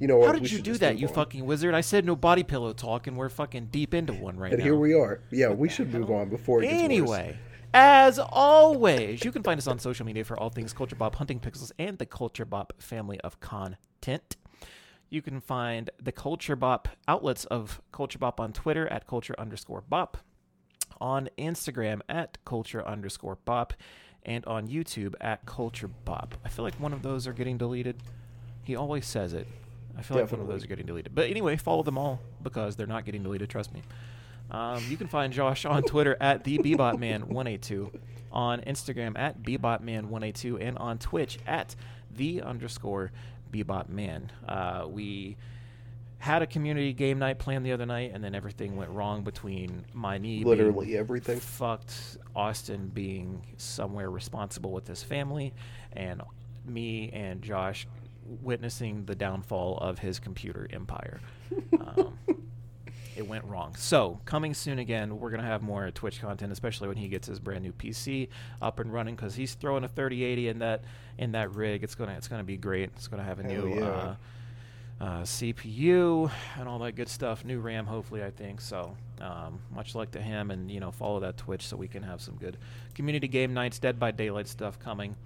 you 0.00 0.06
know? 0.06 0.24
How 0.24 0.32
did 0.32 0.50
you 0.50 0.60
do 0.60 0.74
that, 0.74 0.98
you 0.98 1.08
on. 1.08 1.14
fucking 1.14 1.44
wizard? 1.44 1.74
I 1.74 1.80
said 1.80 2.04
no 2.04 2.16
body 2.16 2.42
pillow 2.42 2.72
talk, 2.72 3.06
and 3.06 3.16
we're 3.16 3.28
fucking 3.28 3.66
deep 3.66 3.94
into 3.94 4.12
one 4.12 4.36
right 4.38 4.52
And 4.52 4.58
now. 4.58 4.64
And 4.64 4.72
here 4.72 4.78
we 4.78 4.94
are. 4.94 5.20
Yeah, 5.30 5.50
we 5.50 5.68
should 5.68 5.92
move 5.92 6.10
on 6.10 6.28
before 6.28 6.62
it. 6.62 6.66
Anyway, 6.66 7.36
as 7.72 8.18
always, 8.18 9.24
you 9.24 9.32
can 9.32 9.42
find 9.42 9.58
us 9.58 9.66
on 9.66 9.78
social 9.78 10.06
media 10.06 10.24
for 10.24 10.38
all 10.38 10.50
things 10.50 10.72
Culture 10.72 10.96
Bop, 10.96 11.16
Hunting 11.16 11.40
Pixels, 11.40 11.72
and 11.78 11.98
the 11.98 12.06
Culture 12.06 12.44
Bop 12.44 12.72
family 12.78 13.20
of 13.20 13.40
content. 13.40 14.36
You 15.10 15.22
can 15.22 15.40
find 15.40 15.90
the 16.02 16.12
Culture 16.12 16.56
Bop 16.56 16.88
outlets 17.08 17.44
of 17.46 17.80
Culture 17.92 18.18
Bop 18.18 18.40
on 18.40 18.52
Twitter 18.52 18.86
at 18.88 19.06
culture 19.06 19.34
underscore 19.38 19.80
bop, 19.80 20.18
on 21.00 21.28
Instagram 21.38 22.00
at 22.08 22.38
culture 22.44 22.86
underscore 22.86 23.38
bop, 23.44 23.74
and 24.24 24.44
on 24.46 24.68
YouTube 24.68 25.14
at 25.20 25.44
culture 25.46 25.88
bop. 25.88 26.34
I 26.44 26.48
feel 26.48 26.64
like 26.64 26.74
one 26.80 26.92
of 26.92 27.02
those 27.02 27.26
are 27.26 27.32
getting 27.32 27.58
deleted. 27.58 27.96
He 28.62 28.76
always 28.76 29.06
says 29.06 29.32
it. 29.32 29.46
I 29.96 30.02
feel 30.02 30.16
like 30.18 30.30
one 30.30 30.40
of 30.40 30.48
those 30.48 30.64
are 30.64 30.66
getting 30.66 30.86
deleted. 30.86 31.14
But 31.14 31.30
anyway, 31.30 31.56
follow 31.56 31.82
them 31.82 31.98
all 31.98 32.20
because 32.42 32.76
they're 32.76 32.86
not 32.86 33.04
getting 33.04 33.22
deleted. 33.22 33.48
Trust 33.48 33.72
me. 33.72 33.82
Um, 34.50 34.82
you 34.88 34.96
can 34.96 35.06
find 35.06 35.32
Josh 35.32 35.64
on 35.64 35.82
Twitter 35.86 36.16
at 36.20 36.44
the 36.44 36.58
BebopMan182, 36.58 38.00
on 38.32 38.60
Instagram 38.62 39.18
at 39.18 39.42
BebopMan182, 39.42 40.58
and 40.60 40.78
on 40.78 40.98
Twitch 40.98 41.38
at 41.46 41.76
the 42.16 42.42
underscore 42.42 43.12
BebopMan. 43.52 44.22
Uh, 44.48 44.86
we 44.88 45.36
had 46.24 46.40
a 46.40 46.46
community 46.46 46.94
game 46.94 47.18
night 47.18 47.38
planned 47.38 47.66
the 47.66 47.72
other 47.72 47.84
night, 47.84 48.12
and 48.14 48.24
then 48.24 48.34
everything 48.34 48.76
went 48.76 48.90
wrong 48.90 49.22
between 49.24 49.84
my 49.92 50.16
knee 50.16 50.42
Literally 50.42 50.96
everything. 50.96 51.38
fucked, 51.38 52.16
Austin 52.34 52.88
being 52.88 53.42
somewhere 53.58 54.10
responsible 54.10 54.72
with 54.72 54.88
his 54.88 55.02
family, 55.02 55.52
and 55.92 56.22
me 56.64 57.10
and 57.12 57.42
Josh 57.42 57.86
witnessing 58.42 59.04
the 59.04 59.14
downfall 59.14 59.76
of 59.82 59.98
his 59.98 60.18
computer 60.18 60.66
empire. 60.72 61.20
Um, 61.78 62.18
it 63.16 63.28
went 63.28 63.44
wrong. 63.44 63.74
So, 63.76 64.18
coming 64.24 64.54
soon 64.54 64.78
again, 64.78 65.18
we're 65.20 65.28
going 65.28 65.42
to 65.42 65.46
have 65.46 65.60
more 65.60 65.90
Twitch 65.90 66.22
content, 66.22 66.50
especially 66.52 66.88
when 66.88 66.96
he 66.96 67.08
gets 67.08 67.28
his 67.28 67.38
brand 67.38 67.64
new 67.64 67.72
PC 67.72 68.28
up 68.62 68.80
and 68.80 68.90
running 68.90 69.14
cuz 69.14 69.34
he's 69.34 69.52
throwing 69.52 69.84
a 69.84 69.88
3080 69.88 70.48
in 70.48 70.58
that 70.60 70.84
in 71.18 71.32
that 71.32 71.52
rig. 71.52 71.84
It's 71.84 71.94
going 71.94 72.08
to 72.08 72.16
it's 72.16 72.28
going 72.28 72.40
to 72.40 72.46
be 72.46 72.56
great. 72.56 72.92
It's 72.96 73.08
going 73.08 73.22
to 73.22 73.28
have 73.28 73.40
a 73.40 73.42
Hell 73.42 73.66
new 73.66 73.74
yeah. 73.74 73.84
uh, 73.86 74.16
uh, 75.00 75.22
CPU 75.22 76.30
and 76.58 76.68
all 76.68 76.78
that 76.80 76.92
good 76.92 77.08
stuff. 77.08 77.44
New 77.44 77.60
RAM, 77.60 77.86
hopefully, 77.86 78.22
I 78.22 78.30
think. 78.30 78.60
So, 78.60 78.96
um, 79.20 79.60
much 79.74 79.94
luck 79.94 80.10
to 80.12 80.20
him, 80.20 80.50
and 80.50 80.70
you 80.70 80.80
know, 80.80 80.90
follow 80.90 81.20
that 81.20 81.36
Twitch 81.36 81.66
so 81.66 81.76
we 81.76 81.88
can 81.88 82.02
have 82.02 82.20
some 82.20 82.36
good 82.36 82.56
community 82.94 83.28
game 83.28 83.54
nights, 83.54 83.78
Dead 83.78 83.98
by 83.98 84.10
Daylight 84.10 84.48
stuff 84.48 84.78
coming. 84.78 85.16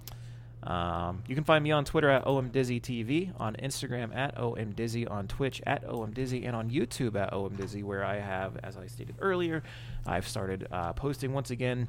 Um, 0.61 1.23
you 1.25 1.35
can 1.35 1.45
find 1.45 1.63
me 1.63 1.71
on 1.71 1.85
Twitter 1.85 2.09
at 2.09 2.25
omdizzytv, 2.25 3.39
on 3.39 3.55
Instagram 3.55 4.13
at 4.13 4.35
omdizzy, 4.35 5.09
on 5.09 5.27
Twitch 5.27 5.61
at 5.65 5.85
omdizzy, 5.87 6.45
and 6.45 6.55
on 6.55 6.69
YouTube 6.69 7.15
at 7.15 7.31
omdizzy, 7.31 7.83
where 7.83 8.03
I 8.03 8.19
have, 8.19 8.57
as 8.63 8.75
I 8.75 8.87
stated 8.87 9.15
earlier, 9.19 9.63
I've 10.05 10.27
started 10.27 10.67
uh, 10.71 10.93
posting 10.93 11.31
once 11.31 11.51
again. 11.51 11.87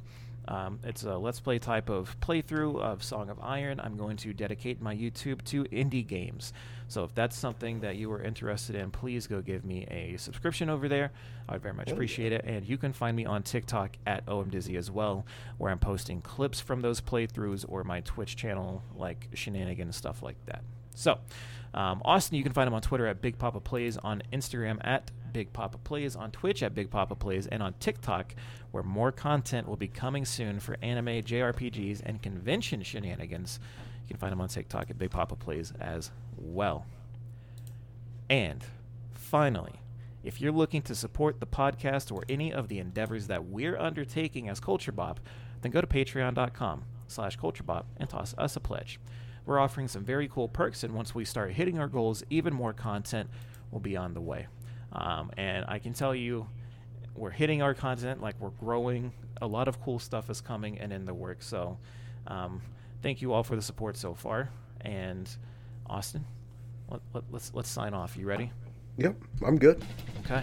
Um, 0.48 0.78
it's 0.84 1.02
a 1.02 1.16
let's 1.16 1.40
play 1.40 1.58
type 1.58 1.88
of 1.88 2.18
playthrough 2.20 2.80
of 2.80 3.02
Song 3.02 3.28
of 3.28 3.38
Iron. 3.42 3.80
I'm 3.80 3.96
going 3.96 4.16
to 4.18 4.32
dedicate 4.32 4.80
my 4.80 4.94
YouTube 4.94 5.44
to 5.46 5.64
indie 5.64 6.06
games. 6.06 6.52
So 6.90 7.04
if 7.04 7.14
that's 7.14 7.38
something 7.38 7.80
that 7.80 7.94
you 7.94 8.10
are 8.10 8.20
interested 8.20 8.74
in, 8.74 8.90
please 8.90 9.28
go 9.28 9.40
give 9.40 9.64
me 9.64 9.86
a 9.92 10.16
subscription 10.16 10.68
over 10.68 10.88
there. 10.88 11.12
I 11.48 11.52
would 11.52 11.62
very 11.62 11.72
much 11.72 11.88
appreciate 11.88 12.32
it. 12.32 12.44
And 12.44 12.68
you 12.68 12.76
can 12.78 12.92
find 12.92 13.16
me 13.16 13.24
on 13.24 13.44
TikTok 13.44 13.96
at 14.08 14.26
OMDizzy 14.26 14.76
as 14.76 14.90
well, 14.90 15.24
where 15.58 15.70
I'm 15.70 15.78
posting 15.78 16.20
clips 16.20 16.58
from 16.60 16.80
those 16.80 17.00
playthroughs 17.00 17.64
or 17.68 17.84
my 17.84 18.00
Twitch 18.00 18.34
channel, 18.34 18.82
like 18.96 19.28
shenanigans, 19.34 19.94
stuff 19.94 20.20
like 20.20 20.34
that. 20.46 20.64
So, 20.96 21.20
um, 21.74 22.02
Austin, 22.04 22.36
you 22.36 22.42
can 22.42 22.52
find 22.52 22.66
him 22.66 22.74
on 22.74 22.82
Twitter 22.82 23.06
at 23.06 23.22
Big 23.22 23.38
Papa 23.38 23.60
Plays, 23.60 23.96
on 23.96 24.24
Instagram 24.32 24.78
at 24.82 25.12
Big 25.32 25.52
Papa 25.52 25.78
Plays, 25.78 26.16
on 26.16 26.32
Twitch 26.32 26.60
at 26.60 26.74
Big 26.74 26.90
Papa 26.90 27.14
Plays, 27.14 27.46
and 27.46 27.62
on 27.62 27.74
TikTok, 27.78 28.34
where 28.72 28.82
more 28.82 29.12
content 29.12 29.68
will 29.68 29.76
be 29.76 29.86
coming 29.86 30.24
soon 30.24 30.58
for 30.58 30.76
anime, 30.82 31.22
JRPGs, 31.22 32.02
and 32.04 32.20
convention 32.20 32.82
shenanigans. 32.82 33.60
You 34.10 34.14
can 34.14 34.18
find 34.20 34.32
him 34.32 34.40
on 34.40 34.48
TikTok 34.48 34.90
at 34.90 34.98
Big 34.98 35.10
Papa 35.10 35.36
Plays 35.36 35.72
as 35.80 36.10
well. 36.36 36.84
And 38.28 38.64
finally, 39.12 39.74
if 40.24 40.40
you're 40.40 40.50
looking 40.50 40.82
to 40.82 40.96
support 40.96 41.38
the 41.38 41.46
podcast 41.46 42.10
or 42.10 42.24
any 42.28 42.52
of 42.52 42.66
the 42.66 42.80
endeavors 42.80 43.28
that 43.28 43.46
we're 43.46 43.78
undertaking 43.78 44.48
as 44.48 44.58
Culture 44.58 44.90
Bop, 44.90 45.20
then 45.62 45.70
go 45.70 45.80
to 45.80 45.86
patreon.com 45.86 46.82
slash 47.06 47.38
culturebop 47.38 47.84
and 47.98 48.08
toss 48.08 48.34
us 48.36 48.56
a 48.56 48.60
pledge. 48.60 48.98
We're 49.46 49.60
offering 49.60 49.86
some 49.86 50.04
very 50.04 50.26
cool 50.26 50.48
perks, 50.48 50.82
and 50.82 50.92
once 50.92 51.14
we 51.14 51.24
start 51.24 51.52
hitting 51.52 51.78
our 51.78 51.88
goals, 51.88 52.24
even 52.30 52.52
more 52.52 52.72
content 52.72 53.30
will 53.70 53.80
be 53.80 53.96
on 53.96 54.14
the 54.14 54.20
way. 54.20 54.48
Um, 54.92 55.30
and 55.36 55.64
I 55.68 55.78
can 55.78 55.92
tell 55.92 56.16
you, 56.16 56.48
we're 57.14 57.30
hitting 57.30 57.62
our 57.62 57.74
content, 57.74 58.20
like 58.20 58.34
we're 58.40 58.50
growing. 58.50 59.12
A 59.40 59.46
lot 59.46 59.68
of 59.68 59.80
cool 59.80 60.00
stuff 60.00 60.30
is 60.30 60.40
coming 60.40 60.80
and 60.80 60.92
in 60.92 61.04
the 61.04 61.14
works. 61.14 61.46
So, 61.46 61.78
um, 62.26 62.60
thank 63.02 63.22
you 63.22 63.32
all 63.32 63.42
for 63.42 63.56
the 63.56 63.62
support 63.62 63.96
so 63.96 64.14
far. 64.14 64.50
And 64.82 65.28
Austin, 65.86 66.24
let, 66.88 67.00
let, 67.12 67.24
let's 67.30 67.52
let's 67.54 67.68
sign 67.68 67.94
off. 67.94 68.16
You 68.16 68.26
ready? 68.26 68.50
Yep, 68.96 69.16
I'm 69.46 69.58
good. 69.58 69.82
Okay. 70.24 70.42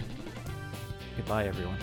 Goodbye, 1.16 1.46
everyone. 1.46 1.78